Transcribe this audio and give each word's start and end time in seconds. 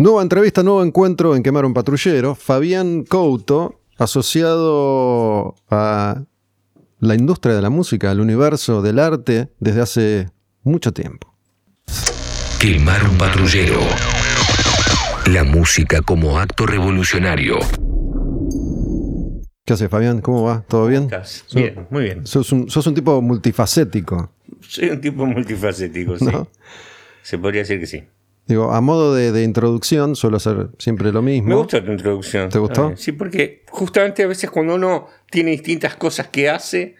Nueva 0.00 0.22
entrevista, 0.22 0.62
nuevo 0.62 0.82
encuentro 0.82 1.36
en 1.36 1.42
Quemar 1.42 1.66
un 1.66 1.74
Patrullero. 1.74 2.34
Fabián 2.34 3.04
Couto, 3.04 3.82
asociado 3.98 5.56
a 5.68 6.22
la 7.00 7.14
industria 7.14 7.54
de 7.54 7.60
la 7.60 7.68
música, 7.68 8.10
al 8.10 8.20
universo 8.20 8.80
del 8.80 8.98
arte, 8.98 9.50
desde 9.58 9.82
hace 9.82 10.30
mucho 10.62 10.94
tiempo. 10.94 11.36
Quemar 12.58 13.10
un 13.10 13.18
patrullero. 13.18 13.78
La 15.26 15.44
música 15.44 16.00
como 16.00 16.38
acto 16.38 16.64
revolucionario. 16.64 17.58
¿Qué 19.66 19.74
hace 19.74 19.90
Fabián? 19.90 20.22
¿Cómo 20.22 20.44
va? 20.44 20.64
¿Todo 20.66 20.86
bien? 20.86 21.02
Estás 21.02 21.44
Bien, 21.54 21.86
muy 21.90 22.04
bien. 22.04 22.26
Sos 22.26 22.50
un, 22.52 22.70
sos 22.70 22.86
un 22.86 22.94
tipo 22.94 23.20
multifacético. 23.20 24.32
Soy 24.62 24.88
un 24.88 25.00
tipo 25.02 25.26
multifacético, 25.26 26.16
sí. 26.16 26.24
¿No? 26.24 26.48
Se 27.20 27.36
podría 27.36 27.60
decir 27.60 27.78
que 27.78 27.86
sí. 27.86 28.02
Digo, 28.50 28.72
a 28.72 28.80
modo 28.80 29.14
de, 29.14 29.30
de 29.30 29.44
introducción, 29.44 30.16
suelo 30.16 30.38
hacer 30.38 30.70
siempre 30.76 31.12
lo 31.12 31.22
mismo. 31.22 31.50
Me 31.50 31.54
gusta 31.54 31.84
tu 31.84 31.92
introducción. 31.92 32.48
¿Te 32.48 32.58
gustó? 32.58 32.90
Ah, 32.92 32.96
Sí, 32.96 33.12
porque 33.12 33.62
justamente 33.70 34.24
a 34.24 34.26
veces 34.26 34.50
cuando 34.50 34.74
uno 34.74 35.06
tiene 35.30 35.52
distintas 35.52 35.94
cosas 35.94 36.26
que 36.26 36.50
hace, 36.50 36.96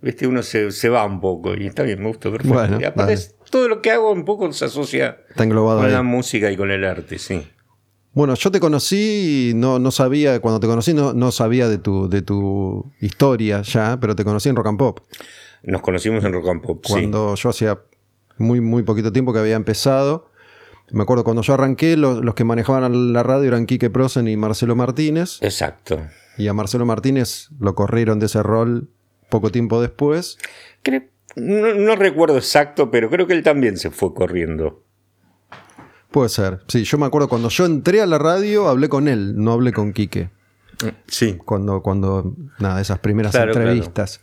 ¿viste? 0.00 0.26
uno 0.26 0.42
se, 0.42 0.72
se 0.72 0.88
va 0.88 1.04
un 1.04 1.20
poco. 1.20 1.54
Y 1.54 1.66
está 1.66 1.82
bien, 1.82 2.00
me 2.00 2.08
gusta, 2.08 2.30
perfecto. 2.30 2.54
Bueno, 2.54 2.78
y 2.80 2.84
aparte, 2.84 3.18
todo 3.50 3.68
lo 3.68 3.82
que 3.82 3.90
hago 3.90 4.12
un 4.12 4.24
poco 4.24 4.50
se 4.54 4.64
asocia 4.64 5.18
con 5.76 5.86
ahí. 5.88 5.92
la 5.92 6.02
música 6.02 6.50
y 6.50 6.56
con 6.56 6.70
el 6.70 6.82
arte, 6.86 7.18
sí. 7.18 7.46
Bueno, 8.14 8.34
yo 8.34 8.50
te 8.50 8.58
conocí 8.58 9.50
y 9.50 9.54
no, 9.54 9.78
no 9.78 9.90
sabía, 9.90 10.40
cuando 10.40 10.58
te 10.58 10.66
conocí 10.66 10.94
no, 10.94 11.12
no 11.12 11.32
sabía 11.32 11.68
de 11.68 11.76
tu, 11.76 12.08
de 12.08 12.22
tu 12.22 12.90
historia 12.98 13.60
ya, 13.60 13.98
pero 14.00 14.16
te 14.16 14.24
conocí 14.24 14.48
en 14.48 14.56
Rock 14.56 14.68
and 14.68 14.78
Pop. 14.78 15.00
Nos 15.64 15.82
conocimos 15.82 16.24
en 16.24 16.32
Rock 16.32 16.48
and 16.48 16.62
Pop, 16.62 16.82
sí. 16.86 16.92
Cuando 16.92 17.34
yo 17.34 17.50
hacía 17.50 17.78
muy, 18.38 18.62
muy 18.62 18.84
poquito 18.84 19.12
tiempo 19.12 19.34
que 19.34 19.40
había 19.40 19.56
empezado. 19.56 20.32
Me 20.90 21.02
acuerdo 21.02 21.24
cuando 21.24 21.42
yo 21.42 21.54
arranqué, 21.54 21.96
los, 21.96 22.24
los 22.24 22.34
que 22.34 22.44
manejaban 22.44 23.12
la 23.12 23.22
radio 23.22 23.48
eran 23.48 23.66
Quique 23.66 23.90
Prosen 23.90 24.28
y 24.28 24.36
Marcelo 24.36 24.76
Martínez. 24.76 25.38
Exacto. 25.40 26.00
Y 26.36 26.48
a 26.48 26.52
Marcelo 26.52 26.84
Martínez 26.86 27.48
lo 27.58 27.74
corrieron 27.74 28.18
de 28.20 28.26
ese 28.26 28.42
rol 28.42 28.88
poco 29.30 29.50
tiempo 29.50 29.80
después. 29.80 30.38
Creo- 30.82 31.04
no, 31.36 31.74
no 31.74 31.96
recuerdo 31.96 32.36
exacto, 32.36 32.90
pero 32.90 33.10
creo 33.10 33.26
que 33.26 33.32
él 33.34 33.42
también 33.42 33.76
se 33.76 33.90
fue 33.90 34.14
corriendo. 34.14 34.84
Puede 36.10 36.28
ser. 36.28 36.60
Sí, 36.68 36.84
yo 36.84 36.96
me 36.98 37.06
acuerdo 37.06 37.28
cuando 37.28 37.48
yo 37.48 37.66
entré 37.66 38.00
a 38.00 38.06
la 38.06 38.18
radio, 38.18 38.68
hablé 38.68 38.88
con 38.88 39.08
él, 39.08 39.34
no 39.36 39.52
hablé 39.52 39.72
con 39.72 39.92
Quique. 39.92 40.30
Sí. 41.08 41.38
Cuando, 41.44 41.82
cuando 41.82 42.34
nada, 42.60 42.80
esas 42.80 42.98
primeras 43.00 43.32
Claro, 43.32 43.52
entrevistas. 43.52 44.20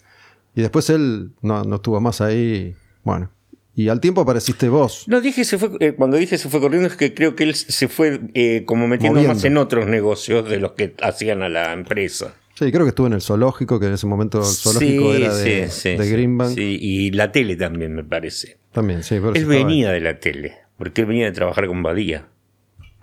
Y 0.55 0.61
después 0.61 0.89
él 0.89 1.31
no, 1.41 1.63
no 1.63 1.75
estuvo 1.77 1.99
más 1.99 2.21
ahí. 2.21 2.75
Bueno. 3.03 3.29
Y 3.73 3.87
al 3.87 4.01
tiempo 4.01 4.21
apareciste 4.21 4.67
vos. 4.69 5.05
No, 5.07 5.21
dije 5.21 5.45
se 5.45 5.57
fue, 5.57 5.69
eh, 5.79 5.93
cuando 5.93 6.17
dije 6.17 6.37
se 6.37 6.49
fue 6.49 6.59
corriendo 6.59 6.87
es 6.87 6.95
que 6.95 7.13
creo 7.13 7.35
que 7.35 7.45
él 7.45 7.55
se 7.55 7.87
fue 7.87 8.19
eh, 8.33 8.63
como 8.65 8.87
metiendo 8.87 9.15
Moviendo. 9.15 9.35
más 9.35 9.43
en 9.45 9.57
otros 9.57 9.87
negocios 9.87 10.49
de 10.49 10.59
los 10.59 10.73
que 10.73 10.93
hacían 11.01 11.41
a 11.41 11.49
la 11.49 11.71
empresa. 11.71 12.33
Sí, 12.53 12.69
creo 12.71 12.83
que 12.83 12.89
estuve 12.89 13.07
en 13.07 13.13
el 13.13 13.21
zoológico, 13.21 13.79
que 13.79 13.87
en 13.87 13.93
ese 13.93 14.07
momento 14.07 14.39
el 14.39 14.45
zoológico 14.45 15.13
era 15.13 15.33
de, 15.33 15.69
sí, 15.69 15.89
de 15.91 16.03
sí, 16.03 16.11
Greenbank. 16.11 16.53
sí, 16.53 16.77
y 16.81 17.11
la 17.11 17.31
tele 17.31 17.55
también 17.55 17.95
me 17.95 18.03
parece. 18.03 18.59
También, 18.71 19.03
sí. 19.03 19.15
pero 19.15 19.33
Él 19.33 19.45
venía 19.45 19.91
de 19.91 20.01
la 20.01 20.19
tele, 20.19 20.57
porque 20.77 21.01
él 21.01 21.07
venía 21.07 21.25
de 21.25 21.31
trabajar 21.31 21.65
con 21.67 21.81
Badía. 21.81 22.27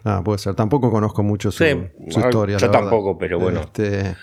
Ah, 0.05 0.23
puede 0.25 0.39
ser. 0.39 0.55
Tampoco 0.55 0.91
conozco 0.91 1.23
mucho 1.23 1.51
su, 1.51 1.65
su 1.65 1.65
ah, 1.65 2.27
historia. 2.27 2.59
yo 2.59 2.67
verdad. 2.67 2.81
tampoco, 2.83 3.19
pero 3.19 3.41
bueno. 3.41 3.61
Este, 3.63 4.15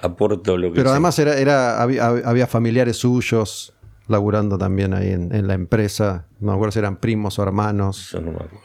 Aporto 0.00 0.56
lo 0.56 0.70
que 0.70 0.76
pero 0.76 0.90
además 0.90 1.18
era, 1.18 1.36
era, 1.38 1.82
había, 1.82 2.06
había 2.06 2.46
familiares 2.46 2.98
suyos 2.98 3.74
laburando 4.08 4.58
también 4.58 4.94
ahí 4.94 5.10
en, 5.10 5.34
en 5.34 5.46
la 5.46 5.54
empresa. 5.54 6.26
No 6.40 6.48
me 6.48 6.54
acuerdo 6.54 6.72
si 6.72 6.78
eran 6.80 6.96
primos 6.96 7.38
o 7.38 7.42
hermanos. 7.42 8.08
Eso 8.08 8.20
no 8.20 8.32
me 8.32 8.36
acuerdo. 8.36 8.58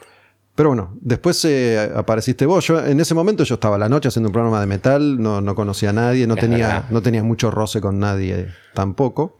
Pero 0.56 0.70
bueno, 0.70 0.96
después 1.02 1.44
eh, 1.46 1.92
apareciste 1.96 2.46
vos. 2.46 2.68
Yo, 2.68 2.86
en 2.86 3.00
ese 3.00 3.16
momento 3.16 3.44
yo 3.44 3.56
estaba 3.56 3.76
a 3.76 3.80
la 3.80 3.90
noche 3.90 4.10
haciendo 4.10 4.30
un 4.30 4.34
programa 4.34 4.60
de 4.60 4.68
metal, 4.68 5.20
no, 5.20 5.42
no 5.42 5.56
conocía 5.56 5.90
a 5.90 5.94
nadie, 5.94 6.28
no 6.28 6.36
tenía, 6.36 6.86
no 6.92 7.02
tenía 7.02 7.24
mucho 7.24 7.50
roce 7.50 7.82
con 7.82 8.00
nadie 8.00 8.50
tampoco. 8.76 9.40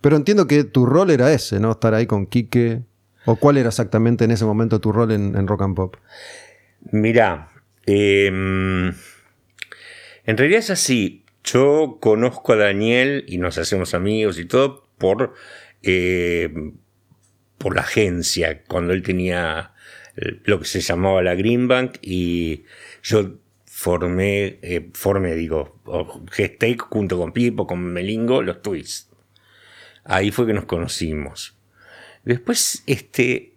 Pero 0.00 0.16
entiendo 0.16 0.46
que 0.46 0.64
tu 0.64 0.86
rol 0.86 1.10
era 1.10 1.30
ese, 1.30 1.60
¿no? 1.60 1.72
Estar 1.72 1.92
ahí 1.92 2.06
con 2.06 2.26
Quique. 2.26 2.82
¿O 3.26 3.36
cuál 3.36 3.58
era 3.58 3.68
exactamente 3.68 4.24
en 4.24 4.30
ese 4.30 4.46
momento 4.46 4.80
tu 4.80 4.92
rol 4.92 5.12
en, 5.12 5.36
en 5.36 5.46
Rock 5.46 5.60
and 5.60 5.76
Pop? 5.76 5.96
Mirá, 6.90 7.50
eh, 7.84 8.28
en 8.28 8.94
realidad 10.24 10.60
es 10.60 10.70
así. 10.70 11.26
Yo 11.44 11.98
conozco 12.00 12.54
a 12.54 12.56
Daniel 12.56 13.24
y 13.28 13.36
nos 13.36 13.58
hacemos 13.58 13.92
amigos 13.92 14.38
y 14.38 14.46
todo 14.46 14.79
por, 15.00 15.34
eh, 15.82 16.52
por 17.58 17.74
la 17.74 17.80
agencia, 17.80 18.62
cuando 18.68 18.92
él 18.92 19.02
tenía 19.02 19.72
eh, 20.16 20.40
lo 20.44 20.60
que 20.60 20.66
se 20.66 20.80
llamaba 20.80 21.22
la 21.22 21.34
Greenbank 21.34 21.96
y 22.02 22.64
yo 23.02 23.38
formé, 23.64 24.58
eh, 24.62 24.90
formé 24.92 25.34
digo, 25.34 25.80
gesté 26.30 26.76
junto 26.78 27.18
con 27.18 27.32
Pipo, 27.32 27.66
con 27.66 27.82
Melingo, 27.82 28.42
los 28.42 28.62
Twists. 28.62 29.08
Ahí 30.04 30.30
fue 30.30 30.46
que 30.46 30.52
nos 30.52 30.66
conocimos. 30.66 31.56
Después, 32.24 32.82
este, 32.86 33.54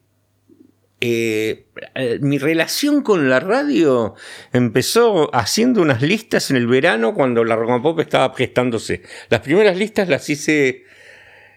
mi 2.21 2.37
relación 2.37 3.01
con 3.01 3.29
la 3.29 3.41
radio 3.41 4.15
empezó 4.53 5.33
haciendo 5.35 5.81
unas 5.81 6.01
listas 6.01 6.49
en 6.51 6.57
el 6.57 6.67
verano 6.67 7.13
cuando 7.13 7.43
la 7.43 7.57
Pop 7.81 7.99
estaba 7.99 8.33
gestándose. 8.33 9.01
Las 9.29 9.41
primeras 9.41 9.75
listas 9.75 10.07
las 10.07 10.29
hice, 10.29 10.85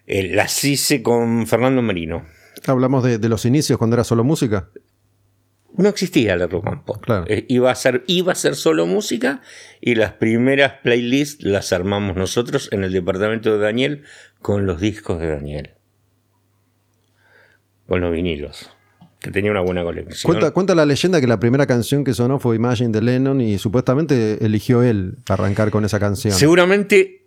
eh, 0.07 0.35
las 0.35 0.65
hice 0.65 1.03
con 1.03 1.47
Fernando 1.47 1.83
Marino. 1.83 2.25
Hablamos 2.67 3.05
de, 3.05 3.19
de 3.19 3.29
los 3.29 3.45
inicios 3.45 3.79
cuando 3.79 3.97
era 3.97 4.05
solo 4.05 4.25
música. 4.25 4.71
No 5.77 5.91
existía 5.91 6.37
la 6.37 6.47
Rock 6.47 6.67
and 6.69 6.85
Pop. 6.85 7.05
Claro. 7.05 7.25
Eh, 7.29 7.45
iba, 7.49 7.71
a 7.71 7.75
ser, 7.75 8.03
iba 8.07 8.33
a 8.33 8.35
ser 8.35 8.55
solo 8.55 8.87
música 8.87 9.43
y 9.81 9.95
las 9.95 10.13
primeras 10.13 10.75
playlists 10.83 11.45
las 11.45 11.73
armamos 11.73 12.17
nosotros 12.17 12.71
en 12.73 12.83
el 12.83 12.93
departamento 12.93 13.53
de 13.53 13.59
Daniel 13.59 14.03
con 14.41 14.65
los 14.65 14.81
discos 14.81 15.21
de 15.21 15.29
Daniel. 15.29 15.75
Con 17.87 18.01
los 18.01 18.11
vinilos. 18.11 18.71
Que 19.21 19.31
tenía 19.31 19.51
una 19.51 19.61
buena 19.61 19.83
colección. 19.83 20.33
Cuenta, 20.33 20.51
cuenta 20.53 20.75
la 20.75 20.87
leyenda 20.87 21.21
que 21.21 21.27
la 21.27 21.41
primera 21.41 21.67
canción 21.67 22.05
que 22.05 22.15
sonó 22.15 22.39
fue 22.39 22.57
Imagine 22.57 22.91
de 22.91 23.03
Lennon 23.03 23.41
y 23.41 23.59
supuestamente 23.59 24.45
eligió 24.45 24.83
él 24.83 25.19
arrancar 25.29 25.71
con 25.71 25.85
esa 25.85 26.01
canción. 26.01 26.33
Seguramente 26.33 27.26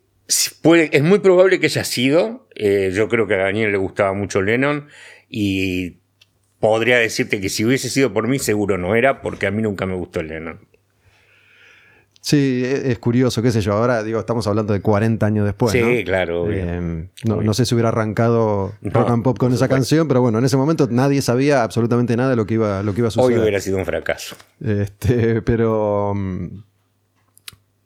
puede- 0.61 0.95
es 0.95 1.03
muy 1.03 1.19
probable 1.19 1.59
que 1.59 1.67
haya 1.67 1.83
sido. 1.83 2.47
Eh, 2.55 2.91
yo 2.93 3.07
creo 3.09 3.27
que 3.27 3.35
a 3.35 3.43
Daniel 3.43 3.71
le 3.71 3.77
gustaba 3.77 4.13
mucho 4.13 4.41
Lennon 4.41 4.87
y 5.29 5.97
podría 6.59 6.97
decirte 6.97 7.39
que 7.41 7.49
si 7.49 7.65
hubiese 7.65 7.89
sido 7.89 8.13
por 8.13 8.27
mí, 8.27 8.37
seguro 8.39 8.77
no 8.77 8.95
era, 8.95 9.21
porque 9.21 9.47
a 9.47 9.51
mí 9.51 9.61
nunca 9.61 9.85
me 9.85 9.95
gustó 9.95 10.21
Lennon. 10.21 10.59
Sí, 12.21 12.63
es, 12.65 12.83
es 12.83 12.99
curioso, 12.99 13.41
qué 13.41 13.49
sé 13.49 13.61
yo. 13.61 13.71
Ahora, 13.73 14.03
digo, 14.03 14.19
estamos 14.19 14.45
hablando 14.45 14.73
de 14.73 14.81
40 14.81 15.25
años 15.25 15.45
después. 15.45 15.71
sí, 15.71 15.81
¿no? 15.81 16.03
claro. 16.03 16.51
Eh, 16.51 17.07
no, 17.23 17.41
no 17.41 17.53
sé 17.53 17.65
si 17.65 17.73
hubiera 17.75 17.89
arrancado 17.89 18.73
No, 18.81 18.91
Rock 18.91 19.09
and 19.11 19.23
Pop 19.23 19.37
con 19.37 19.53
esa 19.53 19.69
canción, 19.69 20.07
pero 20.09 20.19
bueno, 20.21 20.37
en 20.37 20.43
ese 20.45 20.57
momento 20.57 20.87
nadie 20.91 21.21
sabía 21.21 21.63
absolutamente 21.63 22.17
nada 22.17 22.31
de 22.31 22.35
lo 22.35 22.45
que 22.45 22.55
iba, 22.55 22.83
lo 22.83 22.93
que 22.93 22.99
iba 22.99 23.07
a 23.07 23.11
Hoy 23.11 23.13
suceder. 23.23 23.39
hubiera 23.39 23.59
sido 23.61 23.77
un 23.77 23.85
fracaso. 23.85 24.35
Este, 24.63 25.41
pero 25.41 26.13
mm, 26.13 26.47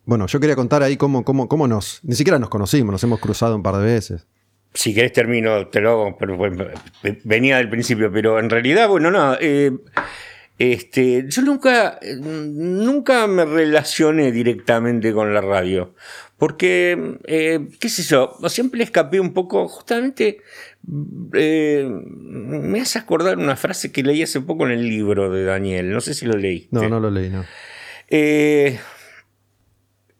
bueno, 0.06 0.26
yo 0.26 0.40
quería 0.40 0.56
contar 0.56 0.82
ahí 0.82 0.96
cómo, 0.96 1.24
cómo, 1.24 1.48
cómo 1.48 1.66
nos, 1.66 2.00
ni 2.02 2.14
siquiera 2.14 2.38
nos 2.38 2.48
conocimos, 2.48 2.92
nos 2.92 3.02
hemos 3.04 3.20
cruzado 3.20 3.56
un 3.56 3.62
par 3.62 3.76
de 3.76 3.84
veces. 3.84 4.26
Si 4.74 4.92
querés 4.92 5.12
termino, 5.12 5.68
te 5.68 5.80
lo 5.80 5.90
hago, 5.90 6.16
pero 6.18 6.36
bueno, 6.36 6.66
venía 7.22 7.58
del 7.58 7.70
principio, 7.70 8.10
pero 8.12 8.40
en 8.40 8.50
realidad, 8.50 8.88
bueno, 8.88 9.10
nada, 9.10 9.38
eh, 9.40 9.70
este, 10.58 11.26
yo 11.28 11.42
nunca, 11.42 11.98
nunca 12.20 13.26
me 13.26 13.44
relacioné 13.44 14.32
directamente 14.32 15.12
con 15.12 15.32
la 15.32 15.40
radio, 15.40 15.94
porque, 16.38 17.18
eh, 17.24 17.68
qué 17.78 17.88
sé 17.88 18.02
yo, 18.02 18.36
siempre 18.48 18.82
escapé 18.82 19.20
un 19.20 19.32
poco, 19.32 19.68
justamente, 19.68 20.38
eh, 21.32 21.88
me 21.88 22.80
hace 22.80 22.98
acordar 22.98 23.38
una 23.38 23.56
frase 23.56 23.90
que 23.92 24.02
leí 24.02 24.22
hace 24.22 24.40
poco 24.40 24.66
en 24.66 24.72
el 24.72 24.88
libro 24.88 25.30
de 25.30 25.44
Daniel, 25.44 25.90
no 25.90 26.00
sé 26.00 26.14
si 26.14 26.26
lo 26.26 26.36
leíste. 26.36 26.68
No, 26.72 26.88
no 26.88 27.00
lo 27.00 27.10
leí, 27.10 27.30
no. 27.30 27.44
Eh, 28.08 28.78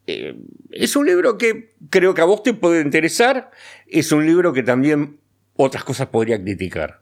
eh, 0.06 0.36
es 0.70 0.96
un 0.96 1.06
libro 1.06 1.38
que 1.38 1.70
creo 1.90 2.14
que 2.14 2.20
a 2.20 2.24
vos 2.24 2.42
te 2.42 2.54
puede 2.54 2.80
interesar. 2.82 3.50
Es 3.86 4.12
un 4.12 4.26
libro 4.26 4.52
que 4.52 4.62
también 4.62 5.18
otras 5.56 5.84
cosas 5.84 6.08
podría 6.08 6.40
criticar. 6.42 7.00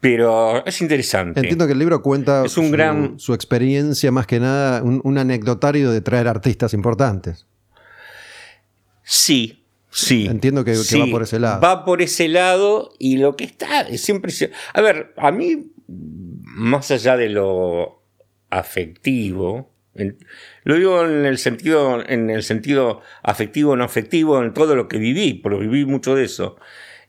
Pero 0.00 0.64
es 0.66 0.80
interesante. 0.82 1.40
Entiendo 1.40 1.66
que 1.66 1.72
el 1.72 1.78
libro 1.78 2.02
cuenta 2.02 2.44
Es 2.44 2.56
un 2.58 2.66
su, 2.66 2.72
gran- 2.72 3.18
su 3.18 3.32
experiencia, 3.34 4.12
más 4.12 4.26
que 4.26 4.38
nada, 4.38 4.82
un, 4.82 5.00
un 5.04 5.18
anecdotario 5.18 5.90
de 5.90 6.00
traer 6.02 6.28
artistas 6.28 6.74
importantes. 6.74 7.46
Sí, 9.02 9.64
sí. 9.90 10.26
Entiendo 10.26 10.64
que- 10.64 10.72
que 10.72 10.76
sí, 10.78 11.00
va 11.00 11.06
por 11.10 11.22
ese 11.22 11.38
lado. 11.40 11.60
Va 11.60 11.84
por 11.84 12.02
ese 12.02 12.28
lado 12.28 12.92
y 12.98 13.16
lo 13.18 13.36
que 13.36 13.44
está 13.44 13.82
es 13.82 14.02
siempre... 14.02 14.32
A 14.74 14.80
ver, 14.80 15.14
a 15.16 15.30
mí, 15.32 15.70
más 15.88 16.90
allá 16.90 17.16
de 17.16 17.28
lo 17.30 18.02
afectivo, 18.50 19.70
lo 20.66 20.74
digo 20.74 21.04
en 21.04 21.24
el 21.24 21.38
sentido, 21.38 22.02
en 22.08 22.28
el 22.28 22.42
sentido 22.42 23.00
afectivo, 23.22 23.76
no 23.76 23.84
afectivo, 23.84 24.42
en 24.42 24.52
todo 24.52 24.74
lo 24.74 24.88
que 24.88 24.98
viví, 24.98 25.34
porque 25.34 25.60
viví 25.60 25.84
mucho 25.84 26.16
de 26.16 26.24
eso. 26.24 26.56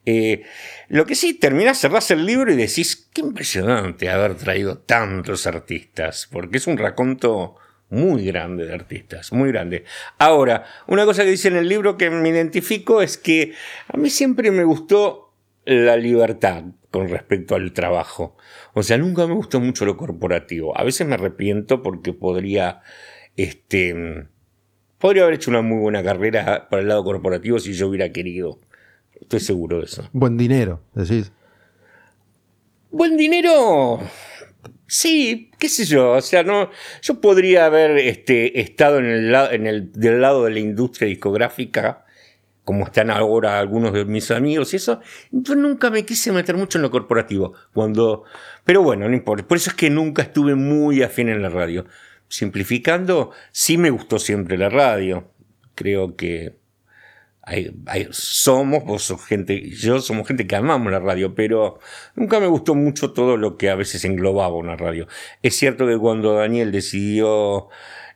Eh, 0.06 0.44
lo 0.90 1.08
que 1.08 1.16
sí, 1.16 1.34
terminás, 1.34 1.80
cerrás 1.80 2.12
el 2.12 2.24
libro 2.24 2.54
y 2.54 2.56
decís, 2.56 3.10
qué 3.12 3.22
impresionante 3.22 4.12
haber 4.12 4.36
traído 4.36 4.78
tantos 4.78 5.48
artistas, 5.48 6.30
porque 6.32 6.58
es 6.58 6.68
un 6.68 6.78
raconto 6.78 7.56
muy 7.90 8.26
grande 8.26 8.68
de 8.68 8.76
artistas, 8.76 9.34
muy 9.34 9.52
grande. 9.52 9.86
Ahora, 10.20 10.66
una 10.86 11.06
cosa 11.06 11.24
que 11.24 11.32
dice 11.32 11.48
en 11.48 11.56
el 11.56 11.68
libro 11.68 11.98
que 11.98 12.12
me 12.12 12.30
identifico 12.30 13.02
es 13.02 13.18
que 13.18 13.54
a 13.88 13.98
mí 13.98 14.12
siempre 14.12 14.52
me 14.52 14.66
gustó 14.66 15.34
la 15.66 15.98
libertad 15.98 16.64
con 16.92 17.10
respecto 17.10 17.56
al 17.56 17.74
trabajo. 17.74 18.38
O 18.74 18.84
sea, 18.84 19.00
nunca 19.00 19.26
me 19.26 19.34
gustó 19.34 19.60
mucho 19.60 19.84
lo 19.84 19.98
corporativo. 19.98 20.78
A 20.78 20.84
veces 20.84 21.08
me 21.08 21.16
arrepiento 21.16 21.82
porque 21.82 22.14
podría, 22.14 22.82
este, 23.38 24.28
podría 24.98 25.24
haber 25.24 25.36
hecho 25.36 25.52
una 25.52 25.62
muy 25.62 25.80
buena 25.80 26.04
carrera 26.04 26.68
para 26.70 26.82
el 26.82 26.88
lado 26.88 27.04
corporativo 27.04 27.60
si 27.60 27.74
yo 27.74 27.88
hubiera 27.88 28.12
querido. 28.12 28.60
Estoy 29.22 29.40
seguro 29.40 29.80
de 29.80 29.86
eso. 29.86 30.10
Buen 30.12 30.38
dinero, 30.38 30.82
decís. 30.94 31.32
Buen 32.92 33.16
dinero. 33.16 34.00
Sí, 34.88 35.52
qué 35.60 35.68
sé 35.68 35.86
yo, 35.86 36.14
o 36.14 36.22
sea, 36.22 36.44
no, 36.44 36.70
yo 37.02 37.20
podría 37.20 37.66
haber 37.66 37.98
este, 37.98 38.62
estado 38.62 39.00
en 39.00 39.06
el, 39.06 39.36
en 39.36 39.68
el, 39.68 39.92
del 39.92 40.22
lado 40.22 40.46
de 40.46 40.52
la 40.52 40.60
industria 40.60 41.10
discográfica, 41.10 42.06
como 42.64 42.86
están 42.86 43.10
ahora 43.10 43.60
algunos 43.60 43.92
de 43.92 44.06
mis 44.06 44.32
amigos 44.32 44.74
y 44.74 44.78
eso, 44.78 45.02
yo 45.32 45.56
nunca 45.56 45.90
me 45.90 46.06
quise 46.06 46.32
meter 46.32 46.56
mucho 46.56 46.78
en 46.78 46.84
lo 46.84 46.92
corporativo, 46.92 47.54
cuando, 47.74 48.24
pero 48.64 48.82
bueno, 48.82 49.10
no 49.10 49.14
importa, 49.14 49.46
por 49.46 49.58
eso 49.58 49.72
es 49.72 49.76
que 49.76 49.90
nunca 49.90 50.22
estuve 50.22 50.56
muy 50.56 51.04
afín 51.04 51.28
en 51.28 51.42
la 51.42 51.50
radio. 51.50 51.86
Simplificando, 52.30 53.32
sí 53.52 53.78
me 53.78 53.90
gustó 53.90 54.20
siempre 54.20 54.58
la 54.58 54.70
radio, 54.70 55.32
creo 55.76 56.16
que 56.16 56.58
somos, 58.12 58.84
vos 58.84 59.04
sos 59.04 59.26
gente, 59.26 59.70
yo 59.70 60.00
somos 60.00 60.28
gente 60.28 60.48
que 60.48 60.56
amamos 60.56 60.92
la 60.92 61.00
radio, 61.00 61.34
pero 61.34 61.80
nunca 62.16 62.40
me 62.40 62.48
gustó 62.48 62.76
mucho 62.76 63.14
todo 63.14 63.38
lo 63.38 63.58
que 63.58 63.70
a 63.70 63.76
veces 63.76 64.04
englobaba 64.04 64.56
una 64.56 64.76
radio. 64.76 65.08
Es 65.42 65.56
cierto 65.56 65.88
que 65.88 65.98
cuando 65.98 66.34
Daniel 66.34 66.72
decidió 66.72 67.70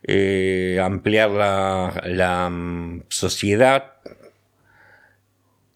eh, 0.03 0.79
ampliar 0.83 1.31
la, 1.31 2.49
mm, 2.51 3.03
sociedad 3.07 3.93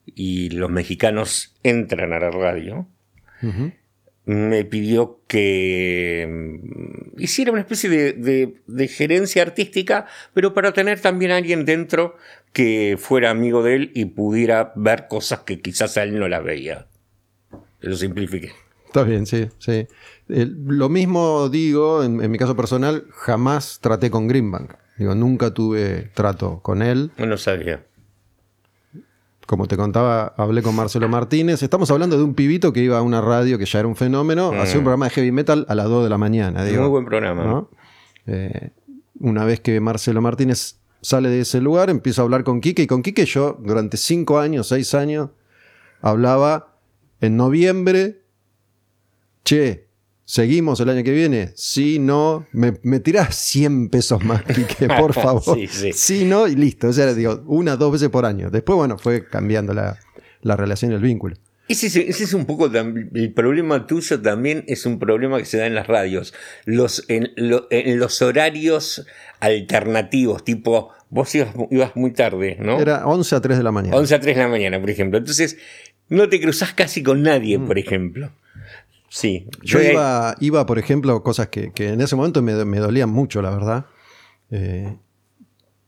y 0.05 0.49
los 0.49 0.69
mexicanos 0.69 1.55
entran 1.63 2.11
a 2.11 2.19
la 2.19 2.31
radio, 2.31 2.87
me 4.25 4.65
pidió 4.65 5.19
que 5.27 6.27
mm, 6.29 7.21
hiciera 7.21 7.51
una 7.51 7.61
especie 7.61 7.89
de, 7.89 8.87
gerencia 8.87 9.43
artística, 9.43 10.07
pero 10.33 10.53
para 10.53 10.73
tener 10.73 10.99
también 10.99 11.31
a 11.31 11.37
alguien 11.37 11.65
dentro 11.65 12.17
que 12.51 12.97
fuera 12.99 13.29
amigo 13.29 13.63
de 13.63 13.75
él 13.75 13.91
y 13.93 14.05
pudiera 14.05 14.73
ver 14.75 15.07
cosas 15.07 15.39
que 15.41 15.61
quizás 15.61 15.97
a 15.97 16.03
él 16.03 16.17
no 16.17 16.27
las 16.27 16.43
veía. 16.43 16.87
Lo 17.81 17.95
simplifique. 17.95 18.51
Está 18.85 19.03
bien, 19.03 19.25
sí, 19.25 19.49
sí. 19.59 19.87
lo 20.27 20.87
mismo 20.89 21.49
digo, 21.49 22.03
en, 22.03 22.31
mi 22.31 22.37
caso 22.37 22.55
personal, 22.55 23.05
jamás 23.11 23.79
traté 23.81 24.09
con 24.09 24.27
Greenbank. 24.27 24.73
Digo, 24.97 25.13
nunca 25.13 25.53
tuve 25.53 26.09
trato 26.13 26.61
con 26.61 26.81
él. 26.81 27.11
No 27.17 27.37
sabía 27.37 27.83
como 29.45 29.67
te 29.67 29.77
contaba, 29.77 30.33
hablé 30.37 30.61
con 30.61 30.75
Marcelo 30.75 31.07
Martínez. 31.07 31.61
Estamos 31.61 31.91
hablando 31.91 32.17
de 32.17 32.23
un 32.23 32.33
pibito 32.33 32.73
que 32.73 32.81
iba 32.81 32.97
a 32.97 33.01
una 33.01 33.21
radio 33.21 33.57
que 33.57 33.65
ya 33.65 33.79
era 33.79 33.87
un 33.87 33.95
fenómeno, 33.95 34.51
mm. 34.51 34.59
hacía 34.59 34.77
un 34.77 34.83
programa 34.83 35.05
de 35.05 35.11
heavy 35.11 35.31
metal 35.31 35.65
a 35.69 35.75
las 35.75 35.87
2 35.87 36.03
de 36.03 36.09
la 36.09 36.17
mañana. 36.17 36.63
Muy 36.63 36.89
buen 36.89 37.05
programa. 37.05 37.67
Eh, 38.25 38.71
una 39.19 39.45
vez 39.45 39.59
que 39.59 39.79
Marcelo 39.79 40.21
Martínez 40.21 40.79
sale 41.01 41.29
de 41.29 41.41
ese 41.41 41.61
lugar, 41.61 41.89
empiezo 41.89 42.21
a 42.21 42.25
hablar 42.25 42.43
con 42.43 42.59
Quique. 42.59 42.83
Y 42.83 42.87
con 42.87 43.03
Quique 43.03 43.25
yo, 43.25 43.57
durante 43.61 43.97
5 43.97 44.39
años, 44.39 44.67
6 44.67 44.93
años, 44.95 45.29
hablaba 46.01 46.77
en 47.21 47.37
noviembre. 47.37 48.23
Che, 49.43 49.84
¿Seguimos 50.27 50.79
el 50.79 50.89
año 50.89 51.03
que 51.03 51.11
viene? 51.11 51.51
Sí, 51.55 51.99
no. 51.99 52.47
¿Me, 52.51 52.73
me 52.81 52.99
tirás 52.99 53.35
100 53.35 53.89
pesos 53.89 54.23
más, 54.23 54.41
Quique, 54.41 54.87
por 54.87 55.13
favor? 55.13 55.55
sí, 55.55 55.67
sí. 55.67 55.93
sí, 55.93 56.25
no, 56.25 56.47
y 56.47 56.55
listo. 56.55 56.87
O 56.87 56.93
sea, 56.93 57.13
digo, 57.13 57.43
una, 57.45 57.75
dos 57.75 57.91
veces 57.91 58.09
por 58.09 58.25
año. 58.25 58.49
Después, 58.49 58.75
bueno, 58.75 58.97
fue 58.97 59.27
cambiando 59.27 59.75
la, 59.75 59.99
relación 60.41 60.91
y 60.91 60.95
el 60.95 61.01
vínculo. 61.01 61.35
Ese, 61.67 61.87
ese, 61.87 62.23
es 62.23 62.33
un 62.33 62.45
poco 62.45 62.67
el 62.67 63.33
problema 63.33 63.87
tuyo 63.87 64.21
también 64.21 64.63
es 64.67 64.85
un 64.85 64.99
problema 64.99 65.39
que 65.39 65.45
se 65.45 65.57
da 65.57 65.67
en 65.67 65.75
las 65.75 65.85
radios. 65.85 66.33
Los, 66.65 67.05
en, 67.07 67.31
los 67.37 68.21
horarios 68.23 69.05
alternativos, 69.39 70.43
tipo, 70.43 70.91
vos 71.09 71.33
ibas, 71.35 71.49
ibas, 71.69 71.95
muy 71.95 72.13
tarde, 72.13 72.57
¿no? 72.59 72.79
Era 72.79 73.05
11 73.05 73.35
a 73.35 73.41
3 73.41 73.57
de 73.57 73.63
la 73.63 73.71
mañana. 73.71 73.95
11 73.95 74.15
a 74.15 74.19
3 74.19 74.35
de 74.35 74.41
la 74.41 74.47
mañana, 74.47 74.79
por 74.79 74.89
ejemplo. 74.89 75.19
Entonces, 75.19 75.57
no 76.09 76.29
te 76.29 76.41
cruzás 76.41 76.73
casi 76.73 77.03
con 77.03 77.21
nadie, 77.21 77.59
mm. 77.59 77.67
por 77.67 77.77
ejemplo. 77.77 78.31
Sí. 79.09 79.47
Yo 79.61 79.81
iba, 79.81 80.35
iba, 80.39 80.65
por 80.65 80.79
ejemplo, 80.79 81.23
cosas 81.23 81.47
que, 81.47 81.71
en 81.77 82.01
ese 82.01 82.15
momento 82.15 82.41
me, 82.41 82.53
dolían 82.53 83.09
mucho, 83.09 83.41
la 83.41 83.49
verdad. 83.49 83.85
Eh, 84.51 84.97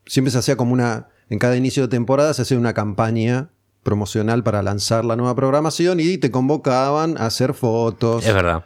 siempre 0.06 0.32
se 0.32 0.38
hacía 0.38 0.56
como 0.56 0.74
una. 0.74 1.10
En 1.30 1.40
cada 1.40 1.58
inicio 1.58 1.84
de 1.84 1.90
temporada 1.90 2.34
se 2.34 2.44
hacía 2.44 2.58
una 2.58 2.74
campaña 2.74 3.50
promocional 3.84 4.44
para 4.44 4.62
lanzar 4.64 5.04
la 5.04 5.16
nueva 5.16 5.36
programación 5.36 6.00
y 6.00 6.18
te 6.18 6.32
convocaban 6.32 7.18
a 7.18 7.26
hacer 7.26 7.54
fotos. 7.54 8.26
Es 8.26 8.34
verdad. 8.34 8.66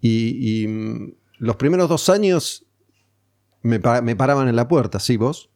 Y, 0.00 0.66
mm, 0.66 1.12
los 1.38 1.56
primeros 1.56 1.88
dos 1.88 2.08
años 2.08 2.66
me, 3.62 3.78
paraban 3.78 4.48
en 4.48 4.56
la 4.56 4.66
puerta, 4.66 4.98
¿sí 4.98 5.16
vos? 5.16 5.50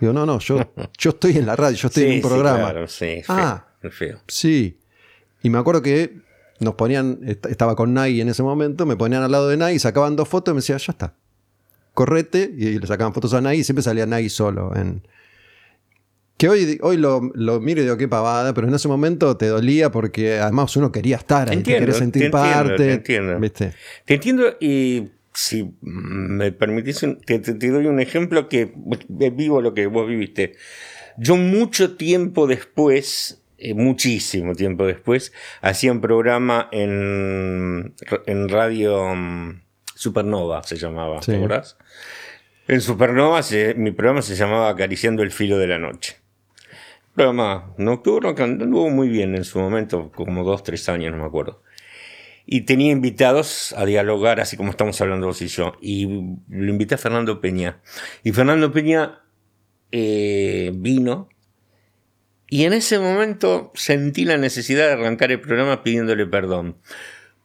Digo, 0.00 0.12
no, 0.12 0.26
no, 0.26 0.40
yo, 0.40 0.58
yo 0.98 1.10
estoy 1.10 1.36
en 1.36 1.46
la 1.46 1.54
radio, 1.54 1.76
yo 1.76 1.88
estoy 1.88 2.04
en 2.04 2.14
un 2.14 2.22
programa. 2.22 2.56
Sí, 2.56 2.72
claro, 2.72 2.86
sí, 2.88 3.22
ah, 3.28 3.66
feo. 3.90 4.20
Sí. 4.26 4.80
Y 5.42 5.50
me 5.50 5.58
acuerdo 5.58 5.82
que 5.82 6.21
nos 6.62 6.74
ponían, 6.74 7.20
estaba 7.24 7.76
con 7.76 7.94
Nai 7.94 8.20
en 8.20 8.28
ese 8.28 8.42
momento, 8.42 8.86
me 8.86 8.96
ponían 8.96 9.22
al 9.22 9.30
lado 9.30 9.48
de 9.48 9.56
Nai, 9.56 9.78
sacaban 9.78 10.16
dos 10.16 10.28
fotos 10.28 10.52
y 10.52 10.54
me 10.54 10.58
decían, 10.58 10.78
ya 10.78 10.92
está, 10.92 11.14
correte, 11.94 12.52
y 12.56 12.78
le 12.78 12.86
sacaban 12.86 13.12
fotos 13.12 13.34
a 13.34 13.40
Nai 13.40 13.60
y 13.60 13.64
siempre 13.64 13.82
salía 13.82 14.06
Nai 14.06 14.28
solo. 14.28 14.74
En... 14.74 15.02
Que 16.36 16.48
hoy, 16.48 16.78
hoy 16.82 16.96
lo, 16.96 17.20
miro 17.60 17.80
y 17.80 17.84
digo, 17.84 17.96
qué 17.96 18.08
pavada, 18.08 18.52
pero 18.54 18.66
en 18.66 18.74
ese 18.74 18.88
momento 18.88 19.36
te 19.36 19.46
dolía 19.46 19.92
porque 19.92 20.40
además 20.40 20.76
uno 20.76 20.90
quería 20.90 21.16
estar 21.16 21.50
ahí, 21.50 21.58
entiendo, 21.58 21.92
te 21.92 21.98
sentir 21.98 22.30
parte. 22.30 22.76
te 22.76 22.92
entiendo. 22.94 23.50
Te 24.04 24.14
entiendo 24.14 24.44
y 24.60 25.10
si 25.34 25.72
me 25.80 26.52
permitís, 26.52 27.06
te, 27.26 27.38
te, 27.38 27.70
doy 27.70 27.86
un 27.86 28.00
ejemplo 28.00 28.48
que 28.48 28.72
vivo 29.32 29.60
lo 29.60 29.74
que 29.74 29.86
vos 29.86 30.08
viviste. 30.08 30.54
Yo 31.16 31.36
mucho 31.36 31.96
tiempo 31.96 32.46
después 32.46 33.41
eh, 33.64 33.74
muchísimo 33.74 34.56
tiempo 34.56 34.84
después, 34.84 35.32
hacía 35.60 35.92
un 35.92 36.00
programa 36.00 36.68
en, 36.72 37.94
en 38.26 38.48
radio 38.48 39.14
mm, 39.14 39.62
Supernova, 39.94 40.64
se 40.64 40.74
llamaba, 40.74 41.20
¿te 41.20 41.36
acordás? 41.36 41.78
En 42.66 42.80
Supernova 42.80 43.40
mi 43.76 43.92
programa 43.92 44.20
se 44.20 44.34
llamaba 44.34 44.68
Acariciando 44.68 45.22
el 45.22 45.30
filo 45.30 45.58
de 45.58 45.68
la 45.68 45.78
noche. 45.78 46.16
Programa 47.14 47.72
nocturno 47.78 48.34
que 48.34 48.42
anduvo 48.42 48.90
muy 48.90 49.08
bien 49.08 49.36
en 49.36 49.44
su 49.44 49.60
momento, 49.60 50.10
como 50.12 50.42
dos, 50.42 50.64
tres 50.64 50.88
años, 50.88 51.12
no 51.12 51.18
me 51.18 51.24
acuerdo. 51.24 51.62
Y 52.44 52.62
tenía 52.62 52.90
invitados 52.90 53.74
a 53.78 53.84
dialogar, 53.84 54.40
así 54.40 54.56
como 54.56 54.70
estamos 54.70 55.00
hablando 55.00 55.28
vos 55.28 55.40
y 55.40 55.46
yo. 55.46 55.74
Y 55.80 56.06
lo 56.48 56.72
invité 56.72 56.96
a 56.96 56.98
Fernando 56.98 57.40
Peña. 57.40 57.80
Y 58.24 58.32
Fernando 58.32 58.72
Peña 58.72 59.20
eh, 59.92 60.72
vino 60.74 61.28
y 62.52 62.66
en 62.66 62.74
ese 62.74 62.98
momento 62.98 63.72
sentí 63.74 64.26
la 64.26 64.36
necesidad 64.36 64.88
de 64.88 64.92
arrancar 64.92 65.32
el 65.32 65.40
programa 65.40 65.82
pidiéndole 65.82 66.26
perdón. 66.26 66.76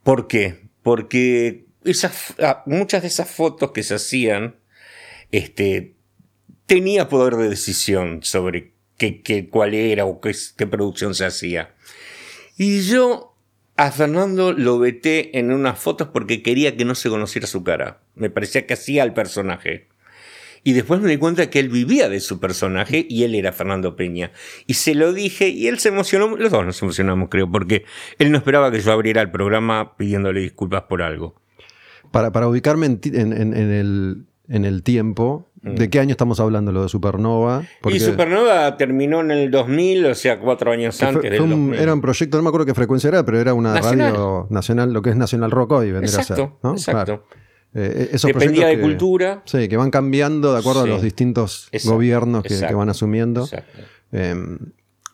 ¿Por 0.02 0.28
qué? 0.28 0.66
Porque 0.82 1.64
ah, 2.42 2.62
muchas 2.66 3.00
de 3.00 3.08
esas 3.08 3.30
fotos 3.30 3.72
que 3.72 3.82
se 3.82 3.94
hacían, 3.94 4.56
este, 5.32 5.94
tenía 6.66 7.08
poder 7.08 7.36
de 7.36 7.48
decisión 7.48 8.22
sobre 8.22 8.74
qué, 8.98 9.22
qué 9.22 9.48
cuál 9.48 9.72
era 9.72 10.04
o 10.04 10.20
qué, 10.20 10.36
qué 10.58 10.66
producción 10.66 11.14
se 11.14 11.24
hacía. 11.24 11.74
Y 12.58 12.82
yo 12.82 13.34
a 13.76 13.90
Fernando 13.90 14.52
lo 14.52 14.78
veté 14.78 15.38
en 15.38 15.52
unas 15.52 15.78
fotos 15.78 16.08
porque 16.08 16.42
quería 16.42 16.76
que 16.76 16.84
no 16.84 16.94
se 16.94 17.08
conociera 17.08 17.46
su 17.46 17.64
cara. 17.64 18.02
Me 18.14 18.28
parecía 18.28 18.66
que 18.66 18.74
hacía 18.74 19.04
al 19.04 19.14
personaje. 19.14 19.88
Y 20.64 20.72
después 20.72 21.00
me 21.00 21.10
di 21.10 21.16
cuenta 21.16 21.50
que 21.50 21.60
él 21.60 21.68
vivía 21.68 22.08
de 22.08 22.20
su 22.20 22.40
personaje 22.40 23.06
y 23.08 23.24
él 23.24 23.34
era 23.34 23.52
Fernando 23.52 23.96
Peña. 23.96 24.32
Y 24.66 24.74
se 24.74 24.94
lo 24.94 25.12
dije 25.12 25.48
y 25.48 25.68
él 25.68 25.78
se 25.78 25.88
emocionó, 25.88 26.36
los 26.36 26.50
dos 26.50 26.64
nos 26.64 26.82
emocionamos 26.82 27.28
creo, 27.30 27.50
porque 27.50 27.84
él 28.18 28.30
no 28.30 28.38
esperaba 28.38 28.70
que 28.70 28.80
yo 28.80 28.92
abriera 28.92 29.22
el 29.22 29.30
programa 29.30 29.96
pidiéndole 29.96 30.40
disculpas 30.40 30.82
por 30.82 31.02
algo. 31.02 31.34
Para, 32.10 32.32
para 32.32 32.48
ubicarme 32.48 32.86
en, 32.86 33.54
el, 33.54 34.26
en 34.48 34.64
el 34.64 34.82
tiempo, 34.82 35.48
¿De 35.62 35.86
mm. 35.86 35.90
qué 35.90 36.00
año 36.00 36.12
estamos 36.12 36.38
hablando 36.40 36.70
lo 36.70 36.82
de 36.82 36.88
Supernova? 36.88 37.64
Y 37.86 37.98
Supernova 37.98 38.76
terminó 38.76 39.20
en 39.20 39.32
el 39.32 39.50
2000, 39.50 40.06
o 40.06 40.14
sea, 40.14 40.38
cuatro 40.38 40.70
años 40.70 41.02
antes 41.02 41.22
del 41.30 41.74
Era 41.74 41.92
un 41.92 42.00
proyecto, 42.00 42.36
no 42.36 42.42
me 42.44 42.48
acuerdo 42.48 42.66
qué 42.66 42.74
frecuencia 42.74 43.08
era, 43.08 43.24
pero 43.24 43.40
era 43.40 43.54
una 43.54 43.80
radio 43.80 44.46
nacional, 44.50 44.92
lo 44.92 45.02
que 45.02 45.10
es 45.10 45.16
Nacional 45.16 45.50
Rock 45.50 45.72
hoy, 45.72 45.92
vendría 45.92 46.20
a 46.20 46.22
ser. 46.22 46.50
Exacto. 46.62 47.24
Eh, 47.74 48.10
esos 48.12 48.28
Dependía 48.32 48.66
de 48.68 48.80
cultura. 48.80 49.42
Sí, 49.44 49.68
que 49.68 49.76
van 49.76 49.90
cambiando 49.90 50.52
de 50.52 50.58
acuerdo 50.58 50.82
a 50.82 50.86
los 50.86 51.02
distintos 51.02 51.68
gobiernos 51.84 52.42
que, 52.42 52.74
van 52.74 52.88
asumiendo. 52.88 53.48
Em, 54.12 54.58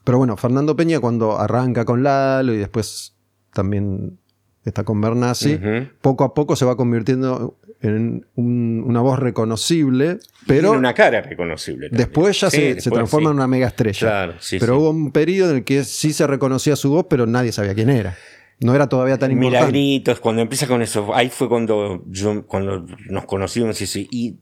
Pero 0.04 0.18
bueno, 0.18 0.36
Fernando 0.36 0.76
Peña 0.76 1.00
cuando 1.00 1.38
arranca 1.38 1.84
con 1.86 2.02
Lalo 2.02 2.52
y 2.52 2.58
después 2.58 3.14
también 3.54 4.18
está 4.64 4.84
con 4.84 5.00
Bernasi, 5.00 5.58
poco 6.00 6.24
a 6.24 6.34
poco 6.34 6.56
se 6.56 6.64
va 6.64 6.76
convirtiendo 6.76 7.58
en 7.80 8.26
un- 8.34 8.82
una 8.86 9.00
voz 9.00 9.18
reconocible, 9.18 10.18
pero 10.46 10.72
una 10.72 10.94
cara 10.94 11.20
reconocible. 11.22 11.88
también. 11.88 12.06
después 12.08 12.40
ya 12.40 12.50
Sí, 12.50 12.80
se, 12.80 12.90
transforma 12.90 13.28
sí. 13.28 13.30
en 13.32 13.36
una 13.36 13.46
mega 13.46 13.66
estrella. 13.66 13.98
Claro, 13.98 14.34
sí, 14.40 14.58
pero 14.58 14.78
hubo 14.78 14.90
un 14.90 15.10
periodo 15.12 15.50
en 15.50 15.56
el 15.58 15.64
que 15.64 15.84
sí 15.84 16.12
se 16.14 16.26
reconocía 16.26 16.76
su 16.76 16.90
voz, 16.90 17.06
pero 17.10 17.26
nadie 17.26 17.52
sabía 17.52 17.74
quién 17.74 17.90
era. 17.90 18.16
No 18.64 18.74
era 18.74 18.88
todavía 18.88 19.18
tan 19.18 19.30
importante. 19.30 19.66
Milagritos, 19.66 20.20
cuando 20.20 20.40
empieza 20.40 20.66
con 20.66 20.80
eso, 20.80 21.14
ahí 21.14 21.28
fue 21.28 21.50
cuando 21.50 22.02
yo, 22.08 22.46
cuando 22.46 22.86
nos 23.10 23.26
conocimos 23.26 23.78
y, 23.96 24.08
y 24.10 24.36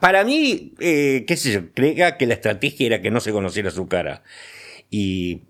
para 0.00 0.22
mí, 0.24 0.74
eh, 0.78 1.24
qué 1.26 1.36
sé 1.36 1.50
yo, 1.52 1.60
creía 1.74 2.16
que 2.16 2.28
la 2.28 2.34
estrategia 2.34 2.86
era 2.86 3.02
que 3.02 3.10
no 3.10 3.18
se 3.18 3.32
conociera 3.32 3.72
su 3.72 3.88
cara. 3.88 4.22
Y 4.88 5.42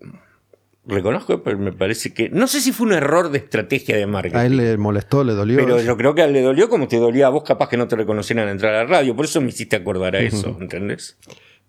reconozco, 0.83 1.43
pero 1.43 1.59
me 1.59 1.71
parece 1.71 2.11
que, 2.11 2.29
no 2.29 2.47
sé 2.47 2.59
si 2.59 2.71
fue 2.71 2.87
un 2.87 2.93
error 2.93 3.29
de 3.29 3.37
estrategia 3.37 3.95
de 3.97 4.07
marketing. 4.07 4.37
A 4.37 4.45
él 4.47 4.57
le 4.57 4.75
molestó, 4.77 5.23
le 5.23 5.33
dolió. 5.33 5.57
Pero 5.57 5.79
yo 5.79 5.95
creo 5.95 6.15
que 6.15 6.23
a 6.23 6.25
él 6.25 6.33
le 6.33 6.41
dolió 6.41 6.69
como 6.69 6.87
te 6.87 6.97
dolía 6.97 7.27
a 7.27 7.29
vos, 7.29 7.43
capaz 7.43 7.69
que 7.69 7.77
no 7.77 7.87
te 7.87 7.95
reconocieran 7.95 8.45
al 8.47 8.51
entrar 8.53 8.73
a 8.73 8.77
la 8.83 8.89
radio. 8.89 9.15
Por 9.15 9.25
eso 9.25 9.41
me 9.41 9.49
hiciste 9.49 9.75
acordar 9.75 10.15
a 10.15 10.21
eso, 10.21 10.57
¿entendés? 10.59 11.17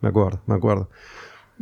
Me 0.01 0.09
acuerdo, 0.09 0.41
me 0.47 0.55
acuerdo. 0.55 0.89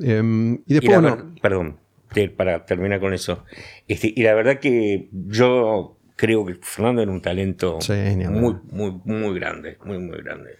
Em, 0.00 0.54
y 0.54 0.61
Y 0.68 0.75
después, 0.75 0.92
la 0.92 1.00
bueno, 1.00 1.16
ver- 1.16 1.40
perdón, 1.42 1.76
te- 2.12 2.28
para 2.28 2.64
terminar 2.66 3.00
con 3.00 3.12
eso. 3.14 3.44
Este, 3.86 4.12
y 4.14 4.22
la 4.22 4.34
verdad 4.34 4.58
que 4.60 5.08
yo 5.12 5.96
creo 6.16 6.44
que 6.46 6.56
Fernando 6.62 7.02
era 7.02 7.10
un 7.12 7.22
talento 7.22 7.78
Sí, 7.80 7.92
muy, 8.28 8.56
muy, 8.70 9.00
muy 9.04 9.38
grande, 9.38 9.78
muy, 9.84 9.98
muy 9.98 10.18
grande. 10.22 10.50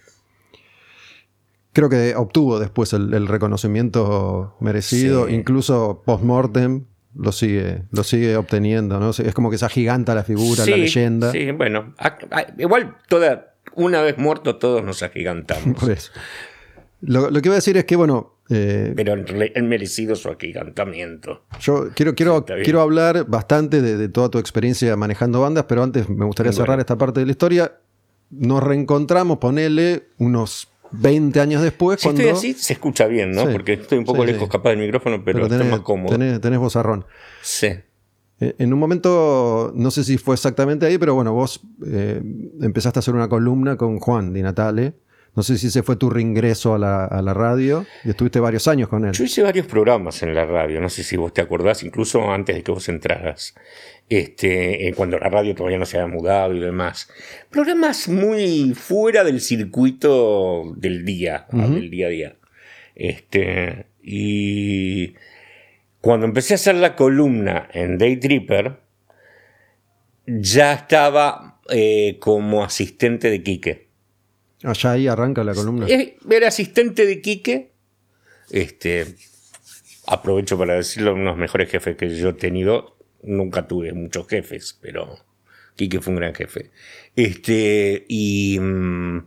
creo 1.73 1.89
que 1.89 2.15
obtuvo 2.15 2.59
después 2.59 2.93
el, 2.93 3.13
el 3.13 3.27
reconocimiento 3.27 4.55
merecido, 4.59 5.27
Sí. 5.27 5.33
incluso 5.35 6.01
post-mortem 6.05 6.85
lo 7.15 7.31
sigue, 7.31 7.83
lo 7.91 8.03
sigue 8.03 8.35
obteniendo, 8.37 8.99
¿no? 8.99 9.09
Es 9.09 9.33
como 9.33 9.49
que 9.49 9.57
se 9.57 9.65
agiganta 9.65 10.13
la 10.15 10.23
figura, 10.23 10.65
la 10.65 10.77
leyenda. 10.77 11.31
Sí, 11.31 11.51
bueno, 11.51 11.93
a- 11.97 12.17
a- 12.31 12.45
igual 12.57 12.97
toda, 13.07 13.55
una 13.75 14.01
vez 14.01 14.17
muerto 14.17 14.57
todos 14.57 14.83
nos 14.83 15.01
agigantamos. 15.03 15.75
Por 15.79 15.91
eso. 15.91 16.11
Lo, 17.01 17.29
lo 17.31 17.41
que 17.41 17.49
voy 17.49 17.53
a 17.55 17.57
decir 17.57 17.77
es 17.77 17.85
que, 17.85 17.95
bueno, 17.95 18.35
eh, 18.49 18.93
pero 18.95 19.13
es 19.15 19.63
merecido 19.63 20.15
su 20.15 20.29
agigantamiento. 20.29 21.43
yo 21.61 21.89
quiero, 21.95 22.15
quiero, 22.15 22.37
Sí, 22.37 22.39
está 22.53 22.63
quiero 22.63 22.81
hablar 22.81 23.25
bastante 23.27 23.81
de, 23.81 23.97
de 23.97 24.09
toda 24.09 24.29
tu 24.29 24.37
experiencia 24.39 24.95
manejando 24.95 25.41
bandas, 25.41 25.65
pero 25.67 25.83
antes 25.83 26.09
me 26.09 26.25
gustaría 26.25 26.51
Bueno. 26.51 26.63
cerrar 26.65 26.79
esta 26.79 26.97
parte 26.97 27.19
de 27.19 27.25
la 27.27 27.31
historia. 27.31 27.73
Nos 28.31 28.61
reencontramos, 28.63 29.37
ponele, 29.39 30.07
unos 30.19 30.69
20 30.91 31.39
años 31.39 31.61
después, 31.61 31.99
Si 32.01 32.07
cuando... 32.07 32.21
estoy 32.23 32.51
así, 32.51 32.53
se 32.53 32.73
escucha 32.73 33.05
bien, 33.07 33.31
¿no? 33.31 33.45
Sí. 33.45 33.49
Porque 33.51 33.73
estoy 33.73 33.97
un 33.99 34.05
poco 34.05 34.21
Sí, 34.25 34.31
lejos 34.33 34.49
capaz 34.49 34.69
del 34.71 34.79
micrófono, 34.79 35.23
pero, 35.23 35.47
tenés, 35.47 35.57
estoy 35.61 35.71
más 35.71 35.79
cómodo. 35.81 36.09
tenés, 36.17 36.41
tenés 36.41 36.59
vozarrón. 36.59 37.05
Sí. 37.41 37.67
Eh, 38.41 38.55
En 38.57 38.71
un 38.73 38.79
momento, 38.79 39.71
no 39.75 39.91
sé 39.91 40.03
si 40.03 40.17
fue 40.17 40.35
exactamente 40.35 40.85
ahí, 40.85 40.97
pero 40.97 41.13
bueno, 41.13 41.33
vos 41.33 41.61
eh, 41.85 42.21
empezaste 42.61 42.97
a 42.97 43.01
hacer 43.01 43.13
una 43.13 43.27
columna 43.29 43.77
con 43.77 43.99
Juan 43.99 44.33
Di 44.33 44.41
Natale. 44.41 44.93
No 45.39 45.43
sé 45.43 45.57
si 45.57 45.67
ese 45.67 45.83
fue 45.83 45.95
tu 45.95 46.09
reingreso 46.09 46.75
a 46.75 46.77
la, 46.77 47.05
a 47.05 47.21
la 47.21 47.33
radio 47.33 47.85
y 48.03 48.09
estuviste 48.09 48.41
varios 48.41 48.67
años 48.67 48.89
con 48.89 49.05
él. 49.05 49.13
Yo 49.13 49.23
hice 49.23 49.41
varios 49.41 49.67
programas 49.67 50.21
en 50.21 50.35
la 50.35 50.45
radio, 50.45 50.81
no 50.81 50.89
sé 50.89 51.01
si 51.01 51.15
vos 51.15 51.31
te 51.31 51.39
acordás, 51.39 51.81
incluso 51.81 52.29
antes 52.29 52.57
de 52.57 52.61
que 52.61 52.69
vos 52.73 52.89
entraras, 52.89 53.55
este, 54.09 54.89
eh, 54.89 54.93
cuando 54.93 55.17
la 55.17 55.29
radio 55.29 55.55
todavía 55.55 55.77
no 55.77 55.85
se 55.85 55.97
había 55.97 56.13
mudado 56.13 56.53
y 56.53 56.59
demás. 56.59 57.09
Programas 57.49 58.09
muy 58.09 58.73
fuera 58.73 59.23
del 59.23 59.39
circuito 59.39 60.73
del 60.75 61.05
día, 61.05 61.47
ah, 61.53 61.67
del 61.69 61.89
día 61.89 62.07
a 62.07 62.09
día. 62.09 62.35
Este, 62.93 63.85
y 64.03 65.13
cuando 66.01 66.25
empecé 66.25 66.53
a 66.53 66.55
hacer 66.55 66.75
la 66.75 66.97
columna 66.97 67.69
en 67.71 67.97
Day 67.97 68.17
Tripper, 68.17 68.77
ya 70.25 70.73
estaba 70.73 71.61
eh, 71.69 72.17
como 72.19 72.61
asistente 72.61 73.29
de 73.29 73.41
Quique. 73.41 73.88
Allá 74.63 74.91
ahí 74.91 75.07
arranca 75.07 75.43
la 75.43 75.53
columna. 75.53 75.87
Era 75.87 76.47
asistente 76.47 77.05
de 77.05 77.21
Quique. 77.21 77.71
Este, 78.49 79.15
aprovecho 80.07 80.57
para 80.57 80.75
decirlo, 80.75 81.13
uno 81.13 81.23
de 81.23 81.29
los 81.29 81.37
mejores 81.37 81.69
jefes 81.69 81.95
que 81.95 82.09
yo 82.15 82.29
he 82.29 82.33
tenido. 82.33 82.97
Nunca 83.21 83.67
tuve 83.67 83.93
muchos 83.93 84.27
jefes, 84.27 84.77
pero 84.81 85.19
Quique 85.75 86.01
fue 86.01 86.13
un 86.13 86.19
gran 86.19 86.33
jefe. 86.33 86.71
Este, 87.15 88.05
y, 88.07 88.57
mm, 88.59 89.19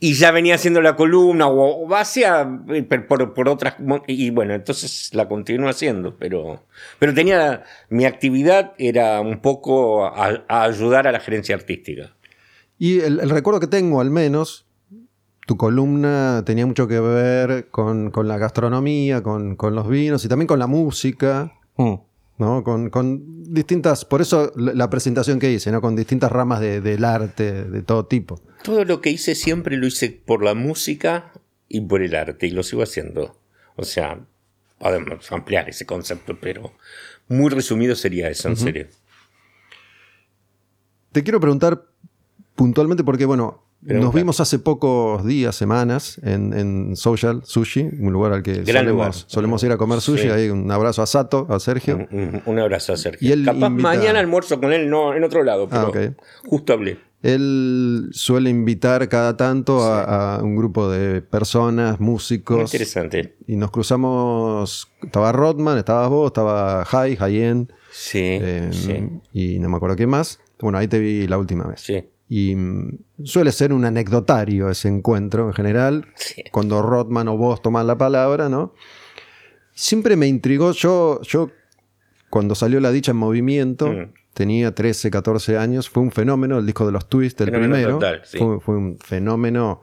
y 0.00 0.14
ya 0.14 0.30
venía 0.30 0.56
haciendo 0.56 0.80
la 0.80 0.96
columna, 0.96 1.48
o, 1.48 1.86
o 1.86 1.88
por, 3.08 3.34
por 3.34 3.48
otras. 3.48 3.76
Y 4.06 4.30
bueno, 4.30 4.54
entonces 4.54 5.10
la 5.14 5.28
continuo 5.28 5.68
haciendo, 5.68 6.16
pero, 6.18 6.66
pero 6.98 7.14
tenía. 7.14 7.64
Mi 7.88 8.04
actividad 8.04 8.74
era 8.78 9.20
un 9.20 9.40
poco 9.40 10.04
a 10.06 10.64
ayudar 10.64 11.08
a 11.08 11.12
la 11.12 11.20
gerencia 11.20 11.54
artística. 11.54 12.13
Y 12.78 13.00
el, 13.00 13.20
el 13.20 13.30
recuerdo 13.30 13.60
que 13.60 13.66
tengo, 13.66 14.00
al 14.00 14.10
menos, 14.10 14.66
tu 15.46 15.56
columna 15.56 16.42
tenía 16.44 16.66
mucho 16.66 16.88
que 16.88 16.98
ver 17.00 17.68
con, 17.70 18.10
con 18.10 18.26
la 18.28 18.38
gastronomía, 18.38 19.22
con, 19.22 19.56
con 19.56 19.74
los 19.74 19.88
vinos 19.88 20.24
y 20.24 20.28
también 20.28 20.46
con 20.46 20.58
la 20.58 20.66
música, 20.66 21.52
¿no? 21.76 22.64
Con, 22.64 22.90
con 22.90 23.52
distintas, 23.54 24.04
por 24.04 24.20
eso 24.20 24.52
la, 24.56 24.90
presentación 24.90 25.38
que 25.38 25.52
hice, 25.52 25.70
¿no? 25.70 25.80
Con 25.80 25.94
distintas 25.96 26.32
ramas 26.32 26.60
de- 26.60 26.80
del 26.80 27.04
arte, 27.04 27.64
de 27.64 27.82
todo 27.82 28.06
tipo. 28.06 28.40
Todo 28.64 28.84
lo 28.84 29.00
que 29.00 29.10
hice 29.10 29.34
siempre 29.34 29.76
lo 29.76 29.86
hice 29.86 30.10
por 30.10 30.42
la 30.42 30.54
música 30.54 31.32
y 31.68 31.80
por 31.82 32.02
el 32.02 32.14
arte, 32.16 32.46
y 32.46 32.50
lo 32.50 32.62
sigo 32.62 32.82
haciendo. 32.82 33.38
O 33.76 33.84
sea, 33.84 34.18
podemos 34.78 35.30
ampliar 35.30 35.68
ese 35.68 35.86
concepto, 35.86 36.38
pero 36.40 36.72
muy 37.28 37.50
resumido 37.50 37.94
sería 37.94 38.28
eso, 38.30 38.48
en 38.48 38.56
serio. 38.56 38.86
Te 41.12 41.22
quiero 41.22 41.38
preguntar 41.40 41.84
puntualmente 42.54 43.04
porque, 43.04 43.24
bueno, 43.24 43.62
Pregunta. 43.84 44.04
nos 44.06 44.14
vimos 44.14 44.40
hace 44.40 44.58
pocos 44.58 45.24
días, 45.26 45.54
semanas, 45.56 46.18
en, 46.24 46.52
en 46.54 46.96
Social 46.96 47.42
Sushi, 47.44 47.82
un 48.00 48.12
lugar 48.12 48.32
al 48.32 48.42
que 48.42 48.62
Gran 48.62 48.86
lugar. 48.86 49.12
solemos, 49.12 49.24
solemos 49.28 49.62
ir 49.64 49.72
a 49.72 49.76
comer 49.76 50.00
sushi. 50.00 50.22
Sí. 50.22 50.28
Ahí 50.30 50.48
un 50.50 50.70
abrazo 50.70 51.02
a 51.02 51.06
Sato, 51.06 51.46
a 51.50 51.60
Sergio. 51.60 52.06
Un, 52.46 52.58
abrazo 52.58 52.92
a 52.94 52.96
Sergio. 52.96 53.28
Y 53.28 53.32
él 53.32 53.44
Capaz 53.44 53.66
invita- 53.66 53.82
mañana 53.88 54.20
almuerzo 54.20 54.58
con 54.60 54.72
él, 54.72 54.88
no 54.88 55.14
en 55.14 55.22
otro 55.24 55.42
lado, 55.44 55.68
pero 55.68 55.92
Ah, 55.94 56.12
justo 56.46 56.72
hablé. 56.72 56.98
Él 57.22 58.08
suele 58.12 58.50
invitar 58.50 59.08
cada 59.08 59.34
tanto 59.36 59.82
a, 59.82 60.36
a 60.36 60.42
un 60.42 60.56
grupo 60.56 60.90
de 60.90 61.22
personas, 61.22 61.98
Muy 61.98 62.10
músicos. 62.12 62.60
interesante. 62.72 63.36
Y 63.46 63.56
nos 63.56 63.70
cruzamos. 63.70 64.88
Estaba 65.02 65.32
Rodman, 65.32 65.78
estabas 65.78 66.10
vos, 66.10 66.26
estaba 66.28 66.84
Jai, 66.84 67.16
Jayen, 67.16 67.72
Sí, 67.90 68.18
eh, 68.22 68.68
sí, 68.72 69.08
y 69.32 69.58
no 69.58 69.68
me 69.70 69.76
acuerdo 69.76 69.96
qué 69.96 70.06
más. 70.06 70.38
Bueno, 70.60 70.76
ahí 70.78 70.86
te 70.88 70.98
vi 70.98 71.26
la 71.26 71.38
última 71.38 71.64
vez. 71.66 71.80
sí. 71.80 72.04
Y 72.28 72.54
mm, 72.56 72.98
suele 73.24 73.52
ser 73.52 73.72
un 73.72 73.84
anecdotario 73.84 74.70
ese 74.70 74.88
encuentro 74.88 75.46
en 75.46 75.52
general, 75.52 76.06
Sí. 76.16 76.42
cuando 76.52 76.80
Rodman 76.82 77.28
o 77.28 77.36
vos 77.36 77.60
toman 77.62 77.86
la 77.86 77.96
palabra, 77.98 78.48
¿no? 78.48 78.72
Siempre 79.72 80.16
me 80.16 80.26
intrigó, 80.28 80.72
yo, 80.72 81.20
yo 81.22 81.50
cuando 82.30 82.54
salió 82.54 82.80
La 82.80 82.90
Dicha 82.92 83.10
en 83.12 83.16
Movimiento, 83.18 83.88
Mm. 83.88 84.12
tenía 84.32 84.74
13, 84.74 85.10
14 85.10 85.58
años, 85.58 85.88
fue 85.90 86.02
un 86.02 86.10
fenómeno, 86.12 86.58
el 86.58 86.66
disco 86.66 86.86
de 86.86 86.92
los 86.92 87.08
Twists, 87.08 87.40
el 87.42 87.46
Fenómeno 87.48 87.74
primero, 87.74 87.92
total, 87.98 88.20
sí. 88.24 88.38
fue, 88.38 88.60
fue 88.60 88.76
un 88.76 88.98
fenómeno 88.98 89.82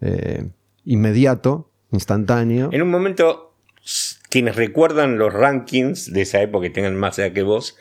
eh, 0.00 0.48
inmediato, 0.84 1.70
instantáneo. 1.92 2.68
En 2.72 2.82
un 2.82 2.90
momento, 2.90 3.54
quienes 4.36 4.54
recuerdan 4.54 5.16
los 5.16 5.32
rankings 5.32 6.12
de 6.12 6.20
esa 6.20 6.42
época, 6.42 6.64
que 6.64 6.70
tengan 6.74 6.94
más 6.94 7.18
edad 7.18 7.32
que 7.32 7.42
vos, 7.42 7.74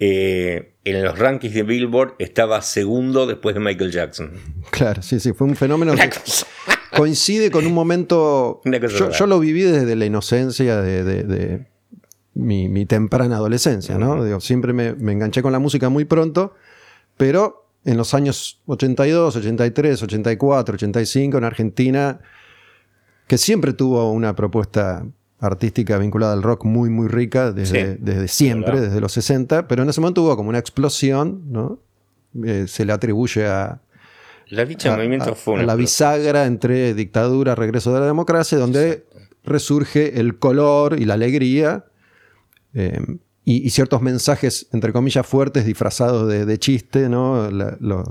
eh, 0.00 0.72
en 0.82 1.04
los 1.04 1.16
rankings 1.16 1.54
de 1.54 1.62
Billboard 1.62 2.14
estaba 2.18 2.60
segundo 2.62 3.28
después 3.28 3.54
de 3.54 3.60
Michael 3.60 3.92
Jackson. 3.92 4.32
Claro, 4.72 5.02
sí, 5.02 5.20
sí, 5.20 5.32
fue 5.32 5.46
un 5.46 5.54
fenómeno 5.54 5.94
que 5.94 6.10
coincide 6.96 7.52
con 7.52 7.64
un 7.64 7.72
momento. 7.74 8.60
Yo, 9.16 9.26
lo 9.28 9.38
viví 9.38 9.62
desde 9.62 9.94
la 9.94 10.04
inocencia 10.04 10.80
de, 10.80 11.04
de- 11.04 11.22
de 11.22 11.66
mi, 12.34 12.68
mi 12.68 12.86
temprana 12.86 13.36
adolescencia, 13.36 13.96
¿no? 13.96 14.24
Digo, 14.24 14.40
siempre 14.40 14.72
me, 14.72 14.94
me 14.94 15.12
enganché 15.12 15.42
con 15.42 15.52
la 15.52 15.60
música 15.60 15.90
muy 15.90 16.06
pronto, 16.06 16.56
pero 17.18 17.68
en 17.84 17.96
los 17.96 18.14
años 18.14 18.60
82, 18.66 19.36
83, 19.36 20.02
84, 20.02 20.74
85, 20.74 21.38
en 21.38 21.44
Argentina, 21.44 22.20
que 23.28 23.38
siempre 23.38 23.74
tuvo 23.74 24.10
una 24.10 24.34
propuesta 24.34 25.06
artística 25.40 25.96
vinculada 25.98 26.32
al 26.34 26.42
rock 26.42 26.64
muy, 26.64 26.90
muy 26.90 27.08
rica 27.08 27.50
desde, 27.52 27.94
Sí, 27.94 27.98
desde 28.00 28.28
siempre, 28.28 28.80
desde 28.80 29.00
los 29.00 29.12
60, 29.12 29.66
pero 29.68 29.82
en 29.82 29.88
ese 29.88 30.00
momento 30.00 30.22
hubo 30.22 30.36
como 30.36 30.50
una 30.50 30.58
explosión, 30.58 31.42
¿no? 31.50 31.78
Eh, 32.44 32.66
se 32.68 32.84
le 32.84 32.92
atribuye 32.92 33.46
a, 33.46 33.80
La 34.48 34.64
dicha 34.64 34.92
a- 34.92 34.96
movimiento 34.96 35.32
a- 35.32 35.34
fue 35.34 35.54
a 35.54 35.56
una 35.58 35.66
la 35.66 35.74
bisagra 35.76 36.44
entre 36.46 36.94
dictadura, 36.94 37.54
regreso 37.54 37.92
de 37.94 38.00
la 38.00 38.06
democracia, 38.06 38.58
donde 38.58 39.06
resurge 39.44 40.20
el 40.20 40.38
color 40.38 41.00
y 41.00 41.06
la 41.06 41.14
alegría 41.14 41.86
eh, 42.74 43.00
y, 43.44 43.66
y 43.66 43.70
ciertos 43.70 44.02
mensajes, 44.02 44.68
entre 44.72 44.92
comillas, 44.92 45.26
fuertes 45.26 45.64
disfrazados 45.64 46.28
de, 46.28 46.44
de 46.44 46.58
chiste, 46.58 47.08
¿no? 47.08 47.50
La- 47.50 47.76
los- 47.80 48.06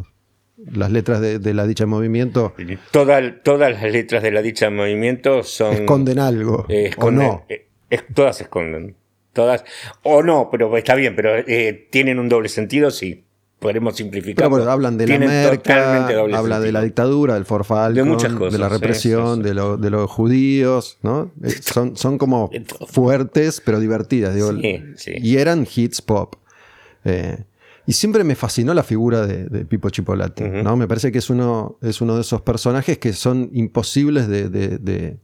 las 0.72 0.92
letras 0.92 1.22
de, 1.22 1.40
de 1.40 1.54
la 1.54 1.66
dicha 1.66 1.86
movimiento 1.86 2.54
Toda- 2.92 3.42
todas 3.44 3.72
las 3.72 3.92
letras 3.92 4.22
de 4.24 4.32
la 4.32 4.42
dicha 4.42 4.70
movimiento 4.70 5.44
son. 5.44 5.74
esconden 5.74 6.20
algo, 6.20 6.66
eh, 6.70 6.86
o 6.86 6.90
esconden- 7.02 7.28
no. 7.28 7.46
eh, 7.50 7.66
Es- 7.90 8.04
todas 8.14 8.40
esconden. 8.42 8.96
Todas. 9.34 9.64
O 10.04 10.22
no, 10.24 10.50
pero 10.52 10.76
está 10.78 10.96
bien, 10.96 11.16
pero 11.16 11.36
eh, 11.38 11.88
tienen 11.92 12.20
un 12.20 12.30
doble 12.30 12.50
sentido, 12.50 12.92
sí. 12.92 13.24
Podremos 13.60 13.96
simplificar. 13.98 14.48
Bueno, 14.48 14.70
hablan 14.72 14.98
de 14.98 15.06
la 15.08 15.20
merca, 15.20 16.08
de 16.62 16.72
la 16.72 16.82
dictadura, 16.82 17.34
del 17.34 17.44
Forfalcon, 17.46 17.94
De 17.96 18.04
muchas 18.04 18.32
cosas, 18.34 18.54
de 18.54 18.60
la 18.60 18.70
represión, 18.70 19.38
sí, 19.38 19.42
sí. 19.44 19.48
De, 19.50 19.54
lo- 19.54 19.76
de 19.78 19.90
los 19.90 20.10
judíos, 20.10 20.98
¿no? 21.04 21.32
Son, 21.62 21.98
son 21.98 22.18
como 22.18 22.50
fuertes, 22.88 23.62
pero 23.66 23.80
divertidas. 23.80 24.34
digo. 24.36 24.52
Sí, 24.54 24.82
sí. 24.96 25.14
Y 25.18 25.38
eran 25.38 25.68
hits 25.74 26.02
pop. 26.02 26.36
Eh, 27.06 27.38
y 27.90 27.94
siempre 27.94 28.24
me 28.24 28.36
fascinó 28.36 28.76
la 28.76 28.84
figura 28.84 29.26
de, 29.26 29.46
de 29.46 29.66
Pipo 29.66 29.90
Chipolati, 29.90 30.44
Ujú. 30.44 30.58
¿no? 30.64 30.78
Me 30.78 30.88
parece 30.88 31.12
que 31.12 31.18
es 31.18 31.30
uno, 31.32 31.80
es 31.82 32.02
uno 32.02 32.14
de 32.14 32.22
esos 32.22 32.40
personajes 32.42 33.00
que 33.00 33.14
son 33.14 33.50
imposibles 33.52 34.28
de, 34.28 34.48
de, 34.48 34.78
de, 34.78 35.18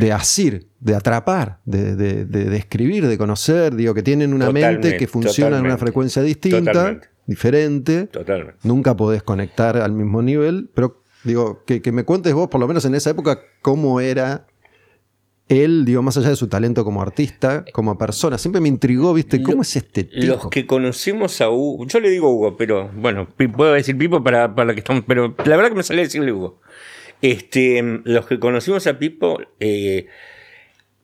de 0.00 0.12
asir, 0.12 0.66
de 0.80 0.96
atrapar, 0.96 1.60
de, 1.64 1.94
de, 1.94 2.24
de 2.24 2.44
describir, 2.46 3.06
de 3.06 3.16
conocer. 3.16 3.76
Digo, 3.76 3.94
que 3.94 4.02
tienen 4.02 4.34
una 4.34 4.50
mente 4.50 4.96
que 4.96 5.06
funciona 5.06 5.58
en 5.58 5.64
una 5.64 5.78
frecuencia 5.78 6.22
distinta, 6.22 6.72
Totalmente. 6.72 7.08
diferente. 7.24 8.06
Totalmente. 8.08 8.56
Nunca 8.64 8.96
podés 8.96 9.22
conectar 9.22 9.76
al 9.76 9.92
mismo 9.92 10.22
nivel, 10.22 10.70
pero 10.74 11.04
digo, 11.22 11.62
que, 11.66 11.80
que 11.80 11.92
me 11.92 12.02
cuentes 12.04 12.34
vos, 12.34 12.48
por 12.48 12.60
lo 12.60 12.66
menos 12.66 12.84
en 12.84 12.96
esa 12.96 13.10
época, 13.10 13.38
cómo 13.62 14.00
era 14.00 14.48
él, 15.48 15.84
digo, 15.84 16.02
más 16.02 16.16
allá 16.16 16.28
de 16.30 16.36
su 16.36 16.48
talento 16.48 16.84
como 16.84 17.00
artista, 17.02 17.64
como 17.72 17.96
persona. 17.96 18.36
Siempre 18.38 18.60
me 18.60 18.68
intrigó, 18.68 19.14
¿viste? 19.14 19.42
¿Cómo 19.42 19.56
Lo- 19.56 19.62
es 19.62 19.76
este 19.76 20.04
tipo? 20.04 20.26
Los 20.26 20.48
que 20.48 20.66
conocimos 20.66 21.40
a 21.40 21.50
Hugo, 21.50 21.86
yo 21.86 22.00
le 22.00 22.10
digo 22.10 22.30
Hugo, 22.30 22.56
pero 22.56 22.90
bueno, 22.94 23.28
puedo 23.56 23.72
decir 23.72 23.96
Pipo 23.96 24.22
para, 24.22 24.54
para 24.54 24.74
que 24.74 24.80
estamos, 24.80 25.04
pero 25.06 25.34
la 25.44 25.56
verdad 25.56 25.70
que 25.70 25.76
me 25.76 25.82
sale 25.82 26.02
decirle 26.02 26.32
Hugo. 26.32 26.60
Este, 27.22 27.82
los 28.04 28.26
que 28.26 28.38
conocimos 28.38 28.86
a 28.86 28.98
Pipo, 28.98 29.38
eh, 29.58 30.06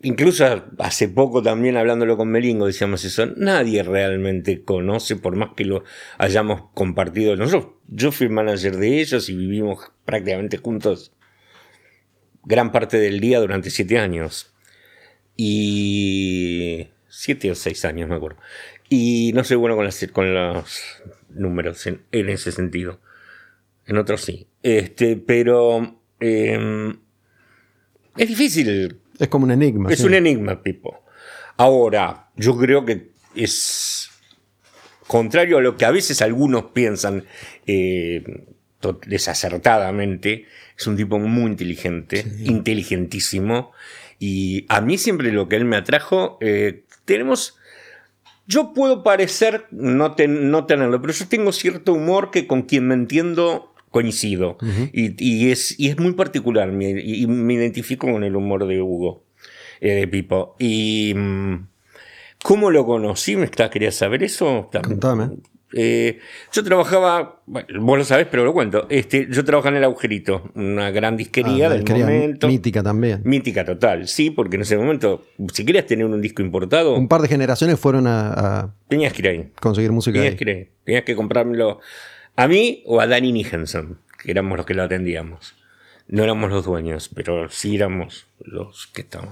incluso 0.03 0.45
hace 0.79 1.09
poco 1.09 1.43
también 1.43 1.77
hablándolo 1.77 2.17
con 2.17 2.29
Melingo 2.29 2.67
decíamos 2.67 3.05
eso, 3.05 3.27
nadie 3.37 3.83
realmente 3.83 4.63
conoce, 4.63 5.17
por 5.17 5.35
más 5.37 5.51
que 5.57 5.65
lo 5.65 5.83
hayamos 6.19 6.65
compartido 6.75 7.35
nosotros. 7.37 7.73
Yo 7.89 8.13
fui 8.13 8.29
manager 8.29 8.77
de 8.77 9.01
ellos 9.01 9.29
y 9.29 9.37
vivimos 9.37 9.79
prácticamente 10.05 10.59
juntos 10.59 11.13
gran 12.45 12.73
parte 12.73 12.99
del 12.99 13.21
día 13.21 13.41
durante 13.41 13.71
siete 13.71 13.99
años. 13.99 14.55
Y. 15.37 16.89
siete 17.09 17.51
o 17.51 17.55
seis 17.55 17.85
años, 17.85 18.09
me 18.09 18.17
acuerdo. 18.17 18.39
Y 18.89 19.33
no 19.35 19.45
soy 19.45 19.57
bueno 19.57 19.77
con, 19.77 19.85
las, 19.85 20.07
con 20.13 20.35
los 20.35 20.83
números 21.31 21.87
en, 21.87 22.03
en 22.13 22.29
ese 22.29 22.53
sentido. 22.53 23.01
En 23.87 23.99
otros 23.99 24.21
sí. 24.23 24.47
Este, 24.63 25.17
pero. 25.17 26.01
eh, 26.21 26.95
es 28.17 28.29
difícil 28.29 29.01
Es 29.19 29.29
como 29.29 29.45
un 29.45 29.51
enigma. 29.51 29.91
es 29.93 29.99
sí. 29.99 30.07
un 30.07 30.15
enigma, 30.15 30.63
Pipo. 30.63 31.05
Ahora, 31.57 32.31
yo 32.37 32.57
creo 32.57 32.85
que 32.85 33.11
es 33.35 34.11
contrario 35.07 35.59
a 35.59 35.61
lo 35.61 35.77
que 35.77 35.85
a 35.85 35.91
veces 35.91 36.23
algunos 36.23 36.67
piensan 36.67 37.25
eh, 37.67 38.23
desacertadamente. 39.07 40.47
Es 40.79 40.87
un 40.87 40.97
tipo 40.97 41.19
muy 41.19 41.51
inteligente, 41.51 42.25
inteligentísimo. 42.45 43.73
Y 44.19 44.67
a 44.69 44.81
mí 44.81 44.99
siempre 44.99 45.31
lo 45.33 45.49
que 45.49 45.57
él 45.57 45.65
me 45.65 45.77
atrajo, 45.77 46.39
eh, 46.41 46.85
tenemos... 47.05 47.57
Yo 48.47 48.75
puedo 48.75 49.03
parecer 49.03 49.67
no, 49.71 50.13
ten- 50.15 50.51
no 50.51 50.67
tenerlo, 50.67 51.01
pero 51.01 51.15
yo 51.15 51.27
tengo 51.29 51.51
cierto 51.53 51.95
humor 51.95 52.31
que 52.31 52.47
con 52.47 52.63
quien 52.63 52.87
me 52.89 52.95
entiendo 52.95 53.73
coincido. 53.91 54.59
y, 54.93 55.15
y 55.25 55.51
es, 55.51 55.79
y 55.79 55.89
es 55.89 55.99
muy 55.99 56.13
particular, 56.13 56.71
me- 56.71 56.91
y, 56.91 57.23
y 57.23 57.27
me 57.27 57.55
identifico 57.55 58.11
con 58.11 58.23
el 58.23 58.37
humor 58.37 58.67
de 58.67 58.83
Hugo, 58.83 59.25
eh, 59.81 59.93
de 59.95 60.09
Pipo. 60.09 60.57
Y 60.59 61.15
mm, 61.17 61.69
cómo 62.43 62.71
lo 62.71 62.85
conocí, 62.85 63.37
¿me 63.37 63.45
está, 63.47 63.71
querías 63.71 63.95
saber 63.95 64.23
eso? 64.23 64.69
Contame. 64.73 65.37
Eh, 65.77 66.21
yo 66.53 66.63
trabajaba, 66.63 67.43
bueno, 67.47 67.67
vos 67.81 67.99
lo 67.99 68.05
sabés, 68.05 68.29
pero 68.31 68.45
lo 68.45 68.53
cuento. 68.53 68.87
Este, 68.91 69.27
yo 69.29 69.45
trabajaba 69.45 69.71
en 69.73 69.79
el 69.79 69.85
Agujerito, 69.85 70.51
una 70.55 70.91
gran 70.93 71.17
disquería 71.17 71.67
Ah, 71.67 71.71
del 71.71 71.81
disquería 71.81 72.07
momento. 72.07 72.47
mítica 72.47 72.83
también. 72.83 73.23
Mítica 73.25 73.65
total, 73.65 74.07
sí, 74.07 74.31
porque 74.31 74.55
en 74.57 74.63
ese 74.63 74.77
momento, 74.77 75.25
si 75.53 75.65
querías 75.65 75.87
tener 75.87 76.07
un 76.07 76.21
disco 76.21 76.43
importado, 76.43 76.95
Un 76.95 77.09
par 77.09 77.23
de 77.23 77.29
generaciones 77.29 77.81
fueron 77.81 78.07
a, 78.07 78.31
a 78.63 78.75
tenías 78.89 79.13
que 79.13 79.23
ir 79.23 79.29
ahí. 79.29 79.51
conseguir 79.61 79.91
música 79.91 80.15
Tenías 80.15 80.33
ahí. 80.33 80.37
que, 80.39 80.45
ir 80.45 80.57
ahí. 80.57 80.69
Tenías 80.85 81.05
que 81.05 81.17
comprármelo 81.17 81.81
a 82.37 82.47
mí 82.47 82.83
o 82.87 83.01
a 83.01 83.07
Danny 83.09 83.33
Nijensen, 83.33 83.97
que 84.23 84.31
éramos 84.31 84.57
los 84.57 84.67
que 84.67 84.75
lo 84.75 84.85
atendíamos. 84.85 85.55
No 86.07 86.23
éramos 86.23 86.51
los 86.51 86.65
dueños, 86.65 87.11
pero 87.15 87.49
sí 87.51 87.75
éramos 87.77 88.27
los 88.39 88.87
que 88.89 89.01
estaban. 89.01 89.31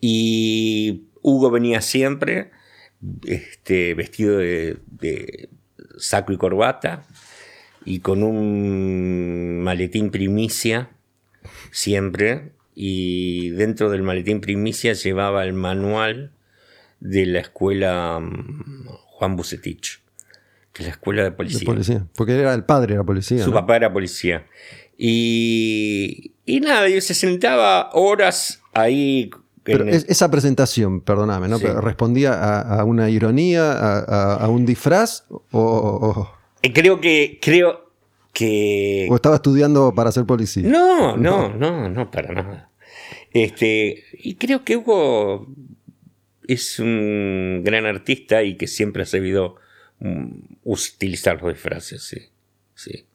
Y 0.00 1.04
Hugo 1.22 1.50
venía 1.50 1.80
siempre 1.80 2.50
este, 3.24 3.94
vestido 3.94 4.38
de, 4.38 4.78
de 4.86 5.48
saco 5.98 6.32
y 6.32 6.36
corbata 6.36 7.06
y 7.84 8.00
con 8.00 8.22
un 8.22 9.60
maletín 9.62 10.10
primicia 10.10 10.90
siempre. 11.70 12.52
Y 12.74 13.50
dentro 13.50 13.88
del 13.90 14.02
maletín 14.02 14.40
primicia 14.40 14.92
llevaba 14.92 15.44
el 15.44 15.54
manual 15.54 16.32
de 17.00 17.24
la 17.26 17.40
escuela 17.40 18.18
mm, 18.20 18.86
Juan 18.88 19.36
Bucetich, 19.36 20.02
que 20.72 20.82
es 20.82 20.88
la 20.88 20.92
escuela 20.92 21.22
de 21.22 21.30
de 21.30 21.36
policía. 21.36 22.06
Porque 22.14 22.38
era 22.38 22.52
el 22.52 22.64
padre 22.64 22.94
de 22.94 22.98
la 22.98 23.04
policía. 23.04 23.42
Su 23.42 23.50
¿no? 23.50 23.56
papá 23.56 23.76
era 23.76 23.92
policía. 23.92 24.46
Y, 24.98 26.32
y 26.44 26.60
nada, 26.60 26.88
yo 26.88 27.00
se 27.00 27.14
sentaba 27.14 27.90
horas 27.92 28.62
ahí. 28.74 29.30
Pero 29.66 29.84
el- 29.84 29.90
es- 29.90 30.06
esa 30.08 30.30
presentación, 30.30 31.00
perdóname, 31.00 31.48
¿no? 31.48 31.58
Sí. 31.58 31.66
¿Respondía 31.66 32.32
a, 32.34 32.80
a 32.80 32.84
una 32.84 33.10
ironía, 33.10 33.72
a, 33.72 34.48
un 34.48 34.64
disfraz? 34.66 35.24
O, 35.28 35.40
o- 35.52 36.30
Eh, 36.62 36.72
creo 36.72 37.00
que. 37.00 37.38
Creo 37.42 37.90
que. 38.32 39.08
o 39.10 39.16
estaba 39.16 39.36
estudiando 39.36 39.92
para 39.94 40.12
ser 40.12 40.24
policía? 40.26 40.68
No, 40.68 41.16
no, 41.16 41.48
no, 41.54 41.88
no, 41.88 42.10
para 42.10 42.32
nada. 42.32 42.70
Este, 43.32 44.04
y 44.12 44.34
creo 44.36 44.64
que 44.64 44.76
Hugo 44.76 45.46
es 46.46 46.78
un 46.78 47.62
gran 47.64 47.86
artista 47.86 48.42
y 48.42 48.56
que 48.56 48.66
siempre 48.66 49.02
ha 49.02 49.06
sabido 49.06 49.56
mm, 50.00 50.26
utilizar 50.64 51.40
los 51.42 51.52
disfraces, 51.54 52.02
sí. 52.02 52.18
sí. 52.74 53.05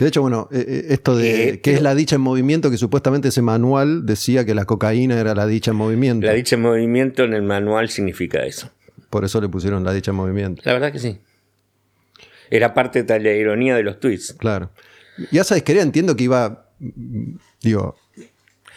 Que 0.00 0.06
de 0.06 0.08
hecho, 0.08 0.22
bueno, 0.22 0.48
eh, 0.50 0.64
eh, 0.66 0.84
esto 0.94 1.14
de 1.14 1.28
Eh, 1.48 1.52
qué 1.60 1.72
pero- 1.72 1.76
es 1.76 1.82
la 1.82 1.94
dicha 1.94 2.16
en 2.16 2.22
movimiento, 2.22 2.70
que 2.70 2.78
supuestamente 2.78 3.28
ese 3.28 3.42
manual 3.42 4.06
decía 4.06 4.46
que 4.46 4.54
la 4.54 4.64
cocaína 4.64 5.20
era 5.20 5.34
la 5.34 5.46
dicha 5.46 5.72
en 5.72 5.76
movimiento. 5.76 6.26
La 6.26 6.32
dicha 6.32 6.56
en 6.56 6.62
movimiento 6.62 7.22
en 7.24 7.34
el 7.34 7.42
manual 7.42 7.90
significa 7.90 8.42
eso. 8.46 8.70
Por 9.10 9.26
eso 9.26 9.42
le 9.42 9.50
pusieron 9.50 9.84
la 9.84 9.92
dicha 9.92 10.12
en 10.12 10.16
movimiento. 10.16 10.62
La 10.64 10.72
verdad 10.72 10.90
que 10.90 11.00
sí. 11.00 11.18
Era 12.48 12.72
parte 12.72 13.02
de 13.02 13.20
la 13.20 13.30
ironía 13.32 13.76
de 13.76 13.82
los 13.82 14.00
tweets. 14.00 14.32
Claro. 14.38 14.70
Y 15.30 15.36
a 15.36 15.42
esa 15.42 15.54
disquería 15.54 15.82
entiendo 15.82 16.16
que 16.16 16.24
iba, 16.24 16.70
mm, 16.78 17.32
digo, 17.62 17.96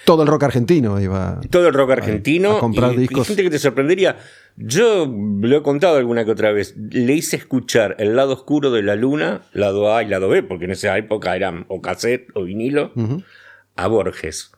todo 0.03 0.23
el 0.23 0.27
rock 0.27 0.43
argentino 0.43 0.99
iba. 0.99 1.39
Todo 1.49 1.69
el 1.69 1.73
rock 1.73 1.91
argentino. 1.91 2.57
a 2.57 2.59
comprar 2.59 2.95
y, 2.95 2.97
discos. 2.97 3.23
y 3.23 3.27
gente 3.29 3.43
que 3.43 3.49
te 3.49 3.59
sorprendería. 3.59 4.17
Yo 4.55 5.05
lo 5.07 5.57
he 5.57 5.63
contado 5.63 5.97
alguna 5.97 6.25
que 6.25 6.31
otra 6.31 6.51
vez. 6.51 6.75
Le 6.77 7.13
hice 7.13 7.35
escuchar 7.35 7.95
el 7.99 8.15
lado 8.15 8.33
oscuro 8.33 8.69
de 8.71 8.83
la 8.83 8.95
luna, 8.95 9.41
lado 9.53 9.95
A 9.95 10.03
y 10.03 10.07
lado 10.07 10.29
B, 10.29 10.43
porque 10.43 10.65
en 10.65 10.71
esa 10.71 10.97
época 10.97 11.35
eran 11.35 11.65
o 11.69 11.81
cassette 11.81 12.27
o 12.35 12.43
vinilo, 12.43 12.91
a 13.75 13.87
Borges. 13.87 14.51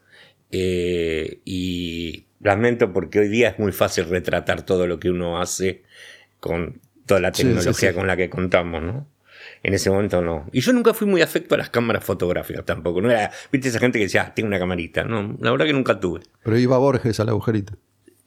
Eh, 0.51 1.39
y 1.45 2.25
lamento 2.41 2.93
porque 2.93 3.19
hoy 3.19 3.27
día 3.29 3.49
es 3.49 3.59
muy 3.59 3.71
fácil 3.71 4.05
retratar 4.05 4.63
todo 4.63 4.87
lo 4.87 4.99
que 4.99 5.09
uno 5.09 5.41
hace 5.41 5.83
con 6.39 6.79
toda 7.05 7.19
la 7.19 7.33
Sí, 7.33 7.41
sí, 7.43 7.47
tecnología 7.49 7.89
sí. 7.89 7.95
con 7.95 8.07
la 8.07 8.15
que 8.17 8.29
contamos, 8.29 8.81
¿no? 8.83 9.07
En 9.63 9.73
ese 9.73 9.89
momento 9.89 10.21
no. 10.21 10.47
Y 10.51 10.61
yo 10.61 10.73
nunca 10.73 10.93
fui 10.93 11.07
muy 11.07 11.21
afecto 11.21 11.55
a 11.55 11.57
las 11.57 11.69
cámaras 11.69 12.03
fotográficas 12.03 12.65
tampoco. 12.65 13.01
No 13.01 13.09
era, 13.09 13.31
viste 13.51 13.69
esa 13.69 13.79
gente 13.79 13.97
que 13.97 14.05
decía, 14.05 14.23
ah, 14.27 14.33
tengo 14.35 14.47
una 14.47 14.59
camarita. 14.59 15.03
No, 15.03 15.35
la 15.39 15.51
verdad 15.51 15.65
que 15.65 15.73
nunca 15.73 15.99
tuve. 15.99 16.21
Pero 16.43 16.57
iba 16.57 16.77
Borges 16.77 17.19
al 17.19 17.29
agujerito. 17.29 17.73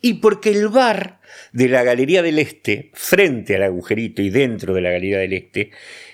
Y 0.00 0.14
porque 0.14 0.50
el 0.50 0.68
bar 0.68 1.20
de 1.52 1.68
la 1.68 1.82
Galería 1.82 2.22
del 2.22 2.38
Este, 2.38 2.90
frente 2.94 3.56
al 3.56 3.64
agujerito 3.64 4.22
y 4.22 4.30
dentro 4.30 4.74
de 4.74 4.80
la 4.80 4.90
Galería 4.90 5.18
del 5.18 5.32
Este, 5.32 5.70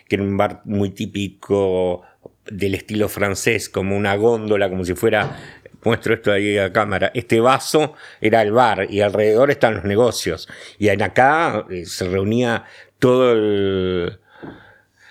que 0.09 0.17
era 0.17 0.23
un 0.23 0.37
bar 0.37 0.63
muy 0.65 0.91
típico 0.91 2.03
del 2.47 2.75
estilo 2.75 3.09
francés, 3.09 3.69
como 3.69 3.97
una 3.97 4.17
góndola, 4.17 4.69
como 4.69 4.85
si 4.85 4.95
fuera, 4.95 5.37
muestro 5.83 6.15
esto 6.15 6.33
ahí 6.33 6.59
a 6.59 6.73
cámara, 6.73 7.11
este 7.15 7.41
vaso 7.41 7.95
era 8.21 8.43
el 8.43 8.53
bar 8.53 8.87
y 8.91 9.01
alrededor 9.01 9.51
están 9.51 9.75
los 9.75 9.85
negocios. 9.85 10.49
Y 10.79 10.89
en 10.89 11.03
acá 11.03 11.67
eh, 11.71 11.85
se 11.85 12.09
reunía 12.09 12.65
todo 12.99 13.33
el, 13.33 14.19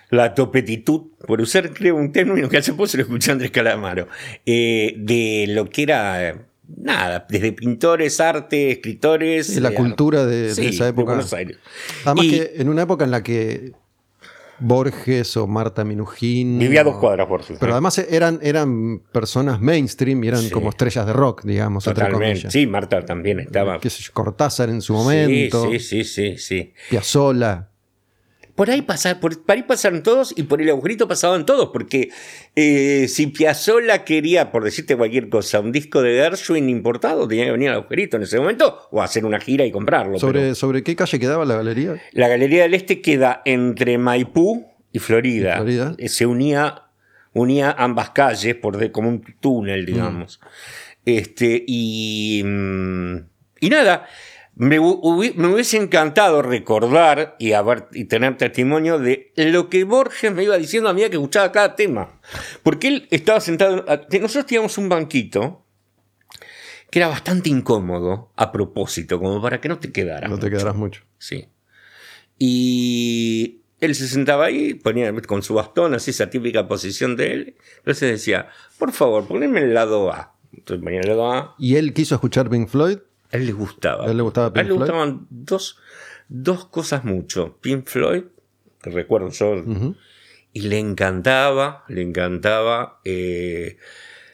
la 0.09 0.33
topetitud, 0.33 1.11
por 1.25 1.41
usar 1.41 1.73
creo 1.73 1.95
un 1.95 2.11
término 2.11 2.49
que 2.49 2.57
hace 2.57 2.71
poco 2.71 2.87
se 2.87 2.97
lo 2.97 3.03
escuché 3.03 3.31
a 3.31 3.33
Andrés 3.33 3.51
Calamaro, 3.51 4.07
eh, 4.45 4.93
de 4.97 5.45
lo 5.49 5.69
que 5.69 5.83
era, 5.83 6.45
nada, 6.77 7.25
desde 7.29 7.51
pintores, 7.53 8.19
arte, 8.19 8.71
escritores. 8.71 9.47
Sí, 9.47 9.59
la 9.59 9.69
eh, 9.69 9.73
cultura 9.75 10.25
de- 10.25 10.53
de 10.53 10.67
esa 10.69 10.87
época. 10.87 11.13
Buenos 11.13 11.33
Aires. 11.33 11.57
Además 12.05 12.25
Y- 12.25 12.29
que 12.31 12.53
en 12.57 12.69
una 12.69 12.83
época 12.83 13.05
en 13.05 13.11
la 13.11 13.21
que 13.23 13.73
Borges 14.59 15.35
o 15.35 15.47
Marta 15.47 15.83
Minujín. 15.83 16.59
Vivía 16.59 16.81
a 16.81 16.83
dos 16.85 16.97
cuadras, 16.97 17.27
Borges. 17.27 17.57
Pero 17.59 17.73
además 17.73 17.97
eran, 17.97 18.39
eran 18.41 18.99
personas 19.11 19.59
mainstream 19.59 20.23
y 20.23 20.27
eran 20.29 20.41
Sí. 20.41 20.51
como 20.51 20.69
estrellas 20.69 21.05
de 21.05 21.11
rock, 21.13 21.43
digamos, 21.43 21.83
Totalmente. 21.83 22.49
Sí, 22.49 22.65
Marta 22.67 23.03
también 23.03 23.39
estaba. 23.41 23.79
Yo, 23.81 23.89
Cortázar 24.13 24.69
en 24.69 24.81
su 24.81 24.93
momento, 24.93 25.69
Sí, 25.71 25.79
sí, 25.79 26.03
sí, 26.03 26.35
sí, 26.35 26.37
sí. 26.37 26.73
Piazzolla. 26.89 27.69
Por 28.55 28.69
ahí 28.69 28.83
pasaban, 28.83 29.19
por, 29.19 29.43
por 29.43 29.55
ahí 29.55 29.63
pasaron 29.63 30.03
todos 30.03 30.33
y 30.37 30.43
por 30.43 30.61
el 30.61 30.69
agujerito 30.69 31.07
pasaban 31.07 31.43
todos, 31.45 31.69
porque 31.73 32.09
eh, 32.55 33.07
si 33.07 33.27
Piazzolla 33.27 34.03
quería, 34.05 34.51
por 34.51 34.63
decirte 34.63 34.95
cualquier 34.95 35.29
cosa, 35.29 35.59
un 35.59 35.71
disco 35.71 36.03
de 36.03 36.11
Gershwin 36.21 36.69
importado, 36.69 37.27
tenía 37.27 37.45
que 37.45 37.51
venir 37.51 37.69
al 37.69 37.75
agujerito 37.75 38.17
en 38.17 38.23
ese 38.23 38.37
momento 38.39 38.87
o 38.91 39.01
hacer 39.01 39.25
una 39.25 39.39
gira 39.39 39.65
y 39.65 39.71
comprarlo. 39.71 40.19
¿Sobre, 40.19 40.39
pero 40.41 40.55
¿Sobre 40.55 40.83
qué 40.83 40.95
calle 40.95 41.19
quedaba 41.19 41.45
la 41.45 41.55
galería? 41.55 41.99
La 42.11 42.27
Galería 42.27 42.61
del 42.63 42.75
Este 42.75 43.01
queda 43.01 43.41
entre 43.45 43.97
Maipú 43.97 44.67
y 44.91 44.99
Florida. 44.99 45.53
¿Y 45.53 45.57
Florida? 45.57 45.95
Eh, 45.97 46.07
Se 46.07 46.27
unía, 46.27 46.83
unía 47.33 47.75
ambas 47.75 48.11
calles 48.11 48.53
por 48.53 48.77
de, 48.77 48.91
como 48.91 49.09
un 49.09 49.23
túnel, 49.39 49.83
digamos. 49.83 50.39
Este, 51.05 51.63
y, 51.67 52.43
mm, 52.45 53.17
y 53.61 53.69
nada, 53.69 54.05
me, 54.55 54.79
hu- 54.79 54.99
hubi- 55.01 55.33
me 55.35 55.47
hubiese 55.47 55.77
encantado 55.77 56.41
recordar 56.41 57.35
y, 57.39 57.53
haber- 57.53 57.87
y 57.91 58.05
tener 58.05 58.37
testimonio 58.37 58.99
de 58.99 59.31
lo 59.35 59.69
que 59.69 59.83
Borges 59.83 60.31
me 60.33 60.43
iba 60.43 60.57
diciendo 60.57 60.89
a 60.89 60.93
medida 60.93 61.09
que 61.09 61.15
escuchaba 61.15 61.51
cada 61.51 61.75
tema. 61.75 62.19
Porque 62.61 62.87
él 62.87 63.07
estaba 63.11 63.39
sentado, 63.39 63.83
nosotros 64.21 64.45
teníamos 64.45 64.77
un 64.77 64.89
banquito 64.89 65.65
que 66.91 66.99
era 66.99 67.07
bastante 67.07 67.49
incómodo 67.49 68.31
a 68.35 68.51
propósito, 68.51 69.17
como 69.19 69.41
para 69.41 69.59
que 69.59 69.67
no 69.69 69.79
te 69.79 69.91
quedara. 69.91 70.27
No 70.27 70.35
te 70.37 70.45
mucho. 70.45 70.51
quedarás 70.57 70.75
mucho. 70.75 71.01
Sí. 71.17 71.47
Y 72.37 73.61
él 73.79 73.95
se 73.95 74.07
sentaba 74.07 74.45
ahí, 74.45 74.75
ponía 74.75 75.11
con 75.23 75.41
su 75.41 75.55
bastón, 75.55 75.93
así 75.95 76.11
esa 76.11 76.29
típica 76.29 76.67
posición 76.67 77.15
de 77.15 77.33
él. 77.33 77.55
Entonces 77.79 78.11
decía, 78.11 78.49
por 78.77 78.91
favor, 78.91 79.27
poneme 79.27 79.61
el 79.61 79.73
lado 79.73 80.11
A. 80.11 80.35
Entonces 80.55 80.83
ponía 80.83 80.99
el 81.01 81.07
lado 81.07 81.31
A. 81.33 81.55
¿Y 81.57 81.77
él 81.77 81.93
quiso 81.93 82.13
escuchar 82.15 82.49
Pink 82.49 82.67
Floyd? 82.67 82.99
A 83.33 83.37
él 83.37 83.45
le 83.47 83.51
gustaba. 83.51 84.05
¿A 84.05 84.11
él 84.11 84.17
le 84.17 84.23
gustaba 84.23 84.47
A 84.47 84.61
él 84.61 84.67
le 84.67 84.73
Pink 84.73 84.77
Floyd? 84.77 84.79
gustaban 84.79 85.27
dos, 85.29 85.77
dos 86.29 86.65
cosas 86.67 87.03
mucho. 87.03 87.57
Pink 87.61 87.87
Floyd, 87.87 88.23
que 88.81 88.89
recuerdo 88.91 89.29
yo, 89.29 89.55
y 90.53 90.61
le 90.61 90.77
encantaba, 90.79 91.83
le 91.89 92.01
encantaba. 92.03 93.01
eh, 93.03 93.77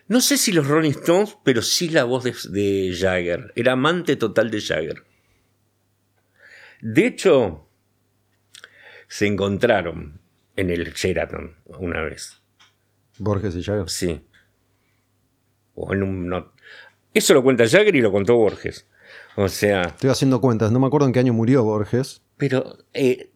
no 0.08 0.22
sé 0.22 0.38
si 0.38 0.52
los 0.52 0.68
Rolling 0.68 0.90
Stones, 0.92 1.38
pero 1.44 1.62
sí 1.62 1.90
la 1.90 2.04
voz 2.04 2.24
de, 2.24 2.34
de 2.50 2.96
Jagger. 2.96 3.54
Era 3.56 3.74
amante 3.74 4.16
total 4.16 4.50
de 4.52 4.60
Jagger. 4.60 5.04
De 6.82 7.06
hecho, 7.06 7.68
se 9.08 9.28
encontraron 9.28 10.20
en 10.56 10.70
el 10.72 10.94
Sheraton 10.94 11.56
una 11.80 12.02
vez. 12.02 12.42
Borges 13.18 13.56
y 13.56 13.64
Jagger. 13.64 13.90
Sí. 13.90 14.22
O 15.76 15.94
en 15.94 16.04
un. 16.04 16.28
no- 16.28 16.52
Eso 17.14 17.34
lo 17.34 17.44
cuenta 17.44 17.68
Jagger 17.68 17.96
y 17.96 18.02
lo 18.02 18.12
contó 18.12 18.36
Borges. 18.36 18.86
O 19.36 19.48
sea, 19.48 19.82
Estoy 19.84 20.10
haciendo 20.10 20.42
cuentas, 20.42 20.72
no 20.72 20.80
me 20.80 20.88
acuerdo 20.88 21.08
en 21.08 21.14
qué 21.14 21.20
año 21.20 21.34
murió 21.34 21.64
Borges. 21.64 22.22
pero 22.38 22.78
eh, 22.94 23.30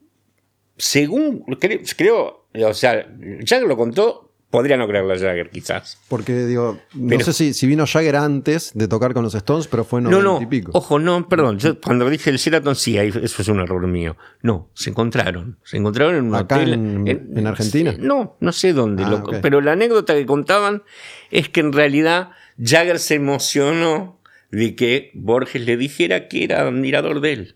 según 0.77 1.43
creo, 1.59 1.79
creo, 1.97 2.45
o 2.69 2.73
sea, 2.73 3.07
Jagger 3.45 3.67
lo 3.67 3.77
contó, 3.77 4.31
podría 4.49 4.77
no 4.77 4.87
creerlo 4.87 5.13
Jagger 5.17 5.49
quizás. 5.49 5.99
Porque 6.09 6.45
digo, 6.45 6.77
no 6.93 7.09
Pero- 7.09 7.25
sé 7.25 7.33
si, 7.33 7.53
si 7.53 7.67
vino 7.67 7.85
Jagger 7.87 8.15
antes 8.17 8.71
de 8.75 8.87
tocar 8.87 9.13
con 9.13 9.23
los 9.23 9.33
Stones, 9.35 9.67
pero 9.67 9.83
fue 9.83 9.99
en 9.99 10.05
No, 10.05 10.11
90 10.21 10.29
no, 10.29 10.41
y 10.41 10.45
pico. 10.45 10.71
ojo, 10.73 10.99
no, 10.99 11.27
perdón, 11.29 11.57
yo 11.59 11.79
cuando 11.79 12.09
dije 12.09 12.29
el 12.29 12.37
Sheraton, 12.37 12.75
sí, 12.75 12.97
ahí- 12.97 13.13
eso 13.21 13.41
es 13.41 13.47
un 13.47 13.59
error 13.59 13.85
mío. 13.87 14.15
No, 14.41 14.69
se 14.73 14.89
encontraron, 14.89 15.57
se 15.63 15.77
encontraron 15.77 16.15
en 16.15 16.25
un 16.25 16.35
¿Acá 16.35 16.55
hotel. 16.57 16.73
en- 16.73 17.07
en 17.37 17.47
Argentina? 17.47 17.95
No, 17.97 18.37
no 18.39 18.51
sé 18.51 18.73
dónde, 18.73 19.03
Ah, 19.03 19.09
lo- 19.09 19.41
pero 19.41 19.61
la 19.61 19.71
anécdota 19.73 20.13
que 20.15 20.25
contaban 20.25 20.83
es 21.31 21.49
que 21.49 21.59
en 21.61 21.71
realidad 21.73 22.29
Jagger 22.57 22.99
se 22.99 23.15
emocionó 23.15 24.19
de 24.51 24.75
que 24.75 25.11
Borges 25.15 25.65
le 25.65 25.77
dijera 25.77 26.27
que 26.27 26.43
era 26.43 26.61
admirador 26.67 27.21
de 27.21 27.33
él. 27.33 27.55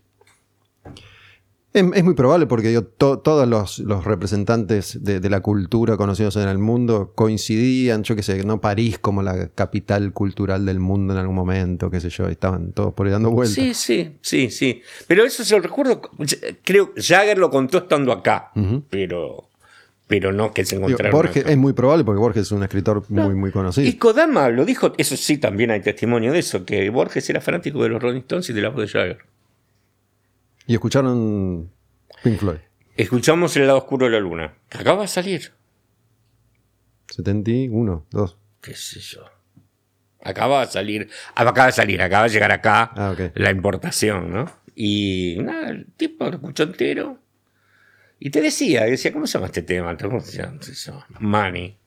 Es, 1.73 1.83
es 1.93 2.03
muy 2.03 2.15
probable 2.15 2.47
porque 2.47 2.69
digo, 2.69 2.83
to- 2.85 3.19
todos 3.19 3.47
los, 3.47 3.77
los 3.79 4.03
representantes 4.03 5.03
de, 5.03 5.19
de 5.19 5.29
la 5.29 5.41
cultura 5.41 5.95
conocidos 5.95 6.35
en 6.37 6.47
el 6.49 6.57
mundo 6.57 7.11
coincidían, 7.13 8.01
yo 8.03 8.15
qué 8.15 8.23
sé, 8.23 8.43
no 8.43 8.59
París 8.61 8.97
como 8.97 9.21
la 9.21 9.49
capital 9.49 10.11
cultural 10.11 10.65
del 10.65 10.79
mundo 10.79 11.13
en 11.13 11.19
algún 11.19 11.35
momento, 11.35 11.91
qué 11.91 11.99
sé 11.99 12.09
yo, 12.09 12.27
estaban 12.29 12.71
todos 12.71 12.93
por 12.95 13.05
ahí 13.05 13.11
dando 13.11 13.29
vueltas. 13.29 13.53
Sí, 13.53 13.73
sí, 13.75 14.17
sí, 14.21 14.49
sí. 14.49 14.81
Pero 15.07 15.23
eso 15.23 15.43
se 15.43 15.55
lo 15.55 15.61
recuerdo, 15.61 16.01
creo, 16.63 16.93
Jagger 16.95 17.37
lo 17.37 17.51
contó 17.51 17.79
estando 17.79 18.11
acá, 18.11 18.51
pero, 18.89 19.46
pero 20.07 20.31
no 20.31 20.53
que 20.53 20.63
se 20.65 20.75
Digo, 20.77 20.87
encontraron 20.87 21.11
Borges 21.17 21.43
acá. 21.43 21.51
es 21.51 21.57
muy 21.57 21.73
probable 21.73 22.03
porque 22.05 22.19
Borges 22.19 22.43
es 22.43 22.51
un 22.51 22.63
escritor 22.63 23.03
muy, 23.09 23.35
muy 23.35 23.51
conocido. 23.51 23.87
Y 23.87 23.93
Kodama 23.97 24.49
lo 24.49 24.63
dijo, 24.65 24.93
eso 24.97 25.17
sí, 25.17 25.37
también 25.37 25.71
hay 25.71 25.81
testimonio 25.81 26.31
de 26.31 26.39
eso, 26.39 26.65
que 26.65 26.89
Borges 26.89 27.29
era 27.29 27.41
fanático 27.41 27.83
de 27.83 27.89
los 27.89 28.01
Rolling 28.01 28.21
Stones 28.21 28.49
y 28.49 28.53
de 28.53 28.61
la 28.61 28.69
voz 28.69 28.81
de 28.81 28.87
Jagger. 28.87 29.17
Y 30.65 30.73
escucharon 30.73 31.71
Pink 32.23 32.39
Floyd, 32.39 32.57
Escuchamos 32.95 33.55
El 33.57 33.67
lado 33.67 33.77
oscuro 33.79 34.05
de 34.07 34.13
la 34.13 34.19
luna, 34.19 34.53
acaba 34.71 35.03
de 35.03 35.07
salir, 35.07 35.51
71, 37.09 38.05
2. 38.11 38.37
qué 38.61 38.73
sé 38.75 38.99
yo. 38.99 39.21
Acaba 40.23 40.65
de 40.65 40.71
salir, 40.71 41.09
acaba 41.35 41.67
de 41.67 41.71
salir, 41.71 42.01
acaba 42.01 42.23
de 42.25 42.29
llegar 42.31 42.51
acá 42.51 42.91
Ah, 42.95 43.11
ok. 43.11 43.31
la 43.35 43.51
importación, 43.51 44.33
¿no? 44.33 44.51
Y 44.75 45.37
nada, 45.39 45.69
el 45.69 45.85
tipo 45.95 46.25
lo 46.25 46.31
escuchó 46.35 46.63
entero. 46.63 47.17
Y 48.19 48.29
te 48.31 48.41
decía, 48.41 48.83
decía, 48.85 49.11
¿cómo 49.13 49.27
se 49.27 49.33
llama 49.33 49.45
este 49.47 49.61
tema? 49.61 49.95
¿Cómo 49.97 50.19
se 50.21 50.37
llama? 50.37 50.61
Se 50.61 50.73
llama 50.73 51.05
Money. 51.19 51.77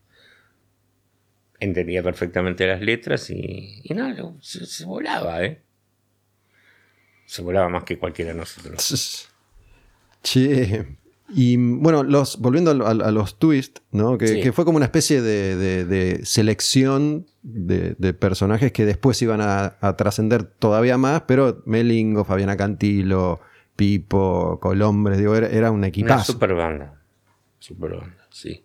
Entendía 1.58 2.02
perfectamente 2.02 2.66
las 2.66 2.80
letras 2.80 3.28
y, 3.30 3.80
y 3.84 3.92
nada, 3.94 4.32
se, 4.40 4.64
se 4.64 4.84
volaba, 4.86 5.44
¿eh? 5.44 5.60
Se 7.26 7.42
volaba 7.42 7.68
más 7.68 7.84
que 7.84 7.98
cualquiera 7.98 8.32
de 8.32 8.38
nosotros. 8.38 9.28
Che. 10.22 10.86
Y 11.32 11.56
bueno, 11.56 12.02
los, 12.02 12.38
volviendo 12.40 12.70
a, 12.72 12.88
a- 12.88 13.08
a 13.08 13.10
los 13.10 13.38
twists, 13.38 13.82
¿no? 13.92 14.18
Que, 14.18 14.26
Sí. 14.26 14.40
que 14.40 14.52
fue 14.52 14.64
como 14.64 14.76
una 14.76 14.86
especie 14.86 15.22
de, 15.22 15.54
de- 15.56 15.84
de 15.84 16.24
selección 16.26 17.26
de, 17.42 17.94
de 17.98 18.14
personajes 18.14 18.72
que 18.72 18.84
después 18.84 19.20
iban 19.22 19.40
a, 19.40 19.76
a 19.80 19.96
trascender 19.96 20.42
todavía 20.44 20.98
más, 20.98 21.22
pero 21.22 21.62
Melingo, 21.66 22.24
Fabiana 22.24 22.56
Cantilo, 22.56 23.40
Pipo, 23.80 24.58
Colombres, 24.60 25.16
digo, 25.16 25.34
era, 25.34 25.48
era 25.48 25.70
un 25.70 25.78
Una 25.78 25.86
equipazo. 25.86 26.32
super 26.34 26.52
banda. 26.52 27.00
Super 27.58 27.92
banda, 27.92 28.26
sí. 28.28 28.62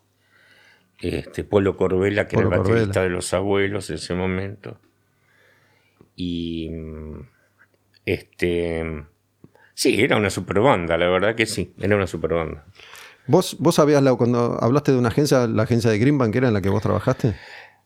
Este, 1.00 1.46
Polo 1.46 1.78
Corbella, 1.78 2.28
que 2.28 2.36
Polo 2.36 2.48
era 2.48 2.58
el 2.58 2.62
baterista 2.64 2.86
Corbella. 2.96 3.04
de 3.04 3.10
los 3.10 3.34
abuelos 3.34 3.90
en 3.90 3.96
ese 3.96 4.14
momento. 4.14 4.78
Y. 6.18 6.70
Este. 8.06 9.06
Sí, 9.74 10.02
era 10.02 10.18
una 10.18 10.30
super 10.30 10.60
banda, 10.60 10.98
la 10.98 11.08
verdad 11.08 11.34
que 11.36 11.46
sí, 11.46 11.74
era 11.80 11.96
una 11.96 12.08
super 12.08 12.34
banda. 12.34 12.66
¿Vos, 13.28 13.56
vos 13.60 13.76
sabías, 13.76 14.04
cuando 14.18 14.62
hablaste 14.62 14.92
de 14.92 14.98
una 14.98 15.08
agencia, 15.10 15.48
la 15.48 15.64
agencia 15.64 15.90
de 15.92 15.98
Greenbank, 15.98 16.32
que 16.32 16.38
era 16.40 16.48
en 16.50 16.54
la 16.54 16.62
que 16.62 16.70
vos 16.70 16.82
trabajaste? 16.82 17.36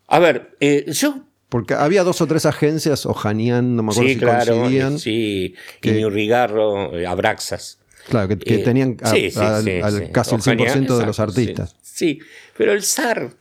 A 0.08 0.18
ver, 0.20 0.56
eh, 0.60 0.86
yo. 0.92 1.26
Porque 1.50 1.74
había 1.74 2.04
dos 2.04 2.22
o 2.22 2.28
tres 2.28 2.46
agencias, 2.46 3.06
o 3.08 3.14
Janian, 3.14 3.76
no 3.76 3.82
me 3.84 3.92
acuerdo 3.92 4.08
Sí, 4.10 4.14
si 4.16 4.20
claro, 4.20 4.54
coincidían. 4.56 5.00
sí, 5.00 5.56
que- 5.82 5.98
Iñurrigarro, 5.98 6.96
eh, 6.98 7.08
Abraxas. 7.08 7.80
Claro, 8.08 8.28
que, 8.28 8.38
que 8.38 8.56
Eh, 8.56 8.60
tenían 8.60 8.98
a- 9.02 9.10
sí, 9.12 9.30
sí, 9.32 9.40
al- 9.40 10.12
casi 10.12 10.36
el 10.36 10.42
Ojalá, 10.42 10.42
100% 10.42 10.98
de 10.98 11.06
los 11.06 11.20
artistas. 11.20 11.76
Sí, 11.82 12.20
pero 12.58 12.72
el 12.74 12.84
zar, 12.84 13.32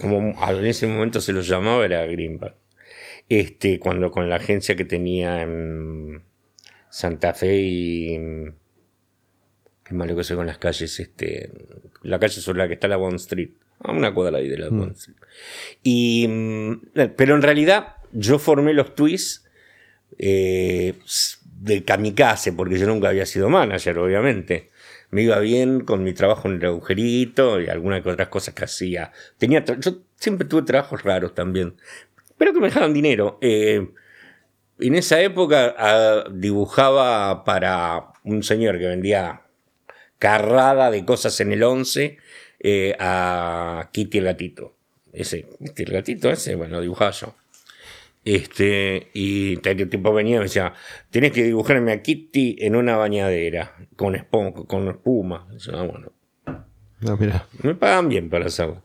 como 0.00 0.18
en 0.48 0.66
ese 0.66 0.86
momento 0.86 1.20
se 1.20 1.32
lo 1.32 1.40
llamaba, 1.40 1.84
era 1.84 2.04
Greenback. 2.06 2.54
Este, 3.28 3.78
cuando 3.78 4.10
con 4.10 4.28
la 4.28 4.36
agencia 4.36 4.76
que 4.76 4.84
tenía 4.84 5.42
en 5.42 6.22
Santa 6.90 7.32
Fe 7.32 7.60
y. 7.60 8.18
Qué 9.84 9.94
malo 9.94 10.16
que 10.16 10.24
soy 10.24 10.36
con 10.36 10.46
las 10.46 10.58
calles, 10.58 10.98
este. 11.00 11.50
La 12.02 12.18
calle 12.18 12.40
sobre 12.40 12.58
la 12.58 12.68
que 12.68 12.74
está 12.74 12.88
la 12.88 12.96
Bond 12.96 13.16
Street. 13.16 13.50
A 13.80 13.92
una 13.92 14.14
cuadra 14.14 14.38
ahí 14.38 14.48
de 14.48 14.58
la 14.58 14.68
Bond 14.68 14.96
Street. 14.96 15.16
Y. 15.82 16.26
mm, 16.28 16.80
Pero 17.16 17.34
en 17.34 17.42
realidad, 17.42 17.96
yo 18.12 18.38
formé 18.38 18.74
los 18.74 18.94
twists 18.94 19.44
eh, 20.18 20.94
del 21.60 21.84
kamikaze, 21.84 22.52
porque 22.52 22.78
yo 22.78 22.86
nunca 22.86 23.08
había 23.08 23.26
sido 23.26 23.48
manager, 23.48 23.98
obviamente. 23.98 24.70
Me 25.10 25.22
iba 25.22 25.38
bien 25.40 25.80
con 25.80 26.02
mi 26.02 26.14
trabajo 26.14 26.48
en 26.48 26.56
el 26.56 26.64
agujerito 26.64 27.60
y 27.60 27.68
algunas 27.68 28.02
que 28.02 28.10
otras 28.10 28.28
cosas 28.28 28.54
que 28.54 28.64
hacía. 28.64 29.12
Tenía 29.36 29.64
yo 29.64 29.98
siempre 30.16 30.46
tuve 30.46 30.62
trabajos 30.62 31.02
raros 31.02 31.34
también, 31.34 31.74
pero 32.38 32.52
que 32.54 32.60
me 32.60 32.68
dejaban 32.68 32.94
dinero. 32.94 33.38
Eh, 33.42 33.88
en 34.78 34.94
esa 34.94 35.20
época 35.20 35.74
ah, 35.76 36.24
dibujaba 36.32 37.44
para 37.44 38.12
un 38.24 38.42
señor 38.42 38.78
que 38.78 38.86
vendía 38.86 39.41
carrada 40.22 40.92
de 40.92 41.04
cosas 41.04 41.40
en 41.40 41.50
el 41.50 41.64
11 41.64 42.16
eh, 42.60 42.94
a 43.00 43.88
Kitty 43.92 44.18
el 44.18 44.24
gatito. 44.26 44.76
Ese, 45.12 45.46
Kitty 45.58 45.82
el 45.82 45.90
gatito 45.92 46.30
ese, 46.30 46.54
bueno, 46.54 46.80
dibujaba 46.80 47.10
yo. 47.10 47.34
Este, 48.24 49.10
y 49.14 49.54
el 49.66 49.88
tipo 49.90 50.12
venía 50.14 50.36
y 50.36 50.38
me 50.38 50.44
decía, 50.44 50.74
tienes 51.10 51.32
que 51.32 51.42
dibujarme 51.42 51.90
a 51.90 52.02
Kitty 52.02 52.54
en 52.60 52.76
una 52.76 52.96
bañadera, 52.96 53.74
con, 53.96 54.14
espon- 54.14 54.64
con 54.68 54.88
espuma. 54.90 55.48
Yo, 55.58 55.76
"Ah, 55.76 55.82
bueno. 55.82 56.12
No, 57.00 57.16
mira. 57.16 57.48
Me 57.64 57.74
pagan 57.74 58.08
bien 58.08 58.30
para 58.30 58.46
hacerlo. 58.46 58.84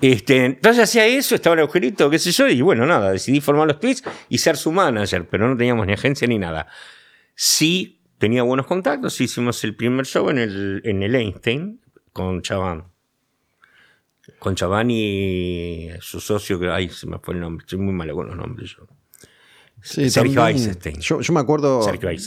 Este, 0.00 0.42
entonces 0.46 0.84
hacía 0.84 1.04
eso, 1.06 1.34
estaba 1.34 1.52
el 1.52 1.60
agujerito, 1.60 2.08
qué 2.08 2.18
sé 2.18 2.30
yo, 2.32 2.48
y 2.48 2.62
bueno, 2.62 2.86
nada, 2.86 3.12
decidí 3.12 3.42
formar 3.42 3.66
los 3.66 3.78
tweets 3.78 4.04
y 4.30 4.38
ser 4.38 4.56
su 4.56 4.72
manager, 4.72 5.28
pero 5.28 5.46
no 5.46 5.54
teníamos 5.54 5.86
ni 5.86 5.92
agencia 5.92 6.26
ni 6.26 6.38
nada. 6.38 6.66
Sí 7.34 7.97
tenía 8.18 8.42
buenos 8.42 8.66
contactos, 8.66 9.20
hicimos 9.20 9.62
el 9.64 9.74
primer 9.76 10.06
show 10.06 10.28
en 10.30 10.38
el, 10.38 10.80
en 10.84 11.02
el 11.02 11.14
Einstein 11.14 11.80
con 12.12 12.42
Chaván. 12.42 12.84
Con 14.38 14.54
Chaván 14.54 14.90
y 14.90 15.88
su 16.00 16.20
socio, 16.20 16.58
que 16.60 16.68
ay, 16.68 16.88
se 16.90 17.06
me 17.06 17.18
fue 17.18 17.34
el 17.34 17.40
nombre, 17.40 17.64
estoy 17.64 17.78
muy 17.78 17.94
malo 17.94 18.14
con 18.14 18.26
los 18.28 18.36
nombres 18.36 18.70
yo. 18.76 18.86
Sí, 19.80 20.10
Sergio 20.10 20.34
también- 20.34 20.56
Eisenstein. 20.56 21.00
Yo, 21.00 21.20
yo 21.20 21.32
me 21.32 21.38
acuerdo, 21.38 21.80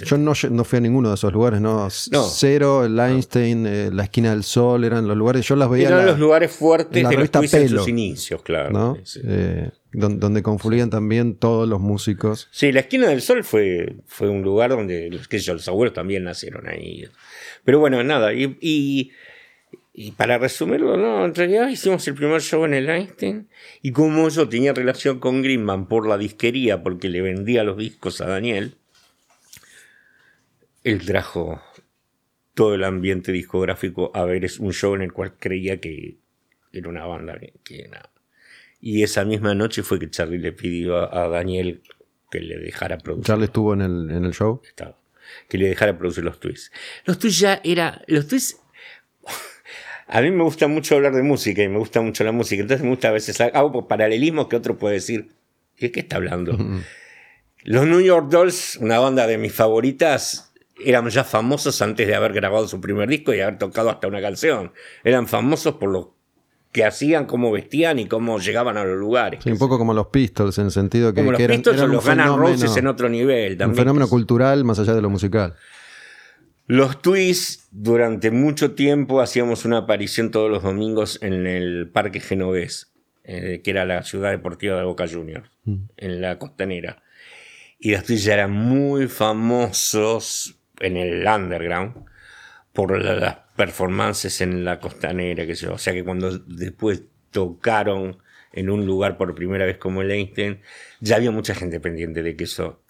yo 0.06 0.18
no, 0.18 0.32
no 0.52 0.64
fui 0.64 0.78
a 0.78 0.80
ninguno 0.80 1.10
de 1.10 1.16
esos 1.16 1.34
lugares, 1.34 1.60
¿no? 1.60 1.90
No. 2.12 2.24
Cero, 2.24 2.86
el 2.86 2.98
Einstein, 2.98 3.68
eh, 3.68 3.90
la 3.92 4.04
esquina 4.04 4.32
del 4.32 4.44
sol, 4.44 4.86
eran 4.86 5.06
los 5.06 5.18
lugares, 5.18 5.46
yo 5.46 5.58
las 5.58 5.70
veía 5.70 5.90
Eran 5.90 6.00
la- 6.00 6.12
los 6.12 6.20
lugares 6.20 6.50
fuertes 6.52 6.94
de 7.08 7.18
los 7.18 7.54
en 7.54 7.70
sus 7.70 7.88
inicios, 7.90 8.42
claro. 8.42 8.98
Eh, 9.26 9.70
donde 9.94 10.42
confluían 10.42 10.90
también 10.90 11.36
todos 11.36 11.68
los 11.68 11.82
músicos. 11.82 12.48
Sí, 12.52 12.72
la 12.72 12.82
esquina 12.82 13.08
del 13.08 13.22
sol 13.22 13.44
fue, 13.44 13.96
fue 14.06 14.30
un 14.30 14.42
lugar 14.42 14.72
donde 14.72 15.10
los, 15.10 15.28
qué 15.28 15.40
sé 15.40 15.46
yo, 15.46 15.54
los 15.54 15.68
abuelos 15.68 15.94
también 15.94 16.24
nacieron 16.24 16.68
ahí. 16.68 17.06
Pero 17.64 17.80
bueno, 17.80 18.02
nada. 18.04 18.34
Y, 18.34 18.58
y, 18.62 19.12
y 19.94 20.12
para 20.12 20.38
resumirlo, 20.38 20.96
no, 20.96 21.26
en 21.26 21.36
realidad 21.36 21.68
hicimos 21.68 22.08
el 22.08 22.16
primer 22.16 22.42
show 22.42 22.64
en 22.64 22.74
el 22.74 22.90
Einstein. 22.90 23.50
Y 23.82 23.92
como 23.92 24.30
yo 24.30 24.48
tenía 24.48 24.74
relación 24.74 25.20
con 25.20 25.42
Greenman 25.42 25.88
por 25.88 26.08
la 26.08 26.18
disquería, 26.18 26.84
porque 26.84 27.10
le 27.10 27.22
vendía 27.22 27.64
los 27.64 27.78
discos 27.78 28.22
a 28.22 28.28
Daniel, 28.28 28.76
él 30.84 31.06
trajo 31.06 31.62
todo 32.54 32.76
el 32.76 32.84
ambiente 32.84 33.32
discográfico 33.32 34.12
a 34.14 34.26
ver 34.26 34.46
es 34.46 34.60
un 34.60 34.74
show 34.74 34.96
en 34.96 35.02
el 35.02 35.14
cual 35.14 35.36
creía 35.38 35.80
que 35.80 36.18
era 36.74 36.90
una 36.90 37.06
banda 37.06 37.38
que, 37.38 37.54
que 37.64 37.88
nada. 37.90 38.11
Y 38.82 39.04
esa 39.04 39.24
misma 39.24 39.54
noche 39.54 39.84
fue 39.84 40.00
que 40.00 40.10
Charlie 40.10 40.40
le 40.40 40.52
pidió 40.52 40.98
a, 40.98 41.26
a 41.26 41.30
Daniel 41.30 41.84
que 42.32 42.40
le 42.40 42.58
dejara 42.58 42.98
producir. 42.98 43.28
Charlie 43.28 43.46
estuvo 43.46 43.74
en 43.74 43.82
el, 43.82 44.10
en 44.10 44.26
el 44.26 44.34
show. 44.34 44.62
Estaba. 44.68 44.98
Que 45.48 45.58
le 45.58 45.68
dejara 45.68 45.98
producir 45.98 46.24
los 46.24 46.40
tweets. 46.40 46.72
Los 47.06 47.20
tweets 47.20 47.40
ya 47.40 47.62
era. 47.64 48.02
Los 48.08 48.28
tweets. 48.28 48.58
A 50.08 50.22
mí 50.22 50.32
me 50.32 50.44
gusta 50.44 50.68
mucho 50.68 50.96
hablar 50.96 51.14
de 51.14 51.24
música 51.24 51.62
y 51.62 51.70
me 51.70 51.78
gusta 51.78 52.02
mucho 52.02 52.24
la 52.24 52.32
música. 52.32 52.62
Entonces 52.62 52.84
me 52.84 52.90
gusta 52.90 53.10
a 53.10 53.12
veces. 53.12 53.40
Hago 53.40 53.88
paralelismos 53.88 54.48
que 54.50 54.58
otro 54.58 54.78
puede 54.78 54.96
decir. 54.96 55.30
¿Y 55.78 55.84
de 55.84 55.92
qué 55.94 56.02
está 56.02 56.18
hablando? 56.18 56.58
Los 57.64 57.88
New 57.88 58.02
York 58.02 58.30
Dolls, 58.30 58.76
una 58.78 59.00
banda 59.00 59.26
de 59.26 59.38
mis 59.38 59.54
favoritas, 59.54 60.54
eran 60.84 61.08
ya 61.10 61.24
famosos 61.24 61.82
antes 61.82 62.08
de 62.08 62.16
haber 62.16 62.34
grabado 62.34 62.68
su 62.68 62.82
primer 62.82 63.08
disco 63.08 63.34
y 63.34 63.40
haber 63.40 63.58
tocado 63.58 63.90
hasta 63.90 64.08
una 64.08 64.20
canción. 64.20 64.74
Eran 65.06 65.30
famosos 65.30 65.76
por 65.76 65.90
lo 65.90 66.16
que 66.72 66.86
hacían, 66.86 67.26
cómo 67.26 67.52
vestían 67.52 68.00
y 68.00 68.08
cómo 68.08 68.40
llegaban 68.40 68.78
a 68.78 68.84
los 68.86 68.98
lugares. 68.98 69.44
Sí, 69.44 69.52
un 69.52 69.58
poco 69.58 69.78
como 69.78 69.94
los 69.94 70.08
Pistols, 70.08 70.58
en 70.58 70.66
el 70.66 70.72
sentido 70.72 71.14
que, 71.14 71.20
como 71.22 71.32
los 71.32 71.38
que 71.38 71.44
eran, 71.44 71.58
Pistols 71.58 71.78
eran 71.78 71.90
un 71.90 71.96
los 71.98 72.06
Guns 72.06 72.38
Roses 72.38 72.78
en 72.78 72.88
otro 72.88 73.10
nivel. 73.10 73.54
un 73.54 73.58
También. 73.58 73.78
fenómeno 73.84 74.08
cultural 74.08 74.64
más 74.64 74.80
allá 74.80 74.94
de 74.94 75.02
lo 75.02 75.10
musical. 75.10 75.56
Los 76.68 77.02
Twists, 77.02 77.68
durante 77.72 78.32
mucho 78.32 78.72
tiempo 78.72 79.20
hacíamos 79.20 79.66
una 79.66 79.80
aparición 79.80 80.32
todos 80.32 80.50
los 80.50 80.64
domingos 80.64 81.20
en 81.22 81.46
el 81.46 81.90
Parque 81.92 82.22
Genovés, 82.22 82.94
eh, 83.26 83.62
que 83.64 83.72
era 83.72 83.84
la 83.86 84.04
ciudad 84.04 84.30
deportiva 84.32 84.78
de 84.78 84.84
Boca 84.86 85.06
Juniors, 85.12 85.50
en 85.66 86.22
la 86.22 86.40
costanera. 86.40 87.04
Y 87.80 87.92
los 87.92 88.04
Twists 88.06 88.26
ya 88.26 88.36
eran 88.36 88.52
muy 88.52 89.08
famosos 89.08 90.56
en 90.80 90.96
el 90.98 91.28
underground 91.28 92.06
por 92.74 92.98
la- 92.98 93.16
las 93.16 93.36
performances 93.66 94.42
en 94.42 94.66
la 94.66 94.80
costanera, 94.80 95.46
que 95.46 95.56
sé 95.56 95.68
yo. 95.68 95.74
O 95.74 95.78
sea 95.78 95.94
que 95.94 96.04
cuando 96.04 96.40
después 96.40 97.04
tocaron 97.30 98.18
en 98.54 98.72
un 98.72 98.88
lugar 98.88 99.18
por 99.18 99.36
primera 99.36 99.66
vez 99.68 99.78
como 99.78 100.02
el 100.02 100.10
Einstein, 100.10 100.62
ya 101.00 101.18
había 101.18 101.30
mucha 101.30 101.54
gente 101.54 101.80
pendiente 101.80 102.24
de 102.24 102.36
que 102.36 102.46
eso. 102.46 102.82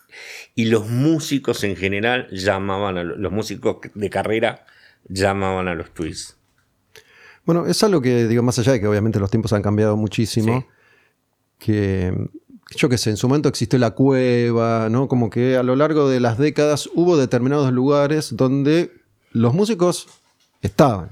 Y 0.55 0.65
los 0.65 0.87
músicos 0.89 1.65
en 1.65 1.75
general 1.75 2.27
llamaban 2.31 2.97
a 2.97 3.03
lo- 3.03 3.17
los 3.17 3.31
músicos 3.33 3.77
de 3.93 4.09
carrera 4.09 4.65
llamaban 5.09 5.67
a 5.67 5.75
los 5.75 5.93
twists. 5.93 6.37
Bueno, 7.45 7.65
es 7.65 7.83
algo 7.83 8.01
que, 8.01 8.27
digo, 8.29 8.41
más 8.41 8.57
allá 8.57 8.71
de 8.71 8.79
que 8.79 8.87
obviamente 8.87 9.19
los 9.19 9.29
tiempos 9.29 9.51
han 9.51 9.61
cambiado 9.61 9.97
muchísimo, 9.97 10.65
que 11.59 12.13
yo 12.77 12.87
qué 12.87 12.97
sé, 12.97 13.09
en 13.09 13.17
su 13.17 13.27
momento 13.27 13.49
existió 13.49 13.77
la 13.77 13.91
cueva, 13.91 14.87
¿no? 14.89 15.09
Como 15.09 15.29
que 15.29 15.57
a 15.57 15.63
lo 15.63 15.75
largo 15.75 16.07
de 16.09 16.21
las 16.21 16.37
décadas 16.37 16.89
hubo 16.95 17.17
determinados 17.17 17.73
lugares 17.73 18.37
donde 18.37 18.91
los 19.33 19.53
músicos 19.53 20.07
estaban, 20.61 21.11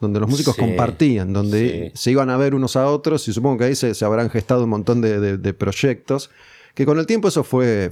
donde 0.00 0.20
los 0.20 0.28
músicos 0.28 0.54
Sí, 0.56 0.60
compartían, 0.60 1.32
donde 1.32 1.90
sí. 1.94 2.00
se 2.02 2.10
iban 2.10 2.30
a 2.30 2.36
ver 2.36 2.54
unos 2.54 2.76
a 2.76 2.86
otros 2.86 3.26
y 3.28 3.32
supongo 3.32 3.58
que 3.58 3.64
ahí 3.64 3.74
se, 3.74 3.94
se 3.94 4.04
habrán 4.04 4.30
gestado 4.30 4.64
un 4.64 4.70
montón 4.70 5.00
de, 5.00 5.20
de- 5.20 5.36
de 5.38 5.54
proyectos, 5.54 6.30
que 6.74 6.86
con 6.86 6.98
el 6.98 7.06
tiempo 7.06 7.28
eso 7.28 7.42
fue, 7.44 7.90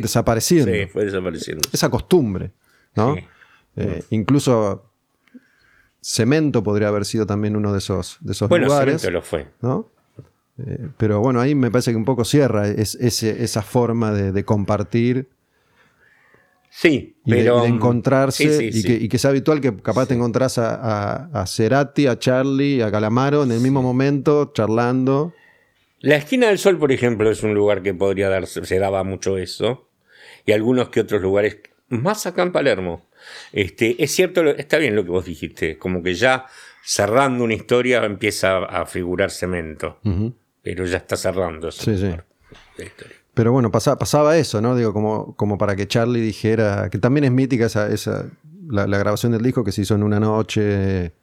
desapareciendo. 0.00 0.72
Sí, 0.72 0.86
fue 0.86 1.04
desapareciendo. 1.04 1.68
Esa 1.72 1.88
costumbre, 1.90 2.52
¿no? 2.94 3.14
Sí. 3.16 3.20
Eh, 3.76 4.04
incluso 4.10 4.84
Cemento 6.00 6.62
podría 6.62 6.88
haber 6.88 7.04
sido 7.04 7.26
también 7.26 7.56
uno 7.56 7.72
de 7.72 7.78
esos, 7.78 8.18
de 8.20 8.32
esos 8.32 8.48
Bueno, 8.48 8.66
lugares. 8.66 9.00
Cemento 9.00 9.10
lo 9.18 9.22
fue. 9.22 9.46
¿no? 9.62 9.88
Eh, 10.58 10.88
pero 10.96 11.20
bueno, 11.20 11.40
ahí 11.40 11.54
me 11.54 11.70
parece 11.70 11.90
que 11.90 11.96
un 11.96 12.04
poco 12.04 12.24
cierra 12.24 12.68
es- 12.68 12.94
esa 12.94 13.62
forma 13.62 14.12
de, 14.12 14.30
de 14.30 14.44
compartir 14.44 15.28
Sí, 16.76 17.16
y, 17.24 17.30
de- 17.30 17.36
pero. 17.36 17.62
de, 17.62 17.68
encontrarse 17.68 18.48
Sí, 18.58 18.72
sí, 18.72 18.78
y. 18.80 18.82
Que, 18.82 19.04
y 19.04 19.08
que 19.08 19.18
sea 19.18 19.30
habitual 19.30 19.60
que 19.60 19.76
capaz 19.76 20.06
te 20.08 20.14
encontrás 20.14 20.58
a, 20.58 20.74
a, 20.74 21.42
a 21.42 21.46
Cerati, 21.46 22.06
a 22.08 22.18
Charlie, 22.18 22.82
a 22.82 22.90
Calamaro 22.90 23.44
en 23.44 23.52
el 23.52 23.60
mismo 23.60 23.80
momento 23.80 24.50
charlando. 24.52 25.32
La 26.00 26.16
esquina 26.16 26.48
del 26.48 26.58
sol, 26.58 26.76
por 26.78 26.90
ejemplo, 26.92 27.30
es 27.30 27.42
un 27.44 27.54
lugar 27.54 27.82
que 27.82 27.94
podría 27.94 28.28
darse, 28.28 28.64
se 28.66 28.78
daba 28.78 29.04
mucho 29.04 29.38
eso. 29.38 29.88
Y 30.44 30.52
algunos 30.52 30.88
que 30.90 31.00
otros 31.00 31.22
lugares, 31.22 31.58
más 31.88 32.26
acá 32.26 32.42
en 32.42 32.52
Palermo. 32.52 33.06
Este, 33.52 34.02
es 34.02 34.10
cierto, 34.14 34.44
está 34.50 34.76
bien 34.76 34.94
lo 34.96 35.04
que 35.04 35.10
vos 35.10 35.24
dijiste, 35.24 35.78
como 35.78 36.02
que 36.02 36.12
ya 36.14 36.44
cerrando 36.84 37.44
una 37.44 37.54
historia 37.54 38.04
empieza 38.04 38.58
a 38.58 38.84
figurar 38.84 39.30
cemento. 39.30 39.98
Pero 40.60 40.84
ya 40.86 40.98
está 40.98 41.16
cerrando 41.16 41.68
esa 41.68 41.82
Sí, 41.84 41.96
sí. 41.96 42.08
parte 42.08 42.24
de 42.76 42.82
la 42.82 42.84
historia. 42.84 43.16
Pero 43.34 43.50
bueno, 43.52 43.70
pasa- 43.70 43.98
pasaba 43.98 44.36
eso, 44.36 44.60
¿no? 44.60 44.76
Digo, 44.76 44.92
como, 44.92 45.34
como 45.36 45.58
para 45.58 45.74
que 45.76 45.88
Charlie 45.88 46.20
dijera, 46.20 46.88
que 46.90 46.98
también 46.98 47.24
es 47.24 47.32
mítica 47.32 47.66
esa, 47.66 47.88
esa 47.88 48.26
la, 48.68 48.86
la 48.86 48.98
grabación 48.98 49.32
del 49.32 49.42
disco 49.42 49.64
que 49.64 49.72
se 49.72 49.82
hizo 49.82 49.94
en 49.96 50.02
una 50.04 50.20
noche 50.20 51.14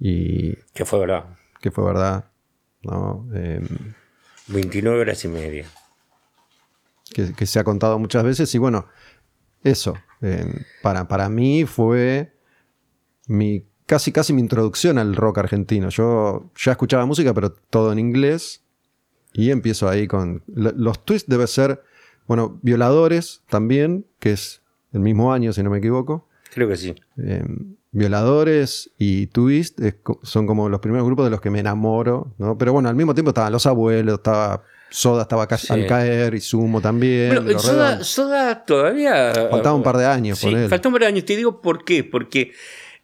y 0.00 0.54
Que 0.74 0.84
fue 0.84 0.98
verdad. 1.00 1.26
que 1.60 1.70
fue 1.70 1.84
verdad, 1.84 2.24
¿no? 2.82 3.28
Eh, 3.34 3.60
29 4.48 5.00
horas 5.00 5.24
y 5.24 5.28
media. 5.28 5.66
que, 7.12 7.32
que 7.34 7.46
se 7.46 7.58
ha 7.58 7.64
contado 7.64 7.98
muchas 7.98 8.24
veces 8.24 8.54
y 8.54 8.58
bueno, 8.58 8.86
eso, 9.62 9.94
eh, 10.22 10.46
para, 10.82 11.06
para 11.06 11.28
mí 11.28 11.66
fue 11.66 12.32
mi, 13.26 13.64
casi, 13.86 14.10
casi 14.10 14.32
mi 14.32 14.40
introducción 14.40 14.98
al 14.98 15.14
rock 15.14 15.38
argentino. 15.38 15.90
Yo 15.90 16.50
ya 16.56 16.72
escuchaba 16.72 17.04
música, 17.06 17.32
pero 17.34 17.52
todo 17.52 17.92
en 17.92 17.98
inglés 17.98 18.61
y 19.32 19.50
empiezo 19.50 19.88
ahí 19.88 20.06
con... 20.06 20.42
lo- 20.54 20.72
Los 20.72 21.04
twists 21.04 21.28
debe 21.28 21.46
ser, 21.46 21.82
bueno, 22.26 22.58
Violadores 22.62 23.42
también, 23.48 24.04
que 24.18 24.32
es 24.32 24.62
el 24.92 25.00
mismo 25.00 25.32
año, 25.32 25.52
si 25.52 25.62
no 25.62 25.70
me 25.70 25.78
equivoco. 25.78 26.28
Creo 26.54 26.68
que 26.68 26.76
sí. 26.76 26.94
Eh, 27.18 27.44
Violadores 27.94 28.90
y 28.98 29.26
Twist 29.28 29.78
es 29.80 29.94
son 30.22 30.46
como 30.46 30.68
los 30.68 30.80
primeros 30.80 31.06
grupos 31.06 31.26
de 31.26 31.30
los 31.30 31.40
que 31.40 31.50
me 31.50 31.60
enamoro, 31.60 32.32
¿no? 32.38 32.56
Pero 32.58 32.72
bueno, 32.72 32.88
al 32.88 32.94
mismo 32.94 33.14
tiempo 33.14 33.30
estaban 33.30 33.52
Los 33.52 33.66
Abuelos, 33.66 34.14
estaba 34.14 34.62
Soda, 34.90 35.22
estaba 35.22 35.46
ca- 35.46 35.56
Sí. 35.58 35.72
al 35.72 35.86
caer 35.86 36.34
y 36.34 36.40
Sumo 36.40 36.80
también. 36.80 37.42
Bueno, 37.44 37.58
Soda, 38.02 38.64
todavía. 38.64 39.32
Faltaba 39.50 39.74
un 39.74 39.82
par 39.82 39.96
de 39.96 40.06
años 40.06 40.38
Sí, 40.38 40.50
faltaba 40.68 40.88
un 40.88 40.92
par 40.94 41.00
de 41.02 41.06
años. 41.06 41.24
Te 41.24 41.36
digo 41.36 41.60
por 41.62 41.84
qué. 41.84 42.02
Porque 42.04 42.52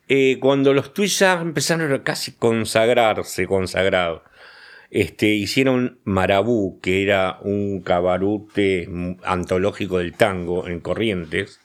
eh, 0.08 0.38
cuando 0.40 0.72
los 0.74 0.92
tweets 0.92 1.18
ya 1.20 1.40
empezaron 1.40 1.92
a 1.92 2.02
casi 2.02 2.32
consagrarse, 2.32 3.46
consagrado, 3.46 4.22
este, 4.90 5.26
hicieron 5.28 5.98
Marabú, 6.04 6.80
que 6.80 7.02
era 7.02 7.38
un 7.42 7.82
cabarute 7.82 8.88
antológico 9.24 9.98
del 9.98 10.14
tango 10.14 10.66
en 10.66 10.80
Corrientes, 10.80 11.60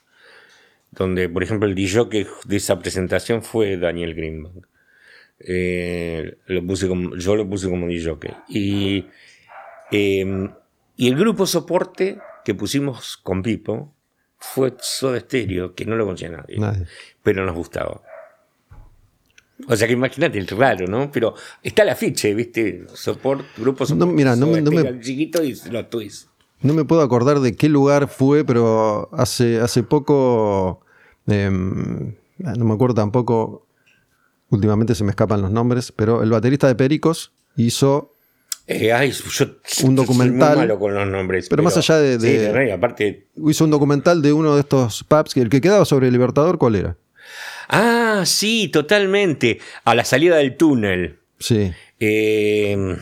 donde, 0.90 1.28
por 1.28 1.42
ejemplo, 1.42 1.68
el 1.68 1.74
DJ 1.74 2.26
de 2.44 2.56
esa 2.56 2.78
presentación 2.78 3.42
fue 3.42 3.76
Daniel 3.76 4.14
Greenbank. 4.14 4.66
Eh, 5.40 6.36
lo 6.46 6.64
puse 6.66 6.86
como, 6.86 7.16
yo 7.16 7.34
lo 7.36 7.48
puse 7.48 7.68
como 7.68 7.86
DJ. 7.88 8.16
Y, 8.48 9.06
eh, 9.90 10.48
y 10.96 11.08
el 11.08 11.16
grupo 11.16 11.46
soporte 11.46 12.18
que 12.44 12.54
pusimos 12.54 13.16
con 13.16 13.42
Pipo 13.42 13.94
fue 14.38 14.74
Soda 14.78 15.18
Stereo, 15.18 15.74
que 15.74 15.84
no 15.86 15.96
lo 15.96 16.04
conocía 16.04 16.28
nadie, 16.28 16.58
Nadie. 16.58 16.84
pero 17.22 17.44
nos 17.44 17.56
gustaba. 17.56 18.02
O 19.68 19.76
sea 19.76 19.86
que 19.86 19.94
imagínate, 19.94 20.38
es 20.38 20.50
raro, 20.50 20.86
¿no? 20.86 21.10
Pero 21.10 21.34
está 21.62 21.82
el 21.82 21.88
afiche, 21.90 22.34
¿viste? 22.34 22.86
Support, 22.92 23.44
grupo 23.56 23.86
soporte. 23.86 24.06
No, 24.06 24.12
mira, 24.12 24.36
no 24.36 24.46
no 24.46 24.70
me- 24.70 25.00
chiquito 25.00 25.42
y 25.42 25.54
los. 25.70 26.28
No 26.62 26.72
me 26.74 26.84
puedo 26.84 27.02
acordar 27.02 27.40
de 27.40 27.54
qué 27.56 27.68
lugar 27.68 28.08
fue, 28.08 28.44
pero 28.44 29.08
hace, 29.12 29.60
hace 29.60 29.82
poco, 29.82 30.80
em, 31.26 32.14
no 32.38 32.64
me 32.64 32.74
acuerdo 32.74 32.94
tampoco, 32.94 33.66
últimamente 34.50 34.94
se 34.94 35.04
me 35.04 35.10
escapan 35.10 35.42
los 35.42 35.50
nombres, 35.50 35.92
pero 35.92 36.22
el 36.22 36.30
baterista 36.30 36.66
de 36.66 36.74
Pericos 36.74 37.32
hizo 37.56 38.10
Eh, 38.66 38.94
ay, 38.94 39.10
yo, 39.10 39.44
Un 39.44 39.54
soy 39.66 39.94
documental. 39.94 40.56
muy 40.56 40.66
malo 40.66 40.78
con 40.78 40.94
los 40.94 41.06
nombres. 41.06 41.48
Pero 41.50 41.62
más 41.62 41.76
allá 41.76 41.98
de- 41.98 42.18
sí, 42.18 42.28
de- 42.28 42.46
verdad, 42.48 42.62
y 42.66 42.70
aparte. 42.70 43.26
hizo 43.46 43.64
un 43.64 43.70
documental 43.70 44.22
de 44.22 44.32
uno 44.32 44.54
de 44.54 44.60
estos 44.60 45.04
pubs 45.04 45.34
que 45.34 45.42
el 45.42 45.50
que 45.50 45.60
quedaba 45.60 45.84
sobre 45.84 46.06
el 46.06 46.14
Libertador, 46.14 46.56
¿cuál 46.56 46.76
era? 46.76 46.96
Ah, 47.68 48.22
sí, 48.26 48.68
totalmente. 48.68 49.58
A 49.84 49.94
la 49.94 50.04
salida 50.04 50.36
del 50.36 50.56
túnel. 50.56 51.18
Sí. 51.38 51.72
Eh, 52.00 52.96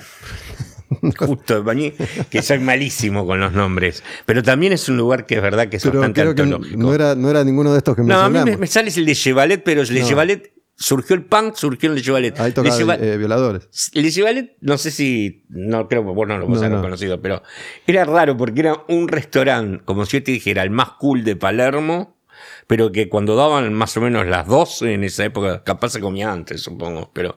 justo, 1.19 1.63
Bañé, 1.65 1.95
que 2.31 2.43
soy 2.43 2.59
malísimo 2.59 3.27
con 3.27 3.41
los 3.41 3.53
nombres. 3.53 4.03
Pero 4.27 4.43
también 4.43 4.73
es 4.73 4.89
un 4.89 4.97
lugar 4.97 5.27
que 5.27 5.37
es 5.37 5.43
verdad 5.43 5.69
que 5.69 5.77
es 5.79 5.83
Pero 5.83 6.01
bastante 6.01 6.21
creo 6.21 6.35
que 6.35 6.77
no 6.77 6.95
era, 6.95 7.15
no 7.15 7.31
era 7.31 7.45
ninguno 7.45 7.73
de 7.73 7.79
estos 7.79 7.97
que 7.97 8.03
No, 8.03 8.21
a 8.21 8.29
mí 8.31 8.39
me, 8.45 8.57
me 8.57 8.67
sale 8.67 8.91
el 8.95 9.07
de 9.07 9.15
Chevalet, 9.15 9.63
pero 9.65 9.83
el 9.83 9.89
de. 9.89 10.03
Chevalet 10.05 10.53
surgió 10.75 11.15
el 11.15 11.25
punk, 11.25 11.55
surgió 11.55 11.91
el 11.91 11.97
de 11.97 12.03
Chevalet. 12.03 12.41
Ahí 12.41 12.53
tocaba 12.53 12.97
eh, 12.97 13.17
violadores. 13.17 13.69
El 13.95 14.03
de 14.03 14.11
Chevalet, 14.11 14.57
no 14.61 14.79
sé 14.79 14.91
si. 14.91 15.45
No 15.49 15.89
creo 15.89 16.03
que 16.05 16.13
vos 16.13 16.29
no 16.29 16.39
lo 16.39 16.49
No, 16.49 16.57
haber 16.57 16.71
no. 16.71 16.83
conocido, 16.83 17.21
pero 17.21 17.43
era 17.87 18.05
raro 18.05 18.37
porque 18.37 18.61
era 18.61 18.77
un 18.89 19.09
restaurante, 19.09 19.85
como 19.85 20.05
si 20.07 20.19
yo 20.19 20.23
te 20.25 20.33
dijera, 20.33 20.63
el 20.63 20.71
más 20.71 20.91
cool 20.99 21.25
de 21.25 21.37
Palermo, 21.37 22.17
pero 22.73 22.91
que 22.91 23.11
cuando 23.11 23.37
daban 23.37 23.71
más 23.75 23.95
o 23.99 24.01
menos 24.01 24.27
las 24.27 24.47
12 24.47 24.95
en 24.95 25.05
esa 25.05 25.27
época, 25.27 25.63
capaz 25.63 25.91
se 25.91 26.01
comía 26.01 26.33
antes, 26.33 26.63
supongo, 26.63 27.11
pero 27.13 27.37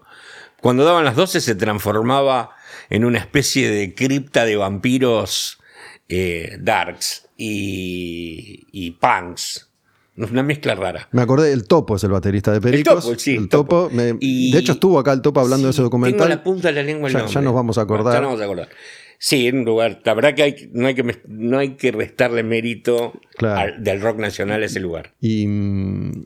cuando 0.61 0.85
daban 0.85 1.03
las 1.03 1.17
12 1.17 1.41
se 1.41 1.55
transformaba 1.55 2.51
en 2.89 3.03
una 3.03 3.19
especie 3.19 3.69
de 3.69 3.93
cripta 3.93 4.45
de 4.45 4.55
vampiros 4.55 5.59
eh, 6.07 6.55
darks 6.61 7.27
y, 7.37 8.65
y 8.71 8.91
punks. 8.91 9.69
Una 10.17 10.43
mezcla 10.43 10.73
rara. 10.75 11.09
Me 11.11 11.21
acordé, 11.21 11.51
el 11.51 11.67
Topo 11.67 11.97
es 11.97 12.03
el 12.05 12.11
baterista 12.11 12.53
de 12.53 12.61
Pericos. 12.61 13.03
Topo, 13.03 13.19
sí, 13.19 13.35
El 13.35 13.49
Topo. 13.49 13.83
Topo. 13.89 13.93
me- 13.93 14.15
Y- 14.21 14.53
de 14.53 14.59
hecho, 14.59 14.71
estuvo 14.71 14.97
acá 14.97 15.11
el 15.11 15.21
Topo 15.21 15.41
hablando 15.41 15.67
de 15.67 15.71
ese 15.71 15.81
documental. 15.81 16.17
Tengo 16.21 16.29
la 16.29 16.41
punta 16.41 16.69
de 16.69 16.73
la 16.75 16.83
lengua 16.83 17.09
el 17.09 17.13
Ya- 17.13 17.19
nombre. 17.19 17.33
ya 17.33 17.41
nos 17.41 17.53
vamos 17.53 17.77
a 17.77 17.81
acordar. 17.81 18.13
Ya 18.13 18.21
nos 18.21 18.29
vamos 18.29 18.41
a 18.41 18.45
acordar. 18.45 18.69
Sí, 19.17 19.47
en 19.47 19.59
un 19.59 19.65
lugar. 19.65 20.01
La 20.03 20.13
verdad 20.13 20.35
que 20.35 20.43
hay, 20.43 20.69
no, 20.73 20.87
hay 20.87 20.95
que, 20.95 21.21
no 21.27 21.57
hay 21.57 21.75
que 21.75 21.91
restarle 21.91 22.43
mérito 22.43 23.13
Claro. 23.37 23.73
al- 23.75 23.83
del 23.83 24.01
rock 24.01 24.19
nacional 24.19 24.61
a 24.61 24.65
ese 24.65 24.79
lugar. 24.79 25.13
Y 25.21 25.47
mm, 25.47 26.25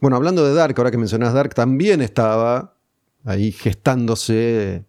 bueno, 0.00 0.16
hablando 0.16 0.46
de 0.46 0.54
Dark, 0.54 0.74
ahora 0.78 0.90
que 0.90 0.98
mencionás 0.98 1.32
Dark, 1.34 1.54
también 1.54 2.00
estaba 2.02 2.74
ahí 3.24 3.52
gestándose 3.52 4.84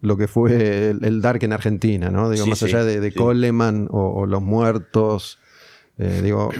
lo 0.00 0.16
que 0.16 0.28
fue 0.28 0.90
el, 0.90 1.04
el 1.04 1.20
Dark 1.22 1.42
en 1.44 1.52
Argentina, 1.52 2.10
¿no? 2.10 2.28
Digo, 2.30 2.44
Sí, 2.44 2.50
más 2.50 2.58
sí, 2.58 2.64
allá 2.66 2.84
de, 2.84 3.00
de 3.00 3.10
sí. 3.10 3.16
Coleman 3.16 3.88
o, 3.90 4.20
o 4.22 4.26
Los 4.26 4.42
Muertos. 4.42 5.38
eh, 5.98 6.20
digo, 6.22 6.50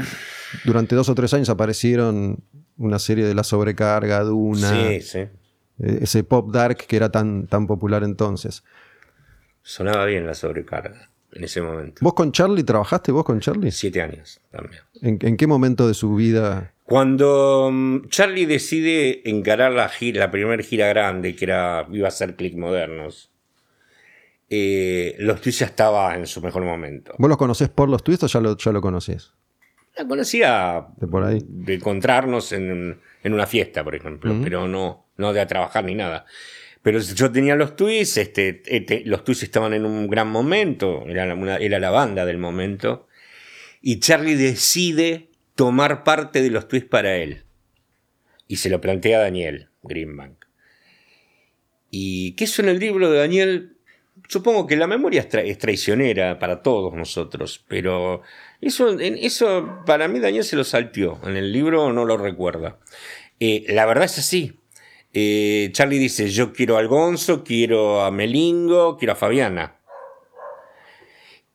durante 0.64 0.94
dos 0.94 1.08
o 1.08 1.14
tres 1.14 1.34
años 1.34 1.48
aparecieron 1.50 2.38
una 2.78 2.98
serie 2.98 3.24
de 3.26 3.34
La 3.34 3.44
Sobrecarga, 3.44 4.20
Duna, 4.22 4.70
Sí, 4.90 5.00
sí. 5.02 5.18
eh, 5.18 5.98
ese 6.02 6.24
pop 6.24 6.50
dark 6.52 6.78
que 6.86 6.96
era 6.96 7.10
tan, 7.10 7.46
tan 7.46 7.66
popular 7.66 8.02
entonces. 8.04 8.64
Sonaba 9.66 10.04
bien 10.04 10.26
la 10.26 10.34
sobrecarga 10.34 11.08
en 11.32 11.42
ese 11.44 11.62
momento. 11.62 12.00
¿Vos 12.02 12.12
con 12.14 12.30
Charlie 12.32 12.62
trabajaste 12.64 13.10
vos 13.10 13.24
con 13.24 13.40
Charlie? 13.40 13.70
Siete 13.72 14.02
años 14.02 14.40
también. 14.50 14.82
¿En, 15.00 15.18
en 15.22 15.36
qué 15.38 15.46
momento 15.46 15.88
de 15.88 15.94
su 15.94 16.14
vida? 16.14 16.72
Cuando 16.84 17.70
mm, 17.72 18.08
Charlie 18.08 18.44
decide 18.44 19.28
encarar 19.28 19.72
la 19.72 19.88
gira, 19.88 20.20
la 20.20 20.30
primera 20.30 20.62
gira 20.62 20.86
grande, 20.88 21.34
que 21.34 21.46
era 21.46 21.86
iba 21.90 22.06
a 22.08 22.10
ser 22.10 22.36
Click 22.36 22.54
Modernos, 22.56 23.30
eh, 24.50 25.16
los 25.18 25.40
Twists 25.40 25.60
ya 25.60 25.66
estaba 25.66 26.14
en 26.14 26.26
su 26.26 26.42
mejor 26.42 26.62
momento. 26.62 27.14
¿Vos 27.18 27.28
los 27.28 27.38
conocés 27.38 27.70
por 27.70 27.88
los 27.88 28.04
twists 28.04 28.24
o 28.24 28.26
ya 28.26 28.40
lo, 28.40 28.56
ya 28.58 28.70
lo 28.70 28.82
conocés? 28.82 29.32
La 29.96 30.06
conocía 30.06 30.88
De 30.96 31.06
por 31.06 31.24
ahí. 31.24 31.40
de 31.42 31.74
encontrarnos 31.74 32.52
en, 32.52 33.00
en 33.22 33.32
una 33.32 33.46
fiesta, 33.46 33.82
por 33.82 33.94
ejemplo, 33.94 34.34
pero 34.42 34.68
no, 34.68 35.06
no 35.16 35.32
de 35.32 35.40
a 35.40 35.46
trabajar 35.46 35.84
ni 35.84 35.94
nada. 35.94 36.26
Pero 36.84 36.98
yo 36.98 37.32
tenía 37.32 37.56
los 37.56 37.76
tweets, 37.76 38.18
este, 38.18 38.62
este, 38.66 39.04
los 39.06 39.24
tweets 39.24 39.44
estaban 39.44 39.72
en 39.72 39.86
un 39.86 40.06
gran 40.06 40.28
momento, 40.28 41.02
era 41.08 41.24
la, 41.24 41.90
banda 41.90 42.26
del 42.26 42.36
momento, 42.36 43.08
y 43.80 44.00
Charlie 44.00 44.34
decide 44.34 45.30
tomar 45.54 46.04
parte 46.04 46.42
de 46.42 46.50
los 46.50 46.68
tweets 46.68 46.86
para 46.86 47.16
él. 47.16 47.44
Y 48.48 48.56
se 48.56 48.68
lo 48.68 48.82
plantea 48.82 49.16
a 49.16 49.22
Daniel 49.22 49.70
Greenbank. 49.82 50.44
Y 51.90 52.32
que 52.32 52.44
eso 52.44 52.60
en 52.60 52.68
el 52.68 52.78
libro 52.78 53.10
de 53.10 53.18
Daniel, 53.18 53.78
supongo 54.28 54.66
que 54.66 54.76
la 54.76 54.86
memoria 54.86 55.22
es, 55.22 55.30
tra- 55.30 55.46
es 55.46 55.56
traicionera 55.56 56.38
para 56.38 56.60
todos 56.60 56.92
nosotros, 56.92 57.64
pero 57.66 58.20
eso, 58.60 58.94
eso 59.00 59.80
para 59.86 60.06
mí 60.06 60.20
Daniel 60.20 60.44
se 60.44 60.56
lo 60.56 60.64
salteó, 60.64 61.18
en 61.24 61.38
el 61.38 61.50
libro 61.50 61.94
no 61.94 62.04
lo 62.04 62.18
recuerda. 62.18 62.78
Eh, 63.40 63.64
la 63.68 63.86
verdad 63.86 64.04
es 64.04 64.18
así. 64.18 64.60
Eh, 65.16 65.70
Charlie 65.72 66.00
dice, 66.00 66.28
yo 66.28 66.52
quiero 66.52 66.76
al 66.76 66.88
Gonzo, 66.88 67.44
quiero 67.44 68.02
a 68.02 68.10
Melingo, 68.10 68.96
quiero 68.96 69.12
a 69.12 69.16
Fabiana. 69.16 69.80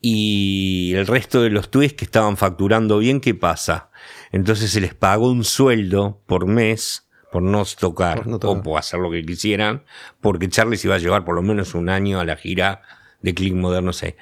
Y 0.01 0.93
el 0.95 1.05
resto 1.05 1.41
de 1.41 1.49
los 1.49 1.69
tweets 1.69 1.93
que 1.93 2.05
estaban 2.05 2.37
facturando 2.37 2.99
bien, 2.99 3.19
¿qué 3.19 3.35
pasa? 3.35 3.91
Entonces 4.31 4.71
se 4.71 4.79
les 4.79 4.93
pagó 4.93 5.29
un 5.29 5.43
sueldo 5.43 6.23
por 6.25 6.47
mes 6.47 7.09
por 7.33 7.43
no 7.43 7.63
tocar 7.65 8.19
Por 8.19 8.27
no 8.27 8.39
tocar. 8.39 8.59
o 8.59 8.63
por 8.63 8.79
hacer 8.79 8.99
lo 9.01 9.11
que 9.11 9.23
quisieran, 9.25 9.83
porque 10.21 10.47
Charlie 10.47 10.77
se 10.77 10.87
iba 10.87 10.95
a 10.95 10.99
llevar 10.99 11.25
por 11.25 11.35
lo 11.35 11.41
menos 11.41 11.75
un 11.75 11.89
año 11.89 12.19
a 12.21 12.25
la 12.25 12.37
gira 12.37 12.81
de 13.21 13.33
Click 13.33 13.53
Moderno 13.53 13.91
6. 13.91 14.15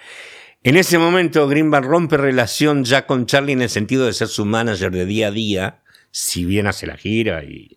En 0.64 0.78
ese 0.78 0.98
momento, 0.98 1.48
Greenback 1.48 1.86
rompe 1.86 2.18
relación 2.18 2.84
ya 2.84 3.06
con 3.06 3.28
Charlie 3.28 3.54
en 3.54 3.62
el 3.62 3.70
sentido 3.70 4.08
de 4.08 4.14
ser 4.14 4.28
su 4.28 4.46
manager 4.46 4.92
de 4.92 5.06
día 5.06 5.28
a 5.28 5.32
día, 5.32 5.84
si 6.10 6.44
bien 6.44 6.66
hace 6.66 6.88
la 6.88 6.98
gira 6.98 7.44
y, 7.44 7.77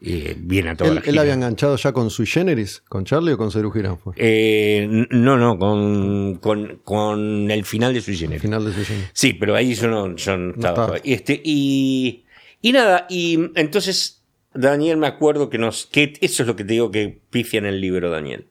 y 0.00 0.32
viene 0.34 0.70
a 0.70 0.76
toda 0.76 0.88
¿Él, 0.90 0.94
la 0.96 1.00
él 1.00 1.06
gira. 1.10 1.20
había 1.22 1.34
enganchado 1.34 1.76
ya 1.76 1.92
con 1.92 2.08
Sui 2.10 2.26
Generis? 2.26 2.82
¿Con 2.88 3.04
Charlie 3.04 3.32
o 3.32 3.38
con 3.38 3.50
Girán 3.50 3.98
fue? 3.98 4.14
Eh, 4.16 4.88
no, 5.10 5.36
no, 5.36 5.58
con, 5.58 6.36
con, 6.36 6.76
con 6.84 7.50
el 7.50 7.64
final 7.64 7.92
de 7.92 8.00
su 8.00 8.12
género. 8.12 8.40
final 8.40 8.64
de 8.64 8.72
Sui 8.72 8.84
Generis. 8.84 9.10
Sí, 9.12 9.34
pero 9.34 9.54
ahí 9.54 9.74
yo 9.74 9.88
no, 9.88 10.16
yo 10.16 10.36
no 10.36 10.54
estaba. 10.54 10.74
todavía. 10.86 11.02
Este, 11.04 11.40
y, 11.44 12.24
y 12.62 12.72
nada, 12.72 13.06
y 13.10 13.38
entonces 13.56 14.24
Daniel 14.54 14.96
me 14.96 15.06
acuerdo 15.06 15.50
que 15.50 15.58
nos. 15.58 15.86
que 15.86 16.14
eso 16.20 16.42
es 16.42 16.46
lo 16.46 16.56
que 16.56 16.64
te 16.64 16.72
digo 16.72 16.90
que 16.90 17.20
pifia 17.30 17.58
en 17.58 17.66
el 17.66 17.80
libro, 17.80 18.10
Daniel. 18.10 18.46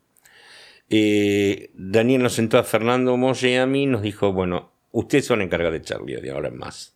Eh, 0.91 1.71
Daniel 1.73 2.23
nos 2.23 2.33
sentó 2.33 2.57
a 2.57 2.63
Fernando 2.63 3.15
Molle 3.17 3.51
y 3.51 3.55
a 3.55 3.65
mí 3.65 3.83
y 3.83 3.88
nos 3.88 4.01
dijo: 4.01 4.33
Bueno, 4.33 4.71
ustedes 4.91 5.25
son 5.25 5.41
encargados 5.41 5.73
de 5.73 5.81
Charlie 5.81 6.21
de 6.21 6.31
ahora 6.31 6.47
en 6.49 6.57
más. 6.57 6.95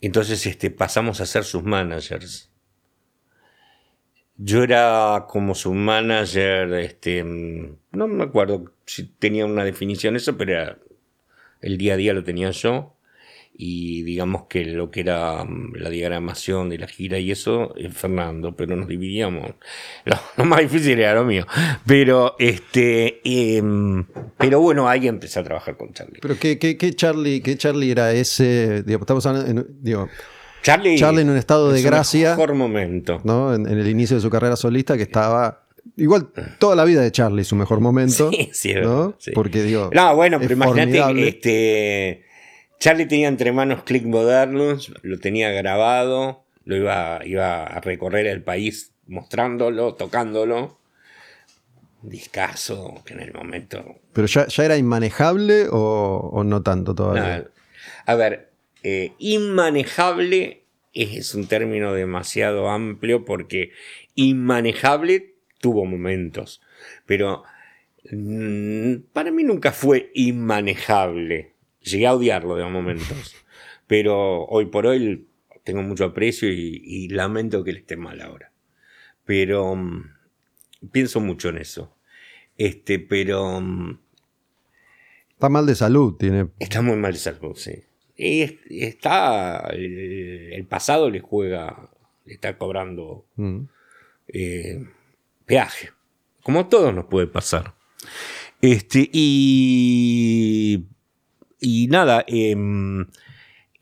Entonces 0.00 0.44
este, 0.46 0.70
pasamos 0.70 1.20
a 1.20 1.26
ser 1.26 1.44
sus 1.44 1.62
managers. 1.62 2.49
Yo 4.42 4.62
era 4.62 5.26
como 5.28 5.54
su 5.54 5.74
manager, 5.74 6.72
este, 6.72 7.22
mm, 7.22 7.76
no 7.92 8.08
me 8.08 8.24
acuerdo 8.24 8.72
si 8.86 9.04
tenía 9.04 9.44
una 9.44 9.64
definición 9.64 10.16
eso, 10.16 10.38
pero 10.38 10.78
el 11.60 11.76
día 11.76 11.92
a 11.92 11.96
día 11.98 12.14
lo 12.14 12.24
tenía 12.24 12.50
yo. 12.50 12.96
Y 13.52 14.02
digamos 14.04 14.44
que 14.48 14.64
lo 14.64 14.90
que 14.90 15.00
era 15.00 15.44
mm, 15.44 15.74
la 15.74 15.90
diagramación 15.90 16.70
de 16.70 16.78
la 16.78 16.86
gira 16.86 17.18
y 17.18 17.30
eso, 17.30 17.74
eh, 17.76 17.90
Fernando, 17.90 18.56
pero 18.56 18.76
nos 18.76 18.88
dividíamos. 18.88 19.52
Lo, 20.36 20.44
más 20.46 20.60
difícil 20.60 20.98
era 20.98 21.12
lo 21.12 21.24
mío. 21.24 21.46
Pero, 21.84 22.36
este, 22.38 23.20
em, 23.22 24.06
pero 24.38 24.60
bueno, 24.60 24.88
ahí 24.88 25.06
empecé 25.06 25.38
a 25.40 25.44
trabajar 25.44 25.76
con 25.76 25.92
Charlie. 25.92 26.20
Pero 26.22 26.38
¿qué, 26.38 26.58
qué, 26.58 26.78
qué 26.78 26.94
Charlie, 26.94 27.42
qué 27.42 27.58
Charlie 27.58 27.90
era 27.90 28.12
ese? 28.12 28.82
Digo, 28.84 29.00
estamos 29.00 29.26
hablando, 29.26 29.66
digo, 29.68 30.08
Charlie, 30.62 30.98
Charlie 30.98 31.22
en 31.22 31.30
un 31.30 31.36
estado 31.36 31.72
de 31.72 31.82
gracia. 31.82 32.30
mejor 32.30 32.54
momento. 32.54 33.20
¿no? 33.24 33.54
En, 33.54 33.66
en 33.66 33.78
el 33.78 33.88
inicio 33.88 34.16
de 34.16 34.22
su 34.22 34.30
carrera 34.30 34.56
solista 34.56 34.96
que 34.96 35.04
estaba... 35.04 35.66
Igual 35.96 36.28
toda 36.58 36.76
la 36.76 36.84
vida 36.84 37.00
de 37.00 37.10
Charlie, 37.10 37.44
su 37.44 37.56
mejor 37.56 37.80
momento. 37.80 38.30
Sí, 38.30 38.50
sí, 38.52 38.74
¿no? 38.74 39.14
sí. 39.18 39.32
Porque 39.32 39.62
digo... 39.62 39.90
No, 39.92 40.14
bueno, 40.14 40.38
pero 40.40 40.52
imagínate, 40.52 41.28
este, 41.28 42.24
Charlie 42.78 43.06
tenía 43.06 43.28
entre 43.28 43.52
manos 43.52 43.82
Click 43.82 44.04
Modernos, 44.04 44.92
lo 45.02 45.18
tenía 45.18 45.50
grabado, 45.50 46.44
lo 46.64 46.76
iba, 46.76 47.20
iba 47.24 47.64
a 47.64 47.80
recorrer 47.80 48.26
el 48.26 48.42
país 48.42 48.92
mostrándolo, 49.06 49.94
tocándolo. 49.94 50.78
Un 52.02 52.08
discazo 52.08 53.02
que 53.04 53.12
en 53.14 53.20
el 53.20 53.34
momento. 53.34 53.84
Pero 54.14 54.26
ya, 54.26 54.46
ya 54.46 54.64
era 54.64 54.76
inmanejable 54.78 55.66
o, 55.70 56.30
o 56.32 56.44
no 56.44 56.62
tanto 56.62 56.94
todavía. 56.94 57.46
A 58.06 58.14
ver, 58.14 58.50
eh, 58.82 59.12
inmanejable 59.18 60.59
es 60.92 61.34
un 61.34 61.46
término 61.46 61.92
demasiado 61.92 62.68
amplio 62.68 63.24
porque 63.24 63.72
inmanejable 64.14 65.34
tuvo 65.60 65.84
momentos, 65.84 66.60
pero 67.06 67.44
mm, 68.10 68.94
para 69.12 69.30
mí 69.30 69.44
nunca 69.44 69.72
fue 69.72 70.10
inmanejable. 70.14 71.54
Llegué 71.80 72.06
a 72.06 72.14
odiarlo 72.14 72.56
de 72.56 72.64
momentos, 72.64 73.36
pero 73.86 74.44
hoy 74.46 74.66
por 74.66 74.86
hoy 74.86 75.26
tengo 75.64 75.82
mucho 75.82 76.04
aprecio 76.04 76.50
y, 76.50 76.82
y 76.84 77.08
lamento 77.08 77.62
que 77.64 77.70
él 77.70 77.78
esté 77.78 77.96
mal 77.96 78.20
ahora. 78.20 78.52
Pero 79.24 79.76
mm, 79.76 80.04
pienso 80.92 81.20
mucho 81.20 81.50
en 81.50 81.58
eso. 81.58 81.96
Este, 82.56 82.98
pero 82.98 83.60
mm, 83.60 83.98
Está 85.40 85.48
mal 85.48 85.64
de 85.64 85.74
salud, 85.74 86.16
tiene... 86.18 86.48
Está 86.58 86.82
muy 86.82 86.96
mal 86.96 87.14
de 87.14 87.18
salud, 87.18 87.56
sí. 87.56 87.82
Está. 88.20 89.70
El, 89.72 90.52
el 90.52 90.66
pasado 90.66 91.08
le 91.08 91.20
juega, 91.20 91.90
le 92.26 92.34
está 92.34 92.58
cobrando 92.58 93.24
mm. 93.36 93.60
eh, 94.28 94.84
peaje. 95.46 95.90
Como 96.42 96.60
a 96.60 96.68
todos 96.68 96.94
nos 96.94 97.06
puede 97.06 97.26
pasar. 97.26 97.74
Este, 98.60 99.08
y. 99.12 100.86
Y 101.62 101.88
nada, 101.88 102.24
em, 102.26 103.06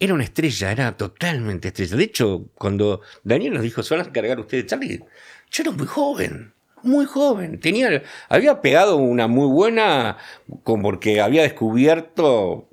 era 0.01 0.15
una 0.15 0.25
estrella, 0.25 0.73
era 0.73 0.97
totalmente 0.97 1.69
estrella. 1.69 1.97
De 1.97 2.05
hecho, 2.05 2.51
cuando 2.55 3.03
Daniel 3.23 3.55
nos 3.55 3.63
dijo, 3.63 3.83
se 3.83 3.97
van 3.97 4.07
a 4.07 4.13
cargar 4.13 4.41
ustedes, 4.41 4.67
Charlie, 4.67 5.05
yo 5.51 5.63
era 5.63 5.71
muy 5.71 5.87
joven, 5.87 6.55
muy 6.83 7.07
joven. 7.07 7.61
Tenía, 7.61 8.03
había 8.29 8.61
pegado 8.61 8.97
una 8.97 9.29
muy 9.29 9.47
buena, 9.47 10.17
porque 10.65 11.21
había 11.21 11.43
descubierto, 11.43 12.69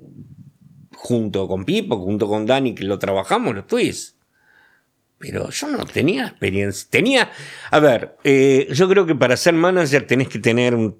junto 0.96 1.46
con 1.46 1.64
Pipo, 1.64 1.98
junto 1.98 2.26
con 2.26 2.46
Dani, 2.46 2.74
que 2.74 2.84
lo 2.84 2.98
trabajamos, 2.98 3.54
los 3.54 3.66
twists. 3.66 4.16
Pero 5.18 5.48
yo 5.50 5.68
no 5.68 5.86
tenía 5.86 6.26
experiencia. 6.26 6.88
Tenía, 6.90 7.30
a 7.70 7.78
ver, 7.78 8.16
eh, 8.24 8.68
yo 8.72 8.88
creo 8.88 9.06
que 9.06 9.14
para 9.14 9.36
ser 9.36 9.54
manager 9.54 10.06
tenés 10.06 10.28
que 10.28 10.38
tener 10.38 10.74
un, 10.74 10.96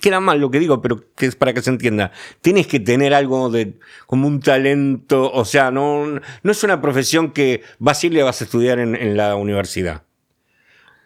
queda 0.00 0.20
mal 0.20 0.40
lo 0.40 0.50
que 0.50 0.58
digo, 0.58 0.80
pero 0.80 1.04
que 1.14 1.26
es 1.26 1.36
para 1.36 1.52
que 1.52 1.62
se 1.62 1.70
entienda. 1.70 2.12
Tienes 2.40 2.66
que 2.66 2.80
tener 2.80 3.14
algo 3.14 3.50
de, 3.50 3.78
como 4.06 4.26
un 4.26 4.40
talento, 4.40 5.30
o 5.30 5.44
sea, 5.44 5.70
no, 5.70 6.06
no 6.42 6.52
es 6.52 6.64
una 6.64 6.80
profesión 6.80 7.32
que 7.32 7.62
vas 7.78 8.02
y 8.04 8.08
vas 8.22 8.40
a 8.40 8.44
estudiar 8.44 8.78
en, 8.78 9.16
la 9.16 9.36
universidad. 9.36 10.02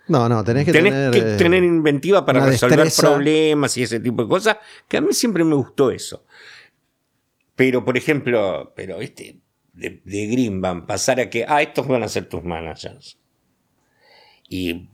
No, 0.09 0.29
no, 0.29 0.45
tenés 0.45 0.65
que 0.65 0.73
tener, 0.73 1.11
que 1.11 1.19
eh, 1.19 1.37
tener 1.37 1.65
inventiva 1.65 2.25
para 2.25 2.47
resolver 2.47 2.89
problemas 2.97 3.77
y 3.77 3.83
ese 3.83 3.99
tipo 3.99 4.23
de 4.23 4.29
cosas, 4.29 4.59
que 4.87 4.99
a 4.99 5.01
mí 5.01 5.13
siempre 5.13 5.43
me 5.43 5.57
gustó 5.57 5.91
eso. 5.91 6.25
Pero, 7.57 7.85
por 7.85 7.97
ejemplo, 7.97 8.73
pero 8.77 9.01
este, 9.01 9.41
de, 9.73 10.01
de 10.05 10.27
Greenbank, 10.27 10.87
pasar 10.87 11.21
a 11.21 11.31
que, 11.31 11.45
ah, 11.49 11.63
estos 11.63 11.89
van 11.89 12.03
a 12.03 12.09
ser 12.09 12.29
tus 12.29 12.45
managers. 12.45 13.19
Y 14.49 14.89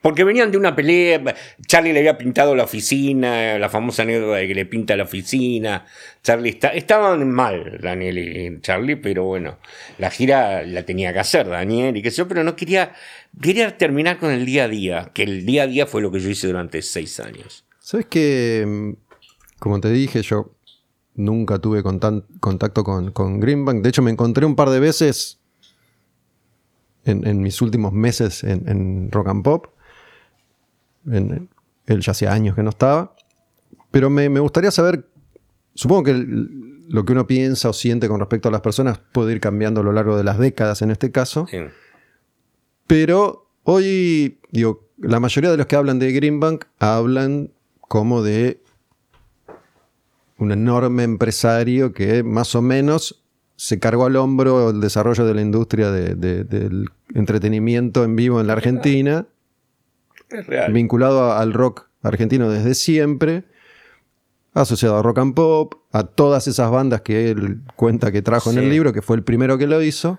porque 0.00 0.22
venían 0.22 0.50
de 0.52 0.58
una 0.58 0.76
pelea, 0.76 1.20
Charlie 1.66 1.92
le 1.92 1.98
había 1.98 2.16
pintado 2.16 2.54
la 2.54 2.64
oficina, 2.64 3.58
la 3.58 3.68
famosa 3.68 4.02
anécdota 4.02 4.36
de 4.36 4.46
que 4.46 4.54
le 4.54 4.64
pinta 4.64 4.96
la 4.96 5.02
oficina. 5.02 5.86
Charlie 6.22 6.50
está, 6.50 6.68
estaban 6.68 7.28
mal, 7.30 7.78
Daniel 7.82 8.18
y 8.18 8.60
Charlie, 8.60 8.96
pero 8.96 9.24
bueno, 9.24 9.58
la 9.98 10.10
gira 10.10 10.62
la 10.62 10.84
tenía 10.84 11.12
que 11.12 11.18
hacer 11.18 11.48
Daniel 11.48 11.96
y 11.96 12.02
sé 12.04 12.10
yo, 12.10 12.28
pero 12.28 12.44
no 12.44 12.54
quería, 12.54 12.94
quería 13.42 13.76
terminar 13.76 14.18
con 14.18 14.30
el 14.30 14.46
día 14.46 14.64
a 14.64 14.68
día, 14.68 15.10
que 15.12 15.24
el 15.24 15.44
día 15.44 15.64
a 15.64 15.66
día 15.66 15.86
fue 15.86 16.00
lo 16.00 16.12
que 16.12 16.20
yo 16.20 16.30
hice 16.30 16.46
durante 16.46 16.80
seis 16.80 17.18
años. 17.18 17.64
Sabes 17.80 18.06
que, 18.06 18.94
como 19.58 19.80
te 19.80 19.90
dije, 19.90 20.22
yo 20.22 20.57
nunca 21.18 21.58
tuve 21.58 21.82
contacto 21.82 22.84
con, 22.84 23.10
con 23.12 23.40
Greenbank. 23.40 23.82
De 23.82 23.90
hecho, 23.90 24.02
me 24.02 24.10
encontré 24.10 24.46
un 24.46 24.56
par 24.56 24.70
de 24.70 24.80
veces 24.80 25.40
en, 27.04 27.42
mis 27.42 27.60
últimos 27.60 27.92
meses 27.92 28.44
en, 28.44 28.68
en 28.68 29.10
Rock 29.10 29.28
and 29.28 29.42
Pop 29.42 29.66
él 31.86 32.00
ya 32.00 32.12
hacía 32.12 32.32
años 32.32 32.54
que 32.54 32.62
no 32.62 32.70
estaba. 32.70 33.14
Pero 33.90 34.10
me, 34.10 34.28
gustaría 34.28 34.70
saber, 34.70 35.06
supongo 35.74 36.04
que 36.04 36.12
lo 36.14 37.04
que 37.04 37.12
uno 37.12 37.26
piensa 37.26 37.70
o 37.70 37.72
siente 37.72 38.08
con 38.08 38.20
respecto 38.20 38.48
a 38.48 38.52
las 38.52 38.60
personas 38.60 39.00
puede 39.12 39.32
ir 39.32 39.40
cambiando 39.40 39.80
a 39.80 39.84
lo 39.84 39.92
largo 39.92 40.16
de 40.16 40.24
las 40.24 40.38
décadas 40.38 40.82
en 40.82 40.90
este 40.90 41.10
caso. 41.10 41.46
Pero 42.86 43.50
hoy, 43.64 44.38
digo, 44.50 44.88
la 44.98 45.20
mayoría 45.20 45.50
de 45.50 45.56
los 45.56 45.66
que 45.66 45.76
hablan 45.76 45.98
de 45.98 46.12
Greenbank 46.12 46.66
hablan 46.78 47.52
como 47.80 48.22
de 48.22 48.62
un 50.38 50.52
enorme 50.52 51.04
empresario 51.04 51.92
que 51.92 52.22
más 52.22 52.54
o 52.54 52.62
menos 52.62 53.22
se 53.56 53.78
cargó 53.78 54.06
al 54.06 54.16
hombro 54.16 54.70
el 54.70 54.80
desarrollo 54.80 55.24
de 55.24 55.34
la 55.34 55.42
industria 55.42 55.90
del 55.90 56.88
entretenimiento 57.14 58.04
en 58.04 58.16
vivo 58.16 58.40
en 58.40 58.46
la 58.46 58.52
Argentina 58.52 59.26
Vinculado 60.70 61.32
al 61.32 61.52
rock 61.52 61.88
argentino 62.02 62.50
desde 62.50 62.74
siempre, 62.74 63.44
asociado 64.52 64.96
a 64.98 65.02
rock 65.02 65.18
and 65.18 65.34
pop, 65.34 65.74
a 65.90 66.04
todas 66.04 66.46
esas 66.46 66.70
bandas 66.70 67.00
que 67.00 67.30
él 67.30 67.62
cuenta 67.76 68.12
que 68.12 68.22
trajo 68.22 68.50
en 68.50 68.58
el 68.58 68.68
libro, 68.68 68.92
que 68.92 69.02
fue 69.02 69.16
el 69.16 69.22
primero 69.22 69.56
que 69.56 69.66
lo 69.66 69.82
hizo. 69.82 70.18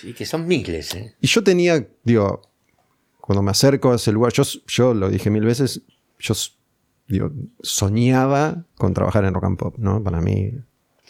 Sí, 0.00 0.14
que 0.14 0.24
son 0.24 0.46
miles. 0.46 0.94
¿eh? 0.94 1.14
Y 1.20 1.26
yo 1.26 1.42
tenía, 1.42 1.86
digo, 2.04 2.42
cuando 3.20 3.42
me 3.42 3.50
acerco 3.50 3.92
a 3.92 3.96
ese 3.96 4.12
lugar, 4.12 4.32
yo, 4.32 4.44
yo 4.66 4.94
lo 4.94 5.10
dije 5.10 5.30
mil 5.30 5.44
veces, 5.44 5.82
yo 6.18 6.34
digo, 7.10 7.32
soñaba 7.60 8.64
con 8.76 8.94
trabajar 8.94 9.24
en 9.24 9.34
rock 9.34 9.44
and 9.44 9.58
pop, 9.58 9.74
¿no? 9.78 10.02
Para 10.02 10.20
mí, 10.20 10.52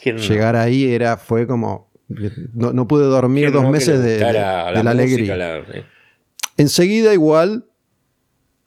llegar 0.03 0.55
ahí 0.55 0.91
era, 0.91 1.15
fue 1.17 1.45
como, 1.45 1.91
no, 2.53 2.87
pude 2.87 3.05
dormir 3.05 3.51
dos 3.51 3.69
meses 3.69 4.03
de, 4.03 4.19
la, 4.19 4.67
alegría. 4.69 5.63
Enseguida 6.57 7.13
igual 7.13 7.65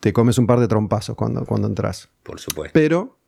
te 0.00 0.12
comes 0.12 0.38
un 0.38 0.46
par 0.46 0.60
de 0.60 0.68
trompazos 0.68 1.16
cuando, 1.16 1.44
cuando 1.44 1.66
entras. 1.66 2.08
Por 2.22 2.38
supuesto. 2.38 2.72
Pero 2.72 3.18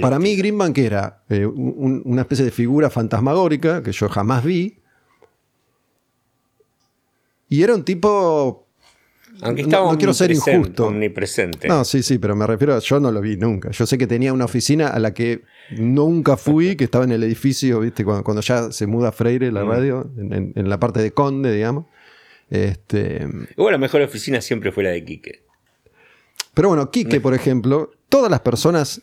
para 0.00 0.18
mí 0.18 0.36
Greenbank 0.36 0.78
era 0.78 1.22
eh, 1.28 1.46
una 1.46 2.22
especie 2.22 2.44
de 2.44 2.50
figura 2.50 2.90
fantasmagórica 2.90 3.82
que 3.82 3.92
yo 3.92 4.08
jamás 4.08 4.44
vi. 4.44 4.80
Y 7.48 7.62
era 7.62 7.74
un 7.74 7.84
tipo... 7.84 8.61
Aunque 9.42 9.62
estaba 9.62 9.90
no, 9.90 9.98
quiero 9.98 10.14
ser 10.14 10.30
injusto. 10.30 10.86
Omnipresente. 10.86 11.66
No, 11.66 11.84
sí, 11.84 12.02
sí, 12.02 12.18
pero 12.18 12.36
me 12.36 12.46
refiero 12.46 12.74
a 12.74 12.78
yo 12.78 13.00
no 13.00 13.10
lo 13.10 13.20
vi 13.20 13.36
nunca. 13.36 13.70
Yo 13.70 13.86
sé 13.86 13.98
que 13.98 14.06
tenía 14.06 14.32
una 14.32 14.44
oficina 14.44 14.88
a 14.88 14.98
la 15.00 15.12
que 15.12 15.42
nunca 15.70 16.36
fui, 16.36 16.76
que 16.76 16.84
estaba 16.84 17.04
en 17.04 17.12
el 17.12 17.22
edificio, 17.24 17.80
¿viste? 17.80 18.04
Cuando, 18.04 18.40
ya 18.40 18.70
se 18.70 18.86
muda 18.86 19.10
Freire, 19.10 19.50
la 19.50 19.64
mm. 19.64 19.68
radio, 19.68 20.10
en, 20.16 20.68
la 20.68 20.78
parte 20.78 21.00
de 21.00 21.10
Conde, 21.10 21.52
digamos. 21.52 21.86
Este... 22.50 23.26
Bueno, 23.56 23.72
la 23.72 23.78
mejor 23.78 24.02
oficina 24.02 24.40
siempre 24.40 24.70
fue 24.70 24.84
la 24.84 24.90
de 24.90 25.04
Quique. 25.04 25.42
Pero 26.54 26.68
bueno, 26.68 26.90
Quique, 26.90 27.20
por 27.20 27.34
ejemplo, 27.34 27.90
todas 28.08 28.30
las 28.30 28.40
personas, 28.40 29.02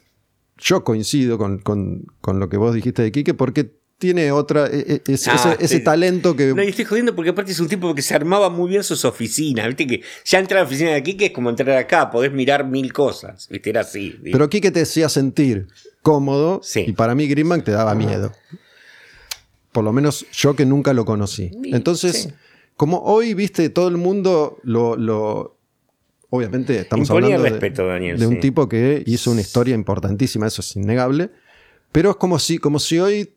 yo 0.58 0.86
coincido 0.86 1.38
con, 1.38 2.06
lo 2.40 2.50
que 2.50 2.58
vos 2.58 2.74
dijiste 2.74 3.02
de 3.02 3.12
Quique, 3.12 3.34
porque 3.34 3.72
tiene 4.00 4.32
otra, 4.32 4.68
e, 4.68 5.02
e, 5.06 5.16
ah, 5.28 5.56
ese, 5.60 5.80
talento 5.82 6.36
que... 6.36 6.47
No, 6.47 6.64
y 6.64 6.70
estoy 6.70 6.86
jodiendo 6.86 7.16
porque 7.16 7.30
aparte 7.30 7.52
es 7.52 7.60
un 7.60 7.68
tipo 7.68 7.93
que 7.93 8.02
se 8.02 8.16
armaba 8.16 8.50
muy 8.50 8.70
bien 8.70 8.84
sus 8.84 9.06
oficinas, 9.06 9.68
viste 9.68 9.86
que 9.86 10.02
ya 10.26 10.39
entrar 10.39 10.60
a 10.60 10.64
la 10.64 10.68
oficina 10.68 10.91
de 10.91 11.04
Quique 11.04 11.28
es 11.28 11.32
como 11.32 11.50
entrar 11.50 11.78
acá, 11.78 12.10
podés 12.10 12.32
mirar 12.32 12.66
mil 12.66 12.91
cosas, 12.91 13.47
viste, 13.50 13.70
era 13.70 13.82
así. 13.82 14.18
Pero 14.24 14.50
Quique 14.50 14.72
te 14.72 14.82
hacía 14.82 15.10
sentir 15.10 15.68
cómodo 16.02 16.62
y 16.76 16.93
para 16.93 17.14
mí 17.14 17.28
Greenbank 17.28 17.64
te 17.66 17.72
daba 17.72 17.93
miedo. 17.93 18.34
Por 19.72 19.84
lo 19.84 19.93
menos 19.93 20.26
yo 20.32 20.56
que 20.56 20.66
nunca 20.66 20.93
lo 20.93 21.06
conocí. 21.06 21.52
Entonces, 21.66 22.34
como 22.76 23.04
hoy, 23.04 23.36
viste, 23.36 23.70
todo 23.70 23.88
el 23.89 23.97
mundo 23.97 24.58
lo 24.64 25.60
Obviamente 26.32 26.78
estamos 26.78 27.10
hablando 27.10 27.41
de, 27.41 28.28
un 28.28 28.39
tipo 28.39 28.70
que 28.70 29.02
hizo 29.08 29.32
una 29.32 29.41
historia 29.41 29.74
importantísima, 29.74 30.45
eso 30.45 30.62
es 30.62 30.76
innegable, 30.76 31.32
pero 31.91 32.12
es 32.12 32.18
como 32.18 32.38
si, 32.38 32.60
como 32.60 32.78
si 32.78 33.00
hoy 33.00 33.34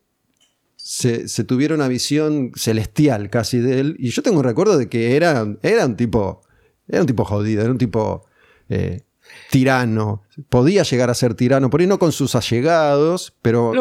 se, 0.85 1.45
tuviera 1.45 1.75
una 1.75 1.87
visión 1.87 2.51
celestial 2.57 3.31
casi 3.31 3.59
de 3.59 3.81
él, 3.81 3.97
y 3.99 4.11
yo 4.11 4.23
tengo 4.23 4.39
un 4.39 4.45
recuerdo 4.45 4.77
de 4.77 4.89
que 4.89 5.17
era, 5.17 5.47
era 5.63 5.87
un 5.87 5.97
tipo, 5.97 6.43
era 6.89 7.01
un 7.01 7.07
tipo 7.07 7.25
jodido, 7.25 7.63
era 7.63 7.71
un 7.71 7.79
tipo 7.79 8.27
eh, 8.69 9.03
tirano, 9.49 10.25
podía 10.49 10.83
llegar 10.83 11.09
a 11.09 11.15
ser 11.15 11.35
tirano, 11.35 11.71
por 11.71 11.81
ahí 11.81 11.87
no 11.87 12.01
con 12.01 12.11
sus 12.11 12.35
allegados, 12.35 13.33
pero 13.43 13.73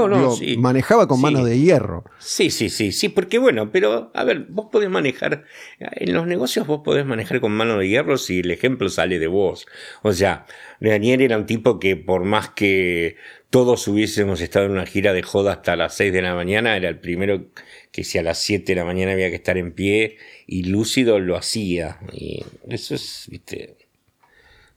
manejaba 0.57 1.07
con 1.07 1.19
mano 1.19 1.43
de 1.43 1.59
hierro. 1.59 2.03
Sí, 2.19 2.51
sí, 2.51 2.69
sí, 2.69 2.91
sí, 2.91 3.09
porque 3.09 3.39
bueno, 3.39 3.71
pero 3.71 4.11
a 4.13 4.23
ver, 4.23 4.45
vos 4.49 4.67
podés 4.71 4.91
manejar, 4.91 5.45
en 5.79 6.13
los 6.13 6.27
negocios 6.27 6.67
vos 6.67 6.81
podés 6.83 7.05
manejar 7.05 7.41
con 7.41 7.51
mano 7.51 7.79
de 7.79 7.89
hierro 7.89 8.17
si 8.17 8.41
el 8.41 8.51
ejemplo 8.51 8.89
sale 8.89 9.17
de 9.17 9.27
vos. 9.27 9.65
O 10.03 10.13
sea, 10.13 10.45
Daniel 10.79 11.21
era 11.21 11.37
un 11.37 11.47
tipo 11.47 11.79
que 11.79 11.95
por 11.95 12.25
más 12.25 12.49
que 12.49 13.15
todos 13.51 13.85
hubiésemos 13.89 14.39
estado 14.39 14.65
en 14.65 14.71
una 14.71 14.85
gira 14.85 15.11
de 15.11 15.21
joda 15.23 15.51
hasta 15.51 15.75
las 15.75 15.93
6 15.95 16.13
de 16.13 16.21
la 16.21 16.33
mañana, 16.33 16.77
era 16.77 16.87
el 16.87 16.99
primero 16.99 17.47
que 17.91 18.05
si 18.05 18.17
a 18.17 18.23
las 18.23 18.39
7 18.39 18.63
de 18.71 18.75
la 18.77 18.85
mañana 18.85 19.11
había 19.11 19.29
que 19.29 19.35
estar 19.35 19.57
en 19.57 19.73
pie 19.73 20.17
y 20.47 20.63
lúcido 20.63 21.19
lo 21.19 21.35
hacía. 21.35 21.99
Y 22.13 22.45
eso 22.69 22.95
es, 22.95 23.27
viste, 23.29 23.75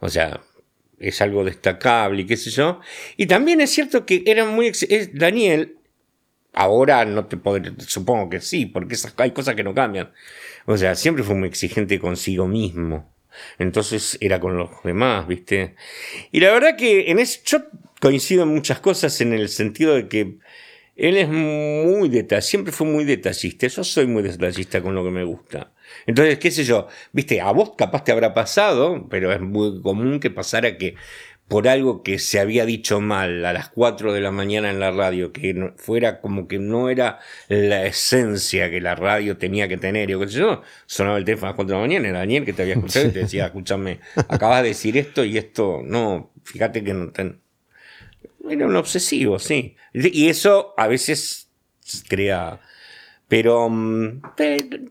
o 0.01 0.09
sea, 0.09 0.41
es 0.99 1.21
algo 1.21 1.45
destacable 1.45 2.23
y 2.23 2.27
qué 2.27 2.37
sé 2.37 2.51
yo. 2.51 2.81
Y 3.17 3.27
también 3.27 3.61
es 3.61 3.71
cierto 3.71 4.05
que 4.05 4.25
era 4.27 4.45
muy... 4.45 4.73
Daniel, 5.13 5.77
ahora 6.53 7.05
no 7.05 7.27
te 7.27 7.37
podré, 7.37 7.73
supongo 7.79 8.29
que 8.29 8.41
sí, 8.41 8.67
porque 8.67 8.97
hay 9.19 9.31
cosas 9.31 9.55
que 9.55 9.63
no 9.63 9.73
cambian. 9.73 10.13
O 10.67 10.77
sea, 10.77 10.97
siempre 10.97 11.23
fue 11.23 11.37
muy 11.37 11.49
exigente 11.49 12.01
consigo 12.01 12.49
mismo. 12.49 13.15
Entonces 13.59 14.19
era 14.21 14.41
con 14.41 14.57
los 14.57 14.71
demás, 14.83 15.29
¿viste? 15.29 15.77
Y 16.33 16.41
la 16.41 16.53
verdad 16.53 16.77
que 16.77 17.11
en 17.11 17.19
yo 17.45 17.59
coincido 18.05 18.43
en 18.43 18.51
muchas 18.51 18.81
cosas 18.81 19.19
en 19.23 19.33
el 19.33 19.49
sentido 19.49 19.95
de 19.95 20.09
que 20.09 20.37
él 20.95 21.17
es 21.17 21.27
muy 21.27 22.11
detallista, 22.11 22.43
siempre 22.43 22.71
fue 22.71 22.87
muy 22.87 23.05
detallista. 23.05 23.67
Yo 23.67 23.83
soy 23.83 24.07
muy 24.07 24.23
detallista 24.23 24.83
con 24.83 24.95
lo 24.95 25.03
que 25.03 25.11
me 25.11 25.25
gusta. 25.25 25.73
Entonces, 26.05 26.39
qué 26.39 26.51
sé 26.51 26.65
yo, 26.65 26.87
viste, 27.13 27.41
a 27.41 27.51
vos 27.53 27.73
capaz 27.79 28.05
te 28.05 28.13
habrá 28.13 28.35
pasado, 28.35 29.09
pero 29.09 29.33
es 29.33 29.41
muy 29.41 29.81
común 29.81 30.21
que 30.21 30.29
pasara 30.29 30.77
que 30.77 30.97
por 31.49 31.67
algo 31.67 32.03
que 32.03 32.19
se 32.19 32.41
había 32.41 32.67
dicho 32.67 33.01
mal 33.01 33.43
a 33.43 33.55
las 33.55 33.71
4 33.71 34.13
de 34.13 34.21
la 34.21 34.31
mañana 34.31 34.69
en 34.69 34.81
la 34.81 34.91
radio, 34.91 35.33
que 35.33 35.73
fuera 35.79 36.21
como 36.21 36.47
que 36.47 36.59
no 36.59 36.91
era 36.91 37.21
la 37.49 37.87
esencia 37.87 38.71
que 38.71 38.83
la 38.83 38.95
radio 38.97 39.39
tenía 39.39 39.67
que 39.67 39.79
tener. 39.79 40.11
Yo, 40.11 40.21
qué 40.21 40.29
sé 40.29 40.41
yo, 40.41 40.61
sonaba 40.85 41.17
el 41.17 41.25
teléfono 41.25 41.47
a 41.47 41.51
las 41.53 41.57
4 41.57 41.75
de 41.75 41.81
la 41.81 41.87
mañana, 41.89 42.09
era 42.11 42.19
Daniel 42.19 42.45
que 42.45 42.53
te 42.53 42.61
había 42.61 42.75
escuchado 42.75 43.07
y 43.07 43.13
te 43.13 43.19
decía, 43.21 43.47
escúchame, 43.47 44.01
acabas 44.29 44.63
de 44.63 44.69
decir 44.69 44.99
esto 44.99 45.25
y 45.25 45.39
esto, 45.39 45.81
no, 45.83 46.35
fíjate 46.45 46.85
que 46.85 46.93
no 46.93 47.11
Era 48.49 48.67
un 48.67 48.77
obsesivo, 48.77 49.39
sí. 49.39 49.77
Y 49.93 50.29
eso 50.29 50.75
a 50.77 50.87
veces 50.87 51.49
crea... 52.09 52.61
Pero... 53.29 53.69
Mm, 53.71 54.21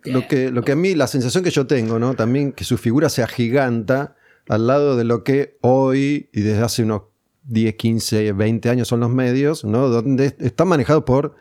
lo, 0.06 0.28
que, 0.28 0.52
lo 0.52 0.64
que 0.64 0.72
a 0.72 0.76
mí, 0.76 0.96
la 0.96 1.08
sensación 1.08 1.44
que 1.44 1.52
yo 1.52 1.68
tengo, 1.68 2.00
¿no? 2.00 2.16
También 2.16 2.52
que 2.52 2.64
su 2.64 2.78
figura 2.78 3.10
se 3.10 3.22
agiganta 3.24 4.16
al 4.50 4.68
lado 4.68 4.98
de 4.98 5.04
lo 5.04 5.24
que 5.24 5.58
hoy 5.62 6.30
y 6.34 6.42
desde 6.42 6.64
hace 6.64 6.84
unos 6.84 7.04
10, 7.44 7.76
15, 7.76 8.32
20 8.34 8.70
años 8.70 8.88
son 8.88 9.02
los 9.02 9.10
medios, 9.10 9.64
¿no? 9.64 9.90
Donde 9.90 10.36
están 10.40 10.68
manejados 10.68 11.04
por, 11.04 11.36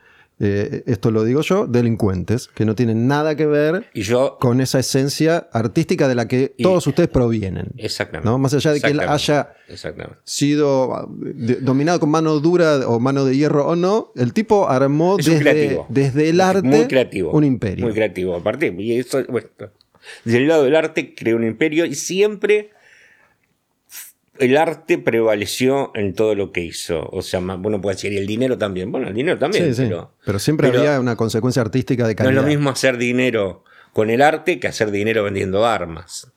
eh, 0.45 0.82
esto 0.86 1.12
lo 1.12 1.22
digo 1.22 1.40
yo, 1.43 1.68
delincuentes, 1.68 2.49
que 2.49 2.64
no 2.64 2.74
tienen 2.74 3.07
nada 3.07 3.36
que 3.36 3.47
ver 3.47 3.86
con 4.40 4.61
esa 4.61 4.80
esencia 4.80 5.49
artística 5.53 6.09
de 6.09 6.16
la 6.16 6.26
que 6.26 6.53
todos 6.61 6.84
ustedes 6.88 7.09
provienen. 7.09 7.68
Exactamente. 7.76 8.28
¿no? 8.28 8.38
Más 8.38 8.53
allá 8.53 8.72
de 8.72 8.80
que 8.80 8.88
él 8.88 8.99
haya 8.99 9.55
sido 10.24 11.09
dominado 11.61 12.01
con 12.01 12.11
mano 12.11 12.40
dura 12.40 12.88
o 12.88 12.99
mano 12.99 13.24
de 13.24 13.36
hierro 13.36 13.68
o 13.68 13.76
no, 13.76 14.11
el 14.16 14.32
tipo 14.32 14.68
armó 14.68 15.16
desde, 15.16 15.80
desde, 15.88 16.30
el 16.30 16.40
arte 16.40 16.88
un 17.30 17.45
imperio. 17.45 17.84
Muy 17.84 17.95
creativo. 17.95 18.34
Aparte, 18.34 18.74
y 18.76 19.01
bueno, 19.28 19.49
del 20.24 20.49
lado 20.49 20.64
del 20.64 20.74
arte 20.74 21.14
creó 21.14 21.36
un 21.36 21.47
imperio 21.47 21.84
y 21.84 21.95
siempre 21.95 22.70
el 24.43 24.57
arte 24.57 24.99
prevaleció 24.99 25.93
en 25.95 26.14
todo 26.14 26.34
lo 26.34 26.51
que 26.51 26.61
hizo. 26.62 27.09
O 27.12 27.22
sea, 27.22 27.40
bueno, 27.40 27.80
puede 27.80 27.95
decir, 27.95 28.12
y 28.12 28.18
el 28.18 28.26
dinero 28.26 28.59
también. 28.59 28.90
Bueno, 28.90 29.09
el 29.09 29.14
dinero 29.14 29.38
también. 29.38 29.72
pero, 29.76 30.14
pero, 30.24 30.38
siempre 30.38 30.68
había 30.68 30.99
una 30.99 31.16
consecuencia 31.16 31.62
artística 31.62 32.07
de 32.07 32.16
calidad. 32.16 32.34
No 32.34 32.40
es 32.40 32.45
lo 32.45 32.49
mismo 32.49 32.70
hacer 32.70 32.99
dinero 32.99 33.64
con 33.93 34.11
el 34.11 34.20
arte 34.20 34.59
que 34.59 34.68
hacer 34.68 34.90
dinero 34.90 35.22
vendiendo 35.22 35.64
armas. 35.64 36.32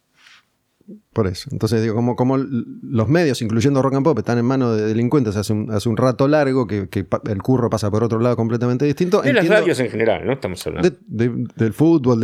Por 1.13 1.25
eso. 1.25 1.49
Entonces 1.51 1.81
digo, 1.81 1.95
como, 1.95 2.15
como 2.15 2.37
los 2.37 3.07
medios, 3.07 3.41
incluyendo 3.41 3.81
rock 3.81 3.95
and 3.95 4.03
pop, 4.03 4.19
están 4.19 4.37
en 4.37 4.45
manos 4.45 4.77
de 4.77 4.85
delincuentes 4.85 5.35
hace 5.35 5.51
un, 5.51 5.71
hace 5.71 5.89
un 5.89 5.97
rato 5.97 6.27
largo, 6.27 6.67
que, 6.67 6.87
el 7.27 7.41
curro 7.41 7.71
pasa 7.71 7.89
por 7.89 8.03
otro 8.03 8.19
lado 8.19 8.35
completamente 8.35 8.85
distinto. 8.85 9.23
De 9.23 9.33
las 9.33 9.47
radios 9.47 9.79
en 9.79 9.89
general, 9.89 10.27
¿no? 10.27 10.33
Estamos 10.33 10.65
hablando. 10.67 10.91
del 11.07 11.73
fútbol, 11.73 12.19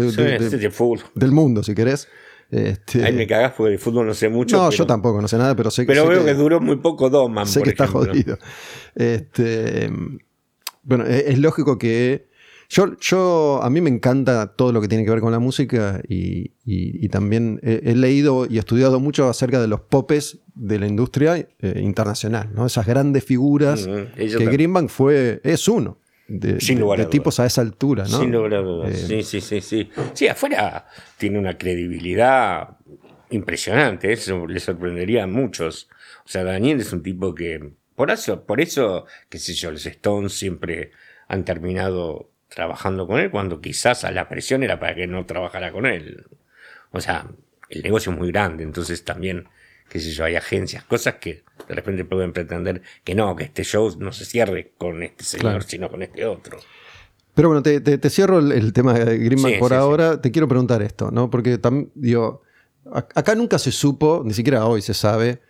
del 1.15 1.31
mundo, 1.31 1.63
si 1.63 1.73
querés. 1.73 2.07
Este... 2.51 3.05
Ahí 3.05 3.13
me 3.13 3.25
cagás 3.25 3.53
porque 3.53 3.71
de 3.71 3.77
fútbol 3.77 4.05
no 4.05 4.13
sé 4.13 4.27
mucho. 4.27 4.57
No, 4.57 4.69
yo 4.71 4.85
tampoco, 4.85 5.21
no 5.21 5.27
sé 5.29 5.37
nada, 5.37 5.55
pero 5.55 5.71
sé 5.71 5.83
que. 5.83 5.93
Pero 5.93 6.05
veo 6.05 6.25
que, 6.25 6.33
duró 6.33 6.59
muy 6.59 6.75
poco 6.75 7.09
Doman. 7.09 7.47
Sé 7.47 7.61
que 7.61 7.69
está 7.69 7.87
jodido. 7.87 8.37
Este, 8.93 9.89
bueno, 10.83 11.05
es, 11.05 11.39
lógico 11.39 11.77
que. 11.77 12.29
Yo, 12.67 12.97
yo, 12.99 13.59
a 13.61 13.69
mí 13.69 13.81
me 13.81 13.89
encanta 13.89 14.47
todo 14.55 14.71
lo 14.71 14.81
que 14.81 14.87
tiene 14.87 15.03
que 15.03 15.11
ver 15.11 15.19
con 15.19 15.31
la 15.31 15.39
música 15.39 16.01
y, 16.07 17.07
también 17.09 17.59
he, 17.63 17.95
leído 17.95 18.47
y 18.49 18.59
estudiado 18.59 18.99
mucho 19.01 19.27
acerca 19.29 19.59
de 19.59 19.67
los 19.67 19.81
popes 19.81 20.39
de 20.55 20.79
la 20.79 20.87
industria 20.87 21.35
eh, 21.37 21.81
internacional, 21.81 22.49
¿no? 22.53 22.65
Esas 22.65 22.85
grandes 22.85 23.25
figuras 23.25 23.87
que 24.15 24.45
Greenbank 24.45 24.89
fue, 24.89 25.41
es 25.43 25.67
uno 25.67 26.01
de, 26.39 27.05
tipos 27.09 27.39
a 27.39 27.45
esa 27.45 27.61
altura, 27.61 28.03
¿no? 28.03 28.19
Sin 28.19 28.31
lugar 28.31 28.53
a 28.53 28.61
dudas. 28.61 28.91
Eh, 28.91 29.23
sí, 29.23 29.23
sí, 29.23 29.41
sí, 29.41 29.61
sí. 29.61 29.89
Sí, 30.13 30.27
afuera 30.27 30.87
tiene 31.17 31.37
una 31.37 31.57
credibilidad 31.57 32.77
impresionante, 33.31 34.13
eso 34.13 34.47
le 34.47 34.59
sorprendería 34.59 35.23
a 35.23 35.27
muchos. 35.27 35.89
O 36.25 36.29
sea, 36.29 36.43
Daniel 36.43 36.79
es 36.79 36.93
un 36.93 37.03
tipo 37.03 37.35
que, 37.35 37.73
por 37.95 38.11
eso, 38.11 38.45
por 38.45 38.61
eso, 38.61 39.05
qué 39.29 39.39
sé 39.39 39.53
yo, 39.53 39.71
los 39.71 39.85
Stones 39.85 40.33
siempre 40.33 40.91
han 41.27 41.43
terminado 41.43 42.29
trabajando 42.47 43.07
con 43.07 43.19
él, 43.19 43.29
cuando 43.29 43.59
quizás 43.61 44.03
a 44.03 44.11
la 44.11 44.29
presión 44.29 44.63
era 44.63 44.79
para 44.79 44.95
que 44.95 45.07
no 45.07 45.25
trabajara 45.25 45.71
con 45.71 45.85
él. 45.85 46.25
O 46.91 47.01
sea, 47.01 47.27
el 47.69 47.81
negocio 47.81 48.11
es 48.11 48.17
muy 48.17 48.31
grande, 48.31 48.63
entonces 48.63 49.03
también 49.03 49.47
qué 49.91 49.99
sé 49.99 50.11
yo, 50.11 50.23
hay 50.23 50.35
agencias, 50.35 50.85
cosas 50.85 51.15
que 51.15 51.43
de 51.67 51.75
repente 51.75 52.05
pueden 52.05 52.31
pretender 52.31 52.81
que 53.03 53.13
no, 53.13 53.35
que 53.35 53.43
este 53.43 53.65
show 53.65 53.93
no 53.99 54.13
se 54.13 54.23
cierre 54.23 54.71
con 54.77 55.03
este 55.03 55.25
señor, 55.25 55.63
sino 55.63 55.89
con 55.89 56.01
este 56.01 56.25
otro. 56.25 56.59
Pero 57.33 57.49
bueno, 57.49 57.61
te, 57.61 58.09
cierro 58.09 58.39
el, 58.39 58.71
tema 58.71 58.93
de 58.93 59.17
Greenman 59.17 59.59
por 59.59 59.73
ahora. 59.73 60.21
Te 60.21 60.31
quiero 60.31 60.47
preguntar 60.47 60.81
esto, 60.81 61.11
¿no? 61.11 61.29
Porque 61.29 61.57
también, 61.57 61.91
digo, 61.93 62.41
acá 62.89 63.35
nunca 63.35 63.59
se 63.59 63.73
supo, 63.73 64.21
ni 64.25 64.33
siquiera 64.33 64.65
hoy 64.65 64.81
se 64.81 64.93
sabe, 64.93 65.41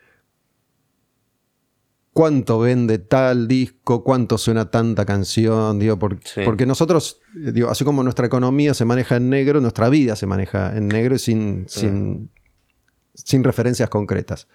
cuánto 2.12 2.58
vende 2.58 2.98
tal 2.98 3.48
disco, 3.48 4.04
cuánto 4.04 4.39
suena 4.39 4.72
tanta 4.72 5.06
canción, 5.06 5.78
digo, 5.78 6.00
porque 6.00 6.66
nosotros, 6.66 7.22
digo, 7.36 7.70
así 7.70 7.84
como 7.84 8.02
nuestra 8.02 8.26
economía 8.26 8.74
se 8.74 8.86
maneja 8.86 9.18
en 9.18 9.30
negro, 9.30 9.62
nuestra 9.62 9.88
vida 9.89 10.16
se 10.16 10.26
maneja 10.26 10.76
en 10.76 10.88
negro 10.88 11.14
y 11.14 11.20
sin, 11.20 11.66
sin 11.68 12.32
sin 13.14 13.43
referencias 13.43 13.89
concretas. 13.89 14.47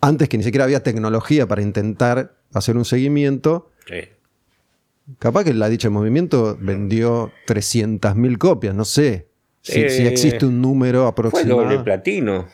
Antes 0.00 0.28
que 0.28 0.38
ni 0.38 0.44
siquiera 0.44 0.64
había 0.64 0.82
tecnología 0.82 1.46
para 1.46 1.62
intentar 1.62 2.36
hacer 2.52 2.76
un 2.76 2.84
seguimiento, 2.84 3.70
capaz 5.18 5.44
que 5.44 5.54
la 5.54 5.68
dicha 5.68 5.90
movimiento 5.90 6.56
vendió 6.60 7.32
300.000 7.46 8.38
copias, 8.38 8.74
no 8.74 8.84
sé 8.84 9.28
si, 9.60 9.80
eh, 9.80 10.08
existe 10.08 10.46
un 10.46 10.60
número 10.60 11.06
aproximado. 11.06 11.56
Fue 11.56 11.64
doble 11.64 11.84
platino. 11.84 12.48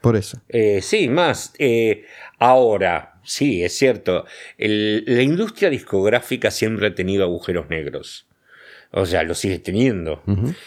Por 0.00 0.16
eso. 0.16 0.40
Eh, 0.48 0.80
sí, 0.82 1.08
más. 1.08 1.52
Eh, 1.58 2.04
ahora, 2.38 3.20
sí, 3.22 3.62
es 3.62 3.72
cierto. 3.74 4.24
la 4.58 5.22
industria 5.22 5.70
discográfica 5.70 6.50
siempre 6.50 6.88
ha 6.88 6.94
tenido 6.94 7.22
agujeros 7.22 7.70
negros. 7.70 8.26
O 8.92 9.06
sea, 9.06 9.22
lo 9.22 9.34
sigue 9.34 9.58
teniendo. 9.58 10.22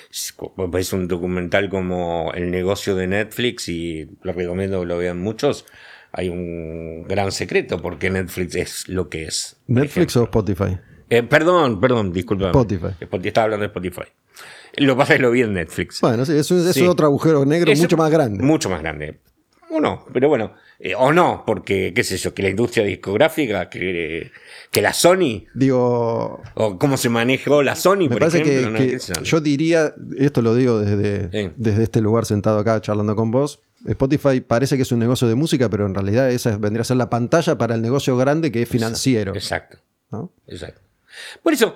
Es 0.09 0.93
un 0.93 1.07
documental 1.07 1.69
como 1.69 2.31
El 2.33 2.49
negocio 2.49 2.95
de 2.95 3.07
Netflix 3.07 3.69
y 3.69 4.09
lo 4.23 4.33
recomiendo 4.33 4.79
que 4.81 4.85
lo 4.87 4.97
vean 4.97 5.19
muchos. 5.19 5.65
Hay 6.11 6.29
un 6.29 7.03
gran 7.07 7.31
secreto 7.31 7.81
porque 7.81 8.09
Netflix 8.09 8.55
es 8.55 8.89
lo 8.89 9.09
que 9.09 9.25
es. 9.25 9.57
¿Netflix 9.67 10.15
o 10.15 10.23
Spotify? 10.23 10.77
Eh, 11.09 11.21
perdón, 11.21 11.79
perdón, 11.79 12.11
disculpa. 12.11 12.47
Spotify. 12.47 12.95
Estaba 13.23 13.45
hablando 13.45 13.61
de 13.61 13.67
Spotify. 13.67 14.09
Lo 14.77 14.93
que 14.93 14.97
pasa 14.97 15.13
es 15.13 15.17
que 15.19 15.23
lo 15.23 15.31
vi 15.31 15.41
en 15.41 15.53
Netflix. 15.53 16.01
Bueno, 16.01 16.25
sí, 16.25 16.35
eso, 16.35 16.57
es 16.57 16.81
otro 16.81 17.05
agujero 17.05 17.45
negro 17.45 17.71
mucho 17.75 17.97
más 17.97 18.11
grande. 18.11 18.43
Mucho 18.43 18.69
más 18.69 18.81
grande. 18.81 19.19
O 19.69 19.79
no, 19.79 20.05
pero 20.11 20.29
bueno. 20.29 20.53
Eh, 20.79 20.93
o 20.95 21.13
no, 21.13 21.43
porque, 21.45 21.93
qué 21.95 22.03
sé 22.03 22.17
yo, 22.17 22.33
que 22.33 22.43
la 22.43 22.49
industria 22.49 22.85
discográfica, 22.85 23.69
que, 23.69 24.31
que 24.71 24.81
la 24.81 24.93
Sony. 24.93 25.45
Digo. 25.53 26.41
O 26.53 26.77
cómo 26.77 26.97
se 26.97 27.09
manejó 27.09 27.63
la 27.63 27.75
Sony, 27.75 28.09
me 28.09 28.17
parece 28.17 28.43
Que, 28.43 28.99
yo 29.23 29.39
diría, 29.39 29.93
esto 30.17 30.41
lo 30.41 30.53
digo 30.53 30.79
desde, 30.79 31.53
desde 31.55 31.83
este 31.83 32.01
lugar 32.01 32.25
sentado 32.25 32.59
acá 32.59 32.81
charlando 32.81 33.15
con 33.15 33.31
vos. 33.31 33.61
Spotify 33.87 34.41
parece 34.41 34.75
que 34.77 34.81
es 34.81 34.91
un 34.91 34.99
negocio 34.99 35.27
de 35.27 35.35
música, 35.35 35.69
pero 35.69 35.85
en 35.85 35.93
realidad 35.93 36.29
esa 36.31 36.57
vendría 36.57 36.81
a 36.81 36.85
ser 36.85 36.97
la 36.97 37.09
pantalla 37.09 37.57
para 37.57 37.75
el 37.75 37.81
negocio 37.81 38.17
grande 38.17 38.51
que 38.51 38.63
es 38.63 38.69
financiero. 38.69 39.33
Exacto. 39.35 39.77
Exacto. 40.47 40.81
Por 41.43 41.53
eso, 41.53 41.75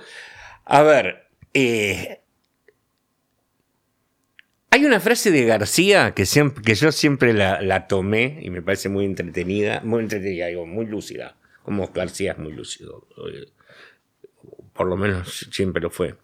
a 0.65 0.81
ver, 0.81 1.27
eh, 1.53 2.18
hay 4.71 4.85
una 4.85 4.99
frase 4.99 5.31
de 5.31 5.45
García 5.45 6.13
que, 6.13 6.25
siempre, 6.25 6.63
que 6.63 6.75
yo 6.75 6.91
siempre 6.91 7.33
la, 7.33 7.87
tomé 7.87 8.39
y 8.41 8.49
me 8.49 8.61
parece 8.61 8.89
muy 8.89 9.05
entretenida, 9.05 9.81
muy 9.83 10.03
entretenida, 10.03 10.47
muy 10.65 10.85
lúcida, 10.85 11.37
como 11.63 11.87
García 11.87 12.33
es 12.33 12.37
muy 12.37 12.53
lúcido, 12.53 13.07
eh, 13.33 13.47
por 14.73 14.87
lo 14.87 14.95
menos 14.95 15.47
siempre 15.51 15.81
lo 15.81 15.89
fue, 15.89 16.15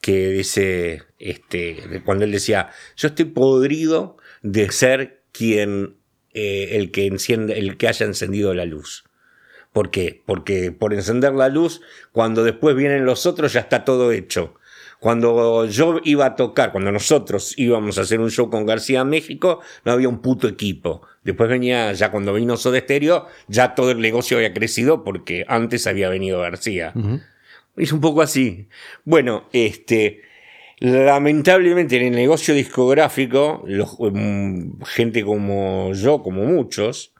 que 0.00 0.30
dice, 0.30 1.02
este, 1.18 2.02
cuando 2.04 2.24
él 2.24 2.32
decía, 2.32 2.70
yo 2.96 3.08
estoy 3.08 3.26
podrido 3.26 4.16
de 4.42 4.70
ser 4.72 5.22
quien, 5.32 5.96
eh, 6.32 6.70
el 6.72 6.90
que 6.90 7.06
enciende, 7.06 7.58
el 7.58 7.76
que 7.76 7.88
haya 7.88 8.06
encendido 8.06 8.54
la 8.54 8.64
luz. 8.64 9.04
¿Por 9.72 9.90
qué? 9.90 10.22
Porque 10.26 10.72
por 10.72 10.92
encender 10.94 11.32
la 11.34 11.48
luz, 11.48 11.80
cuando 12.10 12.42
después 12.42 12.74
vienen 12.74 13.04
los 13.04 13.26
otros 13.26 13.52
ya 13.52 13.60
está 13.60 13.84
todo 13.84 14.10
hecho. 14.10 14.56
Cuando 15.00 15.64
yo 15.64 15.98
iba 16.04 16.26
a 16.26 16.36
tocar, 16.36 16.72
cuando 16.72 16.92
nosotros 16.92 17.54
íbamos 17.56 17.96
a 17.96 18.02
hacer 18.02 18.20
un 18.20 18.30
show 18.30 18.50
con 18.50 18.66
García 18.66 19.02
México, 19.02 19.60
no 19.86 19.92
había 19.92 20.10
un 20.10 20.20
puto 20.20 20.46
equipo. 20.46 21.00
Después 21.24 21.48
venía, 21.48 21.90
ya 21.94 22.10
cuando 22.10 22.34
vino 22.34 22.58
Soda 22.58 22.78
Stereo, 22.80 23.26
ya 23.48 23.74
todo 23.74 23.92
el 23.92 24.00
negocio 24.00 24.36
había 24.36 24.52
crecido 24.52 25.02
porque 25.02 25.46
antes 25.48 25.86
había 25.86 26.10
venido 26.10 26.40
García. 26.40 26.92
Es 27.76 27.92
un 27.92 28.02
poco 28.02 28.20
así. 28.20 28.68
Bueno, 29.04 29.48
este, 29.54 30.20
lamentablemente 30.80 31.96
en 31.96 32.08
el 32.08 32.14
negocio 32.14 32.52
discográfico, 32.52 33.64
mm, 33.66 34.82
gente 34.84 35.24
como 35.24 35.94
yo, 35.94 36.22
como 36.22 36.44
muchos, 36.44 37.14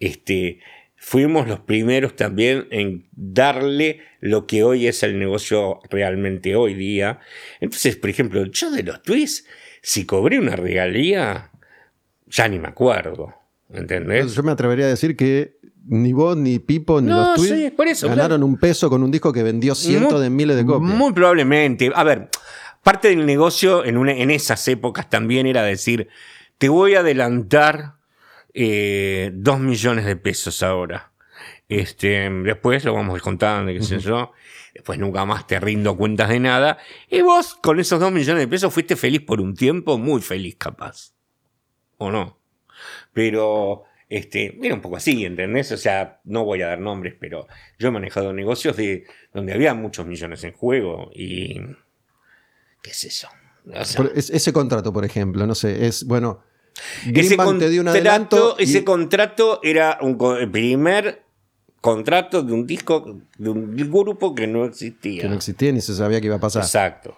este, 0.00 0.60
fuimos 0.96 1.46
los 1.46 1.60
primeros 1.60 2.16
también 2.16 2.66
en 2.70 3.06
darle 3.12 4.00
lo 4.20 4.46
que 4.46 4.62
hoy 4.64 4.86
es 4.86 5.02
el 5.02 5.18
negocio 5.18 5.80
realmente 5.90 6.56
hoy 6.56 6.74
día. 6.74 7.20
Entonces, 7.60 7.96
por 7.96 8.10
ejemplo, 8.10 8.44
yo 8.46 8.70
de 8.70 8.82
los 8.82 9.02
tweets, 9.02 9.44
si 9.82 10.04
cobré 10.06 10.38
una 10.38 10.56
regalía, 10.56 11.50
ya 12.26 12.48
ni 12.48 12.58
me 12.58 12.68
acuerdo. 12.68 13.34
¿Entendés? 13.72 14.34
Yo 14.34 14.42
me 14.42 14.52
atrevería 14.52 14.86
a 14.86 14.88
decir 14.88 15.16
que 15.16 15.56
ni 15.88 16.12
vos, 16.12 16.36
ni 16.36 16.58
Pipo, 16.58 17.00
ni 17.00 17.08
No, 17.08 17.20
los 17.30 17.34
Tweets 17.36 17.56
sí, 17.64 17.70
por 17.70 17.86
eso, 17.88 18.08
ganaron 18.08 18.42
un 18.42 18.56
peso 18.58 18.88
con 18.90 19.02
un 19.02 19.10
disco 19.10 19.32
que 19.32 19.42
vendió 19.42 19.74
cientos 19.74 20.14
Muy- 20.14 20.22
de 20.22 20.30
miles 20.30 20.56
de 20.56 20.64
copias. 20.66 20.90
Muy 20.96 21.12
probablemente. 21.12 21.90
A 21.94 22.02
ver, 22.04 22.28
parte 22.82 23.08
del 23.08 23.26
negocio 23.26 23.84
en, 23.84 23.96
una- 23.96 24.12
en 24.12 24.30
esas 24.30 24.66
épocas 24.68 25.08
también 25.10 25.46
era 25.46 25.62
decir, 25.62 26.08
te 26.58 26.68
voy 26.68 26.94
a 26.94 27.00
adelantar 27.00 27.95
eh, 28.58 29.30
dos 29.34 29.60
millones 29.60 30.06
de 30.06 30.16
pesos 30.16 30.62
ahora. 30.62 31.12
Este, 31.68 32.30
después 32.30 32.84
lo 32.84 32.94
vamos 32.94 33.20
contando, 33.20 33.70
qué 33.70 33.82
sé 33.82 33.98
yo. 33.98 34.32
Después 34.72 34.98
nunca 34.98 35.26
más 35.26 35.46
te 35.46 35.60
rindo 35.60 35.94
cuentas 35.94 36.30
de 36.30 36.40
nada. 36.40 36.78
Y 37.10 37.20
vos, 37.20 37.54
con 37.56 37.78
esos 37.78 38.00
dos 38.00 38.10
millones 38.10 38.40
de 38.40 38.48
pesos, 38.48 38.72
fuiste 38.72 38.96
feliz 38.96 39.20
por 39.20 39.42
un 39.42 39.54
tiempo, 39.54 39.98
muy 39.98 40.22
feliz 40.22 40.56
capaz. 40.56 41.12
¿O 41.98 42.10
no? 42.10 42.38
Pero, 43.12 43.84
este, 44.08 44.58
era 44.62 44.74
un 44.74 44.80
poco 44.80 44.96
así, 44.96 45.26
¿entendés? 45.26 45.70
O 45.72 45.76
sea, 45.76 46.20
no 46.24 46.46
voy 46.46 46.62
a 46.62 46.68
dar 46.68 46.80
nombres, 46.80 47.14
pero 47.20 47.46
yo 47.78 47.88
he 47.88 47.90
manejado 47.90 48.32
negocios 48.32 48.74
de 48.78 49.04
donde 49.34 49.52
había 49.52 49.74
muchos 49.74 50.06
millones 50.06 50.44
en 50.44 50.52
juego 50.52 51.10
y. 51.14 51.60
¿Qué 52.82 52.90
es 52.90 53.04
eso? 53.04 53.28
O 53.66 53.84
sea, 53.84 54.06
ese 54.14 54.52
contrato, 54.54 54.94
por 54.94 55.04
ejemplo, 55.04 55.46
no 55.46 55.54
sé, 55.54 55.86
es, 55.86 56.04
bueno, 56.06 56.42
ese 57.02 57.12
Greenbank 57.12 57.58
te 57.58 57.70
dio 57.70 57.80
un 57.82 57.88
adelanto 57.88 58.56
y- 58.58 58.64
ese 58.64 58.84
contrato 58.84 59.60
era 59.62 59.98
un 60.00 60.18
el 60.40 60.50
primer 60.50 61.22
contrato 61.80 62.42
de 62.42 62.52
un 62.52 62.66
disco, 62.66 63.18
de 63.38 63.48
un 63.50 63.76
grupo 63.76 64.34
que 64.34 64.46
no 64.46 64.64
existía. 64.64 65.22
que 65.22 65.28
no 65.28 65.34
existía 65.36 65.70
ni 65.72 65.80
se 65.80 65.94
sabía 65.94 66.20
que 66.20 66.26
iba 66.26 66.36
a 66.36 66.40
pasar. 66.40 66.62
Exacto. 66.62 67.16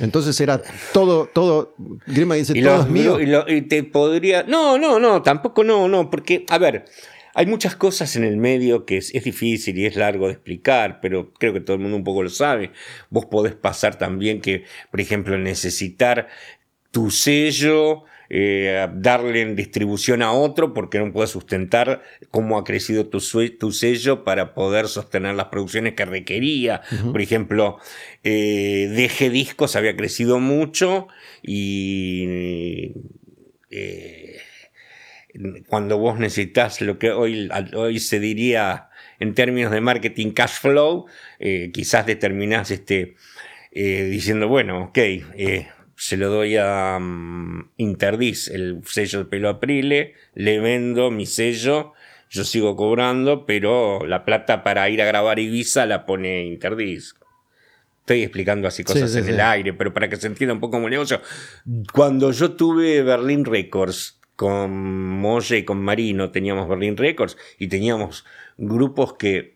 Entonces 0.00 0.40
era 0.40 0.60
todo, 0.94 1.26
todo, 1.32 1.74
Greenbank 2.06 2.38
dice, 2.38 2.58
Y, 2.58 2.62
todo 2.62 2.76
los- 2.78 2.86
es 2.86 2.90
mío. 2.92 3.20
y 3.20 3.26
lo- 3.26 3.46
y 3.48 3.62
te 3.62 3.82
podría. 3.84 4.42
No, 4.44 4.78
no, 4.78 4.98
no, 4.98 5.22
tampoco 5.22 5.64
no, 5.64 5.86
no, 5.86 6.08
porque, 6.08 6.46
a 6.48 6.56
ver, 6.56 6.86
hay 7.34 7.44
muchas 7.46 7.76
cosas 7.76 8.16
en 8.16 8.24
el 8.24 8.38
medio 8.38 8.86
que 8.86 8.96
es, 8.98 9.14
es 9.14 9.24
difícil 9.24 9.76
y 9.78 9.84
es 9.86 9.96
largo 9.96 10.28
de 10.28 10.32
explicar, 10.34 11.00
pero 11.02 11.32
creo 11.34 11.52
que 11.52 11.60
todo 11.60 11.74
el 11.76 11.82
mundo 11.82 11.96
un 11.98 12.04
poco 12.04 12.22
lo 12.22 12.30
sabe. 12.30 12.72
Vos 13.10 13.26
podés 13.26 13.54
pasar 13.54 13.96
también 13.98 14.40
que, 14.40 14.64
por 14.90 15.00
ejemplo, 15.00 15.36
necesitar 15.36 16.28
tu 16.90 17.10
sello, 17.10 18.04
eh, 18.34 18.88
darle 18.94 19.42
en 19.42 19.56
distribución 19.56 20.22
a 20.22 20.32
otro 20.32 20.72
porque 20.72 20.98
no 20.98 21.12
puedes 21.12 21.28
sustentar 21.28 22.02
cómo 22.30 22.56
ha 22.56 22.64
crecido 22.64 23.06
tu, 23.06 23.20
tu 23.58 23.72
sello 23.72 24.24
para 24.24 24.54
poder 24.54 24.88
sostener 24.88 25.34
las 25.34 25.48
producciones 25.48 25.92
que 25.92 26.06
requería. 26.06 26.80
Por 27.12 27.20
ejemplo, 27.20 27.78
eh, 28.24 28.88
DG 28.90 29.30
Discos 29.30 29.76
había 29.76 29.94
crecido 29.96 30.40
mucho 30.40 31.08
y 31.42 32.94
eh, 33.70 34.38
cuando 35.66 35.98
vos 35.98 36.18
necesitas 36.18 36.80
lo 36.80 36.98
que 36.98 37.10
hoy, 37.10 37.50
hoy 37.74 38.00
se 38.00 38.18
diría 38.18 38.88
en 39.18 39.34
términos 39.34 39.70
de 39.72 39.82
marketing 39.82 40.30
cash 40.30 40.58
flow, 40.60 41.04
eh, 41.38 41.70
quizás 41.70 42.06
determinás 42.06 42.70
este, 42.70 43.16
eh, 43.70 44.04
diciendo, 44.04 44.48
bueno, 44.48 44.84
ok, 44.84 44.98
eh, 44.98 45.68
se 46.02 46.16
lo 46.16 46.30
doy 46.30 46.56
a 46.56 46.98
mm, 46.98 47.74
Interdis, 47.76 48.48
el 48.48 48.80
sello 48.84 49.20
de 49.20 49.24
pelo 49.26 49.48
Aprile, 49.48 50.14
le 50.34 50.58
vendo 50.58 51.12
mi 51.12 51.26
sello, 51.26 51.92
yo 52.28 52.42
sigo 52.42 52.74
cobrando, 52.74 53.46
pero 53.46 54.04
la 54.04 54.24
plata 54.24 54.64
para 54.64 54.90
ir 54.90 55.00
a 55.00 55.06
grabar 55.06 55.38
Ibiza 55.38 55.86
la 55.86 56.04
pone 56.04 56.44
Interdis. 56.44 57.14
Estoy 58.00 58.22
explicando 58.24 58.66
así 58.66 58.82
cosas 58.82 59.12
sí, 59.12 59.18
en 59.18 59.24
sí. 59.26 59.30
el 59.30 59.40
aire, 59.40 59.74
pero 59.74 59.94
para 59.94 60.08
que 60.08 60.16
se 60.16 60.26
entienda 60.26 60.54
un 60.54 60.58
poco 60.58 60.72
como 60.72 60.88
el 60.88 60.90
negocio. 60.90 61.20
Cuando 61.92 62.32
yo 62.32 62.50
tuve 62.50 63.02
Berlin 63.02 63.44
Records 63.44 64.18
con 64.34 64.72
Molle 65.20 65.58
y 65.58 65.64
con 65.64 65.80
Marino, 65.80 66.32
teníamos 66.32 66.68
Berlin 66.68 66.96
Records 66.96 67.36
y 67.60 67.68
teníamos 67.68 68.24
grupos 68.58 69.12
que 69.12 69.54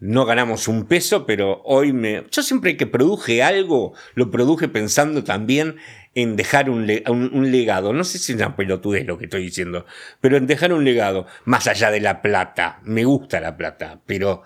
no 0.00 0.24
ganamos 0.24 0.66
un 0.68 0.86
peso, 0.86 1.26
pero 1.26 1.60
hoy 1.64 1.92
me. 1.92 2.24
Yo 2.30 2.42
siempre 2.42 2.76
que 2.76 2.86
produje 2.86 3.42
algo, 3.42 3.92
lo 4.14 4.30
produje 4.30 4.66
pensando 4.68 5.22
también 5.24 5.76
en 6.14 6.36
dejar 6.36 6.70
un, 6.70 6.86
le- 6.86 7.04
un- 7.08 7.30
un 7.32 7.52
legado. 7.52 7.92
No 7.92 8.02
sé 8.04 8.18
si 8.18 8.32
es 8.32 8.36
una 8.38 8.56
pelotudez 8.56 9.06
lo 9.06 9.18
que 9.18 9.26
estoy 9.26 9.42
diciendo, 9.44 9.86
pero 10.20 10.36
en 10.36 10.46
dejar 10.46 10.72
un 10.72 10.84
legado, 10.84 11.26
más 11.44 11.66
allá 11.66 11.90
de 11.90 12.00
la 12.00 12.22
plata. 12.22 12.80
Me 12.82 13.04
gusta 13.04 13.40
la 13.40 13.56
plata, 13.56 14.00
pero. 14.06 14.42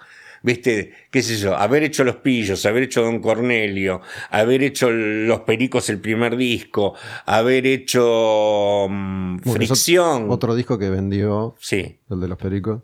¿Viste? 0.47 0.93
¿Qué 1.11 1.23
sé 1.23 1.39
yo? 1.39 1.57
Haber 1.57 1.85
hecho 1.85 2.05
Los 2.05 2.17
Pillos, 2.17 2.67
haber 2.67 2.83
hecho 2.83 3.01
Don 3.01 3.21
Cornelio, 3.21 4.03
haber 4.29 4.63
hecho 4.63 4.91
Los 4.91 5.41
Pericos 5.41 5.89
el 5.89 6.01
primer 6.03 6.37
disco, 6.37 6.95
haber 7.25 7.67
hecho 7.67 8.87
mm, 8.91 9.39
Fricción. 9.39 10.27
Otro 10.31 10.55
disco 10.55 10.79
que 10.79 10.91
vendió, 10.91 11.55
Sí. 11.59 11.99
el 12.11 12.21
de 12.21 12.29
los 12.29 12.37
pericos. 12.37 12.83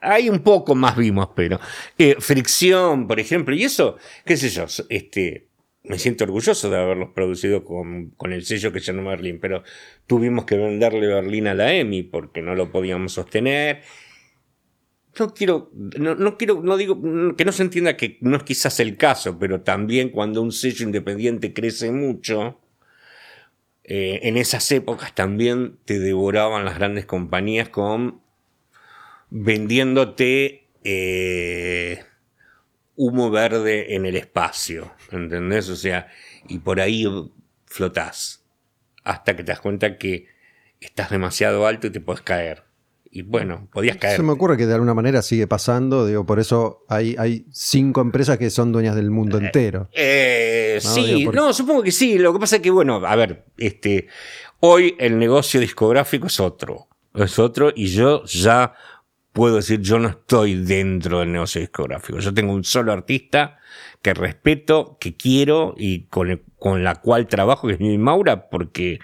Hay 0.00 0.28
un 0.28 0.40
poco 0.40 0.74
más 0.74 0.96
vimos, 0.96 1.28
pero. 1.34 1.60
eh, 1.98 2.16
fricción, 2.18 3.06
por 3.06 3.20
ejemplo, 3.20 3.54
y 3.54 3.64
eso, 3.64 3.96
qué 4.24 4.36
sé 4.36 4.48
yo, 4.50 4.66
este. 4.88 5.48
Me 5.84 5.98
siento 5.98 6.22
orgulloso 6.22 6.70
de 6.70 6.78
haberlos 6.78 7.08
producido 7.12 7.64
con, 7.64 8.10
con 8.10 8.32
el 8.32 8.44
sello 8.44 8.72
que 8.72 8.78
se 8.78 8.92
llama 8.92 9.10
Berlín, 9.10 9.40
pero 9.40 9.64
tuvimos 10.06 10.44
que 10.44 10.56
venderle 10.56 11.08
Berlín 11.08 11.48
a 11.48 11.54
la 11.54 11.74
EMI 11.74 12.04
porque 12.04 12.40
no 12.40 12.54
lo 12.54 12.70
podíamos 12.70 13.14
sostener. 13.14 13.82
No 15.18 15.34
quiero, 15.34 15.72
no, 15.74 16.14
no 16.14 16.38
quiero, 16.38 16.62
no 16.62 16.76
digo 16.76 17.00
que 17.36 17.44
no 17.44 17.50
se 17.50 17.64
entienda 17.64 17.96
que 17.96 18.16
no 18.20 18.36
es 18.36 18.44
quizás 18.44 18.78
el 18.78 18.96
caso, 18.96 19.40
pero 19.40 19.62
también 19.62 20.10
cuando 20.10 20.40
un 20.40 20.52
sello 20.52 20.86
independiente 20.86 21.52
crece 21.52 21.90
mucho, 21.90 22.60
eh, 23.82 24.20
en 24.22 24.36
esas 24.36 24.70
épocas 24.70 25.14
también 25.14 25.78
te 25.84 25.98
devoraban 25.98 26.64
las 26.64 26.78
grandes 26.78 27.06
compañías 27.06 27.68
con 27.68 28.20
vendiéndote 29.34 30.68
eh, 30.84 32.04
humo 32.96 33.30
verde 33.30 33.94
en 33.94 34.04
el 34.04 34.16
espacio, 34.16 34.92
¿entendés? 35.10 35.70
O 35.70 35.76
sea, 35.76 36.08
y 36.48 36.58
por 36.58 36.80
ahí 36.80 37.06
flotás 37.64 38.44
hasta 39.04 39.34
que 39.34 39.42
te 39.42 39.52
das 39.52 39.60
cuenta 39.60 39.96
que 39.96 40.26
estás 40.80 41.10
demasiado 41.10 41.66
alto 41.66 41.86
y 41.86 41.90
te 41.90 42.00
puedes 42.00 42.20
caer. 42.22 42.64
Y 43.10 43.22
bueno, 43.22 43.68
podías 43.72 43.96
caer. 43.96 44.16
Se 44.16 44.22
me 44.22 44.32
ocurre 44.32 44.56
que 44.56 44.66
de 44.66 44.74
alguna 44.74 44.94
manera 44.94 45.22
sigue 45.22 45.46
pasando, 45.46 46.06
digo, 46.06 46.24
por 46.26 46.38
eso 46.38 46.84
hay, 46.88 47.14
hay 47.18 47.46
cinco 47.52 48.00
empresas 48.00 48.38
que 48.38 48.48
son 48.50 48.70
dueñas 48.72 48.94
del 48.96 49.10
mundo 49.10 49.38
entero. 49.38 49.88
Eh, 49.92 50.78
No, 50.82 50.90
sí, 50.90 51.06
digo, 51.06 51.24
porque- 51.30 51.36
no, 51.40 51.52
supongo 51.52 51.82
que 51.82 51.92
sí. 51.92 52.18
Lo 52.18 52.32
que 52.32 52.38
pasa 52.38 52.56
es 52.56 52.62
que, 52.62 52.70
bueno, 52.70 52.96
a 53.04 53.16
ver, 53.16 53.44
este, 53.58 54.08
hoy 54.60 54.94
el 54.98 55.18
negocio 55.18 55.58
discográfico 55.60 56.26
es 56.26 56.38
otro. 56.40 56.88
Es 57.14 57.38
otro 57.38 57.70
y 57.74 57.88
yo 57.88 58.24
ya 58.24 58.72
puedo 59.32 59.56
decir, 59.56 59.80
yo 59.80 59.98
no 59.98 60.08
estoy 60.08 60.54
dentro 60.54 61.20
del 61.20 61.32
negocio 61.32 61.60
discográfico. 61.60 62.18
Yo 62.18 62.32
tengo 62.34 62.52
un 62.52 62.64
solo 62.64 62.92
artista 62.92 63.58
que 64.02 64.14
respeto, 64.14 64.98
que 65.00 65.14
quiero 65.16 65.74
y 65.76 66.04
con, 66.04 66.30
el- 66.30 66.42
con 66.58 66.84
la 66.84 66.96
cual 66.96 67.26
trabajo, 67.28 67.66
que 67.68 67.74
es 67.74 67.80
mi 67.80 67.96
Maura, 67.98 68.48
porque, 68.50 68.98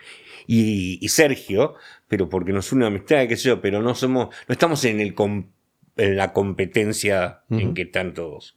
y, 0.46 0.98
y 1.04 1.08
Sergio, 1.08 1.74
pero 2.08 2.28
porque 2.28 2.52
nos 2.52 2.70
une 2.72 2.80
una 2.86 2.88
amistad, 2.88 3.26
qué 3.28 3.36
sé 3.36 3.48
yo, 3.48 3.60
pero 3.60 3.80
no 3.82 3.94
somos, 3.94 4.28
no 4.48 4.52
estamos 4.52 4.84
en, 4.84 5.00
el 5.00 5.14
com- 5.14 5.50
en 5.96 6.16
la 6.16 6.32
competencia 6.32 7.40
en 7.50 7.74
que 7.74 7.82
están 7.82 8.12
todos. 8.14 8.56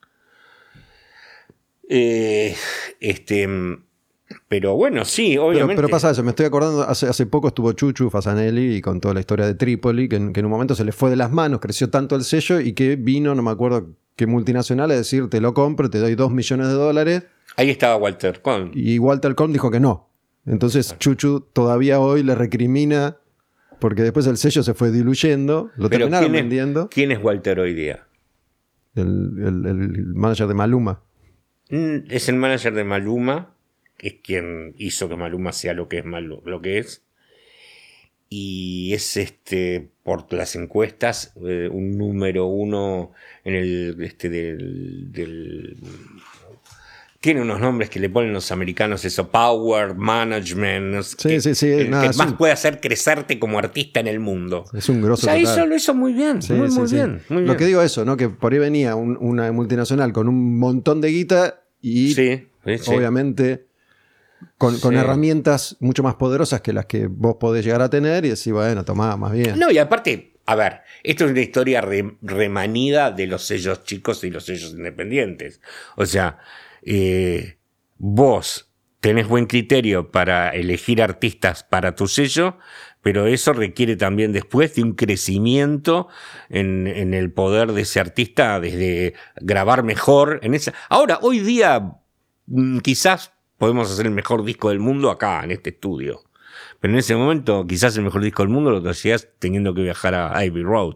Eh, 1.89 2.55
este, 2.99 3.47
pero 4.47 4.75
bueno, 4.75 5.05
sí, 5.05 5.37
obviamente. 5.37 5.75
pero 5.75 5.89
pasa 5.89 6.11
eso, 6.11 6.23
me 6.23 6.29
estoy 6.31 6.45
acordando, 6.45 6.83
hace, 6.83 7.07
hace 7.07 7.25
poco 7.25 7.49
estuvo 7.49 7.71
Chuchu 7.73 8.09
Fasanelli 8.09 8.75
y 8.75 8.81
con 8.81 8.99
toda 9.01 9.13
la 9.13 9.19
historia 9.19 9.45
de 9.45 9.55
Trípoli, 9.55 10.07
que, 10.09 10.15
en- 10.17 10.33
que 10.33 10.39
en 10.41 10.45
un 10.45 10.51
momento 10.51 10.75
se 10.75 10.83
le 10.85 10.91
fue 10.91 11.09
de 11.09 11.15
las 11.15 11.31
manos, 11.31 11.59
creció 11.59 11.89
tanto 11.89 12.15
el 12.15 12.23
sello 12.23 12.59
y 12.59 12.73
que 12.73 12.95
vino, 12.95 13.33
no 13.35 13.41
me 13.41 13.51
acuerdo 13.51 13.89
qué 14.15 14.27
multinacional, 14.27 14.91
a 14.91 14.95
decir, 14.95 15.29
te 15.29 15.41
lo 15.41 15.53
compro, 15.53 15.89
te 15.89 15.99
doy 15.99 16.15
dos 16.15 16.31
millones 16.31 16.67
de 16.67 16.73
dólares, 16.73 17.23
Ahí 17.57 17.69
estaba 17.69 17.95
Walter 17.97 18.41
Cohn. 18.41 18.71
y 18.73 18.97
Walter 18.99 19.35
Cohn 19.35 19.51
dijo 19.53 19.69
que 19.71 19.79
no. 19.79 20.09
Entonces 20.45 20.95
Chuchu 20.99 21.41
todavía 21.53 21.99
hoy 21.99 22.23
le 22.23 22.33
recrimina, 22.35 23.17
porque 23.79 24.03
después 24.03 24.25
el 24.27 24.37
sello 24.37 24.63
se 24.63 24.73
fue 24.73 24.91
diluyendo, 24.91 25.69
lo 25.75 25.89
Pero 25.89 25.99
terminaron 26.05 26.25
¿quién 26.29 26.35
es, 26.35 26.41
vendiendo, 26.41 26.89
¿quién 26.89 27.11
es 27.11 27.21
Walter 27.23 27.59
hoy 27.59 27.73
día? 27.73 28.07
el, 28.95 29.33
el- 29.39 29.65
el 29.65 30.05
manager 30.15 30.47
de 30.47 30.53
Maluma. 30.53 31.01
Mm, 31.69 31.97
Es 32.09 32.27
el 32.29 32.35
manager 32.35 32.73
de 32.73 32.83
Maluma, 32.83 33.53
es 34.01 34.15
quien 34.23 34.73
hizo 34.77 35.07
que 35.09 35.15
Maluma 35.15 35.51
sea 35.53 35.73
lo 35.73 35.87
que 35.87 35.99
es 35.99 36.05
Malu- 36.05 36.41
lo 36.45 36.61
que 36.61 36.79
es. 36.79 37.03
Y 38.33 38.93
es 38.93 39.17
este, 39.17 39.89
por 40.03 40.31
las 40.33 40.55
encuestas, 40.55 41.33
eh, 41.45 41.67
un 41.69 41.97
número 41.97 42.45
uno 42.45 43.11
en 43.43 43.55
el 43.55 43.97
este 44.01 44.29
del, 44.29 45.11
del- 45.11 45.77
tiene 47.19 47.41
unos 47.41 47.59
nombres 47.59 47.89
que 47.89 47.99
le 47.99 48.09
ponen 48.09 48.31
los 48.33 48.51
americanos, 48.51 49.03
eso, 49.05 49.29
Power, 49.29 49.93
Management, 49.95 50.85
no 50.95 51.03
sé 51.03 51.15
Sí, 51.19 51.29
qué, 51.29 51.41
sí, 51.41 51.53
sí, 51.55 51.67
el 51.67 51.89
nada, 51.91 52.09
que 52.09 52.17
más 52.17 52.31
un- 52.31 52.37
puede 52.37 52.53
hacer 52.53 52.79
crecerte 52.79 53.37
como 53.37 53.59
artista 53.59 53.99
en 53.99 54.07
el 54.07 54.19
mundo. 54.21 54.63
Es 54.73 54.87
un 54.89 55.01
O 55.03 55.05
grosso 55.07 55.25
sea, 55.25 55.33
total. 55.37 55.43
hizo, 55.57 55.65
lo 55.67 55.75
hizo 55.75 55.93
muy 55.93 56.13
bien, 56.13 56.39
muy, 56.49 56.69
muy 56.69 56.89
bien. 56.91 57.21
Lo 57.29 57.57
que 57.57 57.65
digo 57.65 57.81
es 57.81 57.91
eso, 57.91 58.05
¿no? 58.05 58.15
Que 58.17 58.29
por 58.29 58.53
ahí 58.53 58.59
venía 58.59 58.95
un- 58.95 59.17
una 59.19 59.51
multinacional 59.51 60.13
con 60.13 60.27
un 60.29 60.57
montón 60.57 61.01
de 61.01 61.09
guita 61.09 61.61
y 61.81 62.13
Sí, 62.13 62.47
sí, 62.65 62.77
sí. 62.79 62.91
obviamente 62.95 63.65
con, 64.57 64.95
herramientas 64.95 65.77
mucho 65.79 66.03
más 66.03 66.15
poderosas 66.15 66.61
que 66.61 66.73
las 66.73 66.85
que 66.85 67.07
vos 67.07 67.35
podés 67.39 67.65
llegar 67.65 67.81
a 67.81 67.89
tener 67.89 68.25
y 68.25 68.29
decir, 68.29 68.53
bueno, 68.53 68.85
tomá, 68.85 69.17
más 69.17 69.31
bien. 69.31 69.57
No, 69.59 69.71
y 69.71 69.77
aparte, 69.77 70.33
a 70.45 70.55
ver, 70.55 70.81
esto 71.03 71.25
es 71.25 71.31
una 71.31 71.41
historia 71.41 71.81
re- 71.81 72.17
remanida 72.21 73.11
de 73.11 73.27
los 73.27 73.43
sellos 73.43 73.83
chicos 73.83 74.23
y 74.23 74.29
los 74.29 74.45
sellos 74.45 74.71
independientes. 74.71 75.61
O 75.95 76.05
sea, 76.05 76.39
eh, 76.83 77.57
vos 77.97 78.69
tenés 78.99 79.27
buen 79.27 79.45
criterio 79.47 80.11
para 80.11 80.49
elegir 80.49 81.01
artistas 81.01 81.63
para 81.63 81.95
tu 81.95 82.07
sello, 82.07 82.57
pero 83.01 83.25
eso 83.25 83.51
requiere 83.53 83.95
también 83.95 84.31
después 84.31 84.75
de 84.75 84.83
un 84.83 84.93
crecimiento 84.93 86.07
en, 86.49 86.85
en 86.85 87.15
el 87.15 87.31
poder 87.31 87.71
de 87.71 87.81
ese 87.81 87.99
artista, 87.99 88.59
desde 88.59 89.15
grabar 89.37 89.81
mejor. 89.83 90.39
En 90.43 90.53
esa... 90.53 90.73
Ahora, 90.87 91.17
hoy 91.23 91.39
día, 91.39 91.93
mm, 92.45 92.77
quizás 92.79 93.30
podemos 93.61 93.91
hacer 93.91 94.07
el 94.07 94.11
mejor 94.11 94.43
disco 94.43 94.69
del 94.69 94.79
mundo 94.79 95.11
acá, 95.11 95.43
en 95.43 95.51
este 95.51 95.69
estudio. 95.69 96.23
Pero 96.79 96.93
en 96.93 96.97
ese 96.99 97.15
momento, 97.15 97.67
quizás 97.67 97.95
el 97.95 98.03
mejor 98.03 98.23
disco 98.23 98.41
del 98.41 98.49
mundo 98.51 98.71
lo 98.71 98.89
hacías 98.89 99.27
teniendo 99.37 99.73
que 99.75 99.83
viajar 99.83 100.15
a 100.15 100.43
Ivy 100.43 100.63
Road. 100.63 100.95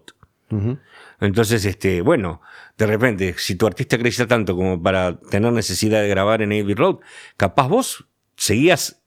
Entonces, 1.22 1.64
este, 1.66 2.02
bueno, 2.02 2.42
de 2.78 2.88
repente, 2.88 3.36
si 3.38 3.56
tu 3.56 3.68
artista 3.68 4.00
crecía 4.00 4.26
tanto 4.26 4.56
como 4.56 4.82
para 4.82 5.20
tener 5.20 5.54
necesidad 5.54 6.02
de 6.02 6.08
grabar 6.10 6.42
en 6.42 6.52
Abbey 6.54 6.74
Road, 6.74 6.98
capaz 7.38 7.68
vos 7.68 8.06
seguías 8.36 9.04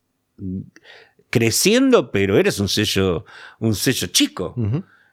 creciendo, 1.30 2.10
pero 2.12 2.38
eres 2.38 2.60
un 2.60 2.68
sello, 2.68 3.24
un 3.58 3.74
sello 3.74 4.06
chico. 4.08 4.54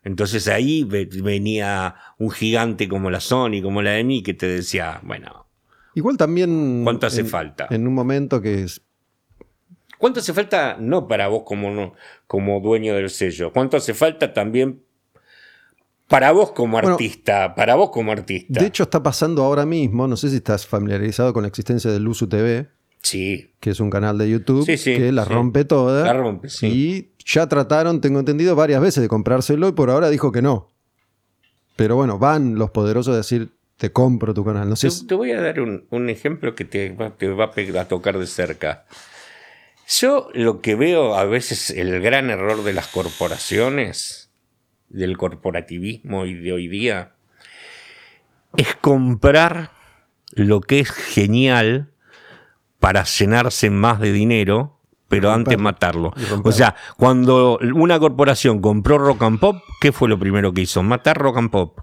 Entonces 0.03 0.47
ahí 0.47 0.83
ve- 0.83 1.09
venía 1.23 1.95
un 2.19 2.29
gigante 2.29 2.87
como 2.87 3.09
la 3.09 3.19
Sony, 3.19 3.61
como 3.63 3.81
la 3.81 3.97
EMI, 3.97 4.21
que 4.21 4.35
te 4.35 4.47
decía, 4.47 4.99
bueno, 5.03 5.44
Igual 5.95 6.17
también. 6.17 6.81
¿Cuánto 6.83 7.07
hace 7.07 7.21
en- 7.21 7.27
falta? 7.27 7.67
En 7.71 7.87
un 7.87 7.93
momento 7.93 8.39
que 8.41 8.63
es. 8.63 8.81
¿cuánto 9.97 10.19
hace 10.19 10.33
falta? 10.33 10.77
No 10.79 11.07
para 11.07 11.27
vos 11.29 11.43
como, 11.45 11.71
no, 11.71 11.93
como 12.27 12.59
dueño 12.59 12.93
del 12.93 13.09
sello, 13.09 13.51
¿cuánto 13.51 13.77
hace 13.77 13.93
falta 13.95 14.33
también 14.33 14.83
para 16.07 16.31
vos 16.31 16.51
como 16.51 16.73
Bueno, 16.73 16.89
artista? 16.91 17.55
para 17.55 17.75
vos 17.75 17.89
como 17.91 18.11
artista. 18.11 18.59
De 18.59 18.67
hecho, 18.67 18.83
está 18.83 19.01
pasando 19.01 19.43
ahora 19.43 19.65
mismo. 19.65 20.07
No 20.07 20.15
sé 20.17 20.29
si 20.29 20.35
estás 20.37 20.67
familiarizado 20.67 21.33
con 21.33 21.41
la 21.43 21.47
existencia 21.47 21.89
de 21.91 21.99
Luzu 21.99 22.27
TV, 22.27 22.69
sí, 23.01 23.53
que 23.59 23.71
es 23.71 23.79
un 23.79 23.89
canal 23.89 24.17
de 24.17 24.29
YouTube 24.29 24.65
Sí, 24.65 24.77
sí, 24.77 24.95
que 24.95 25.11
la 25.11 25.25
sí. 25.25 25.33
rompe 25.33 25.65
toda. 25.65 26.05
La 26.05 26.13
rompe, 26.13 26.49
sí. 26.49 26.67
Y 26.67 27.11
ya 27.25 27.47
trataron, 27.47 28.01
tengo 28.01 28.19
entendido, 28.19 28.55
varias 28.55 28.81
veces 28.81 29.01
de 29.01 29.07
comprárselo 29.07 29.67
y 29.69 29.71
por 29.71 29.89
ahora 29.89 30.09
dijo 30.09 30.31
que 30.31 30.41
no. 30.43 30.67
Pero 31.75 31.95
bueno, 31.95 32.19
van 32.19 32.55
los 32.55 32.69
poderosos 32.69 33.13
a 33.13 33.17
decir, 33.17 33.51
te 33.77 33.91
compro 33.91 34.33
tu 34.33 34.45
canal. 34.45 34.69
No 34.69 34.75
sé. 34.75 34.89
Te, 35.07 35.15
voy 35.15 35.31
a 35.31 35.41
dar 35.41 35.59
un, 35.59 35.85
un 35.89 36.09
ejemplo 36.09 36.55
que 36.55 36.65
te 36.65 36.93
va, 36.93 37.15
te 37.15 37.29
va 37.29 37.51
a 37.81 37.87
tocar 37.87 38.17
de 38.17 38.27
cerca. 38.27 38.85
Yo 39.87 40.29
lo 40.33 40.61
que 40.61 40.75
veo 40.75 41.15
a 41.15 41.25
veces 41.25 41.69
el 41.69 42.01
gran 42.01 42.29
error 42.29 42.63
de 42.63 42.73
las 42.73 42.87
corporaciones, 42.87 44.31
del 44.89 45.17
corporativismo 45.17 46.25
y 46.25 46.33
de 46.33 46.53
hoy 46.53 46.67
día, 46.67 47.13
es 48.57 48.75
comprar 48.75 49.71
lo 50.31 50.61
que 50.61 50.79
es 50.79 50.91
genial 50.91 51.91
para 52.79 53.03
llenarse 53.03 53.69
más 53.69 53.99
de 53.99 54.11
dinero, 54.11 54.79
pero 55.07 55.31
antes 55.31 55.57
matarlo. 55.57 56.13
O 56.43 56.51
sea, 56.51 56.75
cuando 56.97 57.59
una 57.75 57.99
corporación 57.99 58.61
compró 58.61 58.97
Rock 58.97 59.23
and 59.23 59.39
Pop, 59.39 59.57
¿qué 59.81 59.91
fue 59.91 60.09
lo 60.09 60.17
primero 60.17 60.51
que 60.53 60.61
hizo? 60.61 60.81
Matar 60.81 61.17
Rock 61.17 61.37
and 61.37 61.51
Pop. 61.51 61.79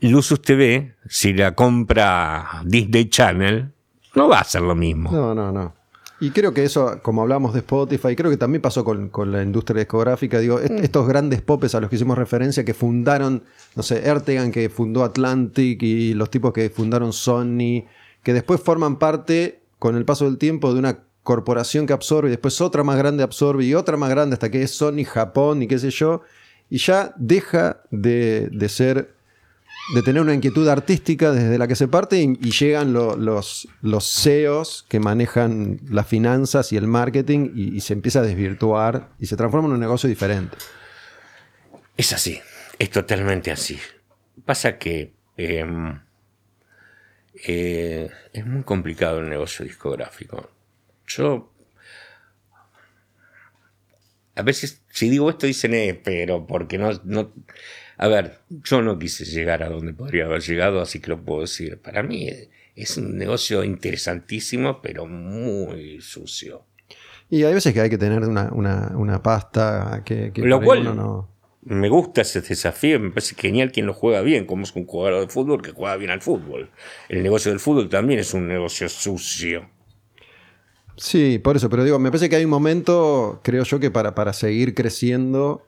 Luzus 0.00 0.40
TV, 0.42 0.94
si 1.08 1.32
la 1.32 1.54
compra 1.54 2.62
Disney 2.64 3.08
Channel, 3.08 3.70
no 4.14 4.28
va 4.28 4.40
a 4.40 4.44
ser 4.44 4.62
lo 4.62 4.74
mismo. 4.74 5.10
No, 5.10 5.34
no, 5.34 5.52
no. 5.52 5.74
Y 6.20 6.30
creo 6.30 6.52
que 6.52 6.64
eso, 6.64 6.98
como 7.02 7.22
hablamos 7.22 7.52
de 7.52 7.60
Spotify, 7.60 8.16
creo 8.16 8.28
que 8.30 8.36
también 8.36 8.60
pasó 8.60 8.82
con, 8.84 9.08
con 9.08 9.30
la 9.30 9.40
industria 9.42 9.78
discográfica. 9.80 10.40
Digo, 10.40 10.56
Mm. 10.58 10.64
est- 10.64 10.84
estos 10.84 11.06
grandes 11.06 11.42
popes 11.42 11.74
a 11.76 11.80
los 11.80 11.88
que 11.88 11.96
hicimos 11.96 12.18
referencia 12.18 12.64
que 12.64 12.74
fundaron, 12.74 13.44
no 13.76 13.82
sé, 13.84 14.04
Ertegan 14.08 14.50
que 14.50 14.68
fundó 14.68 15.04
Atlantic 15.04 15.80
y 15.82 16.14
los 16.14 16.28
tipos 16.30 16.52
que 16.52 16.70
fundaron 16.70 17.12
Sony, 17.12 17.84
que 18.24 18.32
después 18.32 18.60
forman 18.60 18.98
parte, 18.98 19.60
con 19.78 19.94
el 19.96 20.04
paso 20.04 20.24
del 20.24 20.38
tiempo, 20.38 20.72
de 20.72 20.80
una 20.80 20.98
corporación 21.22 21.86
que 21.86 21.92
absorbe 21.92 22.28
y 22.28 22.32
después 22.32 22.60
otra 22.60 22.82
más 22.82 22.96
grande 22.98 23.22
absorbe 23.22 23.64
y 23.64 23.74
otra 23.74 23.96
más 23.96 24.10
grande 24.10 24.34
hasta 24.34 24.50
que 24.50 24.62
es 24.62 24.72
Sony, 24.72 25.04
Japón 25.04 25.62
y 25.62 25.68
qué 25.68 25.78
sé 25.78 25.90
yo. 25.90 26.22
Y 26.68 26.78
ya 26.78 27.14
deja 27.16 27.82
de, 27.92 28.48
de 28.50 28.68
ser 28.68 29.14
de 29.94 30.02
tener 30.02 30.20
una 30.20 30.34
inquietud 30.34 30.68
artística 30.68 31.32
desde 31.32 31.56
la 31.58 31.66
que 31.66 31.74
se 31.76 31.88
parte 31.88 32.18
y, 32.20 32.34
llegan 32.50 32.92
lo- 32.92 33.16
los, 33.16 33.68
los 33.80 34.04
CEOs 34.22 34.84
que 34.88 35.00
manejan 35.00 35.80
las 35.88 36.06
finanzas 36.06 36.72
y 36.72 36.76
el 36.76 36.86
marketing 36.86 37.50
y, 37.54 37.80
se 37.80 37.94
empieza 37.94 38.18
a 38.20 38.22
desvirtuar 38.22 39.10
y 39.18 39.26
se 39.26 39.36
transforma 39.36 39.68
en 39.68 39.74
un 39.74 39.80
negocio 39.80 40.08
diferente. 40.08 40.56
Es 41.96 42.12
así, 42.12 42.38
es 42.78 42.90
totalmente 42.90 43.50
así. 43.50 43.78
Pasa 44.44 44.78
que 44.78 45.14
em, 45.36 45.98
eh, 47.46 48.10
es 48.32 48.46
muy 48.46 48.62
complicado 48.64 49.20
el 49.20 49.28
negocio 49.30 49.64
discográfico. 49.64 50.50
Yo, 51.06 51.52
a 54.34 54.42
veces, 54.42 54.82
si 54.90 55.08
digo 55.08 55.30
esto, 55.30 55.46
dicen, 55.46 55.74
eh, 55.74 56.00
pero 56.02 56.46
porque 56.46 56.78
no... 56.78 57.32
A 57.98 58.08
ver, 58.08 58.38
yo 58.48 58.80
no 58.80 58.98
quise 58.98 59.24
llegar 59.24 59.62
a 59.62 59.68
donde 59.68 59.92
podría 59.92 60.24
haber 60.26 60.40
llegado, 60.40 60.80
así 60.80 61.00
que 61.00 61.10
lo 61.10 61.20
puedo 61.22 61.42
decir. 61.42 61.80
Para 61.80 62.02
mí 62.02 62.28
eh, 62.28 62.48
es 62.76 62.96
un 62.96 63.16
negocio 63.18 63.64
interesantísimo, 63.64 64.80
pero 64.80 65.06
muy 65.06 66.00
sucio. 66.00 66.64
Y 67.28 67.42
hay 67.44 67.52
veces 67.54 67.74
que 67.74 67.80
hay 67.80 67.90
que 67.90 67.98
tener 67.98 68.22
una, 68.22 68.50
una- 68.52 68.92
una 68.96 69.22
pasta 69.22 70.02
que, 70.04 70.32
que 70.32 70.42
Lo 70.42 70.60
cual- 70.60 70.84
no- 70.96 71.28
Me 71.64 71.88
gusta 71.90 72.22
ese 72.22 72.40
desafío, 72.40 72.98
me 73.00 73.10
parece 73.10 73.34
genial 73.34 73.72
quien 73.72 73.84
lo 73.86 73.92
juega 73.92 74.22
bien, 74.22 74.46
como 74.46 74.62
es 74.62 74.74
un 74.74 74.86
jugador 74.86 75.20
de 75.20 75.28
fútbol 75.28 75.60
que 75.60 75.72
juega 75.72 75.96
bien 75.96 76.10
al 76.12 76.22
fútbol. 76.22 76.70
El 77.10 77.22
negocio 77.22 77.50
del 77.50 77.60
fútbol 77.60 77.88
también 77.90 78.20
es 78.20 78.32
un 78.32 78.46
negocio 78.48 78.88
sucio. 78.88 79.68
Sí, 80.96 81.38
por 81.38 81.56
eso, 81.56 81.68
pero 81.70 81.84
digo, 81.84 81.98
me 81.98 82.10
parece 82.10 82.28
que 82.28 82.36
hay 82.36 82.44
un 82.44 82.50
momento, 82.50 83.40
creo 83.44 83.62
yo, 83.64 83.78
que 83.78 83.90
para, 83.90 84.14
para 84.14 84.32
seguir 84.32 84.74
creciendo, 84.74 85.64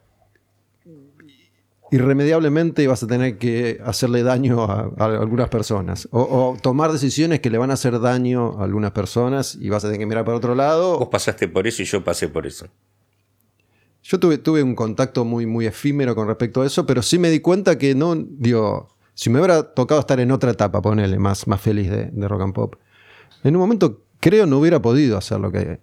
irremediablemente 1.90 2.86
vas 2.86 3.02
a 3.02 3.06
tener 3.06 3.38
que 3.38 3.80
hacerle 3.84 4.22
daño 4.22 4.64
a, 4.64 4.92
a 4.96 5.04
algunas 5.04 5.48
personas. 5.48 6.08
O, 6.12 6.20
o 6.20 6.56
tomar 6.60 6.92
decisiones 6.92 7.40
que 7.40 7.50
le 7.50 7.58
van 7.58 7.70
a 7.70 7.74
hacer 7.74 7.98
daño 8.00 8.60
a 8.60 8.64
algunas 8.64 8.92
personas 8.92 9.56
y 9.60 9.68
vas 9.68 9.84
a 9.84 9.88
tener 9.88 10.00
que 10.00 10.06
mirar 10.06 10.24
para 10.24 10.36
otro 10.36 10.54
lado. 10.54 10.98
Vos 10.98 11.08
pasaste 11.08 11.48
por 11.48 11.66
eso 11.66 11.82
y 11.82 11.84
yo 11.86 12.04
pasé 12.04 12.28
por 12.28 12.46
eso. 12.46 12.66
Yo 14.02 14.18
tuve, 14.18 14.38
tuve 14.38 14.62
un 14.62 14.74
contacto 14.74 15.24
muy, 15.24 15.46
muy 15.46 15.66
efímero 15.66 16.14
con 16.14 16.26
respecto 16.26 16.62
a 16.62 16.66
eso, 16.66 16.86
pero 16.86 17.02
sí 17.02 17.18
me 17.18 17.30
di 17.30 17.40
cuenta 17.40 17.76
que 17.76 17.94
no, 17.94 18.14
digo, 18.16 18.88
si 19.14 19.28
me 19.28 19.38
hubiera 19.38 19.74
tocado 19.74 20.00
estar 20.00 20.18
en 20.20 20.30
otra 20.30 20.52
etapa, 20.52 20.80
ponele, 20.80 21.18
más, 21.18 21.46
más 21.46 21.60
feliz 21.60 21.90
de, 21.90 22.06
de 22.06 22.28
rock 22.28 22.42
and 22.42 22.54
pop, 22.54 22.76
en 23.44 23.56
un 23.56 23.60
momento 23.60 24.04
creo 24.20 24.46
no 24.46 24.58
hubiera 24.58 24.80
podido 24.80 25.18
hacer 25.18 25.40
lo 25.40 25.52
que 25.52 25.80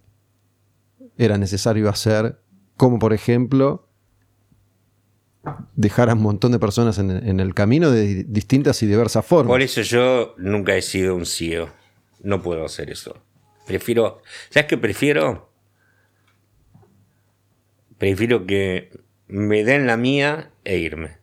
era 1.18 1.38
necesario 1.38 1.90
hacer, 1.90 2.40
como 2.76 2.98
por 3.00 3.14
ejemplo 3.14 3.87
dejar 5.76 6.10
a 6.10 6.14
un 6.14 6.22
montón 6.22 6.52
de 6.52 6.60
personas 6.60 6.98
en, 7.00 7.40
el 7.40 7.54
camino 7.54 7.92
de 7.92 8.02
di- 8.02 8.24
distintas 8.24 8.82
y 8.84 8.88
diversas 8.88 9.26
formas. 9.26 9.52
Por 9.52 9.62
eso 9.62 9.82
yo 9.82 10.36
nunca 10.38 10.76
he 10.76 10.82
sido 10.82 11.16
un 11.16 11.26
CEO. 11.26 11.70
No 12.24 12.42
puedo 12.42 12.66
hacer 12.66 12.90
eso. 12.90 13.16
Prefiero. 13.66 14.22
¿Sabes 14.50 14.68
qué 14.68 14.78
prefiero? 14.78 15.50
Prefiero 17.98 18.46
que 18.46 18.92
me 19.28 19.64
den 19.64 19.88
la 19.88 19.98
mía 19.98 20.52
e 20.64 20.78
irme. 20.78 21.18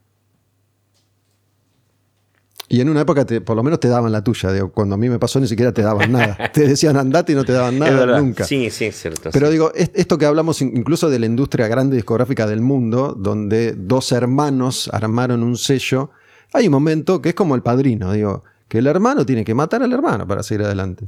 Y 2.75 2.81
en 2.81 2.89
una 2.89 3.03
época 3.03 3.25
te- 3.25 3.41
por 3.41 3.55
lo 3.57 3.62
menos 3.62 3.79
te 3.79 3.87
daban 3.87 4.11
la 4.11 4.25
tuya, 4.25 4.51
digo, 4.51 4.72
cuando 4.72 4.97
a 4.97 4.99
mí 4.99 5.09
me 5.09 5.20
pasó 5.20 5.39
ni 5.39 5.47
siquiera 5.47 5.70
te 5.72 5.83
daban 5.83 6.11
nada. 6.11 6.37
te 6.53 6.66
decían 6.66 6.97
andate 6.97 7.31
y 7.33 7.37
no 7.37 7.45
te 7.45 7.53
daban 7.53 7.79
nada 7.79 8.18
nunca. 8.20 8.43
Sí, 8.45 8.68
sí, 8.70 8.87
es 8.87 8.97
cierto. 9.01 9.31
Pero 9.33 9.47
sí. 9.47 9.53
digo, 9.53 9.72
es- 9.75 9.93
esto 9.95 10.18
que 10.18 10.27
hablamos 10.27 10.61
in- 10.61 10.77
incluso 10.77 11.09
de 11.09 11.20
la 11.20 11.27
industria 11.27 11.68
grande 11.68 11.95
discográfica 11.95 12.49
del 12.49 12.62
mundo, 12.62 13.14
donde 13.16 13.75
dos 13.77 14.11
hermanos 14.11 14.91
armaron 14.93 15.45
un 15.45 15.57
sello, 15.57 16.11
hay 16.53 16.66
un 16.66 16.72
momento 16.72 17.22
que 17.22 17.29
es 17.29 17.35
como 17.37 17.55
el 17.55 17.62
padrino, 17.62 18.11
digo, 18.12 18.43
que 18.66 18.79
el 18.79 18.89
hermano 18.89 19.25
tiene 19.25 19.45
que 19.45 19.55
matar 19.55 19.83
al 19.85 19.93
hermano 19.93 20.27
para 20.27 20.43
seguir 20.43 20.64
adelante. 20.66 21.07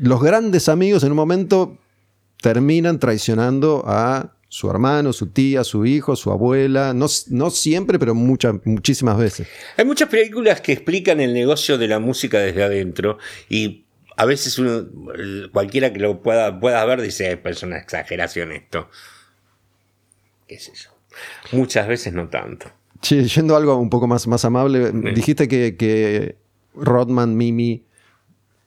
Los 0.00 0.22
grandes 0.22 0.68
amigos 0.68 1.02
en 1.04 1.12
un 1.12 1.16
momento 1.16 1.78
terminan 2.42 2.98
traicionando 2.98 3.84
a 3.86 4.32
su 4.52 4.68
hermano, 4.68 5.12
su 5.12 5.28
tía, 5.28 5.62
su 5.62 5.86
hijo, 5.86 6.16
su 6.16 6.32
abuela, 6.32 6.92
no, 6.92 7.06
no 7.28 7.50
siempre, 7.50 8.00
pero 8.00 8.16
muchas, 8.16 8.56
muchísimas 8.64 9.16
veces. 9.16 9.46
Hay 9.76 9.84
muchas 9.84 10.08
películas 10.08 10.60
que 10.60 10.72
explican 10.72 11.20
el 11.20 11.32
negocio 11.32 11.78
de 11.78 11.86
la 11.86 12.00
música 12.00 12.40
desde 12.40 12.64
adentro 12.64 13.16
y 13.48 13.84
a 14.16 14.24
veces 14.24 14.58
uno, 14.58 14.86
cualquiera 15.52 15.92
que 15.92 16.00
lo 16.00 16.20
pueda, 16.20 16.58
pueda 16.58 16.84
ver 16.84 17.00
dice, 17.00 17.30
"Eh, 17.30 17.36
pero 17.36 17.54
es 17.54 17.62
una 17.62 17.78
exageración 17.78 18.50
esto. 18.50 18.88
¿Qué 20.48 20.56
es 20.56 20.68
eso? 20.68 20.90
Muchas 21.52 21.86
veces 21.86 22.12
no 22.12 22.28
tanto. 22.28 22.66
Che, 23.00 23.22
yendo 23.28 23.54
a 23.54 23.58
algo 23.58 23.76
un 23.76 23.88
poco 23.88 24.08
más, 24.08 24.26
más 24.26 24.44
amable, 24.44 24.90
dijiste 25.14 25.46
que, 25.46 25.76
que 25.76 26.36
Rodman, 26.74 27.36
Mimi 27.36 27.84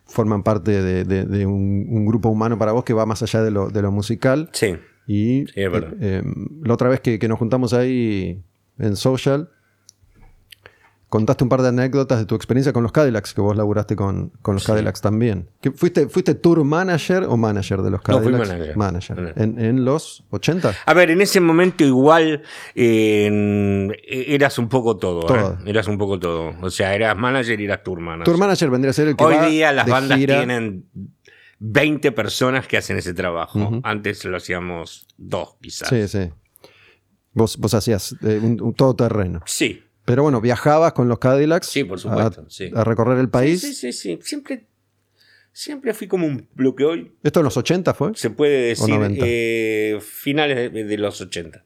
forman 0.08 0.44
parte 0.44 0.72
de, 0.82 1.04
de- 1.04 1.26
de 1.26 1.46
un, 1.46 1.88
un 1.90 2.06
grupo 2.06 2.30
humano 2.30 2.58
para 2.58 2.72
vos 2.72 2.86
que 2.86 2.94
va 2.94 3.06
más 3.06 3.22
allá 3.22 3.44
de 3.44 3.52
lo, 3.52 3.70
de 3.70 3.82
lo 3.82 3.92
musical. 3.92 4.50
Sí. 4.54 4.76
Y 5.08 5.46
Sí, 5.48 5.54
es 5.56 5.72
verdad. 5.72 5.94
eh, 6.00 6.22
eh, 6.24 6.34
la 6.64 6.74
otra 6.74 6.90
vez 6.90 7.00
que, 7.02 7.20
que 7.20 7.28
nos 7.28 7.38
juntamos 7.40 7.74
ahí 7.74 8.42
en 8.80 8.96
Social, 8.96 9.50
contaste 11.10 11.44
un 11.44 11.50
par 11.50 11.62
de 11.62 11.68
anécdotas 11.68 12.18
de 12.18 12.26
tu 12.26 12.34
experiencia 12.34 12.74
con 12.74 12.82
los 12.82 12.92
Cadillacs, 12.92 13.36
que 13.36 13.42
vos 13.42 13.56
laburaste 13.56 13.96
con, 13.96 14.30
con 14.42 14.56
los 14.56 14.66
Cadillacs 14.66 15.00
también. 15.02 15.48
¿Qué- 15.62 15.70
fuiste, 15.72 16.08
¿Fuiste 16.10 16.34
tour 16.34 16.64
manager 16.64 17.26
o 17.30 17.38
manager 17.38 17.84
de 17.84 17.92
los 17.92 18.00
No, 18.08 18.20
fui 18.20 18.32
Cadillacs? 18.32 18.50
manager. 18.50 18.78
Manager. 18.78 19.16
Manager. 19.18 19.44
¿En, 19.44 19.60
en 19.60 19.86
los 19.86 20.24
80? 20.32 20.74
A 20.88 20.94
ver, 20.96 21.12
en 21.12 21.22
ese 21.22 21.40
momento 21.40 21.84
igual 21.84 22.42
eh, 22.74 23.26
en- 23.28 23.96
eras 24.10 24.58
un 24.58 24.70
poco 24.70 24.98
todo. 24.98 25.22
¿eh? 25.22 25.26
Todo. 25.28 25.58
Eras 25.68 25.88
un 25.88 26.00
poco 26.00 26.18
todo. 26.20 26.54
O 26.62 26.70
sea, 26.72 26.96
eras 26.96 27.16
manager 27.16 27.62
y 27.62 27.66
eras 27.66 27.84
tour 27.84 28.00
manager. 28.00 28.26
Tour 28.26 28.38
manager 28.40 28.70
vendría 28.72 28.90
a 28.90 28.94
ser 28.94 29.10
el 29.10 29.16
que 29.16 29.24
Hoy 29.24 29.36
va 29.36 29.46
día 29.48 29.72
las 29.72 29.86
de 29.86 29.92
bandas 29.92 30.18
gira. 30.18 30.38
tienen 30.38 30.86
20 31.66 32.12
personas 32.12 32.68
que 32.68 32.76
hacen 32.76 32.98
ese 32.98 33.14
trabajo. 33.14 33.58
Ujú. 33.60 33.80
Antes 33.84 34.26
lo 34.26 34.36
hacíamos 34.36 35.08
dos, 35.18 35.56
quizás. 35.62 35.88
Sí, 35.88 36.08
sí. 36.10 36.30
Vos, 37.32 37.58
vos 37.58 37.74
hacías 37.74 38.14
eh, 38.22 38.40
un, 38.44 38.62
un 38.62 38.74
todoterreno. 38.74 39.42
Sí, 39.46 39.82
Pero 40.04 40.24
bueno, 40.24 40.42
viajabas 40.42 40.92
con 40.92 41.08
los 41.08 41.20
Cadillacs 41.20 41.68
Sí, 41.68 41.86
por 41.86 42.00
supuesto, 42.00 42.42
a, 42.42 42.50
sí. 42.50 42.70
a 42.76 42.84
recorrer 42.84 43.18
el 43.18 43.30
país. 43.30 43.62
Sí, 43.62 43.74
sí, 43.74 43.94
sí. 43.94 44.20
Siempre, 44.22 44.66
siempre 45.54 45.94
fui 45.94 46.08
como 46.10 46.28
un, 46.28 46.50
lo 46.56 46.76
que 46.76 46.84
hoy 46.84 47.14
¿Esto 47.24 47.40
en 47.40 47.46
los 47.46 47.56
80 47.56 47.94
fue? 47.94 48.12
se 48.16 48.30
puede 48.30 48.68
decir 48.68 48.90
90. 48.94 49.24
eh, 49.26 50.00
finales 50.02 50.74
de, 50.74 50.84
de 50.84 50.98
los 50.98 51.22
80. 51.22 51.64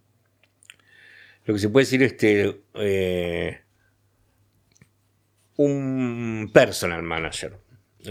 Lo 1.46 1.54
que 1.56 1.60
se 1.60 1.70
puede 1.70 1.86
decir 1.86 2.04
este 2.04 2.62
eh, 2.76 3.62
un 5.56 6.52
personal 6.54 7.02
manager. 7.04 7.58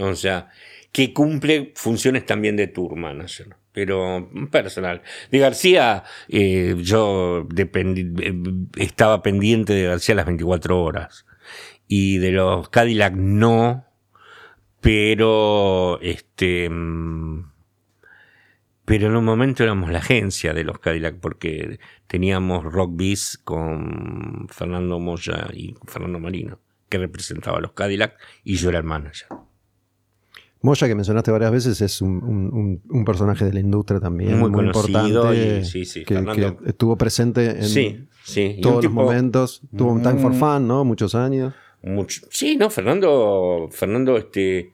O 0.01 0.15
sea, 0.17 0.51
que 0.97 1.13
cumple 1.13 1.73
funciones 1.75 2.25
también 2.25 2.57
de 2.57 2.69
tour 2.69 2.97
manager. 2.97 3.55
Pero 3.71 4.17
un 4.17 4.49
personal. 4.49 5.03
De 5.31 5.39
García, 5.39 6.05
eh, 6.27 6.75
yo 6.79 7.47
eh, 7.55 8.43
estaba 8.77 9.23
pendiente 9.23 9.75
de 9.75 9.89
García 9.89 10.15
las 10.15 10.25
24 10.25 10.83
horas. 10.83 11.27
Y 11.87 12.17
de 12.17 12.33
los 12.33 12.71
Cadillac 12.71 13.15
no. 13.15 13.85
Pero 14.81 16.01
este. 16.01 16.71
mm, 16.71 17.53
pero 18.87 19.09
en 19.09 19.17
un 19.17 19.25
momento 19.27 19.65
éramos 19.65 19.91
la 19.91 19.99
agencia 19.99 20.55
de 20.55 20.65
los 20.65 20.79
Cadillac 20.79 21.21
porque 21.21 21.79
teníamos 22.07 22.65
Rock 22.65 22.93
Biz 22.95 23.41
con 23.45 24.49
Fernando 24.49 24.99
Moya 24.99 25.49
y 25.53 25.75
Fernando 25.87 26.21
Marino, 26.21 26.59
que 26.89 26.97
representaba 26.97 27.59
a 27.59 27.61
los 27.61 27.73
Cadillac 27.73 28.17
y 28.45 28.57
yo 28.57 28.71
era 28.71 28.79
el 28.79 28.85
manager. 28.85 29.29
Moya, 30.67 30.89
que 30.89 30.95
mencionaste 30.97 31.31
varias 31.31 31.53
veces, 31.53 31.81
es 31.81 32.03
un, 32.03 32.23
un- 32.25 32.53
un- 32.53 32.83
un 32.91 33.05
personaje 33.05 33.45
de 33.45 33.53
la 33.53 33.61
industria 33.61 34.01
también, 34.01 34.39
Muy 34.39 34.51
muy, 34.51 34.65
conocido 34.73 35.07
importante, 35.07 35.59
y- 35.61 35.65
sí, 35.65 35.85
sí, 35.85 36.05
que, 36.05 36.57
estuvo 36.67 36.97
presente 36.97 37.51
en 37.51 37.63
sí, 37.65 38.07
sí. 38.25 38.59
todos 38.61 38.77
los 38.77 38.83
tipo 38.83 38.95
momentos. 38.95 39.61
Tuvo 39.77 39.93
un 39.93 40.03
Time 40.03 40.19
for 40.19 40.33
Mm. 40.33 40.39
Fun, 40.41 40.67
¿no? 40.69 40.85
Muchos 40.85 41.15
años. 41.15 41.55
mucho- 41.83 42.27
sí, 42.31 42.57
no, 42.57 42.69
Fernando, 42.69 43.69
Fernando, 43.71 44.17
este, 44.17 44.73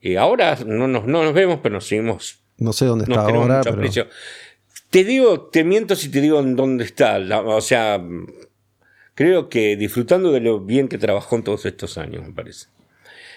eh, 0.00 0.16
ahora 0.18 0.56
no 0.64 0.86
nos, 0.86 1.04
no 1.06 1.24
nos 1.24 1.34
vemos, 1.34 1.58
pero 1.62 1.74
nos 1.74 1.86
seguimos 1.88 2.38
No 2.58 2.72
sé 2.72 2.84
dónde 2.86 3.04
está 3.04 3.22
ahora, 3.22 3.56
mucho 3.58 3.60
pero 3.64 3.74
aprecio. 3.76 4.06
Te 4.90 5.02
digo, 5.02 5.48
te 5.50 5.64
miento 5.64 5.96
si 5.96 6.08
te 6.10 6.20
digo 6.20 6.38
en 6.38 6.54
dónde 6.54 6.84
está. 6.84 7.18
La- 7.18 7.40
o 7.42 7.60
sea, 7.60 8.00
creo 9.14 9.48
que 9.48 9.76
disfrutando 9.76 10.30
de 10.30 10.40
lo 10.40 10.60
bien 10.60 10.86
que 10.88 10.98
trabajó 10.98 11.34
en 11.36 11.42
todos 11.42 11.66
estos 11.66 11.98
años, 11.98 12.24
me 12.26 12.32
parece. 12.32 12.66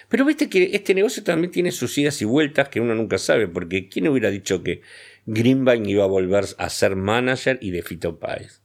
Pero 0.08 0.24
viste 0.24 0.48
que 0.48 0.70
este 0.74 0.94
negocio 0.94 1.22
también 1.22 1.50
tiene 1.50 1.70
sus 1.72 1.96
idas 1.98 2.20
y 2.22 2.24
vueltas 2.24 2.68
que 2.70 2.80
uno 2.80 2.94
nunca 2.94 3.18
sabe, 3.18 3.46
porque 3.48 3.88
¿quién 3.88 4.08
hubiera 4.08 4.30
dicho 4.30 4.62
que 4.62 4.80
Greenbank 5.26 5.86
iba 5.86 6.04
a 6.04 6.08
volver 6.08 6.44
a 6.56 6.70
ser 6.70 6.96
manager 6.96 7.58
y 7.60 7.70
de 7.70 7.82
Fito 7.82 8.18
Páez? 8.18 8.62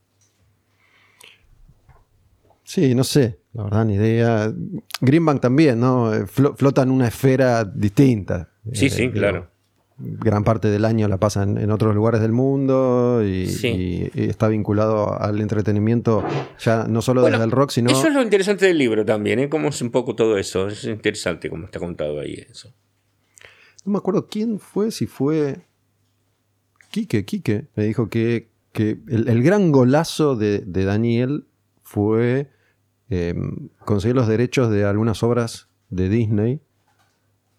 sí, 2.62 2.94
no 2.94 3.04
sé, 3.04 3.38
la 3.52 3.64
verdad, 3.64 3.84
ni 3.84 3.94
idea. 3.94 4.52
Greenbank 5.00 5.40
también, 5.40 5.80
¿no? 5.80 6.12
Eh, 6.14 6.24
flo- 6.26 6.56
flota 6.56 6.82
en 6.82 6.90
una 6.90 7.08
esfera 7.08 7.64
distinta. 7.64 8.50
Sí, 8.72 8.86
Eh, 8.86 8.90
sí, 8.90 9.10
digo, 9.10 9.12
claro. 9.12 9.50
Gran 9.96 10.42
parte 10.42 10.68
del 10.68 10.84
año 10.84 11.06
la 11.06 11.18
pasan 11.18 11.56
en 11.56 11.70
otros 11.70 11.94
lugares 11.94 12.20
del 12.20 12.32
mundo 12.32 13.22
y, 13.24 13.46
Sí. 13.46 13.68
y- 13.68 14.20
y 14.20 14.24
está 14.28 14.48
vinculado 14.48 15.20
al 15.20 15.40
entretenimiento 15.40 16.24
ya 16.58 16.86
no 16.88 17.00
solo 17.00 17.20
Bueno, 17.20 17.36
desde 17.36 17.44
el 17.44 17.50
rock, 17.52 17.70
sino... 17.70 17.90
Eso 17.90 18.08
es 18.08 18.14
lo 18.14 18.20
interesante 18.20 18.66
del 18.66 18.76
libro 18.76 19.04
también, 19.04 19.38
¿eh? 19.38 19.48
Cómo 19.48 19.68
es 19.68 19.80
un 19.82 19.90
poco 19.92 20.16
todo 20.16 20.36
eso. 20.36 20.66
Es 20.66 20.82
interesante 20.84 21.48
cómo 21.48 21.66
está 21.66 21.78
contado 21.78 22.18
ahí 22.18 22.44
eso. 22.50 22.72
No 23.84 23.92
me 23.92 23.98
acuerdo 23.98 24.26
quién 24.26 24.58
fue, 24.58 24.90
si 24.90 25.06
fue. 25.06 25.64
Quique, 26.90 27.24
Quique. 27.24 27.66
Me 27.76 27.84
dijo 27.84 28.08
que, 28.08 28.50
que 28.72 28.98
el, 29.08 29.28
el 29.28 29.42
gran 29.42 29.70
golazo 29.72 30.36
de, 30.36 30.60
de 30.60 30.84
Daniel 30.84 31.46
fue 31.82 32.50
eh, 33.10 33.34
conseguir 33.84 34.16
los 34.16 34.26
derechos 34.26 34.70
de 34.70 34.84
algunas 34.84 35.22
obras 35.22 35.68
de 35.90 36.08
Disney 36.08 36.60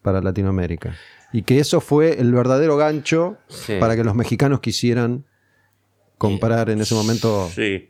para 0.02 0.22
Latinoamérica. 0.22 0.96
Y 1.36 1.42
que 1.42 1.60
eso 1.60 1.82
fue 1.82 2.22
el 2.22 2.32
verdadero 2.34 2.78
gancho 2.78 3.38
Sí. 3.50 3.74
para 3.78 3.98
que 3.98 4.06
los 4.06 4.16
mexicanos 4.16 4.62
quisieran 4.62 5.26
comprar 6.18 6.70
en 6.70 6.80
ese 6.80 6.96
momento. 6.96 7.50
Sí. 7.54 7.90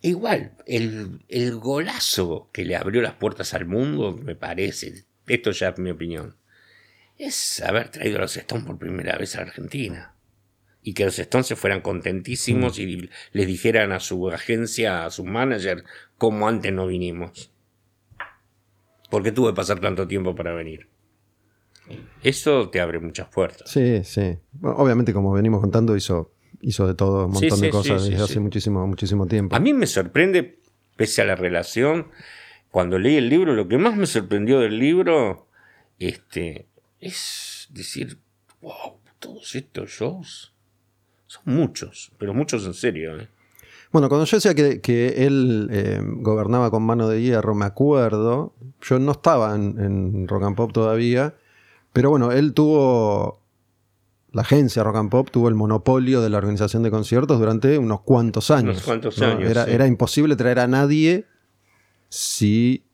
Igual, 0.00 0.52
el, 0.64 1.20
el 1.28 1.56
golazo 1.56 2.48
que 2.50 2.64
le 2.64 2.74
abrió 2.76 3.02
las 3.02 3.12
puertas 3.14 3.52
al 3.52 3.66
mundo, 3.66 4.16
me 4.16 4.34
parece, 4.34 5.04
esto 5.26 5.50
ya 5.50 5.68
es 5.68 5.78
mi 5.78 5.90
opinión, 5.90 6.36
es 7.18 7.60
haber 7.60 7.90
traído 7.90 8.16
a 8.16 8.22
los 8.22 8.34
Stones 8.34 8.64
por 8.64 8.78
primera 8.78 9.18
vez 9.18 9.36
a 9.36 9.42
Argentina. 9.42 10.14
Y 10.82 10.94
que 10.94 11.04
los 11.04 11.18
Stones 11.18 11.48
se 11.48 11.56
fueran 11.56 11.82
contentísimos 11.82 12.78
y 12.78 13.10
les 13.32 13.46
dijeran 13.46 13.92
a 13.92 14.00
su 14.00 14.30
agencia, 14.30 15.04
a 15.04 15.10
su 15.10 15.24
manager, 15.26 15.84
cómo 16.16 16.48
antes 16.48 16.72
no 16.72 16.86
vinimos. 16.86 17.50
Porque 19.10 19.32
tuve 19.32 19.50
que 19.50 19.56
pasar 19.56 19.80
tanto 19.80 20.08
tiempo 20.08 20.34
para 20.34 20.54
venir. 20.54 20.88
Eso 22.22 22.68
te 22.70 22.80
abre 22.80 22.98
muchas 23.00 23.28
puertas. 23.28 23.70
Sí, 23.70 24.02
sí. 24.04 24.38
Bueno, 24.52 24.76
obviamente, 24.78 25.12
como 25.12 25.32
venimos 25.32 25.60
contando, 25.60 25.96
hizo, 25.96 26.32
hizo 26.60 26.86
de 26.86 26.94
todo, 26.94 27.26
un 27.26 27.34
Sí, 27.36 27.46
montón 27.46 27.60
de 27.60 27.66
sí, 27.66 27.70
cosas 27.70 28.02
sí, 28.02 28.10
desde 28.10 28.16
sí, 28.18 28.22
hace 28.24 28.34
sí. 28.34 28.40
muchísimo, 28.40 28.86
muchísimo 28.86 29.26
tiempo. 29.26 29.54
A 29.56 29.60
mí 29.60 29.72
me 29.72 29.86
sorprende, 29.86 30.58
pese 30.96 31.22
a 31.22 31.24
la 31.24 31.36
relación, 31.36 32.08
cuando 32.70 32.98
leí 32.98 33.16
el 33.16 33.28
libro, 33.28 33.54
lo 33.54 33.68
que 33.68 33.78
más 33.78 33.96
me 33.96 34.06
sorprendió 34.06 34.60
del 34.60 34.78
libro 34.78 35.46
este, 35.98 36.66
es 37.00 37.68
decir, 37.70 38.18
wow, 38.60 38.98
todos 39.18 39.54
estos 39.54 39.90
shows 39.90 40.52
son 41.26 41.42
muchos, 41.46 42.12
pero 42.18 42.34
muchos 42.34 42.64
en 42.66 42.74
serio. 42.74 43.18
¿eh? 43.20 43.28
Bueno, 43.90 44.08
cuando 44.08 44.24
yo 44.26 44.36
decía 44.36 44.54
que, 44.54 44.80
que 44.80 45.26
él 45.26 45.68
eh, 45.72 46.00
gobernaba 46.02 46.70
con 46.70 46.82
mano 46.82 47.08
de 47.08 47.22
hierro, 47.22 47.54
me 47.54 47.64
acuerdo, 47.64 48.54
yo 48.82 48.98
no 48.98 49.12
estaba 49.12 49.54
en, 49.54 49.78
en 49.80 50.28
Rock 50.28 50.44
and 50.44 50.56
Pop 50.56 50.72
todavía, 50.72 51.34
pero 51.98 52.10
bueno, 52.10 52.30
él 52.30 52.54
tuvo, 52.54 53.42
la 54.30 54.42
agencia 54.42 54.84
Rock 54.84 54.96
and 54.98 55.10
Pop 55.10 55.30
tuvo 55.32 55.48
el 55.48 55.56
monopolio 55.56 56.20
de 56.22 56.30
la 56.30 56.38
organización 56.38 56.84
de 56.84 56.92
conciertos 56.92 57.40
durante 57.40 57.76
unos 57.76 58.02
cuantos 58.02 58.52
años. 58.52 58.74
Unos 58.76 58.82
cuantos 58.84 59.18
¿no? 59.18 59.26
años, 59.26 59.50
Era, 59.50 59.64
sí. 59.64 59.72
era 59.72 59.86
imposible 59.88 60.36
traer 60.36 60.60
a 60.60 60.68
nadie 60.68 61.26
si 62.08 62.84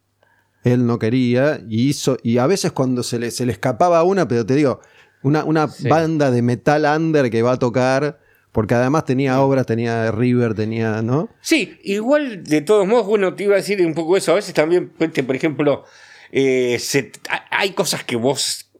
él 0.65 0.87
no 0.87 0.99
quería, 0.99 1.61
y, 1.69 1.89
hizo, 1.91 2.17
y 2.23 2.39
a 2.39 2.47
veces 2.47 2.73
cuando 2.73 3.03
se 3.03 3.19
le, 3.19 3.31
se 3.31 3.45
le 3.45 3.53
escapaba 3.53 4.03
una, 4.05 4.27
pero 4.27 4.47
te 4.47 4.55
digo, 4.55 4.81
una, 5.23 5.45
una 5.45 5.69
Sí. 5.69 5.87
banda 5.87 6.31
de 6.31 6.41
metal 6.41 6.87
under 6.97 7.29
que 7.31 7.43
va 7.43 7.53
a 7.53 7.59
tocar, 7.59 8.19
porque 8.53 8.75
además 8.75 9.05
tenía 9.05 9.39
obras, 9.43 9.67
tenía 9.67 10.11
River, 10.13 10.55
tenía, 10.55 11.03
¿no? 11.03 11.29
Sí, 11.43 11.79
igual 11.85 12.43
de 12.45 12.63
todos 12.63 12.87
modos, 12.87 13.05
bueno, 13.07 13.35
te 13.35 13.45
iba 13.45 13.53
a 13.53 13.59
decir 13.59 13.85
un 13.85 13.93
poco 13.93 14.17
eso. 14.17 14.33
A 14.33 14.37
veces 14.37 14.55
también, 14.55 14.89
por 14.89 15.37
ejemplo, 15.37 15.85
eh, 16.33 16.79
se- 16.81 17.13
hay 17.51 17.73
cosas 17.73 18.03
que 18.05 18.17
vos 18.17 18.71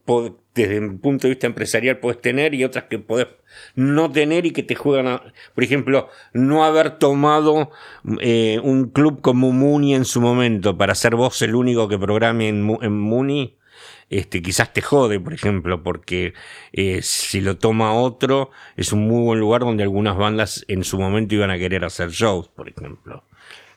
desde 0.53 0.79
un 0.79 0.99
punto 0.99 1.27
de 1.27 1.33
vista 1.33 1.47
empresarial 1.47 1.99
podés 1.99 2.21
tener 2.21 2.53
y 2.53 2.63
otras 2.63 2.85
que 2.85 2.99
podés 2.99 3.27
no 3.75 4.11
tener 4.11 4.45
y 4.45 4.51
que 4.51 4.63
te 4.63 4.75
juegan 4.75 5.07
a, 5.07 5.33
por 5.53 5.63
ejemplo, 5.63 6.09
no 6.33 6.63
haber 6.63 6.97
tomado 6.97 7.71
eh, 8.21 8.59
un 8.63 8.89
club 8.89 9.21
como 9.21 9.51
Muni 9.51 9.95
en 9.95 10.05
su 10.05 10.21
momento 10.21 10.77
para 10.77 10.95
ser 10.95 11.15
vos 11.15 11.41
el 11.41 11.55
único 11.55 11.87
que 11.87 11.97
programe 11.97 12.49
en, 12.49 12.77
en 12.81 12.97
Muni. 12.97 13.57
Este, 14.09 14.41
quizás 14.41 14.71
te 14.71 14.81
jode, 14.81 15.19
por 15.19 15.33
ejemplo, 15.33 15.81
porque 15.81 16.33
eh, 16.73 17.01
si 17.01 17.41
lo 17.41 17.57
toma 17.57 17.93
otro, 17.93 18.51
es 18.77 18.93
un 18.93 19.07
muy 19.07 19.23
buen 19.23 19.39
lugar 19.39 19.61
donde 19.61 19.83
algunas 19.83 20.15
bandas 20.15 20.63
en 20.67 20.83
su 20.83 20.99
momento 20.99 21.33
iban 21.33 21.49
a 21.49 21.57
querer 21.57 21.83
hacer 21.83 22.11
shows, 22.11 22.47
por 22.49 22.69
ejemplo. 22.69 23.23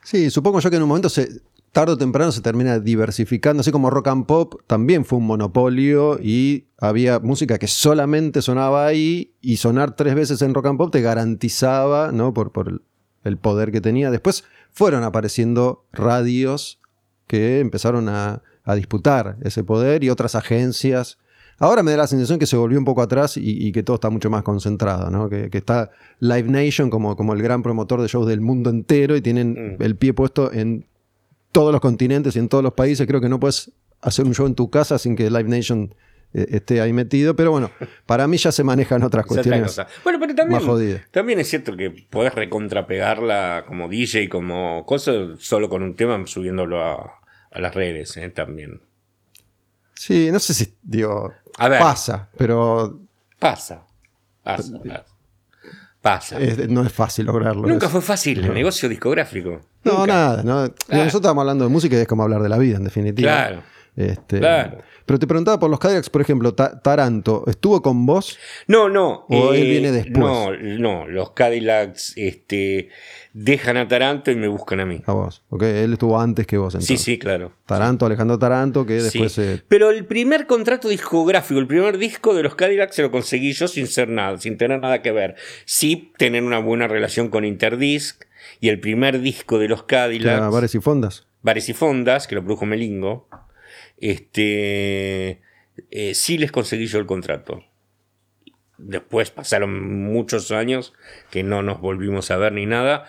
Sí, 0.03 0.31
supongo 0.31 0.61
yo 0.61 0.71
que 0.71 0.77
en 0.77 0.83
un 0.83 0.89
momento 0.89 1.09
se, 1.09 1.29
tarde 1.73 1.93
o 1.93 1.99
temprano 1.99 2.33
se 2.33 2.41
termina 2.41 2.79
diversificando, 2.81 3.61
así 3.61 3.71
como 3.71 3.91
rock 3.91 4.09
and 4.09 4.27
pop 4.27 4.61
también 4.67 5.05
fue 5.05 5.19
un 5.19 5.27
monopolio 5.27 6.19
y 6.21 6.67
había 6.79 7.19
música 7.21 7.59
que 7.59 7.67
solamente 7.69 8.43
sonaba 8.43 8.87
ahí 8.87 9.35
y 9.41 9.59
sonar 9.59 9.95
tres 9.95 10.15
veces 10.15 10.43
en 10.43 10.55
rock 10.55 10.67
and 10.67 10.79
pop 10.79 10.91
te 10.93 11.03
garantizaba, 11.03 12.11
¿no? 12.13 12.33
Por, 12.35 12.53
por 12.53 12.81
el, 13.25 13.37
poder 13.37 13.71
que 13.73 13.81
tenía. 13.81 14.11
Después 14.11 14.45
fueron 14.73 15.03
apareciendo 15.05 15.85
radios 15.93 16.81
que 17.27 17.61
empezaron 17.61 18.09
a, 18.09 18.43
a 18.65 18.75
disputar 18.75 19.37
ese 19.43 19.63
poder 19.65 20.03
y 20.03 20.11
otras 20.11 20.35
agencias. 20.35 21.19
Ahora 21.59 21.83
me 21.83 21.91
da 21.91 21.99
la 21.99 22.07
sensación 22.07 22.39
que 22.39 22.47
se 22.47 22.57
volvió 22.57 22.79
un 22.79 22.85
poco 22.85 23.03
atrás 23.03 23.37
y, 23.37 23.43
y 23.67 23.73
que 23.73 23.83
todo 23.83 23.97
está 23.97 24.11
mucho 24.11 24.31
más 24.31 24.45
concentrado, 24.45 25.11
¿no? 25.11 25.29
Que, 25.29 25.51
que 25.51 25.59
está 25.59 25.91
Live 26.21 26.45
Nation 26.45 26.89
como, 26.89 27.17
como 27.17 27.35
el 27.35 27.43
gran 27.43 27.63
promotor 27.63 28.01
de 28.01 28.09
shows 28.09 28.27
del 28.27 28.41
mundo 28.41 28.71
entero 28.71 29.17
y 29.17 29.21
tienen 29.21 29.77
Mm. 29.77 29.83
el 29.83 29.97
pie 29.97 30.15
puesto 30.15 30.53
en 30.53 30.87
todos 31.53 31.73
los 31.73 31.81
continentes 31.81 32.37
y 32.37 32.39
en 32.39 32.49
todos 32.49 32.65
los 32.65 32.75
países. 32.75 33.07
Creo 33.07 33.21
que 33.21 33.29
no 33.29 33.41
puedes 33.41 33.73
hacer 34.01 34.25
un 34.25 34.35
show 34.35 34.47
en 34.47 34.55
tu 34.55 34.71
casa 34.71 34.99
sin 34.99 35.17
que 35.17 35.31
Live 35.31 35.45
Nation 35.45 35.95
eh, 36.33 36.47
esté 36.51 36.81
ahí 36.81 36.93
metido. 36.93 37.35
Pero 37.37 37.51
bueno, 37.51 37.71
para 38.07 38.27
mí 38.27 38.37
ya 38.37 38.53
se 38.53 38.65
manejan 38.65 39.03
otras 39.03 39.25
Es 39.27 39.31
otra 39.33 39.43
cuestiones. 39.43 39.81
Bueno, 40.05 40.19
pero 40.21 40.35
también, 40.35 40.67
más 40.67 41.11
también 41.11 41.39
es 41.41 41.49
cierto 41.49 41.77
que 41.77 41.91
podés 41.91 42.35
recontrapegarla 42.35 43.65
como 43.67 43.89
DJ, 43.89 44.29
como 44.29 44.85
cosa, 44.87 45.13
solo 45.39 45.69
con 45.69 45.83
un 45.83 45.95
tema 45.95 46.25
subiéndolo 46.27 46.83
a, 46.83 47.21
a 47.51 47.61
las 47.61 47.75
redes 47.75 48.17
¿eh? 48.17 48.31
también. 48.31 48.81
Sí, 49.95 50.31
no 50.31 50.39
sé 50.39 50.55
si, 50.55 50.75
digo, 50.83 51.33
A 51.57 51.69
ver. 51.69 51.81
pasa, 51.81 52.31
pero 52.37 53.01
Pasa. 53.39 53.85
Pasa. 54.43 54.79
Pasa. 54.79 55.05
Pasa. 56.01 56.39
es- 56.39 56.69
no 56.69 56.83
es 56.85 56.93
fácil 56.93 57.27
lograrlo. 57.27 57.67
Nunca 57.67 57.87
Es- 57.87 57.93
fue 57.93 58.01
fácil 58.01 58.45
el 58.45 58.55
negocio 58.55 58.89
discográfico. 58.89 59.61
No, 59.85 59.99
Nunca. 60.01 60.07
nada. 60.07 60.43
No. 60.45 60.61
Nosotros 60.63 61.15
estábamos 61.17 61.43
hablando 61.43 61.65
de 61.65 61.71
música 61.71 61.97
y 61.97 62.01
es 62.01 62.07
como 62.09 62.23
hablar 62.23 62.41
de 62.43 62.49
la 62.49 62.59
vida, 62.59 62.77
en 62.77 62.85
definitiva. 62.85 63.31
Claro. 63.33 63.63
Este, 63.99 64.39
Claro. 64.39 64.79
Pero 65.07 65.19
te 65.19 65.27
preguntaba 65.27 65.59
por 65.59 65.71
los 65.71 65.79
Cadillacs, 65.81 66.11
por 66.11 66.21
ejemplo, 66.21 66.53
Ta- 66.55 66.81
Taranto, 66.83 67.43
¿estuvo 67.47 67.81
con 67.81 68.05
vos? 68.05 68.39
No, 68.67 68.91
no. 68.91 69.25
¿O 69.31 69.55
él 69.55 69.63
eh, 69.63 69.71
viene 69.71 69.91
después? 69.91 70.17
No, 70.19 70.53
no. 70.55 71.09
Los 71.09 71.31
Cadillacs 71.31 72.13
este, 72.17 72.91
dejan 73.33 73.79
a 73.79 73.89
Taranto 73.89 74.31
y 74.31 74.37
me 74.37 74.49
buscan 74.49 74.81
a 74.81 74.85
mí. 74.87 75.01
A 75.07 75.13
vos. 75.13 75.43
Ok, 75.49 75.63
él 75.63 75.95
estuvo 75.95 76.21
antes 76.21 76.47
que 76.47 76.59
vos 76.59 76.75
entonces. 76.75 77.01
Sí, 77.01 77.13
sí, 77.13 77.19
claro. 77.19 77.53
Taranto, 77.65 78.05
Alejandro 78.05 78.39
Taranto, 78.39 78.85
que 78.85 79.03
después 79.03 79.33
Sí. 79.33 79.43
se. 79.43 79.63
Pero 79.67 79.89
el 79.91 80.05
primer 80.05 80.47
contrato 80.47 80.89
discográfico, 80.91 81.59
el 81.59 81.67
primer 81.67 81.97
disco 81.97 82.35
de 82.35 82.43
los 82.43 82.55
Cadillacs 82.55 82.95
se 82.95 83.01
lo 83.03 83.11
conseguí 83.11 83.53
yo 83.55 83.67
sin 83.67 83.87
ser 83.87 84.11
nada, 84.11 84.37
sin 84.37 84.59
tener 84.59 84.79
nada 84.79 85.01
que 85.01 85.11
ver. 85.11 85.37
Sí, 85.65 86.13
tener 86.19 86.43
una 86.45 86.59
buena 86.59 86.87
relación 86.87 87.31
con 87.31 87.47
Interdisc 87.47 88.25
y 88.61 88.69
el 88.69 88.79
primer 88.79 89.21
disco 89.23 89.59
de 89.59 89.69
los 89.69 89.85
Cadillacs, 89.85 90.53
bares 90.53 90.75
y 90.75 90.81
fondas. 90.81 91.25
Bares 91.41 91.69
y 91.71 91.73
Fondas, 91.73 92.27
que 92.27 92.35
lo 92.35 92.43
produjo 92.45 92.67
Melingo, 92.67 93.27
este, 94.01 95.41
eh, 95.91 96.15
sí 96.15 96.39
les 96.39 96.53
conseguí 96.53 96.87
yo 96.87 96.99
el 96.99 97.07
contrato. 97.07 97.65
Después 98.79 99.31
pasaron 99.31 100.05
muchos 100.05 100.53
años 100.53 100.95
que 101.31 101.43
no 101.43 101.63
nos 101.63 101.81
volvimos 101.81 102.31
a 102.31 102.37
ver 102.37 102.53
ni 102.53 102.67
nada. 102.67 103.07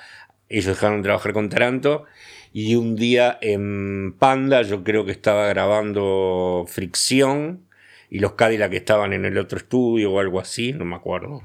Ellos 0.50 0.66
dejaron 0.66 0.98
de 0.98 1.04
trabajar 1.04 1.34
con 1.34 1.50
Taranto. 1.50 2.06
Y 2.52 2.76
un 2.76 2.96
día 2.96 3.38
en 3.42 4.16
Panda, 4.18 4.64
yo 4.64 4.84
creo 4.84 5.06
que 5.06 5.12
estaba 5.12 5.48
grabando 5.48 6.66
Fricción. 6.68 7.68
Y 8.10 8.20
los 8.20 8.34
Cadillac 8.34 8.74
estaban 8.74 9.14
en 9.14 9.26
el 9.26 9.38
otro 9.38 9.60
estudio 9.60 10.12
o 10.12 10.20
algo 10.20 10.40
así, 10.40 10.74
no 10.74 10.86
me 10.86 10.96
acuerdo. 10.96 11.44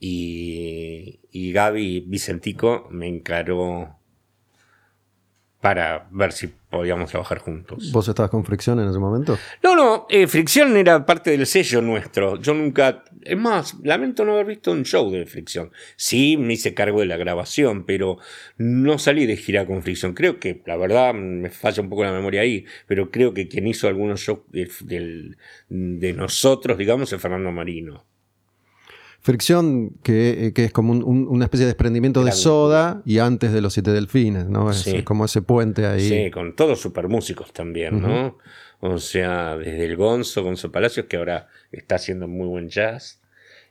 Y, 0.00 1.20
y 1.30 1.52
Gaby 1.52 2.04
Vicentico 2.06 2.88
me 2.90 3.08
encaró 3.08 3.98
para 5.62 6.08
ver 6.10 6.32
si 6.32 6.48
podíamos 6.48 7.08
trabajar 7.08 7.38
juntos. 7.38 7.92
¿Vos 7.92 8.08
estabas 8.08 8.32
con 8.32 8.44
fricción 8.44 8.80
en 8.80 8.88
ese 8.88 8.98
momento? 8.98 9.38
No, 9.62 9.76
no, 9.76 10.06
eh, 10.10 10.26
Fricción 10.26 10.76
era 10.76 11.06
parte 11.06 11.30
del 11.30 11.46
sello 11.46 11.80
nuestro. 11.80 12.36
Yo 12.40 12.52
nunca. 12.52 13.04
Es 13.20 13.38
más, 13.38 13.76
lamento 13.84 14.24
no 14.24 14.32
haber 14.32 14.46
visto 14.46 14.72
un 14.72 14.82
show 14.82 15.08
de 15.12 15.24
Fricción. 15.24 15.70
Sí, 15.94 16.36
me 16.36 16.54
hice 16.54 16.74
cargo 16.74 16.98
de 16.98 17.06
la 17.06 17.16
grabación, 17.16 17.84
pero 17.86 18.18
no 18.58 18.98
salí 18.98 19.24
de 19.24 19.36
gira 19.36 19.64
con 19.64 19.84
Fricción. 19.84 20.14
Creo 20.14 20.40
que, 20.40 20.62
la 20.66 20.76
verdad, 20.76 21.14
me 21.14 21.48
falla 21.48 21.80
un 21.80 21.88
poco 21.88 22.02
la 22.02 22.10
memoria 22.10 22.40
ahí, 22.40 22.66
pero 22.88 23.12
creo 23.12 23.32
que 23.32 23.46
quien 23.46 23.68
hizo 23.68 23.86
algunos 23.86 24.18
shows 24.20 24.40
de, 24.48 25.36
de 25.68 26.12
nosotros, 26.12 26.76
digamos, 26.76 27.12
es 27.12 27.22
Fernando 27.22 27.52
Marino. 27.52 28.04
Fricción, 29.22 29.90
que, 30.02 30.46
eh, 30.46 30.52
que 30.52 30.64
es 30.64 30.72
como 30.72 30.90
un- 30.92 31.04
un- 31.04 31.28
una 31.28 31.44
especie 31.44 31.64
de 31.64 31.70
desprendimiento 31.70 32.24
de 32.24 32.32
soda 32.32 33.02
y 33.04 33.18
antes 33.18 33.52
de 33.52 33.60
los 33.60 33.72
siete 33.72 33.92
delfines, 33.92 34.46
¿no? 34.46 34.70
Es, 34.70 34.78
Sí. 34.80 34.96
es 34.96 35.04
como 35.04 35.24
ese 35.24 35.42
puente 35.42 35.86
ahí. 35.86 36.08
Sí, 36.08 36.30
con 36.32 36.56
todos 36.56 36.80
super 36.80 37.06
músicos 37.08 37.52
también, 37.52 38.00
¿no? 38.02 38.38
O 38.80 38.98
sea, 38.98 39.56
desde 39.56 39.84
el 39.84 39.94
Gonzo, 39.96 40.42
Gonzo 40.42 40.72
Palacios, 40.72 41.06
que 41.06 41.16
ahora 41.18 41.46
está 41.70 41.94
haciendo 41.94 42.26
muy 42.26 42.48
buen 42.48 42.68
jazz. 42.68 43.20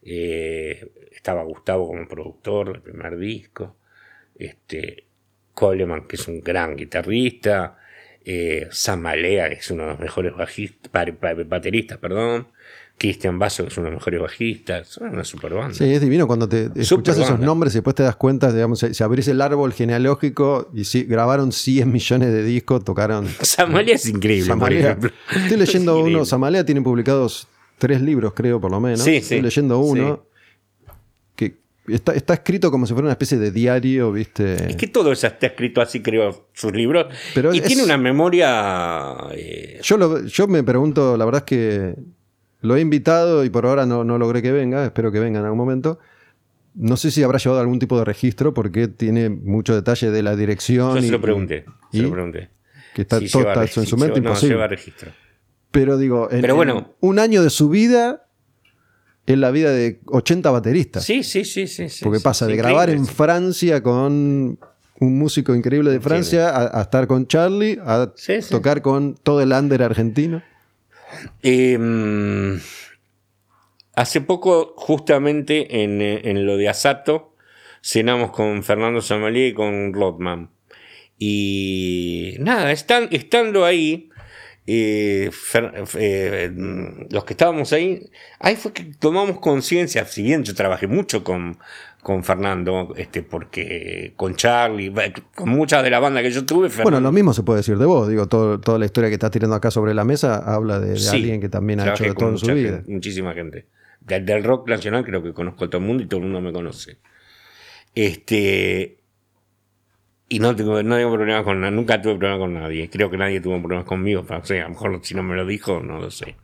Eh, 0.03 0.89
estaba 1.11 1.43
Gustavo 1.43 1.85
como 1.87 2.07
productor 2.07 2.71
del 2.71 2.81
primer 2.81 3.17
disco. 3.17 3.75
Este, 4.35 5.03
Coleman, 5.53 6.07
que 6.07 6.15
es 6.15 6.27
un 6.29 6.39
gran 6.41 6.77
guitarrista. 6.77 7.77
Eh, 8.23 8.67
Sam 8.71 9.01
Malea, 9.01 9.49
que 9.49 9.55
es 9.55 9.69
uno 9.71 9.83
de 9.83 9.89
los 9.89 9.99
mejores 9.99 10.33
bajistas, 10.33 10.91
bateristas, 11.47 11.97
perdón. 11.97 12.47
Cristian 13.01 13.39
Basso, 13.39 13.63
que 13.63 13.69
es 13.69 13.77
uno 13.77 13.85
de 13.85 13.91
los 13.93 13.99
mejores 14.01 14.21
bajistas. 14.21 14.87
Son 14.89 15.09
una 15.09 15.23
super 15.23 15.53
banda. 15.55 15.73
Sí, 15.73 15.85
es 15.85 15.99
divino 16.01 16.27
cuando 16.27 16.47
te 16.47 16.69
escuchas 16.75 17.17
esos 17.17 17.39
nombres 17.39 17.73
y 17.73 17.77
después 17.77 17.95
te 17.95 18.03
das 18.03 18.15
cuenta, 18.15 18.51
digamos, 18.53 18.77
si 18.79 18.93
si 18.93 19.03
abrís 19.03 19.27
el 19.27 19.41
árbol 19.41 19.73
genealógico 19.73 20.69
y 20.73 20.83
grabaron 21.05 21.51
100 21.51 21.91
millones 21.91 22.31
de 22.31 22.43
discos, 22.43 22.83
tocaron. 22.83 23.27
Samalea 23.41 23.95
es 23.95 24.05
increíble, 24.07 24.47
por 24.49 24.59
Samalea. 24.59 24.79
ejemplo. 24.91 25.09
Estoy 25.35 25.57
leyendo 25.57 25.97
Es 25.99 26.05
uno. 26.13 26.25
Samalea 26.25 26.63
tiene 26.63 26.81
publicados 26.83 27.47
tres 27.79 27.99
libros, 28.01 28.33
creo, 28.35 28.61
por 28.61 28.69
lo 28.69 28.79
menos. 28.79 29.01
Sí, 29.01 29.15
Estoy 29.15 29.37
sí, 29.39 29.41
leyendo 29.41 29.79
uno 29.79 30.23
que 31.35 31.55
está, 31.87 32.13
está 32.13 32.35
escrito 32.35 32.69
como 32.69 32.85
si 32.85 32.93
fuera 32.93 33.05
una 33.07 33.13
especie 33.13 33.39
de 33.39 33.49
diario, 33.51 34.11
¿viste? 34.11 34.69
Es 34.69 34.75
que 34.75 34.85
todo 34.85 35.11
eso 35.11 35.25
está 35.25 35.47
escrito 35.47 35.81
así, 35.81 36.01
creo, 36.03 36.49
sus 36.53 36.71
libros. 36.71 37.07
Pero 37.33 37.51
y 37.53 37.57
es- 37.57 37.63
tiene 37.63 37.83
una 37.83 37.97
memoria. 37.97 39.15
eh, 39.33 39.79
Yo, 39.81 39.97
lo- 39.97 40.23
yo 40.23 40.47
me 40.47 40.61
pregunto, 40.61 41.17
la 41.17 41.25
verdad 41.25 41.39
es 41.39 41.45
que 41.45 41.95
lo 42.61 42.75
he 42.75 42.81
invitado 42.81 43.43
y 43.43 43.49
por 43.49 43.65
ahora 43.65 43.85
no, 43.85 44.03
no 44.03 44.17
logré 44.17 44.41
que 44.41 44.51
venga, 44.51 44.85
espero 44.85 45.11
que 45.11 45.19
venga 45.19 45.39
en 45.39 45.45
algún 45.45 45.57
momento. 45.57 45.99
No 46.73 46.95
sé 46.95 47.11
si 47.11 47.21
habrá 47.23 47.37
llevado 47.37 47.59
algún 47.61 47.79
tipo 47.79 47.97
de 47.99 48.05
registro 48.05 48.53
porque 48.53 48.87
tiene 48.87 49.29
mucho 49.29 49.75
detalle 49.75 50.09
de 50.11 50.23
la 50.23 50.35
dirección. 50.35 50.95
yo 50.95 51.01
se 51.01 51.07
y- 51.07 51.11
lo 51.11 51.19
pregunté. 51.21 51.65
Se 51.91 51.97
y- 51.97 52.01
lo 52.01 52.11
pregunté. 52.11 52.49
Que 52.95 53.01
está 53.03 53.19
Si 53.19 53.29
todo 53.29 53.43
lleva 53.43 53.63
eso 53.63 53.81
en 53.81 53.87
su 53.87 53.97
mente 53.97 54.19
No, 54.21 54.27
imposible. 54.29 54.55
lleva 54.55 54.67
registro. 54.67 55.11
Pero 55.71 55.97
digo, 55.97 56.29
en, 56.31 56.41
Pero 56.41 56.55
bueno. 56.55 56.77
en 56.77 56.87
un 56.99 57.19
año 57.19 57.41
de 57.43 57.49
su 57.49 57.69
vida 57.69 58.27
es 59.25 59.37
la 59.37 59.51
vida 59.51 59.71
de 59.71 60.01
80 60.07 60.51
bateristas. 60.51 61.03
Sí, 61.05 61.23
sí, 61.23 61.45
sí, 61.45 61.67
sí. 61.67 61.87
sí, 61.89 62.03
porque 62.03 62.19
sí, 62.19 62.23
pasa 62.23 62.45
sí, 62.45 62.51
de 62.51 62.57
grabar 62.57 62.89
en 62.89 63.05
sí. 63.05 63.13
Francia 63.13 63.81
con 63.81 64.59
un 64.99 65.17
músico 65.19 65.55
increíble 65.55 65.89
de 65.91 65.99
Francia 66.01 66.49
a, 66.49 66.79
a 66.79 66.81
estar 66.83 67.07
con 67.07 67.25
Charlie, 67.27 67.79
a 67.83 68.11
Sí, 68.15 68.41
sí. 68.41 68.49
tocar 68.51 68.81
con 68.81 69.15
todo 69.15 69.41
el 69.41 69.51
under 69.51 69.83
argentino. 69.83 70.43
Mm, 71.43 72.57
hace 73.95 74.21
poco, 74.21 74.73
justamente 74.77 75.83
en, 75.83 76.01
en 76.01 76.45
lo 76.45 76.57
de 76.57 76.69
Asato, 76.69 77.35
cenamos 77.81 78.31
con 78.31 78.63
Fernando 78.63 79.01
Samalí 79.01 79.47
y 79.47 79.53
con 79.53 79.93
Rodman. 79.93 80.51
Y 81.17 82.35
nada, 82.39 82.71
estando 82.71 83.63
ahí, 83.63 84.09
eh, 84.65 85.29
eh, 85.95 86.51
los 87.09 87.25
que 87.25 87.33
estábamos 87.33 87.73
ahí, 87.73 88.09
ahí 88.39 88.55
fue 88.55 88.73
que 88.73 88.85
tomamos 88.85 89.39
conciencia, 89.39 90.05
si 90.05 90.23
bien 90.23 90.43
yo 90.43 90.55
trabajé 90.55 90.87
mucho 90.87 91.23
con, 91.23 91.59
con 92.01 92.23
Fernando, 92.23 92.93
este, 92.97 93.21
porque 93.23 94.13
con 94.15 94.35
Charlie, 94.35 94.89
bueno, 94.89 95.13
con 95.35 95.49
muchas 95.49 95.83
de 95.83 95.89
la 95.91 95.99
banda 95.99 96.21
que 96.21 96.31
yo 96.31 96.45
tuve, 96.45 96.67
Bueno, 96.67 96.73
Fernando- 96.75 97.01
lo 97.01 97.11
mismo 97.11 97.33
se 97.33 97.43
puede 97.43 97.57
decir 97.59 97.77
de 97.77 97.85
vos. 97.85 98.07
Digo, 98.09 98.27
todo- 98.27 98.59
toda 98.59 98.79
la 98.79 98.85
historia 98.85 99.09
que 99.09 99.13
estás 99.15 99.29
tirando 99.31 99.55
acá 99.55 99.69
sobre 99.71 99.93
la 99.93 100.03
mesa 100.03 100.37
habla 100.37 100.79
de, 100.79 100.89
de 100.91 100.99
Sí, 100.99 101.15
alguien 101.17 101.39
que 101.41 101.49
también 101.49 101.79
ha 101.79 101.91
hecho 101.91 102.03
de 102.03 102.13
todo 102.15 102.29
en 102.29 102.37
su 102.37 102.45
mucha 102.45 102.53
vida. 102.55 102.71
gente, 102.77 102.91
muchísima 102.91 103.33
gente. 103.33 103.65
Del, 103.99 104.25
del 104.25 104.43
rock 104.43 104.67
nacional 104.67 105.05
creo 105.05 105.21
que 105.21 105.31
conozco 105.31 105.65
a 105.65 105.69
todo 105.69 105.79
el 105.79 105.87
mundo 105.87 106.01
y 106.03 106.07
todo 106.07 106.19
el 106.19 106.23
mundo 106.25 106.41
me 106.41 106.51
conoce. 106.51 106.97
Este. 107.93 108.97
Y 110.29 110.39
no 110.39 110.55
tengo, 110.55 110.81
no 110.81 110.95
tengo 110.95 111.13
problemas 111.13 111.43
con 111.43 111.59
nadie, 111.59 111.75
nunca 111.75 112.01
tuve 112.01 112.15
problemas 112.15 112.39
con 112.39 112.53
nadie. 112.53 112.89
Creo 112.89 113.11
que 113.11 113.17
nadie 113.17 113.41
tuvo 113.41 113.59
problemas 113.59 113.83
conmigo. 113.85 114.25
O 114.27 114.45
sea, 114.45 114.61
a 114.61 114.63
lo 114.63 114.69
mejor 114.69 114.99
si 115.03 115.13
no 115.13 115.23
me 115.23 115.35
lo 115.35 115.45
dijo, 115.45 115.81
no 115.81 115.99
lo 115.99 116.09
sé. 116.09 116.37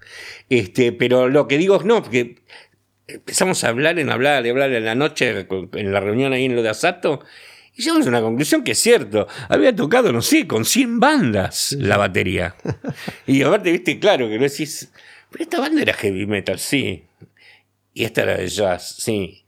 Este, 0.50 0.92
pero 0.92 1.30
lo 1.30 1.48
que 1.48 1.58
digo 1.58 1.78
es 1.78 1.86
no, 1.86 2.04
porque 2.04 2.36
empezamos 3.08 3.64
a 3.64 3.70
hablar 3.70 4.00
en 4.00 4.10
hablar 4.10 4.46
y 4.46 4.50
hablar 4.50 4.72
en 4.74 4.86
la 4.86 4.96
noche, 4.96 5.48
en 5.74 5.92
la 5.92 6.00
reunión 6.00 6.34
ahí 6.34 6.46
en 6.46 6.56
lo 6.56 6.62
de 6.62 6.70
Asato, 6.70 7.24
y 7.76 7.84
llegamos 7.84 8.08
a 8.08 8.10
una 8.10 8.22
conclusión 8.22 8.64
que 8.64 8.72
es 8.72 8.80
cierto. 8.80 9.28
Había 9.50 9.76
tocado, 9.76 10.12
no 10.12 10.22
sé, 10.22 10.48
con 10.48 10.66
100 10.66 11.00
bandas 11.00 11.74
la 11.80 11.98
batería. 11.98 12.56
y 13.28 13.44
aparte, 13.44 13.72
viste, 13.72 14.00
claro, 14.00 14.28
que 14.28 14.38
lo 14.38 14.44
decís, 14.44 14.92
pero 15.30 15.44
esta 15.44 15.60
banda 15.60 15.82
era 15.82 15.94
heavy 15.94 16.26
metal, 16.26 16.58
sí. 16.58 17.06
Y 17.94 18.04
esta 18.04 18.24
era 18.24 18.38
de 18.38 18.48
jazz, 18.48 18.96
sí. 18.98 19.44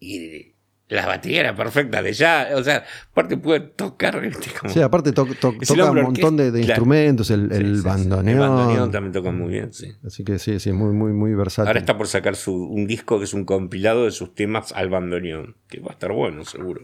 Y 0.00 0.49
la 0.90 1.06
batería 1.06 1.40
era 1.40 1.54
perfecta 1.56 2.02
de 2.02 2.12
jazz. 2.12 2.52
O 2.54 2.62
sea, 2.62 2.84
aparte 3.12 3.36
puede 3.36 3.60
tocar, 3.60 4.20
viste, 4.20 4.50
como... 4.60 4.72
Sí, 4.72 4.82
aparte 4.82 5.12
to- 5.12 5.24
to- 5.40 5.54
toca 5.66 5.90
un 5.90 6.02
montón 6.02 6.36
de, 6.36 6.44
de 6.44 6.48
orquesta, 6.50 6.50
claro. 6.50 6.58
instrumentos, 6.58 7.30
el, 7.30 7.48
Sí, 7.50 7.56
el 7.56 7.76
sí, 7.76 7.82
sí. 7.82 7.88
bandoneón. 7.88 8.28
El 8.42 8.48
bandoneón 8.48 8.90
también 8.90 9.12
toca 9.12 9.30
muy 9.30 9.48
bien, 9.52 9.72
sí. 9.72 9.92
Así 10.06 10.24
que 10.24 10.38
sí, 10.38 10.58
sí, 10.60 10.72
muy, 10.72 10.92
muy, 10.92 11.12
muy 11.12 11.34
versátil. 11.34 11.68
Ahora 11.68 11.80
está 11.80 11.96
por 11.96 12.06
sacar 12.08 12.36
su, 12.36 12.54
un 12.54 12.86
disco 12.86 13.18
que 13.18 13.24
es 13.24 13.32
un 13.34 13.44
compilado 13.44 14.04
de 14.04 14.10
sus 14.10 14.34
temas 14.34 14.72
al 14.72 14.88
bandoneón, 14.90 15.56
que 15.68 15.80
va 15.80 15.88
a 15.88 15.92
estar 15.92 16.12
bueno, 16.12 16.44
seguro. 16.44 16.82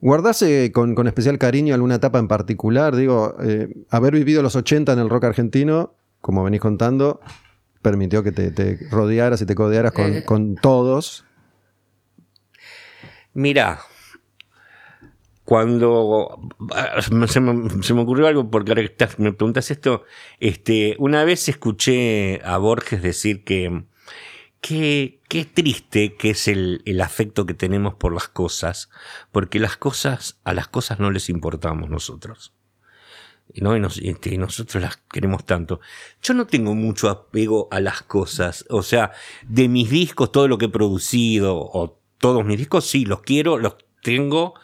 ¿Guardás 0.00 0.40
eh, 0.42 0.70
con, 0.72 0.94
con 0.94 1.06
especial 1.06 1.36
cariño 1.38 1.74
alguna 1.74 1.96
etapa 1.96 2.18
en 2.18 2.26
particular? 2.26 2.96
Digo, 2.96 3.36
eh, 3.42 3.68
haber 3.90 4.14
vivido 4.14 4.42
los 4.42 4.56
80 4.56 4.92
en 4.94 4.98
el 4.98 5.10
rock 5.10 5.24
argentino, 5.24 5.94
como 6.22 6.42
venís 6.42 6.60
contando, 6.60 7.20
permitió 7.82 8.22
que 8.22 8.32
te, 8.32 8.50
te 8.50 8.78
rodearas 8.90 9.42
y 9.42 9.46
te 9.46 9.54
codearas 9.54 9.92
con, 9.92 10.06
Eh. 10.14 10.24
con 10.24 10.54
todos. 10.56 11.24
Mira, 13.34 13.80
cuando 15.44 16.38
ah, 16.72 17.00
se 17.02 17.40
me, 17.40 18.00
ocurrió 18.02 18.26
algo 18.26 18.50
porque 18.50 18.72
ahora 18.72 18.82
me 19.18 19.32
preguntas 19.32 19.70
esto, 19.70 20.04
este, 20.38 20.96
una 20.98 21.24
vez 21.24 21.48
escuché 21.48 22.40
a 22.44 22.58
Borges 22.58 23.02
decir 23.02 23.44
que 23.44 23.84
que 24.60 25.20
qué 25.28 25.44
triste 25.44 26.16
que 26.16 26.30
es 26.30 26.46
el, 26.48 26.82
afecto 27.02 27.46
que 27.46 27.54
tenemos 27.54 27.94
por 27.94 28.12
las 28.12 28.28
cosas, 28.28 28.90
porque 29.32 29.58
las 29.58 29.76
cosas 29.76 30.38
a 30.44 30.52
las 30.54 30.68
cosas 30.68 31.00
no 31.00 31.10
les 31.10 31.28
importamos 31.30 31.90
nosotros. 31.90 32.52
¿no? 33.54 33.76
Y, 33.76 33.80
nos- 33.80 33.98
este, 33.98 34.36
nosotros 34.38 34.82
las 34.82 34.98
queremos 35.12 35.44
tanto. 35.44 35.80
Yo 36.22 36.34
no 36.34 36.46
tengo 36.46 36.74
mucho 36.74 37.08
apego 37.08 37.68
a 37.72 37.80
las 37.80 38.02
cosas. 38.02 38.64
O 38.70 38.82
sea, 38.82 39.12
de 39.48 39.68
mis 39.68 39.90
discos, 39.90 40.30
todo 40.30 40.46
lo 40.46 40.58
que 40.58 40.66
he 40.66 40.68
producido, 40.68 41.56
o 41.58 41.99
todos 42.20 42.44
mis 42.44 42.58
discos, 42.58 42.86
sí, 42.86 43.04
los 43.04 43.22
quiero, 43.22 43.58
los 43.58 43.76
tengo. 44.02 44.54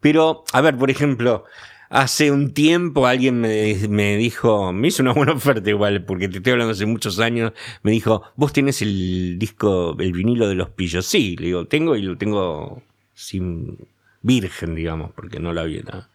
Pero, 0.00 0.44
a 0.52 0.60
ver, 0.62 0.78
por 0.78 0.90
ejemplo, 0.90 1.44
hace 1.90 2.30
un 2.30 2.54
tiempo 2.54 3.06
alguien 3.06 3.40
me, 3.40 3.74
me 3.88 4.16
dijo, 4.16 4.72
me 4.72 4.88
hizo 4.88 5.02
una 5.02 5.12
buena 5.12 5.32
oferta 5.34 5.68
igual, 5.68 6.04
porque 6.04 6.28
te 6.28 6.38
estoy 6.38 6.52
hablando 6.52 6.72
hace 6.72 6.86
muchos 6.86 7.18
años, 7.18 7.52
me 7.82 7.90
dijo, 7.90 8.22
vos 8.36 8.52
tenés 8.52 8.80
el 8.80 9.38
disco, 9.38 9.96
el 9.98 10.12
vinilo 10.12 10.48
de 10.48 10.54
los 10.54 10.70
pillos. 10.70 11.04
Sí, 11.04 11.36
le 11.36 11.46
digo, 11.46 11.66
tengo 11.66 11.96
y 11.96 12.02
lo 12.02 12.16
tengo 12.16 12.82
sin 13.12 13.76
virgen, 14.22 14.74
digamos, 14.74 15.12
porque 15.12 15.40
no 15.40 15.52
lo 15.52 15.60
había 15.60 15.82
nada. 15.82 16.08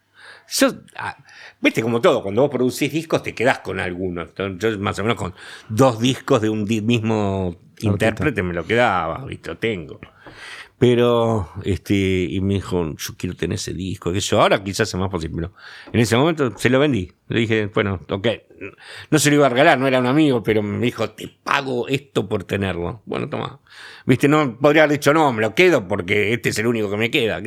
Yo, 0.48 0.70
ah, 0.96 1.18
viste 1.60 1.82
como 1.82 2.02
todo, 2.02 2.22
cuando 2.22 2.42
vos 2.44 2.52
producís 2.52 2.92
discos 2.92 3.24
te 3.24 3.34
quedás 3.34 3.60
con 3.60 3.80
algunos. 3.80 4.30
Yo 4.36 4.80
más 4.80 4.98
o 5.00 5.04
menos 5.04 5.18
con 5.18 5.34
dos 5.70 6.00
discos 6.00 6.42
de 6.42 6.50
un 6.50 6.64
mismo 6.64 7.56
intérprete 7.80 8.44
me 8.44 8.54
lo 8.54 8.66
quedaba, 8.66 9.26
viste, 9.26 9.50
lo 9.50 9.58
tengo. 9.58 10.00
Pero, 10.78 11.50
este, 11.64 11.96
y 11.96 12.42
me 12.42 12.56
dijo, 12.56 12.96
yo 12.98 13.14
quiero 13.18 13.36
tener 13.36 13.56
ese 13.56 13.74
disco, 13.74 14.12
que 14.12 14.20
yo 14.20 14.42
ahora 14.42 14.62
quizás 14.62 14.90
sea 14.90 15.00
más 15.00 15.10
posible, 15.10 15.50
en 15.94 16.00
ese 16.00 16.18
momento 16.18 16.58
se 16.58 16.70
lo 16.70 16.80
vendí. 16.80 17.12
Le 17.30 17.40
dije, 17.40 17.68
bueno, 17.68 18.02
ok, 18.10 18.28
no 19.10 19.20
se 19.20 19.30
lo 19.30 19.38
iba 19.38 19.46
a 19.46 19.50
regalar, 19.50 19.80
no 19.80 19.88
era 19.88 20.00
un 20.00 20.06
amigo, 20.06 20.44
pero 20.44 20.62
me 20.62 20.86
dijo, 20.86 21.10
te 21.12 21.30
pago 21.44 21.88
esto 21.88 22.28
por 22.28 22.44
tenerlo. 22.44 23.02
Bueno, 23.06 23.30
toma. 23.30 23.60
Viste, 24.06 24.28
no 24.28 24.58
podría 24.60 24.84
haber 24.84 24.98
dicho, 24.98 25.14
no, 25.14 25.32
me 25.32 25.42
lo 25.42 25.56
quedo 25.56 25.88
porque 25.88 26.34
este 26.34 26.50
es 26.50 26.60
el 26.60 26.68
único 26.68 26.90
que 26.90 26.98
me 26.98 27.10
queda. 27.10 27.42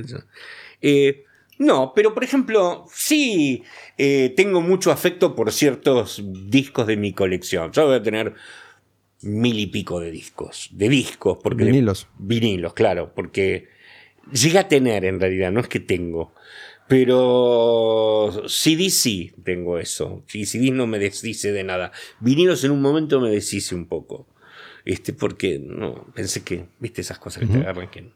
Eh, 0.80 1.24
no, 1.58 1.92
pero 1.94 2.14
por 2.14 2.24
ejemplo, 2.24 2.86
sí 2.92 3.64
eh, 3.96 4.32
tengo 4.36 4.60
mucho 4.60 4.92
afecto 4.92 5.34
por 5.34 5.52
ciertos 5.52 6.22
discos 6.24 6.86
de 6.86 6.96
mi 6.96 7.12
colección. 7.12 7.72
Yo 7.72 7.86
voy 7.86 7.96
a 7.96 8.02
tener 8.02 8.34
mil 9.22 9.58
y 9.58 9.66
pico 9.66 10.00
de 10.00 10.10
discos, 10.10 10.68
de 10.72 10.88
discos, 10.88 11.38
porque 11.42 11.64
Vinilos. 11.64 12.06
vinilos, 12.18 12.74
claro, 12.74 13.12
porque 13.14 13.68
llegué 14.32 14.58
a 14.58 14.68
tener 14.68 15.04
en 15.04 15.20
realidad, 15.20 15.50
no 15.52 15.60
es 15.60 15.68
que 15.68 15.80
tengo. 15.80 16.32
Pero 16.88 18.44
CD 18.48 18.88
sí 18.88 19.32
tengo 19.44 19.78
eso. 19.78 20.24
Y 20.32 20.46
CD 20.46 20.70
no 20.70 20.86
me 20.86 20.98
desdice 20.98 21.52
de 21.52 21.62
nada. 21.62 21.92
Vinilos 22.18 22.64
en 22.64 22.70
un 22.70 22.80
momento 22.80 23.20
me 23.20 23.28
deshice 23.28 23.74
un 23.74 23.86
poco. 23.86 24.26
Este, 24.86 25.12
porque 25.12 25.58
no, 25.58 26.06
pensé 26.14 26.42
que, 26.42 26.64
viste, 26.80 27.02
esas 27.02 27.18
cosas 27.18 27.42
que 27.42 27.52
te 27.52 27.58
agarran 27.58 27.90
que. 27.90 28.10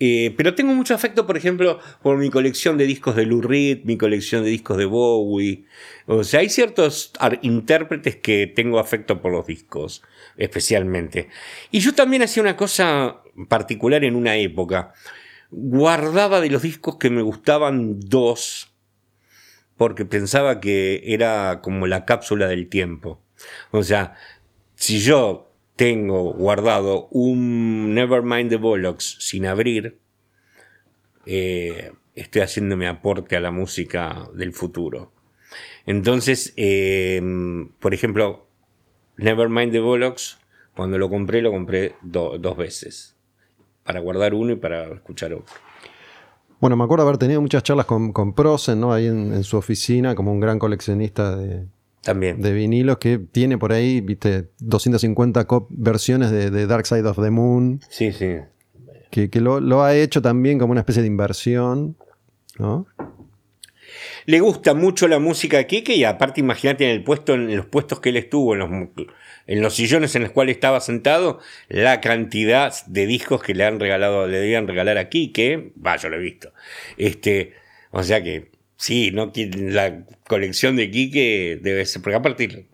Eh, 0.00 0.34
pero 0.36 0.54
tengo 0.54 0.74
mucho 0.74 0.94
afecto, 0.94 1.26
por 1.26 1.36
ejemplo, 1.36 1.78
por 2.02 2.18
mi 2.18 2.30
colección 2.30 2.76
de 2.78 2.86
discos 2.86 3.14
de 3.16 3.26
Lou 3.26 3.40
Reed, 3.40 3.84
mi 3.84 3.96
colección 3.96 4.42
de 4.42 4.50
discos 4.50 4.76
de 4.76 4.86
Bowie. 4.86 5.66
O 6.06 6.24
sea, 6.24 6.40
hay 6.40 6.48
ciertos 6.48 7.12
intérpretes 7.42 8.16
que 8.16 8.46
tengo 8.46 8.78
afecto 8.78 9.22
por 9.22 9.32
los 9.32 9.46
discos, 9.46 10.02
especialmente. 10.36 11.28
Y 11.70 11.80
yo 11.80 11.94
también 11.94 12.22
hacía 12.22 12.42
una 12.42 12.56
cosa 12.56 13.22
particular 13.48 14.04
en 14.04 14.16
una 14.16 14.36
época. 14.36 14.92
Guardaba 15.50 16.40
de 16.40 16.50
los 16.50 16.62
discos 16.62 16.96
que 16.96 17.10
me 17.10 17.22
gustaban 17.22 18.00
dos, 18.00 18.72
porque 19.76 20.04
pensaba 20.04 20.60
que 20.60 21.02
era 21.06 21.60
como 21.62 21.86
la 21.86 22.04
cápsula 22.04 22.48
del 22.48 22.68
tiempo. 22.68 23.20
O 23.70 23.82
sea, 23.82 24.14
si 24.74 25.00
yo 25.00 25.53
tengo 25.76 26.32
guardado 26.34 27.08
un 27.10 27.94
Nevermind 27.94 28.48
the 28.50 28.56
Bollocks 28.56 29.16
sin 29.20 29.46
abrir, 29.46 29.98
eh, 31.26 31.92
estoy 32.14 32.42
haciéndome 32.42 32.86
aporte 32.86 33.36
a 33.36 33.40
la 33.40 33.50
música 33.50 34.28
del 34.34 34.52
futuro. 34.52 35.12
Entonces, 35.86 36.52
eh, 36.56 37.20
por 37.80 37.94
ejemplo, 37.94 38.46
Nevermind 39.16 39.72
the 39.72 39.80
Bollocks, 39.80 40.38
cuando 40.74 40.98
lo 40.98 41.08
compré, 41.08 41.40
lo 41.42 41.50
compré 41.50 41.94
do- 42.02 42.38
dos 42.38 42.56
veces. 42.56 43.16
Para 43.84 44.00
guardar 44.00 44.34
uno 44.34 44.52
y 44.52 44.56
para 44.56 44.84
escuchar 44.94 45.34
otro. 45.34 45.54
Bueno, 46.60 46.76
me 46.76 46.84
acuerdo 46.84 47.04
haber 47.04 47.18
tenido 47.18 47.40
muchas 47.42 47.62
charlas 47.62 47.84
con, 47.84 48.12
con 48.12 48.32
Prosen, 48.32 48.80
¿no? 48.80 48.92
Ahí 48.94 49.06
en 49.06 49.44
su 49.44 49.58
oficina, 49.58 50.14
como 50.14 50.32
un 50.32 50.40
gran 50.40 50.58
coleccionista 50.58 51.36
de, 51.36 51.66
También. 52.04 52.40
de 52.40 52.52
vinilos, 52.52 52.98
que 52.98 53.18
tiene 53.18 53.56
por 53.58 53.72
ahí, 53.72 54.00
viste, 54.00 54.50
250 54.58 55.46
cop- 55.46 55.66
versiones 55.70 56.30
de, 56.30 56.50
de 56.50 56.66
Dark 56.66 56.86
Side 56.86 57.06
of 57.08 57.18
the 57.20 57.30
Moon, 57.30 57.80
Sí, 57.88 58.12
sí. 58.12 58.36
que, 59.10 59.30
que 59.30 59.40
lo, 59.40 59.60
lo 59.60 59.82
ha 59.82 59.94
hecho 59.96 60.20
también 60.22 60.58
como 60.58 60.72
una 60.72 60.80
especie 60.82 61.02
de 61.02 61.08
inversión, 61.08 61.96
¿no? 62.58 62.86
Le 64.26 64.40
gusta 64.40 64.74
mucho 64.74 65.06
la 65.06 65.18
música 65.18 65.58
de 65.58 65.66
Kike 65.66 65.94
y 65.94 66.04
aparte 66.04 66.40
imagínate 66.40 66.84
en 66.84 66.90
el 66.90 67.04
puesto, 67.04 67.34
en 67.34 67.54
los 67.56 67.66
puestos 67.66 68.00
que 68.00 68.08
él 68.08 68.16
estuvo, 68.16 68.54
en 68.54 68.58
los, 68.60 68.70
en 69.46 69.60
los 69.62 69.74
sillones 69.74 70.16
en 70.16 70.22
los 70.22 70.30
cuales 70.32 70.56
estaba 70.56 70.80
sentado, 70.80 71.38
la 71.68 72.00
cantidad 72.00 72.72
de 72.86 73.06
discos 73.06 73.42
que 73.42 73.54
le 73.54 73.64
han 73.64 73.78
regalado, 73.78 74.26
le 74.26 74.38
debían 74.38 74.66
regalar 74.66 74.96
a 74.98 75.08
Kike, 75.10 75.72
va, 75.84 75.96
yo 75.96 76.08
lo 76.08 76.16
he 76.16 76.20
visto. 76.20 76.52
Este, 76.96 77.52
o 77.90 78.02
sea 78.02 78.22
que 78.22 78.50
sí, 78.76 79.10
no 79.10 79.32
la 79.34 80.04
colección 80.26 80.76
de 80.76 80.90
Kike 80.90 81.60
debe 81.62 81.86
ser, 81.86 82.02
porque 82.02 82.16
aparte 82.16 82.68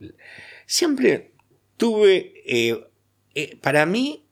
siempre 0.67 1.33
tuve, 1.77 2.35
eh, 2.45 2.79
eh, 3.35 3.59
para 3.63 3.87
mí, 3.87 4.27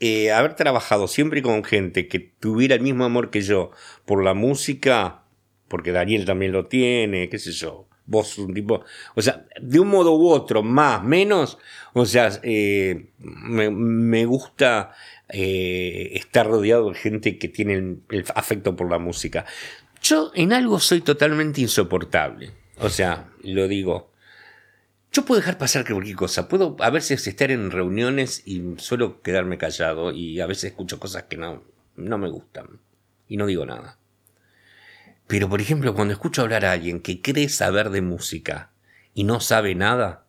eh, 0.00 0.32
haber 0.32 0.56
trabajado 0.56 1.06
siempre 1.06 1.40
con 1.42 1.62
gente 1.62 2.08
que 2.08 2.18
tuviera 2.18 2.74
el 2.74 2.80
mismo 2.80 3.04
amor 3.04 3.30
que 3.30 3.40
yo 3.40 3.70
por 4.04 4.24
la 4.24 4.34
música, 4.34 5.22
porque 5.68 5.92
Daniel 5.92 6.24
también 6.24 6.50
lo 6.50 6.66
tiene, 6.66 7.28
qué 7.28 7.38
sé 7.38 7.52
yo, 7.52 7.88
vos 8.04 8.36
un 8.36 8.52
tipo, 8.52 8.84
o 9.14 9.22
sea, 9.22 9.46
de 9.60 9.78
un 9.78 9.88
modo 9.88 10.12
u 10.16 10.28
otro, 10.28 10.64
más, 10.64 11.04
menos, 11.04 11.56
o 11.92 12.04
sea, 12.04 12.30
me, 13.18 14.24
gusta 14.26 14.90
estar 15.28 16.48
rodeado 16.48 16.90
de 16.90 16.96
gente 16.96 17.38
que 17.38 17.48
tiene 17.48 17.98
afecto 18.34 18.74
por 18.74 18.90
la 18.90 18.98
música. 18.98 19.46
Yo 20.02 20.32
en 20.34 20.52
algo 20.52 20.80
soy 20.80 21.00
totalmente 21.00 21.60
insoportable, 21.60 22.52
o 22.78 22.88
sea, 22.88 23.30
lo 23.42 23.68
digo. 23.68 24.10
Yo 25.12 25.24
puedo 25.24 25.40
dejar 25.40 25.58
pasar 25.58 25.86
cualquier 25.86 26.16
cosa. 26.16 26.48
Puedo 26.48 26.76
a 26.80 26.90
veces 26.90 27.26
estar 27.26 27.50
en 27.50 27.70
reuniones 27.70 28.42
y 28.46 28.62
suelo 28.78 29.20
quedarme 29.20 29.58
callado 29.58 30.10
y 30.10 30.40
a 30.40 30.46
veces 30.46 30.70
escucho 30.70 30.98
cosas 30.98 31.24
que 31.24 31.36
no, 31.36 31.62
no 31.96 32.18
me 32.18 32.30
gustan 32.30 32.80
y 33.28 33.36
no 33.36 33.46
digo 33.46 33.66
nada. 33.66 33.98
Pero 35.26 35.48
por 35.48 35.60
ejemplo, 35.60 35.94
cuando 35.94 36.12
escucho 36.12 36.42
hablar 36.42 36.64
a 36.64 36.72
alguien 36.72 37.00
que 37.00 37.20
cree 37.20 37.48
saber 37.48 37.90
de 37.90 38.00
música 38.00 38.72
y 39.14 39.24
no 39.24 39.40
sabe 39.40 39.74
nada, 39.74 40.26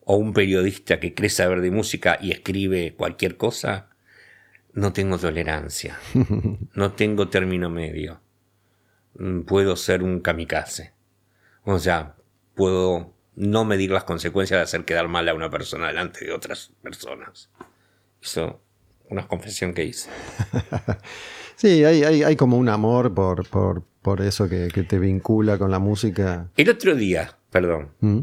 o 0.00 0.16
un 0.16 0.32
periodista 0.32 0.98
que 0.98 1.14
cree 1.14 1.30
saber 1.30 1.60
de 1.60 1.70
música 1.70 2.18
y 2.20 2.30
escribe 2.30 2.94
cualquier 2.96 3.36
cosa, 3.36 3.90
no 4.72 4.92
tengo 4.92 5.18
tolerancia. 5.18 5.98
No 6.74 6.92
tengo 6.92 7.28
término 7.28 7.70
medio. 7.70 8.20
Mm, 9.18 9.40
Puedo 9.42 9.76
ser 9.76 10.02
un 10.02 10.20
kamikaze. 10.20 10.92
O 11.64 11.78
sea, 11.78 12.14
puedo 12.54 13.12
no 13.34 13.64
medir 13.64 13.90
las 13.90 14.04
consecuencias 14.04 14.58
de 14.58 14.64
hacer 14.64 14.84
quedar 14.84 15.08
mal 15.08 15.28
a 15.28 15.34
una 15.34 15.50
persona 15.50 15.88
delante 15.88 16.24
de 16.24 16.32
otras 16.32 16.72
personas. 16.82 17.50
Eso, 18.22 18.60
una 19.10 19.26
confesión 19.28 19.74
que 19.74 19.84
hice. 19.84 20.10
Sí, 21.58 21.84
hay, 21.84 22.04
hay, 22.04 22.22
hay 22.22 22.36
como 22.36 22.58
un 22.58 22.68
amor 22.68 23.14
por, 23.14 23.48
por, 23.48 23.82
por 24.02 24.20
eso 24.20 24.46
que, 24.46 24.68
que 24.68 24.82
te 24.82 24.98
vincula 24.98 25.56
con 25.56 25.70
la 25.70 25.78
música. 25.78 26.50
El 26.54 26.68
otro 26.68 26.94
día, 26.94 27.34
perdón, 27.50 27.92
¿Mm? 28.00 28.18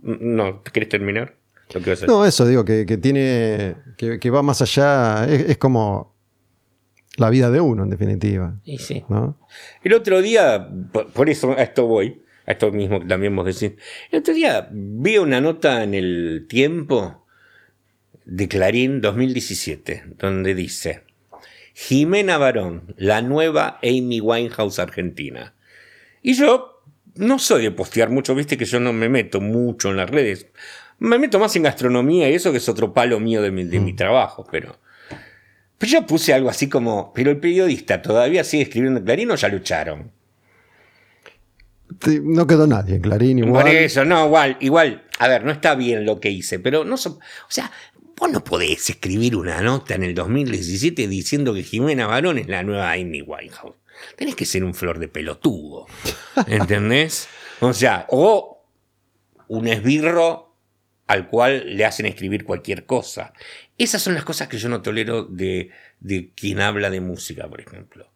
no, 0.00 0.62
¿quieres 0.62 0.88
terminar? 0.88 1.36
Lo 1.74 1.82
que 1.82 1.90
vas 1.90 2.02
a 2.02 2.06
No, 2.06 2.24
eso 2.24 2.46
digo, 2.46 2.64
que, 2.64 2.86
que 2.86 2.96
tiene. 2.96 3.76
Que, 3.98 4.18
que 4.18 4.30
va 4.30 4.40
más 4.42 4.62
allá. 4.62 5.26
Es, 5.28 5.50
es 5.50 5.58
como 5.58 6.11
la 7.16 7.30
vida 7.30 7.50
de 7.50 7.60
uno, 7.60 7.84
en 7.84 7.90
definitiva. 7.90 8.58
Y 8.64 8.78
sí. 8.78 9.04
¿no? 9.08 9.38
El 9.82 9.94
otro 9.94 10.22
día, 10.22 10.68
por, 10.92 11.12
por 11.12 11.28
eso 11.28 11.52
a 11.52 11.62
esto 11.62 11.86
voy, 11.86 12.22
a 12.46 12.52
esto 12.52 12.70
mismo 12.72 13.00
que 13.00 13.06
también 13.06 13.34
vos 13.36 13.46
decís. 13.46 13.78
El 14.10 14.20
otro 14.20 14.34
día 14.34 14.68
vi 14.70 15.18
una 15.18 15.40
nota 15.40 15.82
en 15.82 15.94
el 15.94 16.46
tiempo 16.48 17.26
de 18.24 18.48
Clarín 18.48 19.00
2017, 19.00 20.04
donde 20.18 20.54
dice, 20.54 21.02
Jimena 21.74 22.38
Barón, 22.38 22.94
la 22.96 23.22
nueva 23.22 23.78
Amy 23.82 24.20
Winehouse 24.20 24.78
argentina. 24.78 25.54
Y 26.22 26.34
yo 26.34 26.82
no 27.14 27.38
soy 27.38 27.64
de 27.64 27.70
postear 27.70 28.10
mucho, 28.10 28.34
viste 28.34 28.56
que 28.56 28.64
yo 28.64 28.80
no 28.80 28.92
me 28.92 29.08
meto 29.08 29.40
mucho 29.40 29.90
en 29.90 29.96
las 29.96 30.08
redes. 30.08 30.46
Me 30.98 31.18
meto 31.18 31.38
más 31.38 31.56
en 31.56 31.64
gastronomía 31.64 32.30
y 32.30 32.34
eso 32.34 32.52
que 32.52 32.58
es 32.58 32.68
otro 32.68 32.92
palo 32.92 33.18
mío 33.18 33.42
de 33.42 33.50
mi, 33.50 33.64
de 33.64 33.80
mi 33.80 33.92
trabajo, 33.92 34.46
pero... 34.50 34.78
Pero 35.82 35.94
yo 35.94 36.06
puse 36.06 36.32
algo 36.32 36.48
así 36.48 36.68
como, 36.68 37.12
pero 37.12 37.32
el 37.32 37.38
periodista 37.40 38.00
todavía 38.00 38.44
sigue 38.44 38.62
escribiendo 38.62 39.00
en 39.00 39.04
Clarín 39.04 39.32
o 39.32 39.34
ya 39.34 39.48
lucharon. 39.48 40.12
Sí, 42.04 42.20
No 42.22 42.46
quedó 42.46 42.68
nadie 42.68 42.94
en 42.94 43.02
Clarín 43.02 43.38
igual. 43.40 43.64
Por 43.64 43.74
eso, 43.74 44.04
no, 44.04 44.26
igual, 44.26 44.56
igual. 44.60 45.02
A 45.18 45.26
ver, 45.26 45.42
no 45.44 45.50
está 45.50 45.74
bien 45.74 46.06
lo 46.06 46.20
que 46.20 46.30
hice, 46.30 46.60
pero 46.60 46.84
no 46.84 46.96
so- 46.96 47.18
O 47.18 47.50
sea, 47.50 47.72
vos 48.16 48.30
no 48.30 48.44
podés 48.44 48.90
escribir 48.90 49.34
una 49.34 49.60
nota 49.60 49.96
en 49.96 50.04
el 50.04 50.14
2017 50.14 51.08
diciendo 51.08 51.52
que 51.52 51.64
Jimena 51.64 52.06
Barón 52.06 52.38
es 52.38 52.46
la 52.46 52.62
nueva 52.62 52.92
Amy 52.92 53.20
Winehouse. 53.20 53.74
Tenés 54.16 54.36
que 54.36 54.44
ser 54.46 54.62
un 54.62 54.74
flor 54.74 55.00
de 55.00 55.08
pelotudo. 55.08 55.86
¿Entendés? 56.46 57.26
O 57.58 57.72
sea, 57.72 58.06
o 58.10 58.64
un 59.48 59.66
esbirro 59.66 60.51
al 61.06 61.28
cual 61.28 61.76
le 61.76 61.84
hacen 61.84 62.06
escribir 62.06 62.44
cualquier 62.44 62.86
cosa. 62.86 63.32
Esas 63.78 64.02
son 64.02 64.14
las 64.14 64.24
cosas 64.24 64.48
que 64.48 64.58
yo 64.58 64.68
no 64.68 64.82
tolero 64.82 65.24
de, 65.24 65.70
de 66.00 66.30
quien 66.34 66.60
habla 66.60 66.90
de 66.90 67.00
música, 67.00 67.48
por 67.48 67.60
ejemplo. 67.60 68.06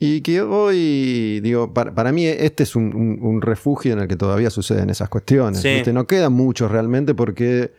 Y 0.00 0.20
que 0.20 0.42
hoy, 0.42 1.40
digo, 1.40 1.74
para, 1.74 1.92
para 1.94 2.12
mí 2.12 2.24
este 2.26 2.62
es 2.62 2.76
un, 2.76 2.94
un- 2.94 3.18
un 3.20 3.42
refugio 3.42 3.92
en 3.92 3.98
el 4.00 4.06
que 4.08 4.14
todavía 4.16 4.50
suceden 4.50 4.90
esas 4.90 5.08
cuestiones. 5.08 5.60
Sí. 5.60 5.68
¿viste? 5.70 5.92
No 5.92 6.06
quedan 6.06 6.32
muchos 6.34 6.70
realmente 6.70 7.14
porque 7.14 7.72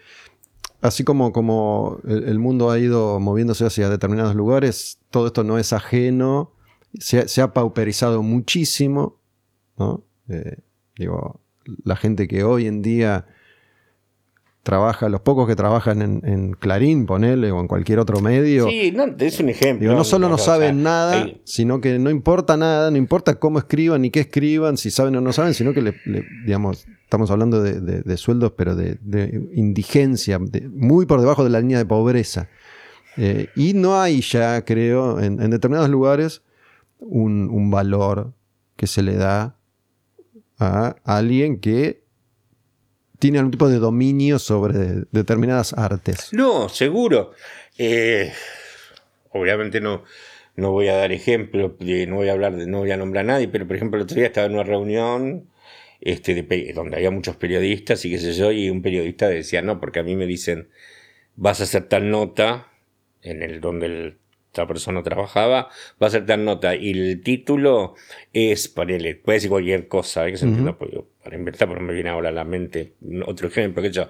así 0.82 1.04
como, 1.06 1.32
como 1.32 2.00
el, 2.06 2.26
el 2.26 2.40
mundo 2.40 2.72
ha 2.72 2.80
ido 2.80 3.20
moviéndose 3.22 3.66
hacia 3.66 3.90
determinados 3.90 4.36
lugares, 4.36 5.00
todo 5.12 5.28
esto 5.28 5.44
no 5.46 5.58
es 5.58 5.72
ajeno, 5.72 6.52
se, 6.98 7.20
ha- 7.20 7.28
se 7.30 7.42
ha 7.42 7.54
pauperizado 7.54 8.22
muchísimo, 8.24 9.20
¿no? 9.78 10.04
Eh, 10.28 10.58
digo, 10.98 11.40
la 11.86 11.96
gente 11.96 12.28
que 12.28 12.44
hoy 12.44 12.68
en 12.68 12.82
día 12.82 13.28
trabaja, 14.70 15.10
los 15.10 15.22
pocos 15.22 15.48
que 15.48 15.56
trabajan 15.56 16.02
en, 16.02 16.22
en 16.24 16.54
Clarín, 16.54 17.06
ponele, 17.08 17.52
o 17.52 17.60
en 17.60 17.68
cualquier 17.68 17.98
otro 18.00 18.22
medio, 18.22 18.70
Sí, 18.70 18.92
no, 18.96 19.06
es 19.18 19.40
un 19.40 19.50
ejemplo. 19.50 19.82
Digo, 19.88 19.98
no 19.98 20.04
solo 20.04 20.30
no 20.30 20.36
O 20.36 20.38
sea, 20.38 20.54
saben 20.54 20.84
nada, 20.84 21.28
sino 21.44 21.82
que 21.82 21.98
no 21.98 22.10
importa 22.10 22.56
nada, 22.58 22.92
no 22.92 22.98
importa 22.98 23.36
cómo 23.40 23.58
escriban 23.60 24.02
ni 24.04 24.12
qué 24.12 24.20
escriban, 24.20 24.78
si 24.78 24.92
saben 24.92 25.16
o 25.16 25.22
no 25.22 25.34
saben, 25.34 25.54
sino 25.54 25.74
que 25.74 25.82
le, 25.82 25.96
le- 26.06 26.24
digamos, 26.46 26.86
estamos 27.04 27.32
hablando 27.32 27.62
de, 27.64 27.82
de- 27.82 28.02
de 28.04 28.18
sueldos, 28.18 28.54
pero 28.56 28.76
de, 28.76 28.98
de 29.02 29.50
indigencia, 29.56 30.40
muy 30.72 31.06
por 31.08 31.20
debajo 31.22 31.44
de 31.44 31.50
la 31.50 31.60
línea 31.62 31.78
de 31.80 31.86
pobreza. 31.86 32.48
Eh, 33.18 33.48
y 33.56 33.74
no 33.74 34.00
hay 34.00 34.22
ya, 34.22 34.64
creo, 34.64 35.20
en, 35.20 35.42
en 35.42 35.50
determinados 35.50 35.90
lugares, 35.90 36.42
un, 37.00 37.50
un 37.52 37.72
valor 37.72 38.34
que 38.76 38.86
se 38.88 39.02
le 39.02 39.16
da 39.16 39.56
a 40.60 40.96
alguien 41.06 41.60
que 41.60 41.99
tiene 43.20 43.38
algún 43.40 43.52
tipo 43.52 43.70
de 43.70 43.80
dominio 43.80 44.40
sobre 44.40 45.04
determinadas 45.12 45.74
artes. 45.74 46.30
No, 46.34 46.70
seguro. 46.70 47.32
Eh, 47.78 48.32
obviamente 49.32 49.82
no, 49.82 50.04
no 50.56 50.72
voy 50.72 50.88
a 50.88 50.96
dar 50.96 51.12
ejemplos, 51.12 51.74
de- 51.80 52.08
no 52.08 52.16
voy 52.16 52.30
a 52.30 52.34
hablar 52.34 52.56
de, 52.56 52.68
no 52.68 52.80
voy 52.80 52.92
a 52.92 52.98
nombrar 52.98 53.26
a 53.26 53.28
nadie, 53.28 53.48
pero 53.48 53.68
por 53.68 53.76
ejemplo 53.76 53.98
el 53.98 54.04
otro 54.04 54.16
día 54.16 54.28
estaba 54.28 54.48
en 54.48 54.54
una 54.54 54.64
reunión 54.64 55.50
este, 56.02 56.42
donde 56.74 56.96
había 56.96 57.12
muchos 57.12 57.36
periodistas 57.36 58.04
y 58.06 58.10
qué 58.12 58.20
sé 58.20 58.34
yo, 58.34 58.52
y 58.52 58.70
un 58.70 58.82
periodista 58.82 59.28
decía, 59.28 59.62
no, 59.62 59.80
porque 59.80 60.00
a 60.00 60.04
mí 60.04 60.16
me 60.16 60.26
dicen, 60.26 60.70
vas 61.36 61.60
a 61.60 61.64
hacer 61.64 61.84
tal 61.90 62.10
nota 62.10 62.68
en 63.22 63.44
el 63.44 63.60
donde 63.60 63.86
el- 63.88 64.18
esta 64.50 64.66
persona 64.66 65.04
trabajaba, 65.04 65.70
va 66.02 66.06
a 66.06 66.06
hacer 66.08 66.26
tal 66.26 66.44
nota 66.44 66.76
y 66.76 66.90
el 66.90 67.22
título 67.22 67.94
es, 68.34 68.68
ponele, 68.68 69.14
puede 69.16 69.38
decir 69.38 69.50
cualquier 69.50 69.88
cosa, 69.88 70.28
¿eh? 70.28 70.32
que 70.32 70.38
se 70.38 70.46
entienda, 70.46 70.76
para 70.76 71.36
inventar, 71.38 71.68
porque 71.68 71.82
no 71.82 71.88
me 71.88 71.94
viene 71.94 72.10
ahora 72.10 72.30
a 72.30 72.32
la 72.32 72.46
mente 72.46 72.96
otro 73.28 73.48
ejemplo, 73.48 73.84
que 73.84 73.92
yo, 73.92 74.08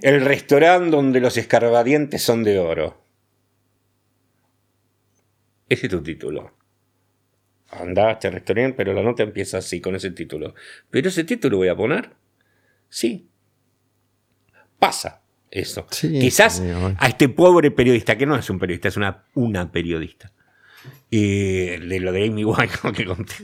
el 0.00 0.20
restaurante 0.20 0.90
donde 0.90 1.20
los 1.20 1.36
escarbadientes 1.36 2.22
son 2.22 2.44
de 2.44 2.60
oro. 2.60 3.02
Ese 5.68 5.86
es 5.86 5.90
tu 5.90 6.02
título. 6.02 6.52
Andá 7.70 8.08
a 8.08 8.12
este 8.12 8.30
restaurante, 8.30 8.76
pero 8.76 8.92
la 8.92 9.02
nota 9.02 9.24
empieza 9.24 9.58
así, 9.58 9.80
con 9.80 9.96
ese 9.96 10.10
título. 10.10 10.54
¿Pero 10.90 11.08
ese 11.08 11.24
título 11.24 11.56
voy 11.56 11.68
a 11.68 11.76
poner? 11.76 12.10
Sí. 12.88 13.28
Pasa 14.78 15.21
eso. 15.52 15.86
Sí, 15.90 16.18
Quizás 16.18 16.60
a 16.98 17.06
este 17.06 17.28
pobre 17.28 17.70
periodista, 17.70 18.16
que 18.18 18.26
no 18.26 18.34
es 18.36 18.50
un 18.50 18.58
periodista, 18.58 18.88
es 18.88 18.96
una, 18.96 19.24
una 19.34 19.70
periodista. 19.70 20.32
Eh, 21.14 21.78
de 21.86 22.00
lo 22.00 22.10
de 22.10 22.26
Amy 22.26 22.42
Winehouse 22.46 22.96
que 22.96 23.04
conté. 23.04 23.34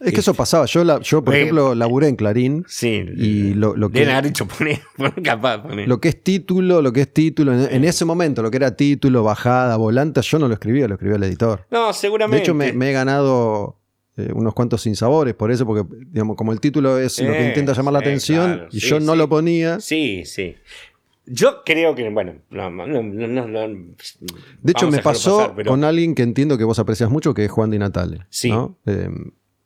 Es 0.00 0.12
que 0.12 0.20
eso 0.20 0.34
pasaba. 0.34 0.66
Yo, 0.66 0.84
la- 0.84 1.00
yo 1.00 1.22
por 1.22 1.34
ejemplo, 1.34 1.74
laburé 1.74 2.06
en 2.08 2.16
Clarín. 2.16 2.64
Sí. 2.68 3.04
Y 3.16 3.54
lo- 3.54 3.76
lo 3.76 3.90
que- 3.90 4.08
haber 4.08 4.24
dicho 4.26 4.46
poner, 4.46 4.80
poner 4.96 5.20
capaz, 5.22 5.58
poner. 5.62 5.88
Lo 5.88 6.00
que 6.00 6.08
es 6.10 6.22
título, 6.22 6.80
lo 6.82 6.92
que 6.92 7.00
es 7.02 7.12
título, 7.12 7.52
en, 7.52 7.72
en 7.74 7.84
ese 7.84 8.04
momento, 8.04 8.40
lo 8.40 8.50
que 8.52 8.56
era 8.58 8.76
título, 8.76 9.24
bajada, 9.24 9.76
volante, 9.76 10.22
yo 10.22 10.38
no 10.38 10.46
lo 10.48 10.54
escribía, 10.54 10.86
lo 10.86 10.94
escribía 10.94 11.16
el 11.16 11.24
editor. 11.24 11.66
no, 11.70 11.88
De 11.88 11.94
seguramente. 11.94 12.42
hecho, 12.44 12.54
me, 12.54 12.72
me 12.72 12.90
he 12.90 12.92
ganado 12.92 13.78
eh, 14.16 14.30
unos 14.32 14.54
cuantos 14.54 14.80
sinsabores 14.82 15.34
por 15.34 15.50
eso, 15.50 15.66
porque, 15.66 15.84
digamos, 16.06 16.36
como 16.36 16.52
el 16.52 16.60
título 16.60 16.98
es 16.98 17.20
lo 17.20 17.32
que 17.32 17.44
Eh, 17.46 17.48
intenta 17.48 17.72
llamar 17.72 17.94
la 17.94 17.98
atención 17.98 18.54
claro, 18.54 18.68
y 18.70 18.80
sí, 18.80 18.88
yo 18.88 19.00
no 19.00 19.12
sí. 19.12 19.18
lo 19.18 19.28
ponía. 19.28 19.80
Sí, 19.80 20.22
sí. 20.24 20.54
Yo 21.26 21.62
creo 21.64 21.94
que, 21.94 22.08
bueno, 22.10 22.34
no, 22.50 22.70
no, 22.70 22.86
no, 22.86 23.02
no, 23.02 23.46
no, 23.48 23.68
De 24.62 24.72
hecho, 24.72 24.88
me 24.90 24.98
pasó 25.02 25.38
pasar, 25.38 25.56
pero- 25.56 25.70
con 25.70 25.82
alguien 25.84 26.14
que 26.14 26.22
entiendo 26.22 26.56
que 26.56 26.64
vos 26.64 26.78
aprecias 26.78 27.10
mucho, 27.10 27.34
que 27.34 27.44
es 27.44 27.50
Juan 27.50 27.70
Di 27.70 27.78
Natale. 27.78 28.26
Sí. 28.30 28.50
¿no? 28.50 28.78
Eh, 28.86 29.08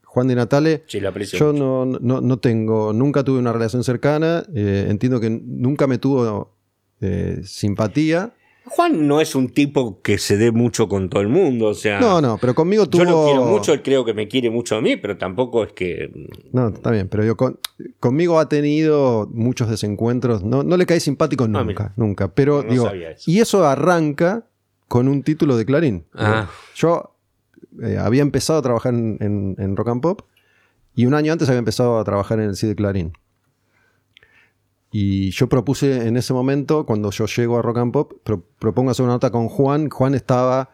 Juan 0.05 0.27
Di 0.29 0.35
Natale. 0.35 0.85
Sí, 0.87 1.01
lo 1.01 1.11
aprecio 1.11 1.39
Yo 1.39 1.53
mucho. 1.53 1.59
no, 1.87 1.99
no, 2.01 2.21
no 2.23 2.39
tengo, 2.39 2.93
nunca 2.93 3.23
tuve 3.25 3.39
una 3.39 3.53
relación 3.53 3.85
cercana, 3.85 4.45
eh, 4.55 4.87
entiendo 4.89 5.21
que 5.21 5.29
nunca 5.31 5.87
me 5.87 5.99
tuvo 5.99 6.57
eh, 7.01 7.41
simpatía. 7.45 8.33
Juan 8.73 9.09
no 9.09 9.21
es 9.21 9.35
un 9.35 9.49
tipo 9.49 10.01
que 10.01 10.17
se 10.19 10.37
dé 10.37 10.53
mucho 10.53 10.89
con 10.89 11.09
todo 11.11 11.21
el 11.21 11.29
mundo, 11.29 11.67
o 11.67 11.75
sea. 11.75 11.99
No, 12.01 12.21
no, 12.21 12.39
pero 12.41 12.55
conmigo 12.55 12.89
tuvo... 12.89 13.03
Yo 13.05 13.11
lo 13.11 13.25
quiero 13.25 13.45
mucho, 13.45 13.73
él 13.73 13.83
creo 13.83 14.05
que 14.05 14.15
me 14.15 14.29
quiere 14.29 14.49
mucho 14.49 14.77
a 14.77 14.81
mí, 14.81 14.97
pero 14.97 15.19
tampoco 15.19 15.65
es 15.65 15.73
que. 15.73 16.11
No, 16.53 16.69
está 16.69 16.91
bien, 16.93 17.09
pero 17.09 17.25
yo 17.25 17.37
con- 17.37 17.59
conmigo 17.99 18.39
ha 18.39 18.49
tenido 18.49 19.29
muchos 19.33 19.69
desencuentros. 19.69 20.45
No, 20.45 20.63
no 20.63 20.77
le 20.77 20.87
caí 20.87 21.01
simpático 21.01 21.45
Ah, 21.45 21.49
nunca, 21.49 21.93
nunca. 21.97 22.29
Pero 22.35 22.63
No 22.63 22.71
digo, 22.71 22.89
eso. 22.89 23.31
y 23.31 23.41
eso 23.41 23.67
arranca 23.67 24.47
con 24.89 25.09
un 25.09 25.23
título 25.25 25.57
de 25.57 25.65
Clarín. 25.67 26.05
Ah. 26.15 26.49
Yo 26.77 27.15
eh, 27.83 27.99
había 27.99 28.23
empezado 28.23 28.59
a 28.61 28.63
trabajar 28.63 28.95
en, 28.95 29.19
en- 29.21 29.57
en 29.59 29.77
Rock 29.77 29.89
and 29.89 30.01
Pop 30.01 30.23
y 30.95 31.07
un 31.07 31.15
año 31.15 31.33
antes 31.33 31.49
había 31.49 31.59
empezado 31.59 31.99
a 31.99 32.05
trabajar 32.05 32.39
en 32.41 32.51
el 32.51 32.57
CID 32.57 32.75
Clarín. 32.77 33.13
Y 34.93 35.31
yo 35.31 35.49
propuse 35.49 36.07
en 36.09 36.17
ese 36.17 36.33
momento, 36.33 36.85
cuando 36.85 37.11
yo 37.11 37.27
llego 37.27 37.59
a 37.59 37.63
Rock 37.63 37.79
and 37.79 37.93
Pop, 37.93 38.13
pro- 38.25 38.43
propongo 38.59 38.91
hacer 38.91 39.05
una 39.05 39.15
nota 39.15 39.31
con 39.31 39.49
Juan. 39.49 39.89
Juan 39.89 40.15
estaba 40.15 40.71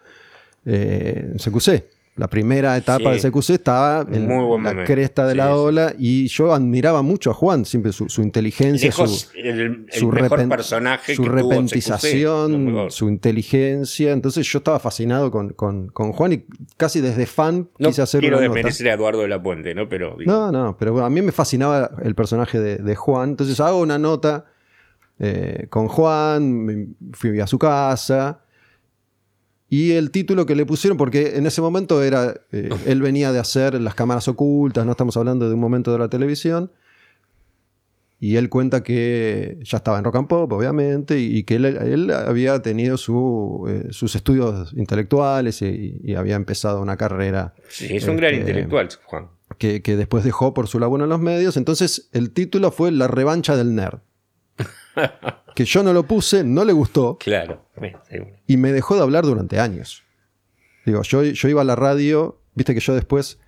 eh, 0.65 1.35
en. 1.37 1.89
La 2.17 2.29
primera 2.29 2.75
etapa 2.79 3.15
Sí. 3.15 3.21
de 3.21 3.31
CQC 3.31 3.51
estaba 3.51 4.01
en 4.11 4.27
Muy 4.27 4.43
buen 4.45 4.65
la 4.65 4.71
momento. 4.71 4.91
cresta 4.91 5.27
de 5.27 5.33
Sí, 5.33 5.37
la 5.37 5.55
ola 5.55 5.95
y 5.99 6.27
yo 6.29 6.55
admiraba 6.55 7.03
mucho 7.03 7.31
a 7.31 7.35
Juan, 7.35 7.67
siempre 7.67 7.93
su, 7.93 8.09
su 8.09 8.23
inteligencia, 8.23 8.91
su, 8.91 9.03
Lejos, 9.03 9.31
el, 9.35 9.61
el 9.61 9.87
su, 9.93 10.09
mejor 10.11 10.39
repen- 10.41 10.49
personaje 10.49 11.15
su 11.15 11.23
CQC, 11.25 11.35
repentización, 11.35 12.87
su 12.91 13.09
inteligencia. 13.09 14.13
Entonces 14.13 14.47
yo 14.51 14.59
estaba 14.59 14.79
fascinado 14.79 15.31
con, 15.31 15.51
con- 15.51 15.89
con 15.89 16.13
Juan 16.13 16.33
y 16.33 16.45
casi 16.77 17.01
desde 17.01 17.27
fan 17.27 17.69
No 17.79 17.89
quise 17.89 18.01
hacer 18.03 18.21
quiero 18.21 18.41
desmerecer 18.41 18.89
a 18.89 18.95
Eduardo 18.95 19.21
de 19.21 19.29
la 19.29 19.43
Puente, 19.43 19.75
¿no? 19.75 19.89
Pero. 19.89 20.17
digo, 20.19 20.31
No, 20.33 20.51
no, 20.51 20.77
pero 20.79 20.93
bueno, 20.93 21.07
a 21.07 21.11
mí 21.11 21.21
me 21.23 21.33
fascinaba 21.33 21.91
el 22.03 22.15
personaje 22.15 22.59
de, 22.59 22.77
de 22.79 22.95
Juan. 22.97 23.31
Entonces 23.31 23.61
hago 23.61 23.81
una 23.81 23.99
nota 23.99 24.47
eh, 25.19 25.67
con 25.71 25.89
Juan, 25.89 26.97
fui 27.13 27.39
a 27.41 27.47
su 27.47 27.59
casa. 27.59 28.41
Y 29.69 29.93
el 29.93 30.11
título 30.13 30.47
que 30.47 30.55
le 30.55 30.65
pusieron, 30.65 30.97
porque 30.97 31.37
en 31.37 31.47
ese 31.47 31.61
momento 31.61 32.03
era, 32.03 32.35
eh, 32.53 32.71
él 32.87 33.03
venía 33.03 33.33
de 33.33 33.39
hacer 33.41 33.81
las 33.81 33.95
cámaras 33.95 34.29
ocultas, 34.29 34.85
no 34.87 34.93
estamos 34.93 35.17
hablando 35.17 35.49
de 35.49 35.55
un 35.55 35.61
momento 35.61 35.93
de 35.93 35.99
la 35.99 36.09
televisión. 36.09 36.71
Y 38.19 38.37
él 38.37 38.49
cuenta 38.49 38.83
que 38.83 39.59
ya 39.63 39.77
estaba 39.77 39.99
en 39.99 40.05
rock 40.05 40.17
and 40.17 40.29
pop, 40.29 40.51
obviamente, 40.53 41.19
y, 41.21 41.43
que 41.43 41.57
él, 41.57 41.67
él 41.67 42.11
había 42.11 42.63
tenido 42.63 42.97
su, 42.97 43.67
eh, 43.69 43.89
sus 43.91 44.15
estudios 44.17 44.73
intelectuales 44.75 45.61
y, 45.61 46.01
y 46.03 46.15
había 46.15 46.37
empezado 46.37 46.81
una 46.81 46.97
carrera 46.97 47.53
Sí, 47.69 47.89
es 47.95 48.09
un 48.09 48.17
gran 48.17 48.33
Este, 48.33 48.41
intelectual, 48.49 48.89
Juan. 49.05 49.27
que, 49.59 49.83
que 49.83 49.97
después 49.97 50.25
dejó 50.25 50.55
por 50.55 50.67
su 50.67 50.79
laburo 50.81 51.05
en 51.05 51.11
los 51.11 51.21
medios. 51.21 51.59
Entonces 51.59 52.09
el 52.13 52.31
título 52.31 52.71
fue 52.71 52.91
La 52.91 53.07
revancha 53.07 53.55
del 53.55 53.75
nerd. 53.75 53.99
Que 55.55 55.65
yo 55.65 55.83
no 55.83 55.93
lo 55.93 56.05
puse, 56.05 56.45
no 56.45 56.65
le 56.65 56.73
gustó 56.73 57.17
Claro. 57.19 57.65
y 58.47 58.57
me 58.57 58.73
dejó 58.73 58.95
de 58.97 59.03
hablar 59.03 59.25
durante 59.25 59.59
años. 59.61 60.03
Digo, 60.85 61.03
yo, 61.03 61.23
yo 61.23 61.49
iba 61.49 61.63
a 61.63 61.65
la 61.65 61.77
radio, 61.77 62.41
viste 62.55 62.75
que 62.75 62.81
yo 62.81 62.95
después, 62.95 63.39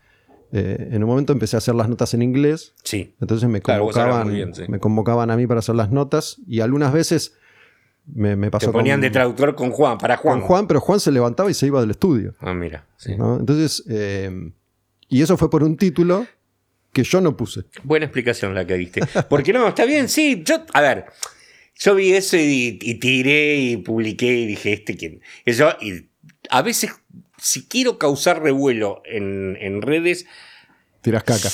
eh, 0.53 0.89
en 0.93 1.03
un 1.03 1.09
momento 1.09 1.33
empecé 1.33 1.57
a 1.57 1.59
hacer 1.59 1.75
las 1.75 1.89
notas 1.89 2.15
en 2.15 2.23
inglés, 2.23 2.75
Sí. 2.83 3.15
entonces 3.21 3.49
me 3.49 3.61
convocaban, 3.61 4.27
muy 4.27 4.37
bien, 4.37 4.55
sí. 4.55 4.65
me 4.69 4.79
convocaban 4.81 5.31
a 5.31 5.37
mí 5.37 5.47
para 5.47 5.61
hacer 5.61 5.75
las 5.75 5.91
notas 5.91 6.39
y 6.47 6.61
algunas 6.61 6.93
veces 6.93 7.35
me, 8.07 8.35
me 8.37 8.51
pasó 8.51 8.67
Te 8.67 8.73
ponían 8.73 8.97
con, 8.97 9.03
de 9.03 9.11
traductor 9.11 9.55
con 9.55 9.71
Juan, 9.71 9.99
para 9.99 10.17
Juan. 10.17 10.41
con 10.41 10.49
Juan, 10.49 10.67
pero 10.67 10.81
Juan 10.81 10.99
se 11.01 11.13
levantaba 11.13 11.51
y 11.51 11.55
se 11.55 11.67
iba 11.67 11.81
del 11.81 11.91
estudio. 11.91 12.35
Ah, 12.41 12.55
mira. 12.55 12.87
sí. 12.97 13.17
¿no? 13.17 13.39
Entonces, 13.39 13.85
eh, 13.89 14.51
y 15.09 15.23
eso 15.23 15.37
fue 15.37 15.49
por 15.51 15.63
un 15.63 15.77
título 15.77 16.27
que 16.93 17.03
yo 17.05 17.21
no 17.21 17.37
puse. 17.37 17.65
Buena 17.83 18.07
explicación 18.07 18.55
la 18.55 18.67
que 18.67 18.75
diste. 18.75 19.01
Porque 19.29 19.53
no, 19.53 19.69
está 19.69 19.85
bien, 19.85 20.09
sí. 20.09 20.43
Yo, 20.45 20.65
a 20.73 20.81
ver, 20.81 21.07
yo 21.79 21.95
vi 21.95 22.13
eso 22.13 22.37
y, 22.37 22.79
y 22.81 22.95
tiré 22.97 23.57
y 23.57 23.77
publiqué 23.79 24.27
y 24.27 24.47
dije, 24.47 24.73
este 24.73 24.97
quién. 24.97 25.21
Eso, 25.45 25.77
y 25.81 26.07
a 26.51 26.63
veces, 26.63 26.93
si 27.39 27.67
quiero 27.67 27.99
causar 27.99 28.43
revuelo 28.43 29.03
en, 29.05 29.57
en 29.61 29.83
redes, 29.83 30.27
Tiras 31.01 31.23
caca. 31.23 31.49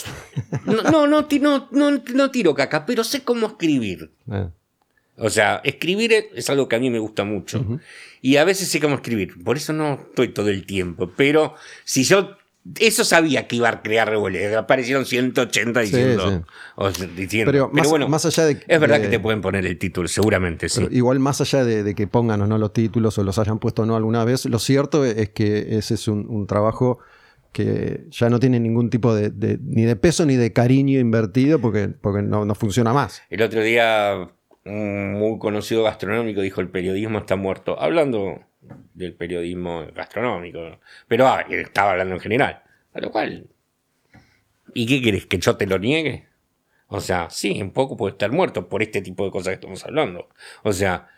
no, 0.65 0.82
no, 0.82 1.06
no, 1.06 1.27
no, 1.40 1.69
no, 1.70 1.90
no 2.15 2.31
tiro 2.31 2.55
caca, 2.55 2.86
pero 2.86 3.05
sé 3.05 3.23
cómo 3.24 3.47
escribir. 3.47 4.11
Eh, 4.32 4.48
O 5.16 5.28
sea, 5.28 5.61
escribir 5.65 6.12
es- 6.15 6.24
es 6.35 6.48
algo 6.51 6.66
que 6.66 6.77
a 6.77 6.78
mí 6.81 6.89
me 6.90 6.98
gusta 6.98 7.24
mucho. 7.24 7.78
Y 8.23 8.36
a 8.39 8.44
veces 8.44 8.69
sé 8.69 8.81
cómo 8.81 8.94
escribir. 8.94 9.35
Por 9.44 9.59
eso 9.59 9.73
no 9.74 9.94
estoy 10.09 10.28
todo 10.28 10.48
el 10.48 10.65
tiempo. 10.65 11.12
Pero 11.15 11.55
si 11.85 12.05
yo. 12.05 12.36
Eso 12.80 13.04
sabía 13.04 13.46
que 13.46 13.56
iba 13.56 13.68
a 13.68 13.82
crear 13.82 14.08
revuelo. 14.08 14.58
Aparecieron 14.58 15.04
180 15.04 15.80
diciendo. 15.80 16.30
sí. 16.30 16.40
o 16.76 16.90
sea, 16.90 17.06
diciendo. 17.08 17.52
Pero 17.52 17.70
Pero, 17.70 17.82
más- 17.82 17.88
bueno, 17.90 18.08
más 18.08 18.24
allá 18.24 18.46
de- 18.46 18.62
Es 18.66 18.80
verdad 18.80 18.96
de- 18.96 19.02
que 19.02 19.08
te 19.08 19.20
pueden 19.20 19.40
poner 19.42 19.66
el 19.66 19.78
título, 19.78 20.08
seguramente 20.08 20.68
sí. 20.70 20.86
igual, 20.90 21.18
más 21.20 21.40
allá 21.42 21.64
de, 21.64 21.82
de 21.82 21.94
que 21.94 22.06
pongan 22.06 22.40
o 22.40 22.46
no 22.46 22.56
los 22.56 22.72
títulos 22.72 23.18
o 23.18 23.22
los 23.22 23.38
hayan 23.38 23.58
puesto 23.58 23.82
o 23.82 23.86
no 23.86 23.96
alguna 23.96 24.24
vez, 24.24 24.46
lo 24.46 24.58
cierto 24.58 25.04
es 25.04 25.28
que 25.30 25.76
ese 25.76 25.94
es 25.94 26.08
un, 26.08 26.26
un 26.28 26.46
trabajo 26.46 26.98
que 27.52 28.06
ya 28.10 28.30
no 28.30 28.40
tiene 28.40 28.58
ningún 28.58 28.90
tipo 28.90 29.14
de, 29.14 29.30
de- 29.30 29.58
ni 29.62 29.82
de 29.84 29.96
peso 29.96 30.24
ni 30.26 30.34
de 30.36 30.52
cariño 30.52 30.98
invertido 30.98 31.60
porque, 31.60 31.88
porque 31.88 32.22
no, 32.22 32.44
no 32.44 32.54
funciona 32.54 32.92
más. 32.92 33.22
El 33.30 33.42
otro 33.42 33.62
día, 33.62 34.28
un 34.64 35.12
muy 35.12 35.38
conocido 35.38 35.82
gastronómico 35.84 36.40
dijo: 36.40 36.60
el 36.62 36.68
periodismo 36.70 37.18
está 37.18 37.36
muerto. 37.36 37.78
Hablando 37.80 38.40
del 38.94 39.14
periodismo 39.14 39.86
gastronómico. 39.94 40.80
Pero 41.08 41.26
ah, 41.26 41.44
estaba 41.48 41.92
hablando 41.92 42.14
en 42.14 42.20
general. 42.20 42.62
A 42.92 43.00
lo 43.00 43.10
cual. 43.10 43.46
¿Y 44.74 44.86
qué 44.86 45.02
querés? 45.02 45.26
¿Que 45.26 45.38
yo 45.38 45.56
te 45.56 45.66
lo 45.66 45.78
niegue? 45.78 46.26
O 46.88 47.00
sea, 47.00 47.28
sí, 47.30 47.60
un 47.60 47.72
poco 47.72 47.96
puede 47.96 48.12
estar 48.12 48.30
muerto 48.30 48.68
por 48.68 48.82
este 48.82 49.02
tipo 49.02 49.24
de 49.24 49.30
cosas 49.30 49.48
que 49.48 49.54
estamos 49.54 49.84
hablando. 49.84 50.28
O 50.62 50.72
sea, 50.72 51.08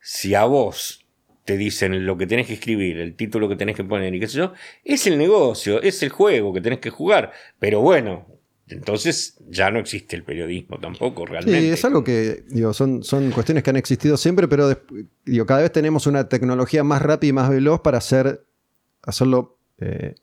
si 0.00 0.34
a 0.34 0.44
vos 0.44 1.04
te 1.44 1.56
dicen 1.56 2.06
lo 2.06 2.16
que 2.16 2.26
tenés 2.26 2.46
que 2.46 2.54
escribir, 2.54 2.98
el 2.98 3.14
título 3.14 3.48
que 3.48 3.56
tenés 3.56 3.76
que 3.76 3.84
poner 3.84 4.14
y 4.14 4.20
qué 4.20 4.26
sé 4.26 4.38
yo, 4.38 4.52
es 4.84 5.06
el 5.06 5.18
negocio, 5.18 5.80
es 5.82 6.02
el 6.02 6.10
juego 6.10 6.52
que 6.52 6.60
tenés 6.60 6.78
que 6.78 6.90
jugar. 6.90 7.32
Pero 7.58 7.80
bueno, 7.80 8.26
entonces 8.70 9.36
ya 9.48 9.70
no 9.70 9.78
existe 9.78 10.16
el 10.16 10.22
periodismo 10.24 10.78
tampoco, 10.78 11.26
realmente. 11.26 11.60
Sí, 11.60 11.68
es 11.68 11.84
algo 11.84 12.04
que 12.04 12.44
digo, 12.48 12.72
son, 12.72 13.02
son 13.02 13.30
cuestiones 13.30 13.62
que 13.64 13.70
han 13.70 13.76
existido 13.76 14.16
siempre, 14.16 14.48
pero 14.48 14.76
digo, 15.24 15.46
cada 15.46 15.62
vez 15.62 15.72
tenemos 15.72 16.06
una 16.06 16.28
tecnología 16.28 16.84
más 16.84 17.00
rápida 17.02 17.30
y 17.30 17.32
más 17.32 17.48
veloz 17.50 17.80
para 17.80 17.98
hacer, 17.98 18.44
hacerlo 19.02 19.56
eh, 19.78 20.14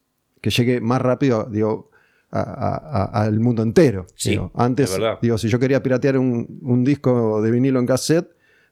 que 0.42 0.50
llegue 0.50 0.82
más 0.82 1.02
rápido 1.02 1.48
digo, 1.52 1.90
a- 2.32 2.40
a- 2.42 2.76
a- 3.04 3.24
al 3.24 3.40
mundo 3.40 3.64
entero. 3.64 4.06
Sí, 4.16 4.32
Digo, 4.32 4.52
antes, 4.56 4.92
digo, 5.22 5.38
si 5.38 5.48
yo 5.48 5.58
quería 5.60 5.82
piratear 5.82 6.18
un, 6.18 6.60
un 6.62 6.84
disco 6.84 7.42
de 7.42 7.52
vinilo 7.52 7.80
en 7.80 7.86
cassette, 7.86 8.28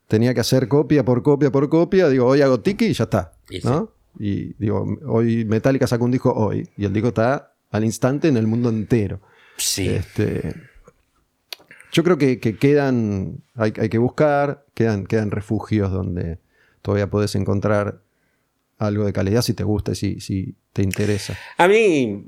tenía 0.08 0.34
que 0.34 0.42
hacer 0.42 0.68
copia 0.68 1.04
por 1.06 1.24
copia 1.24 1.50
por 1.52 1.70
copia. 1.70 2.10
Digo, 2.10 2.26
hoy 2.28 2.42
hago 2.42 2.60
tiki 2.60 2.86
y 2.88 2.94
ya 2.94 3.06
está. 3.06 3.34
Y 3.50 3.62
sí. 3.62 3.68
¿no? 3.68 3.92
Y 4.20 4.54
digo, 4.60 4.86
hoy 5.08 5.46
Metallica 5.46 5.88
sacó 5.88 6.06
un 6.06 6.12
disco 6.12 6.32
hoy 6.34 6.70
y 6.78 6.86
el 6.86 6.94
disco 6.94 7.08
está 7.08 7.54
al 7.72 7.84
instante 7.86 8.28
en 8.28 8.38
el 8.38 8.46
mundo 8.46 8.70
entero. 8.70 9.22
Sí. 9.58 9.90
Este, 9.90 10.54
yo 11.92 12.04
creo 12.04 12.18
que, 12.18 12.40
que 12.40 12.58
quedan, 12.58 13.44
hay, 13.56 13.74
hay 13.78 13.90
que 13.90 13.98
buscar, 13.98 14.66
quedan, 14.74 15.06
quedan 15.06 15.32
refugios 15.32 15.92
donde 15.92 16.40
todavía 16.82 17.10
podés 17.10 17.36
encontrar 17.36 18.02
algo 18.78 19.06
de 19.06 19.14
calidad 19.14 19.42
si 19.42 19.54
te 19.54 19.64
gusta 19.64 19.92
y 19.92 19.96
si, 19.96 20.20
si 20.20 20.56
te 20.74 20.82
interesa. 20.82 21.38
A 21.58 21.68
mí, 21.68 22.24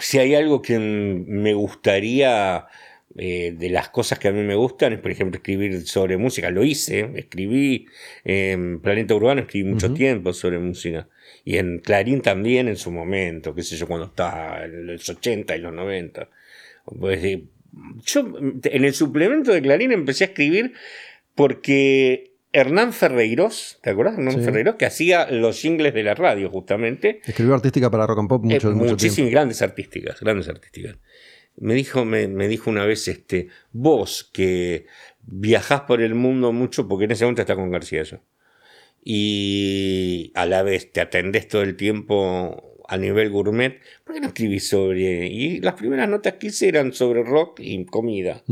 si 0.00 0.18
hay 0.18 0.34
algo 0.34 0.60
que 0.60 0.78
me 0.78 1.54
gustaría, 1.54 2.66
eh, 3.16 3.54
de 3.58 3.70
las 3.70 3.88
cosas 3.88 4.18
que 4.18 4.28
a 4.28 4.32
mí 4.32 4.42
me 4.42 4.54
gustan, 4.54 4.92
es 4.92 5.00
por 5.00 5.10
ejemplo 5.10 5.36
escribir 5.38 5.86
sobre 5.86 6.16
música. 6.16 6.50
Lo 6.50 6.62
hice, 6.62 7.10
escribí 7.16 7.86
en 8.24 8.80
Planeta 8.80 9.14
Urbano, 9.14 9.40
escribí 9.40 9.68
mucho 9.68 9.92
tiempo 9.92 10.32
sobre 10.32 10.58
música. 10.58 11.08
Y 11.44 11.56
en 11.56 11.78
Clarín 11.78 12.20
también 12.20 12.68
en 12.68 12.76
su 12.76 12.92
momento, 12.92 13.54
qué 13.54 13.62
sé 13.62 13.76
yo, 13.76 13.86
cuando 13.86 14.06
estaba 14.06 14.64
en 14.64 14.86
los 14.86 15.08
80 15.08 15.56
y 15.56 15.58
los 15.60 15.72
90. 15.72 16.28
Pues, 16.84 17.22
eh, 17.24 17.44
yo 18.04 18.32
en 18.64 18.84
el 18.84 18.94
suplemento 18.94 19.52
de 19.52 19.62
Clarín 19.62 19.92
empecé 19.92 20.24
a 20.24 20.26
escribir 20.28 20.72
porque 21.34 22.34
Hernán 22.52 22.92
Ferreiros, 22.92 23.78
¿te 23.82 23.90
acuerdas? 23.90 24.14
Hernán 24.18 24.34
Sí. 24.34 24.40
Ferreiros, 24.44 24.74
que 24.74 24.86
hacía 24.86 25.30
los 25.30 25.60
jingles 25.60 25.94
de 25.94 26.02
la 26.02 26.14
radio 26.14 26.50
justamente. 26.50 27.20
Escribió 27.24 27.54
artística 27.54 27.90
para 27.90 28.06
rock 28.06 28.18
and 28.18 28.28
pop 28.28 28.44
mucho, 28.44 28.70
Eh, 28.70 28.74
mucho 28.74 28.90
muchísimas 28.90 29.30
grandes 29.30 29.62
artísticas, 29.62 30.20
grandes 30.20 30.48
artísticas. 30.48 30.96
Me 31.56 31.74
dijo, 31.74 32.04
me, 32.04 32.26
me 32.26 32.48
dijo 32.48 32.70
una 32.70 32.84
vez, 32.86 33.06
este, 33.08 33.48
vos 33.72 34.28
que 34.32 34.86
viajás 35.22 35.82
por 35.82 36.00
el 36.00 36.14
mundo 36.14 36.52
mucho, 36.52 36.88
porque 36.88 37.04
en 37.04 37.12
ese 37.12 37.24
momento 37.24 37.42
está 37.42 37.54
con 37.54 37.70
García 37.70 38.02
yo, 38.02 38.18
y 39.04 40.32
a 40.34 40.46
la 40.46 40.62
vez 40.62 40.92
te 40.92 41.00
atendés 41.00 41.48
todo 41.48 41.62
el 41.62 41.76
tiempo 41.76 42.69
a 42.92 42.96
nivel 42.96 43.30
gourmet, 43.30 43.80
¿por 44.04 44.14
qué 44.14 44.20
no 44.20 44.26
escribís 44.28 44.68
sobre...? 44.68 45.26
Y 45.28 45.60
las 45.60 45.74
primeras 45.74 46.08
notas 46.08 46.34
que 46.34 46.48
hice 46.48 46.68
eran 46.68 46.92
sobre 46.92 47.22
rock 47.22 47.60
y 47.60 47.84
comida 47.86 48.42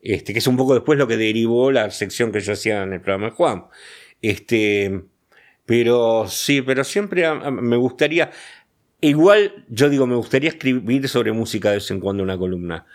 este, 0.00 0.32
que 0.32 0.38
es 0.38 0.46
un 0.46 0.56
poco 0.56 0.74
después 0.74 0.98
lo 0.98 1.08
que 1.08 1.16
derivó 1.16 1.72
la 1.72 1.90
sección 1.90 2.30
que 2.30 2.40
yo 2.40 2.52
hacía 2.52 2.82
en 2.84 2.92
el 2.92 3.00
programa 3.00 3.26
de 3.26 3.32
Juan. 3.32 3.64
Este, 4.22 5.02
pero 5.64 6.26
sí, 6.28 6.62
pero 6.62 6.84
siempre 6.84 7.26
a- 7.26 7.32
a- 7.32 7.50
me 7.50 7.76
gustaría, 7.76 8.30
igual 9.00 9.64
yo 9.68 9.88
digo, 9.88 10.06
me 10.06 10.14
gustaría 10.16 10.48
escribir 10.50 11.08
sobre 11.08 11.32
música 11.32 11.70
de 11.70 11.76
vez 11.76 11.90
en 11.90 12.00
cuando 12.00 12.22
una 12.22 12.38
columna, 12.38 12.86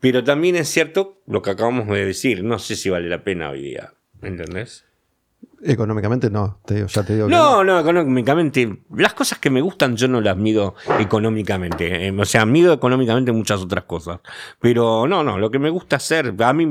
pero 0.00 0.24
también 0.24 0.56
es 0.56 0.68
cierto 0.68 1.20
lo 1.26 1.42
que 1.42 1.50
acabamos 1.50 1.86
de 1.88 2.04
decir, 2.06 2.42
no 2.44 2.58
sé 2.58 2.76
si 2.76 2.88
vale 2.90 3.08
la 3.08 3.22
pena 3.24 3.50
hoy 3.50 3.62
día, 3.62 3.92
¿me 4.20 4.28
entendés? 4.28 4.84
Económicamente 5.62 6.30
no, 6.30 6.60
te 6.66 6.74
digo, 6.74 6.86
ya 6.86 7.02
te 7.02 7.14
digo 7.14 7.26
que 7.26 7.32
No, 7.32 7.64
no, 7.64 7.80
económicamente. 7.80 8.82
Las 8.94 9.14
cosas 9.14 9.38
que 9.38 9.50
me 9.50 9.60
gustan 9.60 9.96
yo 9.96 10.08
no 10.08 10.20
las 10.20 10.36
mido 10.36 10.74
económicamente. 10.98 12.06
eh, 12.06 12.12
o 12.16 12.24
sea, 12.24 12.44
mido 12.46 12.72
económicamente 12.72 13.32
muchas 13.32 13.62
otras 13.62 13.84
cosas. 13.84 14.20
Pero 14.60 15.06
no, 15.06 15.24
no, 15.24 15.38
lo 15.38 15.50
que 15.50 15.58
me 15.58 15.70
gusta 15.70 15.96
hacer, 15.96 16.34
a 16.38 16.52
mí, 16.52 16.66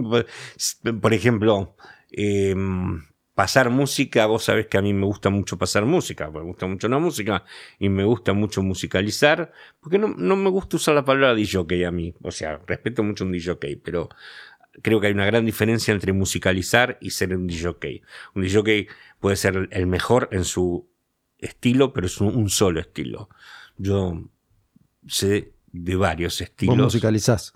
por 1.01 1.13
ejemplo, 1.13 1.75
eh, 2.11 2.55
pasar 3.35 3.69
música, 3.69 4.25
vos 4.27 4.43
sabés 4.43 4.67
que 4.67 4.77
a 4.77 4.81
mí 4.81 4.93
me 4.93 5.05
gusta 5.05 5.29
mucho 5.29 5.57
pasar 5.57 5.85
música, 5.85 6.29
me 6.29 6.41
gusta 6.41 6.67
mucho 6.67 6.87
la 6.87 6.99
música 6.99 7.43
y 7.79 7.89
me 7.89 8.03
gusta 8.03 8.33
mucho 8.33 8.61
musicalizar, 8.61 9.51
porque 9.79 9.97
no, 9.97 10.09
no 10.09 10.35
me 10.35 10.49
gusta 10.49 10.77
usar 10.77 10.95
la 10.95 11.03
palabra 11.03 11.33
DJ 11.33 11.85
a 11.85 11.91
mí. 11.91 12.13
O 12.21 12.31
sea, 12.31 12.59
respeto 12.67 13.03
mucho 13.03 13.25
un 13.25 13.31
DJ, 13.31 13.55
pero 13.83 14.09
creo 14.81 14.99
que 14.99 15.07
hay 15.07 15.13
una 15.13 15.25
gran 15.25 15.45
diferencia 15.45 15.93
entre 15.93 16.13
musicalizar 16.13 16.97
y 17.01 17.11
ser 17.11 17.35
un 17.35 17.47
DJ. 17.47 18.01
Un 18.35 18.41
DJ 18.41 18.87
puede 19.19 19.35
ser 19.35 19.67
el 19.71 19.87
mejor 19.87 20.29
en 20.31 20.43
su 20.45 20.89
estilo, 21.37 21.93
pero 21.93 22.07
es 22.07 22.19
un, 22.19 22.49
solo 22.49 22.79
estilo. 22.79 23.29
Yo 23.77 24.29
sé 25.07 25.53
de 25.71 25.95
varios 25.95 26.33
vos 26.33 26.41
estilos. 26.41 26.77
musicalizás. 26.77 27.53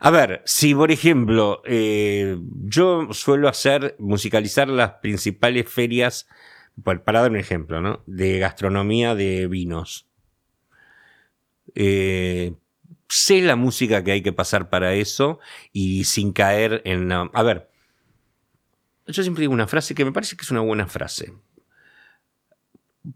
A 0.00 0.10
ver, 0.10 0.42
si 0.44 0.74
por 0.74 0.90
ejemplo 0.90 1.62
eh, 1.64 2.38
yo 2.64 3.08
suelo 3.12 3.48
hacer, 3.48 3.96
musicalizar 3.98 4.68
las 4.68 4.92
principales 5.00 5.68
ferias, 5.68 6.26
para 6.82 7.20
dar 7.20 7.30
un 7.30 7.38
ejemplo, 7.38 7.80
¿no? 7.80 8.02
De 8.06 8.38
gastronomía 8.38 9.14
de 9.14 9.46
vinos. 9.46 10.06
Eh, 11.74 12.54
sé 13.08 13.40
la 13.42 13.56
música 13.56 14.02
que 14.04 14.12
hay 14.12 14.22
que 14.22 14.32
pasar 14.32 14.68
para 14.70 14.94
eso 14.94 15.38
y 15.72 16.04
sin 16.04 16.32
caer 16.32 16.82
en... 16.84 17.08
la- 17.08 17.30
A 17.32 17.42
ver, 17.42 17.70
yo 19.06 19.22
siempre 19.22 19.42
digo 19.42 19.52
una 19.52 19.66
frase 19.66 19.94
que 19.94 20.04
me 20.04 20.12
parece 20.12 20.36
que 20.36 20.42
es 20.42 20.50
una 20.50 20.60
buena 20.60 20.86
frase. 20.86 21.32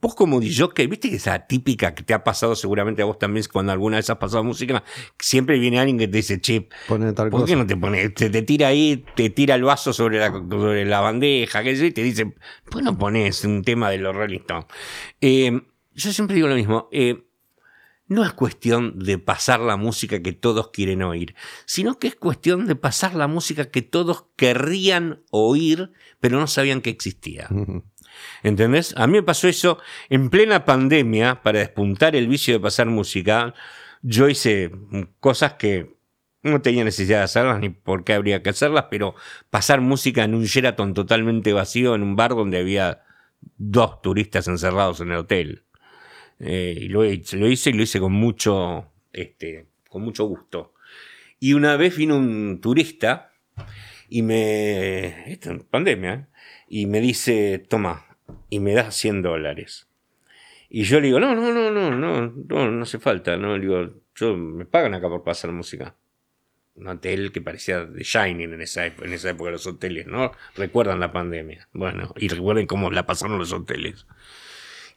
Vos 0.01 0.15
como 0.15 0.39
DJ, 0.39 0.87
viste 0.87 1.11
que 1.11 1.17
esa 1.17 1.49
típica 1.49 1.97
que 1.97 2.05
te 2.05 2.15
ha 2.15 2.23
pasado 2.23 2.55
seguramente 2.55 3.03
a 3.03 3.07
vos 3.07 3.19
también 3.19 3.45
cuando 3.53 3.73
alguna 3.73 3.97
vez 3.97 4.09
has 4.09 4.19
pasado 4.19 4.45
música, 4.45 4.85
siempre 5.19 5.59
viene 5.59 5.81
alguien 5.81 5.99
que 5.99 6.07
te 6.07 6.19
dice, 6.19 6.41
che, 6.41 6.69
tal 7.13 7.29
¿por 7.29 7.41
qué 7.45 7.55
cosa. 7.55 7.57
no 7.57 7.67
te 7.67 7.77
pones? 7.77 8.15
Te, 8.15 8.31
te 8.31 8.43
tira 8.43 8.69
ahí, 8.69 9.05
te 9.17 9.31
tira 9.31 9.57
el 9.57 9.65
vaso 9.65 9.93
sobre 9.93 10.21
la, 10.21 10.29
sobre 10.31 10.85
la 10.85 11.01
bandeja, 11.01 11.65
qué 11.65 11.75
sé 11.75 11.87
y 11.87 11.91
te 11.91 12.05
dice, 12.05 12.27
¿por 12.67 12.77
qué 12.77 12.83
no 12.83 12.97
pones 12.97 13.43
un 13.45 13.63
tema 13.65 13.91
de 13.91 13.99
los 13.99 14.15
Rolling 14.15 14.39
Stones? 14.39 14.67
Eh, 15.21 15.61
yo 15.93 16.13
siempre 16.13 16.37
digo 16.37 16.47
lo 16.47 16.55
mismo, 16.55 16.89
eh, 16.93 17.25
no 18.11 18.25
es 18.25 18.33
cuestión 18.33 18.99
de 18.99 19.19
pasar 19.19 19.61
la 19.61 19.77
música 19.77 20.21
que 20.21 20.33
todos 20.33 20.71
quieren 20.73 21.01
oír, 21.03 21.37
sino 21.65 22.01
que 22.01 22.09
es 22.09 22.17
cuestión 22.17 22.67
de 22.67 22.75
pasar 22.75 23.15
la 23.15 23.29
música 23.29 23.71
que 23.71 23.83
todos 23.83 24.27
querrían 24.35 25.23
oír, 25.31 25.93
pero 26.19 26.41
no 26.41 26.49
sabían 26.49 26.81
que 26.81 26.91
existía. 26.91 27.49
¿Entendés? 28.43 28.95
A 28.97 29.07
mí 29.07 29.13
me 29.13 29.23
pasó 29.23 29.47
eso 29.47 29.79
en 30.09 30.29
plena 30.29 30.65
pandemia, 30.65 31.41
para 31.43 31.61
despuntar 31.61 32.17
el 32.17 32.27
vicio 32.27 32.55
de 32.55 32.59
pasar 32.59 32.89
música. 32.89 33.55
Yo 34.03 34.29
hice 34.29 34.73
cosas 35.21 35.53
que 35.53 35.97
no 36.43 36.61
tenía 36.63 36.83
necesidad 36.83 37.19
de 37.19 37.25
hacerlas 37.25 37.61
ni 37.61 37.69
por 37.69 38.03
qué 38.03 38.15
habría 38.15 38.43
que 38.43 38.51
hacerlas, 38.51 38.87
pero 38.91 39.15
pasar 39.51 39.81
música 39.81 40.25
en 40.25 40.35
un 40.35 40.47
Sheraton 40.47 40.95
totalmente 40.95 41.53
vacío, 41.53 41.95
en 41.95 42.03
un 42.03 42.17
bar 42.17 42.31
donde 42.31 42.59
había 42.59 43.05
dos 43.57 44.03
turistas 44.03 44.49
encerrados 44.49 45.01
en 45.01 45.13
el 45.13 45.19
hotel. 45.19 45.63
Eh, 46.41 46.75
y 46.81 46.89
lo, 46.89 47.03
lo, 47.03 47.09
hice 47.49 47.71
y 47.71 47.73
lo 47.75 47.83
hice 47.83 48.01
con 48.01 48.13
mucho, 48.13 48.91
este, 49.13 49.67
con 49.89 50.03
mucho 50.03 50.25
gusto. 50.25 50.75
Y 51.39 51.53
una 51.53 51.77
vez 51.77 51.97
vino 51.97 52.17
un 52.17 52.61
turista 52.61 53.33
y 54.09 54.23
me. 54.23 55.31
Esto 55.31 55.51
en 55.51 55.61
pandemia, 55.61 56.15
¿eh? 56.15 56.27
y 56.69 56.87
me 56.87 57.01
dice: 57.01 57.59
Toma, 57.69 58.17
y 58.49 58.61
me 58.61 58.73
das 58.73 58.95
100 58.97 59.23
dólares. 59.23 59.89
Y 60.69 60.85
yo 60.85 61.01
le 61.01 61.07
digo: 61.07 61.21
No, 61.21 61.35
no, 61.35 61.53
no, 61.53 61.71
no, 61.71 61.91
no, 61.91 62.27
no, 62.27 62.71
no 62.71 62.83
hace 62.83 62.99
falta. 62.99 63.37
No, 63.37 63.57
le 63.57 63.61
digo: 63.61 63.91
Yo 64.15 64.37
me 64.37 64.65
pagan 64.65 64.95
acá 64.95 65.09
por 65.09 65.23
pasar 65.23 65.53
música 65.53 65.95
un 66.81 66.89
hotel 66.89 67.33
que 67.33 67.41
parecía 67.41 67.85
de 67.85 68.03
Shining 68.03 68.55
en 68.55 68.63
esa, 68.63 68.87
en 68.87 69.13
esa 69.13 69.31
época 69.31 69.51
los 69.51 69.67
hoteles, 69.67 70.07
¿no? 70.07 70.33
Recuerdan 70.57 71.01
la 71.01 71.13
pandemia. 71.13 71.69
Bueno, 71.73 72.15
y 72.17 72.29
recuerden 72.29 72.67
cómo 72.67 72.91
la 72.91 73.07
pasaron 73.07 73.39
los 73.39 73.53
hoteles. 73.53 74.07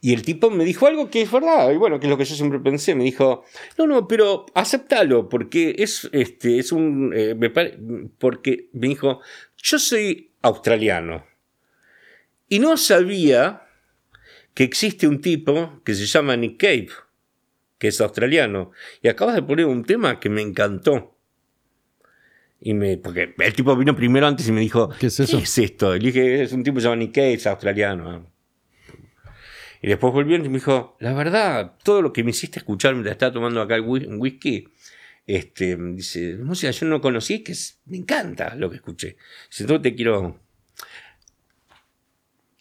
Y 0.04 0.12
el 0.12 0.20
tipo 0.20 0.50
me 0.50 0.66
dijo 0.66 0.86
algo 0.86 1.08
que 1.08 1.22
es 1.22 1.32
verdad, 1.32 1.72
y 1.72 1.78
bueno, 1.78 1.98
que 1.98 2.04
es 2.04 2.10
lo 2.10 2.18
que 2.18 2.26
yo 2.26 2.34
siempre 2.34 2.60
pensé. 2.60 2.94
Me 2.94 3.04
dijo, 3.04 3.42
no, 3.78 3.86
no, 3.86 4.06
pero 4.06 4.44
aceptalo, 4.52 5.30
porque 5.30 5.76
es, 5.78 6.10
este, 6.12 6.58
es 6.58 6.72
un. 6.72 7.14
Eh, 7.16 7.34
porque 8.18 8.68
me 8.74 8.88
dijo, 8.88 9.22
yo 9.56 9.78
soy 9.78 10.34
australiano. 10.42 11.24
Y 12.50 12.58
no 12.58 12.76
sabía 12.76 13.62
que 14.52 14.64
existe 14.64 15.08
un 15.08 15.22
tipo 15.22 15.80
que 15.86 15.94
se 15.94 16.04
llama 16.04 16.36
Nick 16.36 16.60
Cave, 16.60 16.90
que 17.78 17.88
es 17.88 17.98
australiano. 18.02 18.72
Y 19.00 19.08
acabas 19.08 19.34
de 19.36 19.42
poner 19.42 19.64
un 19.64 19.86
tema 19.86 20.20
que 20.20 20.28
me 20.28 20.42
encantó. 20.42 21.16
Y 22.60 22.74
me, 22.74 22.98
porque 22.98 23.34
el 23.38 23.54
tipo 23.54 23.74
vino 23.74 23.96
primero 23.96 24.26
antes 24.26 24.46
y 24.46 24.52
me 24.52 24.60
dijo, 24.60 24.90
¿qué 25.00 25.06
es, 25.06 25.18
eso? 25.18 25.38
¿Qué 25.38 25.44
es 25.44 25.56
esto? 25.56 25.96
Y 25.96 26.00
le 26.00 26.06
dije, 26.08 26.42
es 26.42 26.52
un 26.52 26.62
tipo 26.62 26.78
llamado 26.78 26.96
Nick 26.96 27.14
Cave, 27.14 27.40
australiano. 27.46 28.33
Y 29.84 29.86
después 29.86 30.14
volvió 30.14 30.36
y 30.36 30.48
me 30.48 30.48
dijo, 30.48 30.96
la 30.98 31.12
verdad, 31.12 31.74
todo 31.82 32.00
lo 32.00 32.10
que 32.10 32.24
me 32.24 32.30
hiciste 32.30 32.58
escuchar 32.58 32.94
mientras 32.94 33.12
estaba 33.12 33.34
tomando 33.34 33.60
acá 33.60 33.78
un 33.82 34.18
whisky, 34.18 34.66
este, 35.26 35.76
dice, 35.76 36.38
música 36.38 36.70
yo 36.70 36.86
no 36.86 37.02
conocí, 37.02 37.44
que 37.44 37.52
me 37.84 37.98
encanta 37.98 38.54
lo 38.54 38.70
que 38.70 38.76
escuché. 38.76 39.18
Dice, 39.50 39.66
todo 39.66 39.82
te 39.82 39.94
quiero 39.94 40.40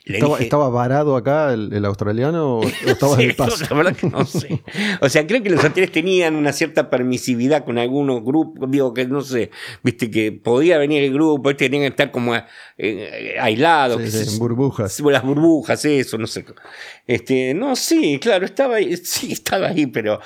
Estaba, 0.06 0.70
varado 0.70 1.16
acá 1.16 1.54
el, 1.54 1.86
australiano 1.86 2.58
o, 2.58 2.64
estaba 2.86 3.16
de 3.16 3.34
paso? 3.34 3.64
La 3.70 3.76
verdad 3.78 3.96
que 3.96 4.08
no 4.08 4.26
sé. 4.26 4.62
O 5.00 5.08
sea, 5.08 5.26
creo 5.26 5.42
que 5.42 5.50
los 5.50 5.64
hoteles 5.64 5.92
tenían 5.92 6.36
una 6.36 6.52
cierta 6.52 6.90
permisividad 6.90 7.64
con 7.64 7.78
algunos 7.78 8.22
grupos, 8.22 8.70
digo 8.70 8.94
que 8.94 9.06
no 9.06 9.22
sé, 9.22 9.50
viste 9.82 10.12
que 10.12 10.34
podía 10.34 10.78
venir 10.78 11.04
el 11.04 11.14
grupo, 11.14 11.50
este 11.50 11.70
tenían 11.70 11.84
que 11.84 11.94
estar 11.94 12.12
como 12.12 12.36
eh, 12.78 13.36
aislados. 13.40 14.02
en 14.14 14.40
burbujas. 14.40 15.00
Las 15.00 15.24
burbujas, 15.24 15.86
eso, 15.86 16.18
no 16.18 16.28
sé. 16.28 16.46
Este, 17.08 17.54
no, 17.54 17.76
sí, 17.76 18.20
claro, 18.22 18.46
estaba 18.46 18.76
ahí, 18.76 18.98
sí, 19.04 19.32
estaba 19.32 19.68
ahí, 19.68 19.86
pero 19.88 20.20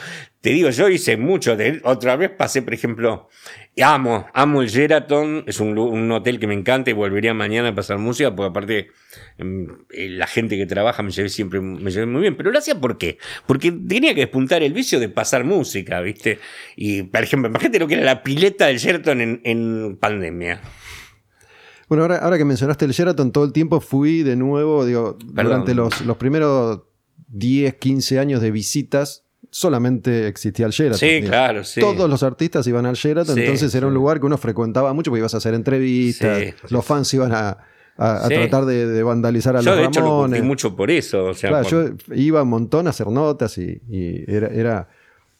te 0.47 0.53
digo, 0.53 0.69
yo 0.69 0.87
hice 0.87 1.17
mucho 1.17 1.57
de 1.57 1.67
él. 1.67 1.81
Otra 1.83 2.15
vez 2.15 2.29
pasé, 2.29 2.61
por 2.61 2.73
ejemplo, 2.73 3.27
amo, 3.83 4.27
amo 4.33 4.61
el 4.61 4.69
Sheraton, 4.69 5.43
es 5.45 5.59
un, 5.59 5.77
un 5.77 6.09
hotel 6.11 6.39
que 6.39 6.47
me 6.47 6.53
encanta 6.53 6.89
y 6.89 6.93
volvería 6.93 7.33
mañana 7.33 7.69
a 7.69 7.75
pasar 7.75 7.97
música, 7.97 8.33
porque 8.33 8.49
aparte 8.49 8.87
Em, 9.37 9.67
eh, 9.91 10.09
la 10.09 10.25
gente 10.25 10.57
que 10.57 10.65
trabaja 10.65 11.03
me 11.03 11.11
llevé 11.11 11.29
siempre 11.29 11.61
me 11.61 11.91
llevé 11.91 12.07
muy 12.07 12.21
bien, 12.21 12.35
pero 12.35 12.51
lo 12.51 12.57
hacía 12.57 12.79
¿por 12.79 12.97
qué? 12.97 13.19
Porque 13.45 13.71
tenía 13.71 14.15
que 14.15 14.21
despuntar 14.21 14.63
el 14.63 14.73
vicio 14.73 14.99
de 14.99 15.09
pasar 15.09 15.43
música, 15.43 16.01
¿viste? 16.01 16.39
Y, 16.75 17.03
por 17.03 17.23
ejemplo, 17.23 17.49
imagínate 17.49 17.79
lo 17.79 17.87
que 17.87 17.95
era 17.95 18.03
la 18.03 18.23
pileta 18.23 18.65
del 18.65 18.77
Sheraton 18.77 19.41
en, 19.43 19.97
pandemia. 19.99 20.61
Bueno, 21.87 22.03
ahora, 22.03 22.17
ahora, 22.17 22.37
que 22.37 22.45
mencionaste 22.45 22.85
el 22.85 22.91
Sheraton, 22.91 23.31
todo 23.31 23.45
el 23.45 23.53
tiempo 23.53 23.79
fui 23.79 24.23
de 24.23 24.35
nuevo, 24.35 24.85
digo, 24.85 25.17
durante 25.23 25.73
los, 25.73 26.01
los 26.01 26.17
primeros 26.17 26.81
10, 27.27 27.75
15 27.75 28.19
años 28.19 28.41
de 28.41 28.51
visitas, 28.51 29.26
solamente 29.49 30.27
existía 30.27 30.65
el 30.65 30.71
Sheraton. 30.71 30.99
Sí, 30.99 31.21
claro, 31.23 31.63
sí. 31.63 31.79
Todos 31.79 32.09
los 32.09 32.23
artistas 32.23 32.65
iban 32.67 32.85
al 32.85 32.95
Sheraton, 32.95 33.37
entonces 33.37 33.73
era 33.75 33.87
un 33.87 33.93
lugar 33.93 34.19
que 34.19 34.25
uno 34.25 34.37
frecuentaba 34.37 34.93
mucho 34.93 35.11
porque 35.11 35.19
ibas 35.19 35.33
a 35.33 35.37
hacer 35.37 35.53
entrevistas, 35.53 36.53
los 36.69 36.85
fans 36.85 37.13
iban 37.13 37.31
a, 37.33 37.57
a, 37.97 38.27
tratar 38.27 38.65
de, 38.65 39.03
vandalizar 39.03 39.55
a 39.55 39.61
yo, 39.61 39.75
los 39.75 39.93
de 39.93 39.99
Ramones. 39.99 40.43
mucho 40.43 40.75
por 40.75 40.91
eso. 40.91 41.31
claro, 41.39 41.67
yo 41.67 41.85
iba 42.13 42.43
un 42.43 42.49
montón 42.49 42.87
a 42.87 42.91
hacer 42.91 43.07
notas 43.07 43.57
y, 43.57 43.81
era, 44.27 44.47
era 44.47 44.87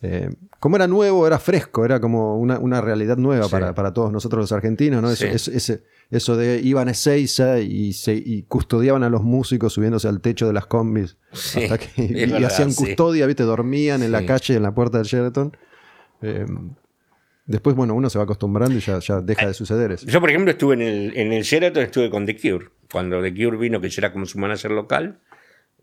eh, 0.08 0.30
como 0.60 0.78
era 0.78 0.88
nuevo, 0.88 1.28
era 1.28 1.38
fresco, 1.38 1.84
era 1.84 2.00
como 2.00 2.38
una, 2.38 2.82
realidad 2.82 3.18
nueva 3.18 3.50
para, 3.50 3.94
todos 3.94 4.12
nosotros 4.12 4.42
los 4.42 4.52
argentinos, 4.52 5.02
¿no? 5.02 5.12
Eso, 5.12 5.80
eso 6.10 6.38
de 6.38 6.62
iban 6.64 6.88
a 6.88 6.92
Ezeiza 6.92 7.60
y, 7.60 7.94
se, 7.94 8.14
y 8.16 8.44
custodiaban 8.44 9.04
a 9.04 9.10
los 9.10 9.24
músicos 9.24 9.74
subiéndose 9.74 10.08
al 10.08 10.22
techo 10.22 10.48
de 10.48 10.54
las 10.54 10.66
combis 10.66 11.18
hasta 11.32 11.78
que, 11.78 11.92
y, 11.98 12.44
hacían 12.44 12.74
custodia, 12.74 13.28
¿viste? 13.28 13.44
Dormían 13.44 14.02
en 14.02 14.12
la 14.12 14.26
calle, 14.26 14.56
en 14.56 14.64
la 14.64 14.74
puerta 14.74 14.98
del 14.98 15.08
Sheraton. 15.08 15.56
Eh, 16.22 16.46
Después, 17.48 17.78
bueno, 17.78 17.96
uno 17.96 18.10
se 18.10 18.18
va 18.18 18.26
acostumbrando 18.26 18.78
y 18.78 18.82
ya, 18.82 19.22
deja 19.22 19.48
de 19.48 19.54
suceder 19.54 19.94
eso. 19.94 20.06
Yo, 20.06 20.20
por 20.20 20.30
ejemplo, 20.30 20.52
estuve 20.52 20.74
en 20.74 20.82
el, 20.82 21.18
en 21.18 21.32
el 21.32 21.44
Sheraton, 21.44 21.82
estuve 21.82 22.10
con 22.10 22.26
The 22.26 22.36
Cure. 22.36 22.68
Cuando 22.92 23.22
The 23.22 23.34
Cure 23.34 23.58
vino, 23.58 23.80
que 23.80 23.90
yo 23.90 24.02
era 24.02 24.12
como 24.12 24.26
su 24.26 24.38
manager 24.38 24.72
local. 24.72 25.20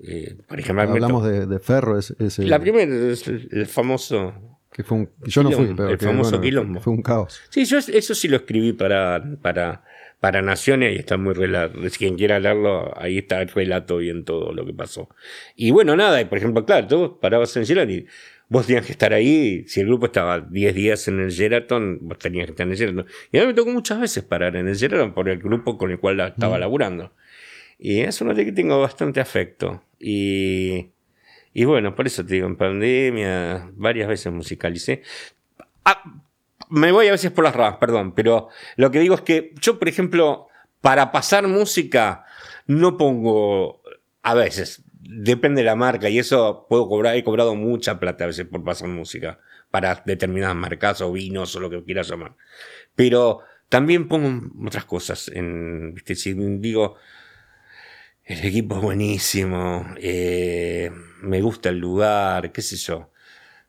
Eh, 0.00 0.36
por 0.46 0.58
ejemplo, 0.58 0.82
Hablamos 0.82 1.24
de, 1.24 1.58
Ferro. 1.58 1.98
Ese, 1.98 2.14
la 2.44 2.58
primera, 2.58 2.92
el, 2.92 3.66
famoso... 3.66 4.34
Que 4.72 4.82
fue 4.82 4.98
un, 4.98 5.10
yo 5.24 5.44
no 5.44 5.52
fui, 5.52 5.72
pero 5.74 5.88
el 5.88 5.98
famoso 5.98 6.40
quilombo. 6.40 6.80
Fue 6.80 6.92
un 6.92 7.02
caos. 7.02 7.40
Sí, 7.48 7.64
yo 7.64 7.78
eso 7.78 8.14
sí 8.14 8.26
lo 8.26 8.38
escribí 8.38 8.72
para, 8.72 9.22
para, 9.40 9.84
para 10.18 10.42
Naciones 10.42 10.96
y 10.96 10.98
está 10.98 11.16
muy 11.16 11.32
relato. 11.32 11.78
Quien 11.96 12.16
quiera 12.16 12.40
leerlo, 12.40 12.92
ahí 13.00 13.18
está 13.18 13.40
el 13.40 13.48
relato 13.48 14.02
y 14.02 14.10
en 14.10 14.24
todo 14.24 14.52
lo 14.52 14.66
que 14.66 14.74
pasó. 14.74 15.08
Y 15.54 15.70
bueno, 15.70 15.94
nada, 15.94 16.20
y 16.20 16.24
por 16.24 16.38
ejemplo, 16.38 16.66
claro, 16.66 16.88
todos 16.88 17.18
parabas 17.20 17.56
en 17.56 17.62
Sheraton 17.62 17.90
y 17.94 18.06
vos 18.48 18.66
tenías 18.66 18.84
que 18.84 18.92
estar 18.92 19.12
ahí. 19.12 19.64
Si 19.68 19.80
el 19.80 19.86
grupo 19.86 20.06
estaba 20.06 20.40
10 20.40 20.74
días 20.74 21.06
en 21.06 21.20
el 21.20 21.30
Sheraton, 21.30 22.00
vos 22.02 22.18
tenías 22.18 22.46
que 22.46 22.50
estar 22.50 22.66
en 22.66 22.72
el 22.72 22.78
Sheraton. 22.78 23.06
Y 23.30 23.38
a 23.38 23.42
mí 23.42 23.46
me 23.46 23.54
tocó 23.54 23.70
muchas 23.70 24.00
veces 24.00 24.24
parar 24.24 24.56
en 24.56 24.66
el 24.66 24.74
Sheraton 24.74 25.14
por 25.14 25.28
el 25.28 25.38
grupo 25.38 25.78
con 25.78 25.92
el 25.92 26.00
cual 26.00 26.18
estaba 26.18 26.58
laburando. 26.58 27.12
Y 27.78 28.00
es 28.00 28.20
una 28.20 28.34
que 28.34 28.52
tengo 28.52 28.80
bastante 28.80 29.20
afecto. 29.20 29.82
Y, 29.98 30.90
y 31.52 31.64
bueno, 31.64 31.94
por 31.94 32.06
eso 32.06 32.24
te 32.24 32.34
digo, 32.34 32.46
en 32.46 32.56
pandemia 32.56 33.70
varias 33.74 34.08
veces 34.08 34.32
musicalicé. 34.32 35.02
Ah, 35.84 36.02
me 36.70 36.92
voy 36.92 37.08
a 37.08 37.12
veces 37.12 37.30
por 37.30 37.44
las 37.44 37.54
ramas, 37.54 37.78
perdón, 37.78 38.14
pero 38.14 38.48
lo 38.76 38.90
que 38.90 39.00
digo 39.00 39.14
es 39.14 39.20
que 39.20 39.52
yo, 39.60 39.78
por 39.78 39.88
ejemplo, 39.88 40.48
para 40.80 41.12
pasar 41.12 41.46
música, 41.46 42.24
no 42.66 42.96
pongo, 42.96 43.82
a 44.22 44.34
veces, 44.34 44.82
depende 45.00 45.62
de 45.62 45.66
la 45.66 45.76
marca 45.76 46.08
y 46.08 46.18
eso 46.18 46.66
puedo 46.68 46.88
cobrar, 46.88 47.16
he 47.16 47.24
cobrado 47.24 47.54
mucha 47.54 47.98
plata 47.98 48.24
a 48.24 48.28
veces 48.28 48.46
por 48.46 48.64
pasar 48.64 48.88
música 48.88 49.38
para 49.70 50.02
determinadas 50.06 50.56
marcas 50.56 51.00
o 51.00 51.12
vinos 51.12 51.54
o 51.56 51.60
lo 51.60 51.70
que 51.70 51.82
quieras 51.84 52.08
llamar. 52.08 52.34
Pero 52.94 53.40
también 53.68 54.08
pongo 54.08 54.50
otras 54.66 54.84
cosas. 54.84 55.28
En, 55.28 55.94
¿viste? 55.94 56.14
Si 56.14 56.34
digo, 56.34 56.96
el 58.24 58.44
equipo 58.44 58.76
es 58.76 58.82
buenísimo, 58.82 59.86
eh, 59.96 60.90
me 61.22 61.40
gusta 61.42 61.68
el 61.68 61.78
lugar, 61.78 62.52
qué 62.52 62.62
sé 62.62 62.76
yo. 62.76 63.10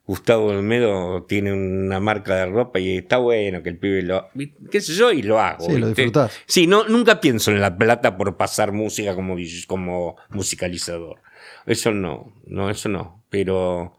Gustavo 0.06 0.46
Olmedo 0.46 1.24
tiene 1.24 1.52
una 1.52 1.98
marca 1.98 2.36
de 2.36 2.46
ropa 2.46 2.78
y 2.78 2.98
está 2.98 3.16
bueno 3.18 3.62
que 3.62 3.70
el 3.70 3.78
pibe 3.78 4.02
lo. 4.02 4.28
qué 4.70 4.80
sé 4.80 4.94
yo, 4.94 5.10
y 5.10 5.22
lo 5.22 5.40
hago. 5.40 5.66
Sí, 5.66 5.76
lo 5.76 5.88
disfrutás. 5.88 6.32
Sí, 6.46 6.68
no, 6.68 6.84
nunca 6.84 7.20
pienso 7.20 7.50
en 7.50 7.60
la 7.60 7.76
plata 7.76 8.16
por 8.16 8.36
pasar 8.36 8.70
música 8.70 9.16
como, 9.16 9.36
como 9.66 10.16
musicalizador. 10.30 11.20
Eso 11.66 11.90
no, 11.90 12.32
no, 12.46 12.70
eso 12.70 12.88
no. 12.88 13.24
Pero. 13.30 13.98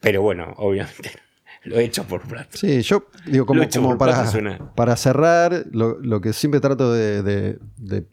Pero 0.00 0.22
bueno, 0.22 0.52
obviamente 0.56 1.12
lo 1.68 1.78
he 1.78 1.84
hecho 1.84 2.04
por 2.04 2.22
plata. 2.22 2.48
Sí, 2.52 2.82
yo 2.82 3.06
digo, 3.26 3.46
como, 3.46 3.68
como 3.68 3.98
para, 3.98 4.24
para 4.74 4.96
cerrar, 4.96 5.66
lo, 5.70 6.20
que 6.20 6.32
siempre 6.32 6.60
trato 6.60 6.92
de, 6.92 7.58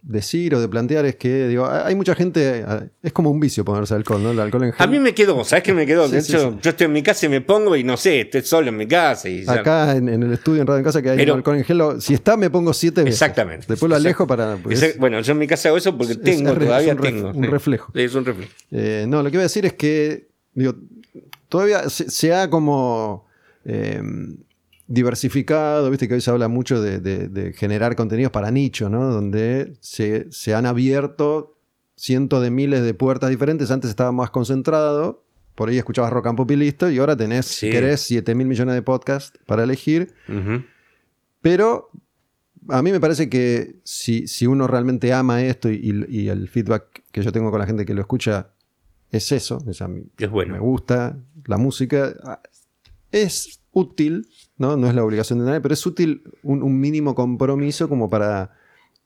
decir 0.02 0.56
o 0.56 0.60
de 0.60 0.68
plantear 0.68 1.06
es 1.06 1.15
que 1.15 1.48
digo, 1.48 1.68
hay 1.68 1.95
mucha 1.95 2.15
gente, 2.15 2.65
es 3.02 3.14
como 3.14 3.32
un 3.32 3.40
vicio 3.40 3.64
ponerse 3.64 3.94
alcohol, 3.94 4.22
¿no? 4.22 4.32
El 4.32 4.40
alcohol 4.40 4.65
en 4.65 4.73
A 4.77 4.88
mí 4.88 4.99
me 4.99 5.14
quedó, 5.14 5.44
¿sabes 5.44 5.64
qué 5.64 5.73
me 5.73 5.86
quedó? 5.86 6.07
de 6.07 6.19
hecho, 6.19 6.60
yo 6.61 6.69
estoy 6.69 6.86
en 6.86 6.94
mi 6.94 7.02
casa 7.02 7.26
y 7.26 7.30
me 7.30 7.41
pongo 7.41 7.76
y 7.76 7.84
no 7.84 7.98
sé, 7.98 8.22
estoy 8.22 8.41
solo 8.41 8.69
en 8.69 8.77
mi 8.77 8.88
casa. 8.88 9.30
Y 9.30 9.45
Acá 9.48 9.95
en, 9.95 10.10
el 10.10 10.34
estudio, 10.34 10.61
en 10.61 10.68
Radio 10.68 10.80
en 10.80 10.84
Casa, 10.84 11.02
que 11.02 11.10
hay 11.10 11.30
alcohol 11.30 11.57
en 11.57 11.64
gel, 11.64 11.82
si 11.99 12.14
está, 12.14 12.38
me 12.38 12.49
pongo 12.49 12.73
siete 12.73 13.03
veces. 13.03 13.22
Exactamente. 13.22 13.65
Después 13.68 13.90
lo 13.90 13.95
alejo 13.95 14.27
para. 14.27 14.57
bueno, 14.99 15.22
yo 15.22 15.32
en 15.32 15.38
mi 15.38 15.48
casa 15.48 15.69
hago 15.69 15.77
eso 15.77 15.98
porque 15.98 16.15
tengo, 16.15 16.53
todavía 16.53 16.95
tengo. 16.95 17.30
Un 17.30 17.44
reflejo. 17.44 17.91
Es 17.94 18.14
un 18.15 18.26
reflejo. 18.26 18.52
Eh, 18.72 19.06
no, 19.07 19.23
lo 19.23 19.32
que 19.32 19.38
voy 19.38 19.44
a 19.44 19.44
decir 19.44 19.65
es 19.65 19.73
que, 19.73 20.27
digo, 20.53 20.76
todavía 21.49 21.90
se 21.90 22.34
ha 22.34 22.49
como 22.49 23.24
Em, 23.65 24.37
diversificado, 24.87 25.89
viste 25.89 26.07
que 26.07 26.13
hoy 26.13 26.21
se 26.21 26.29
habla 26.29 26.47
mucho 26.47 26.79
de, 26.81 27.53
generar 27.57 27.95
contenidos 27.95 28.31
para 28.31 28.51
nicho, 28.51 28.87
¿no? 28.89 29.05
Donde 29.11 29.73
se, 29.79 30.27
se, 30.31 30.53
han 30.53 30.65
abierto 30.67 31.57
cientos 31.95 32.43
de 32.43 32.51
miles 32.51 32.83
de 32.83 32.93
puertas 32.93 33.29
diferentes, 33.31 33.71
antes 33.71 33.89
estaba 33.89 34.11
más 34.11 34.29
concentrado 34.29 35.23
por 35.55 35.69
ahí 35.69 35.77
escuchabas 35.77 36.11
rock 36.11 36.27
and 36.27 36.37
pop 36.37 36.51
y 36.51 36.57
listo, 36.57 36.91
y 36.91 36.99
ahora 36.99 37.15
tenés, 37.15 37.45
Sí. 37.45 37.69
querés, 37.69 38.01
7 38.01 38.35
mil 38.35 38.45
millones 38.45 38.75
de 38.75 38.81
podcasts 38.81 39.39
para 39.45 39.63
elegir. 39.63 40.13
Pero 41.41 41.89
a 42.69 42.81
mí 42.81 42.91
me 42.91 42.99
parece 42.99 43.29
que 43.29 43.77
si, 43.83 44.27
si 44.27 44.47
uno 44.47 44.67
realmente 44.67 45.13
ama 45.13 45.41
esto 45.43 45.69
y, 45.71 46.05
y 46.09 46.27
el 46.29 46.49
feedback 46.49 47.03
que 47.11 47.21
yo 47.21 47.31
tengo 47.31 47.51
con 47.51 47.59
la 47.59 47.65
gente 47.65 47.85
que 47.85 47.93
lo 47.93 48.01
escucha 48.01 48.49
es 49.11 49.31
eso, 49.31 49.63
es 49.69 49.81
a 49.81 49.87
mí- 49.87 50.03
Es 50.17 50.29
bueno. 50.29 50.53
me 50.53 50.59
gusta 50.59 51.17
la 51.45 51.57
música, 51.57 52.13
es 53.23 53.61
útil, 53.71 54.27
¿no? 54.57 54.77
no 54.77 54.87
es 54.87 54.95
la 54.95 55.03
obligación 55.03 55.39
de 55.39 55.45
nadie, 55.45 55.61
pero 55.61 55.73
es 55.73 55.85
útil 55.85 56.23
un, 56.43 56.63
un 56.63 56.79
mínimo 56.79 57.13
compromiso 57.15 57.89
como 57.89 58.09
para 58.09 58.51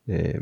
eh, 0.08 0.42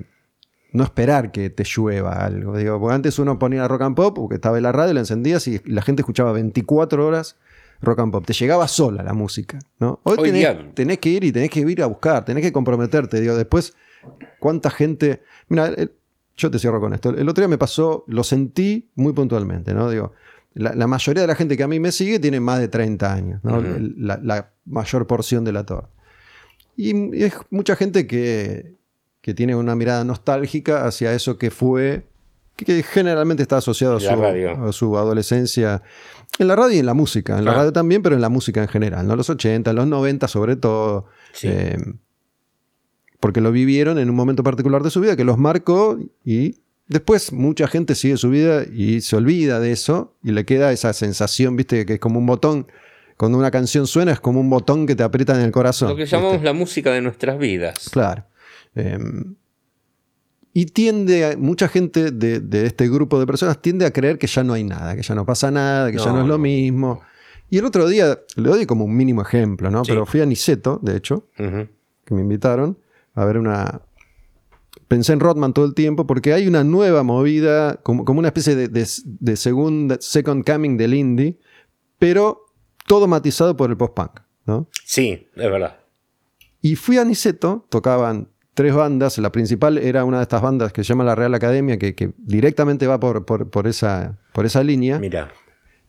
no 0.74 0.84
esperar 0.84 1.32
que 1.32 1.50
te 1.50 1.64
llueva 1.64 2.26
algo. 2.26 2.58
Digo, 2.58 2.80
porque 2.80 2.96
antes 2.96 3.20
uno 3.20 3.40
ponía 3.40 3.68
rock 3.68 3.82
and 3.84 3.96
pop, 3.96 4.16
porque 4.16 4.36
estaba 4.36 4.58
en 4.58 4.64
la 4.64 4.72
radio, 4.72 4.94
la 4.94 5.00
encendías 5.02 5.48
y 5.48 5.60
la 5.66 5.82
gente 5.82 6.02
escuchaba 6.02 6.32
24 6.34 7.06
horas 7.06 7.38
rock 7.82 8.00
and 8.00 8.12
pop. 8.12 8.26
Te 8.26 8.34
llegaba 8.34 8.68
sola 8.68 9.04
la 9.04 9.14
música. 9.14 9.60
¿no? 9.80 10.00
Hoy, 10.04 10.18
Hoy 10.20 10.24
tenés, 10.32 10.40
día- 10.42 10.72
tenés 10.74 10.98
que 11.00 11.10
ir 11.10 11.24
y 11.24 11.32
tenés 11.32 11.50
que 11.50 11.60
ir 11.62 11.82
a 11.84 11.86
buscar, 11.86 12.26
tenés 12.26 12.44
que 12.44 12.52
comprometerte. 12.52 13.22
Digo, 13.22 13.36
después, 13.36 13.76
¿cuánta 14.40 14.70
gente... 14.70 15.22
Mira, 15.50 15.68
el- 15.68 15.92
yo 16.36 16.52
te 16.52 16.60
cierro 16.60 16.80
con 16.80 16.94
esto. 16.94 17.10
El 17.10 17.28
otro 17.30 17.42
día 17.42 17.48
me 17.48 17.58
pasó, 17.58 18.04
lo 18.08 18.24
sentí 18.24 18.92
muy 18.94 19.12
puntualmente, 19.14 19.74
¿no? 19.74 19.90
Digo, 19.90 20.14
la, 20.58 20.74
la 20.74 20.88
mayoría 20.88 21.22
de 21.22 21.28
la 21.28 21.36
gente 21.36 21.56
que 21.56 21.64
a 21.64 21.68
mí 21.68 21.80
me 21.80 21.92
sigue 21.92 22.20
tiene 22.20 22.40
más 22.40 22.60
de 22.60 22.68
30 22.68 23.14
años, 23.14 23.42
la, 23.44 24.20
la 24.22 24.52
mayor 24.66 25.06
porción 25.06 25.44
de 25.44 25.52
la 25.52 25.66
torre. 25.66 25.88
Y 26.76 27.24
es 27.24 27.34
mucha 27.50 27.76
gente 27.76 28.08
que, 28.08 28.76
que 29.22 29.34
tiene 29.34 29.56
una 29.56 29.76
mirada 29.76 30.04
nostálgica 30.04 30.86
hacia 30.86 31.14
eso 31.14 31.38
que 31.38 31.52
fue, 31.52 32.08
que, 32.56 32.66
que 32.66 32.84
generalmente 32.84 33.44
está 33.44 33.58
asociado 33.58 33.98
a 33.98 34.00
su, 34.00 34.16
radio. 34.16 34.66
a 34.66 34.72
su 34.74 34.98
adolescencia, 34.98 35.84
en 36.40 36.48
la 36.48 36.56
radio 36.56 36.76
y 36.76 36.80
en 36.80 36.86
la 36.86 36.94
música, 36.94 37.38
en 37.38 37.46
la 37.46 37.54
radio 37.54 37.72
también, 37.72 38.02
pero 38.02 38.16
en 38.16 38.22
la 38.22 38.30
música 38.30 38.62
en 38.62 38.68
general, 38.68 39.08
¿no? 39.08 39.16
Los 39.16 39.30
80, 39.30 39.74
los 39.74 39.88
90 39.88 40.28
sobre 40.28 40.56
todo. 40.56 41.06
Sí. 41.34 41.48
eh, 41.50 41.78
porque 43.20 43.42
lo 43.42 43.52
vivieron 43.52 43.98
en 43.98 44.10
un 44.10 44.16
momento 44.16 44.44
particular 44.44 44.84
de 44.84 44.92
su 44.92 45.02
vida 45.02 45.16
que 45.16 45.24
los 45.24 45.38
marcó 45.38 45.98
y 46.24 46.58
después 46.88 47.32
mucha 47.34 47.68
gente 47.68 47.96
sigue 47.96 48.18
su 48.18 48.30
vida 48.30 48.64
y 48.72 49.02
se 49.02 49.16
olvida 49.16 49.60
de 49.60 49.72
eso 49.72 50.16
y 50.24 50.32
le 50.32 50.46
queda 50.46 50.72
esa 50.72 50.94
sensación, 50.94 51.56
viste, 51.56 51.86
que 51.86 51.94
es 51.96 52.00
como 52.00 52.20
un 52.20 52.26
botón. 52.26 52.68
Cuando 53.18 53.38
una 53.38 53.50
canción 53.52 53.88
suena 53.88 54.12
es 54.12 54.20
como 54.20 54.40
un 54.40 54.50
botón 54.50 54.86
que 54.86 54.96
te 54.96 55.04
aprieta 55.04 55.34
en 55.36 55.42
el 55.42 55.52
corazón. 55.52 55.90
Lo 55.90 55.96
que 55.96 56.04
¿viste? 56.04 56.16
llamamos 56.16 56.44
la 56.44 56.54
música 56.54 56.92
de 56.92 57.02
nuestras 57.02 57.40
vidas. 57.40 57.90
Claro. 57.92 58.26
Eh, 58.76 58.98
y 60.54 60.66
tiende, 60.68 61.26
a- 61.26 61.38
mucha 61.38 61.68
gente 61.68 62.12
de, 62.12 62.40
de 62.40 62.66
este 62.66 62.90
grupo 62.90 63.20
de 63.20 63.28
personas 63.28 63.62
tiende 63.62 63.86
a 63.86 63.92
creer 63.92 64.18
que 64.18 64.28
ya 64.28 64.44
no 64.44 64.54
hay 64.54 64.64
nada, 64.64 64.96
que 64.96 65.02
ya 65.04 65.14
no 65.16 65.26
pasa 65.26 65.52
nada, 65.52 65.92
que 65.92 65.98
ya 65.98 66.12
No, 66.12 66.22
es 66.22 66.28
lo 66.28 66.38
mismo. 66.38 67.02
Y 67.50 67.60
el 67.60 67.66
otro 67.66 67.88
día, 67.88 68.20
le 68.36 68.50
doy 68.50 68.66
como 68.66 68.86
un 68.86 68.96
mínimo 68.96 69.22
ejemplo, 69.22 69.70
¿no? 69.72 69.86
Sí. 69.86 69.92
Pero 69.92 70.06
fui 70.06 70.20
a 70.22 70.26
Niceto, 70.26 70.80
de 70.82 70.98
hecho, 70.98 71.28
que 71.38 72.14
me 72.16 72.22
invitaron 72.22 72.78
a 73.14 73.26
ver 73.26 73.38
una... 73.38 73.82
Pensé 74.88 75.14
en 75.14 75.20
Rodman 75.20 75.54
todo 75.54 75.66
el 75.66 75.74
tiempo 75.74 76.08
porque 76.08 76.34
hay 76.34 76.48
una 76.48 76.64
nueva 76.64 77.04
movida, 77.04 77.76
como, 77.84 78.06
como 78.06 78.20
una 78.20 78.30
especie 78.30 78.56
de, 78.56 78.68
de, 78.70 78.88
de 79.04 79.36
segunda, 79.36 79.98
second 80.00 80.46
coming 80.46 80.78
del 80.78 80.94
indie, 80.94 81.38
pero 82.00 82.46
todo 82.88 83.08
matizado 83.08 83.58
por 83.58 83.70
el 83.70 83.76
post-punk, 83.78 84.22
¿no? 84.46 84.70
Sí, 84.86 85.28
es 85.36 85.52
verdad. 85.52 85.78
Y 86.62 86.76
fui 86.76 86.98
a 86.98 87.04
Niceto, 87.06 87.66
tocaban 87.70 88.30
tres 88.54 88.74
bandas, 88.74 89.18
la 89.18 89.32
principal 89.32 89.78
era 89.78 90.06
una 90.06 90.18
de 90.18 90.24
estas 90.24 90.42
bandas 90.42 90.72
que 90.74 90.84
se 90.84 90.88
llama 90.90 91.04
la 91.04 91.16
Real 91.16 91.34
Academia, 91.36 91.78
que, 91.78 91.94
que 91.94 92.14
directamente 92.18 92.88
va 92.88 93.00
por, 93.00 93.26
por- 93.26 93.50
por 93.50 93.68
esa, 93.68 94.18
por 94.34 94.46
esa 94.46 94.64
línea, 94.64 95.00
Mira. 95.00 95.32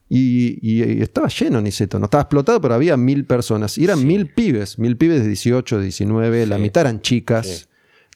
y, 0.08 0.58
y- 0.60 0.82
y 0.98 1.02
estaba 1.02 1.28
lleno 1.28 1.60
Niceto, 1.60 1.98
no 1.98 2.06
estaba 2.06 2.22
explotado, 2.22 2.60
pero 2.60 2.74
había 2.74 2.96
mil 2.96 3.24
personas, 3.26 3.78
y 3.78 3.84
eran 3.84 4.00
Sí. 4.00 4.06
mil 4.06 4.32
pibes, 4.34 4.78
mil 4.78 4.96
pibes 4.96 5.20
de 5.22 5.28
18, 5.28 5.80
19, 5.80 6.46
la 6.46 6.58
mitad 6.58 6.80
eran 6.82 7.00
chicas, 7.00 7.46
Sí. 7.46 7.64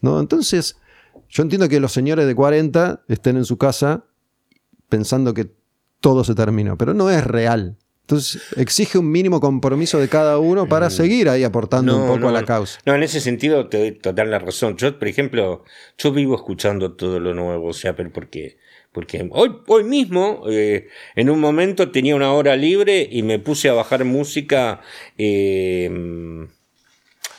¿No? 0.03 0.20
Entonces, 0.20 0.77
yo 1.31 1.43
entiendo 1.43 1.69
que 1.69 1.81
los 1.81 1.93
señores 1.93 2.27
de 2.27 2.35
40 2.35 3.05
estén 3.09 3.39
en 3.39 3.47
su 3.47 3.57
casa 3.57 4.05
pensando 4.91 5.33
que 5.33 5.51
todo 6.01 6.24
se 6.24 6.35
terminó, 6.35 6.77
pero 6.77 6.93
no 6.93 7.09
es 7.09 7.24
real. 7.24 7.79
Entonces, 8.03 8.43
exige 8.57 8.99
un 8.99 9.11
mínimo 9.11 9.41
compromiso 9.41 9.99
de 9.99 10.09
cada 10.09 10.39
uno 10.39 10.69
para 10.69 10.91
seguir 10.91 11.29
ahí 11.29 11.45
aportando 11.45 11.97
un 11.97 12.03
Mm. 12.03 12.07
No, 12.07 12.15
poco 12.15 12.29
a 12.29 12.33
la 12.33 12.45
causa. 12.45 12.81
No, 12.85 12.95
en 12.95 13.03
ese 13.03 13.20
sentido 13.20 13.69
te 13.69 13.79
doy 13.79 13.93
total 13.93 14.31
la 14.31 14.39
razón. 14.39 14.77
Yo, 14.77 14.99
por 14.99 15.09
ejemplo, 15.09 15.65
yo 15.97 16.12
vivo 16.12 16.35
escuchando 16.35 16.93
todo 16.93 17.20
lo 17.20 17.33
nuevo, 17.33 17.69
o 17.69 17.73
sea, 17.73 17.97
pero 17.97 18.12
porque, 18.12 18.59
porque 18.91 19.27
hoy, 19.31 19.57
hoy 19.69 19.85
mismo, 19.85 20.43
eh, 20.51 20.89
en 21.15 21.31
un 21.31 21.41
momento 21.41 21.91
tenía 21.91 22.16
una 22.16 22.33
hora 22.33 22.57
libre 22.57 23.09
y 23.11 23.23
me 23.23 23.39
puse 23.39 23.69
a 23.69 23.73
bajar 23.73 24.05
música 24.05 24.81
eh, 25.16 25.89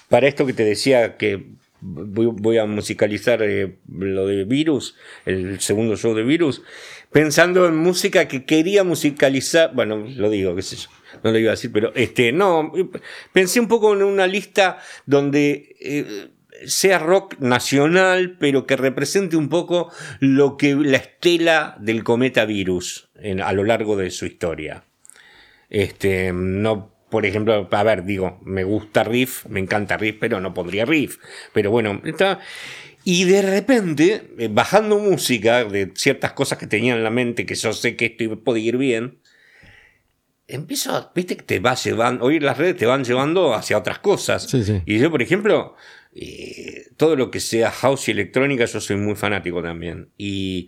para 0.10 0.28
esto 0.28 0.46
que 0.46 0.54
te 0.54 0.64
decía 0.64 1.18
que 1.18 1.58
voy, 1.84 2.58
a 2.58 2.66
musicalizar 2.66 3.42
eh, 3.44 3.78
lo 3.88 4.26
de 4.26 4.46
Virus, 4.46 4.96
el 5.26 5.60
segundo 5.60 5.98
show 5.98 6.14
de 6.16 6.24
Virus, 6.24 6.62
pensando 7.12 7.68
en 7.68 7.76
música 7.76 8.28
que 8.28 8.46
quería 8.46 8.84
musicalizar, 8.84 9.74
bueno, 9.74 10.06
lo 10.16 10.30
digo, 10.30 10.56
qué 10.56 10.62
sé 10.62 10.78
yo, 10.78 10.90
no 11.24 11.32
lo 11.32 11.38
iba 11.38 11.50
a 11.50 11.56
decir, 11.56 11.72
pero 11.72 11.94
este, 11.96 12.32
no, 12.32 12.72
pensé 13.34 13.60
un 13.60 13.68
poco 13.68 13.94
en 13.94 14.04
una 14.04 14.28
lista 14.28 14.80
donde 15.06 15.76
eh, 15.82 16.30
sea 16.66 17.00
rock 17.00 17.38
nacional, 17.40 18.38
pero 18.40 18.66
que 18.66 18.78
represente 18.78 19.36
un 19.36 19.50
poco 19.50 19.92
lo 20.20 20.58
que 20.58 20.76
la 20.76 20.98
estela 20.98 21.76
del 21.80 22.04
cometa 22.04 22.46
Virus 22.46 23.10
a 23.44 23.54
lo 23.54 23.64
largo 23.64 23.96
de 23.96 24.12
su 24.12 24.26
historia. 24.26 24.86
Este, 25.70 26.32
no, 26.34 26.93
por 27.14 27.28
ejemplo, 27.28 27.68
a 27.70 27.84
ver, 27.84 28.06
digo, 28.06 28.40
me 28.44 28.64
gusta 28.64 29.04
Riff, 29.04 29.46
me 29.46 29.60
encanta 29.60 29.98
Riff, 29.98 30.18
pero 30.20 30.42
no 30.42 30.52
pondría 30.56 30.84
Riff. 30.84 31.20
Pero 31.54 31.70
bueno, 31.70 32.02
está. 32.06 32.40
Y 33.04 33.26
de 33.26 33.44
repente, 33.44 34.32
eh, 34.40 34.50
bajando 34.52 34.98
música 34.98 35.64
de 35.64 35.92
ciertas 35.94 36.34
cosas 36.34 36.58
que 36.58 36.66
tenía 36.66 36.96
en 36.96 37.04
la 37.04 37.12
mente, 37.12 37.46
que 37.46 37.54
yo 37.54 37.72
sé 37.72 37.96
que 37.96 38.06
esto 38.06 38.44
puede 38.44 38.62
ir 38.62 38.78
bien, 38.78 39.20
empiezo 40.48 40.96
a, 40.96 41.12
viste 41.14 41.38
que 41.38 41.44
te 41.44 41.60
va 41.60 41.76
llevando, 41.76 42.26
hoy 42.26 42.40
las 42.40 42.58
redes 42.58 42.78
te 42.78 42.88
van 42.88 43.04
llevando 43.04 43.54
hacia 43.54 43.78
otras 43.78 44.00
cosas. 44.00 44.50
Sí, 44.50 44.64
sí. 44.64 44.82
Y 44.88 44.98
yo, 44.98 45.12
por 45.12 45.22
ejemplo, 45.22 45.76
eh, 46.16 46.88
todo 46.98 47.16
lo 47.16 47.30
que 47.30 47.42
sea 47.42 47.70
house 47.70 48.08
y 48.08 48.12
electrónica, 48.14 48.66
yo 48.66 48.82
soy 48.82 48.96
muy 48.96 49.14
fanático 49.14 49.62
también. 49.62 50.10
Y 50.18 50.68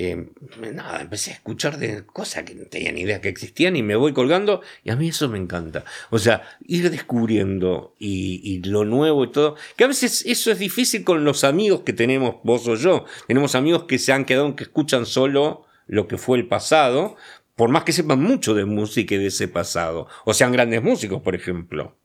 eh, 0.00 0.28
nada, 0.72 1.00
empecé 1.00 1.32
a 1.32 1.34
escuchar 1.34 1.76
de 1.76 2.06
cosas 2.06 2.44
que 2.44 2.54
no 2.54 2.66
tenía 2.66 2.92
ni 2.92 3.00
idea 3.00 3.20
que 3.20 3.28
existían 3.28 3.74
y 3.74 3.82
me 3.82 3.96
voy 3.96 4.12
colgando 4.12 4.62
y 4.84 4.90
a 4.90 4.96
mí 4.96 5.08
eso 5.08 5.28
me 5.28 5.38
encanta. 5.38 5.84
O 6.10 6.20
sea, 6.20 6.42
ir 6.64 6.88
descubriendo 6.88 7.96
y, 7.98 8.40
y 8.44 8.62
lo 8.62 8.84
nuevo 8.84 9.24
y 9.24 9.32
todo. 9.32 9.56
Que 9.76 9.82
a 9.82 9.88
veces 9.88 10.24
eso 10.24 10.52
es 10.52 10.60
difícil 10.60 11.02
con 11.02 11.24
los 11.24 11.42
amigos 11.42 11.80
que 11.80 11.92
tenemos 11.92 12.36
vos 12.44 12.68
o 12.68 12.76
yo. 12.76 13.06
Tenemos 13.26 13.56
amigos 13.56 13.84
que 13.84 13.98
se 13.98 14.12
han 14.12 14.24
quedado, 14.24 14.54
que 14.54 14.62
escuchan 14.62 15.04
solo 15.04 15.66
lo 15.88 16.06
que 16.06 16.16
fue 16.16 16.38
el 16.38 16.46
pasado, 16.46 17.16
por 17.56 17.68
más 17.68 17.82
que 17.82 17.90
sepan 17.90 18.22
mucho 18.22 18.54
de 18.54 18.66
música 18.66 19.16
y 19.16 19.18
de 19.18 19.26
ese 19.26 19.48
pasado. 19.48 20.06
O 20.24 20.32
sean 20.32 20.52
grandes 20.52 20.80
músicos, 20.80 21.22
por 21.22 21.34
ejemplo. 21.34 21.98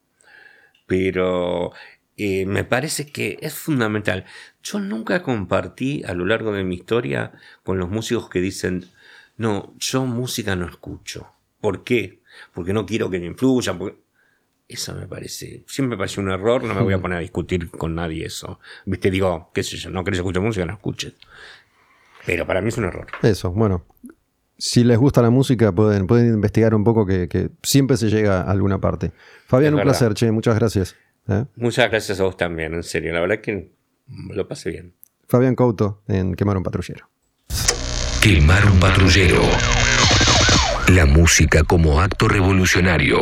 Pero 0.88 1.74
eh, 2.18 2.46
me 2.46 2.64
parece 2.64 3.06
que 3.06 3.38
es 3.42 3.54
fundamental. 3.54 4.26
Yo 4.64 4.80
nunca 4.80 5.22
compartí 5.22 6.04
a 6.06 6.14
lo 6.14 6.26
largo 6.26 6.54
de 6.54 6.64
mi 6.64 6.76
historia 6.76 7.32
con 7.64 7.78
los 7.78 7.90
músicos 7.90 8.30
que 8.30 8.40
dicen, 8.40 8.86
no, 9.38 9.74
yo 9.78 10.06
música 10.06 10.56
no 10.56 10.66
escucho. 10.68 11.28
¿Por 11.60 11.84
qué? 11.84 12.22
Porque 12.54 12.74
no 12.74 12.86
quiero 12.86 13.10
que 13.10 13.20
me 13.20 13.26
influyan. 13.28 13.78
Porque... 13.78 14.02
Eso 14.66 14.96
me 14.96 15.06
parece, 15.08 15.64
siempre 15.68 15.96
me 15.96 15.98
parece 15.98 16.22
un 16.22 16.32
error, 16.32 16.64
no 16.64 16.74
me 16.74 16.82
voy 16.82 16.94
a 16.94 16.98
poner 17.02 17.18
a 17.18 17.22
discutir 17.22 17.70
con 17.70 17.94
nadie 17.96 18.26
eso. 18.26 18.60
Viste, 18.86 19.12
digo, 19.12 19.52
qué 19.54 19.62
sé 19.62 19.76
yo, 19.78 19.90
no 19.90 20.04
querés 20.04 20.20
escuchar 20.20 20.42
música, 20.42 20.66
no 20.66 20.74
escuches. 20.74 21.14
Pero 22.26 22.48
para 22.48 22.62
mí 22.62 22.70
es 22.70 22.78
un 22.78 22.86
error. 22.86 23.08
Eso, 23.22 23.52
bueno. 23.52 23.86
Si 24.58 24.84
les 24.86 24.98
gusta 24.98 25.22
la 25.22 25.30
música, 25.30 25.74
pueden, 25.74 26.08
pueden 26.08 26.28
investigar 26.36 26.74
un 26.74 26.86
poco 26.86 27.06
que, 27.06 27.28
que 27.28 27.50
siempre 27.64 27.98
se 27.98 28.10
llega 28.10 28.42
a 28.42 28.52
alguna 28.52 28.80
parte. 28.80 29.12
Fabián, 29.46 29.74
Es 29.74 29.74
un 29.74 29.78
verdad. 29.80 29.92
placer, 29.92 30.14
che, 30.14 30.32
muchas 30.32 30.56
gracias. 30.58 30.96
¿eh? 31.28 31.46
Muchas 31.58 31.90
gracias 31.92 32.20
a 32.22 32.24
vos 32.24 32.38
también, 32.38 32.74
en 32.74 32.84
serio. 32.84 33.14
La 33.14 33.20
verdad 33.20 33.42
que 33.42 33.72
lo 34.30 34.48
pasé 34.48 34.72
bien. 34.72 34.96
Fabián 35.28 35.56
Couto 35.56 36.04
en 36.08 36.36
Quemar 36.36 36.58
un 36.58 36.64
Patrullero. 36.64 37.10
Quemar 38.22 38.66
un 38.66 38.80
patrullero. 38.80 39.42
La 40.88 41.06
música 41.06 41.64
como 41.64 42.00
acto 42.00 42.30
revolucionario. 42.30 43.20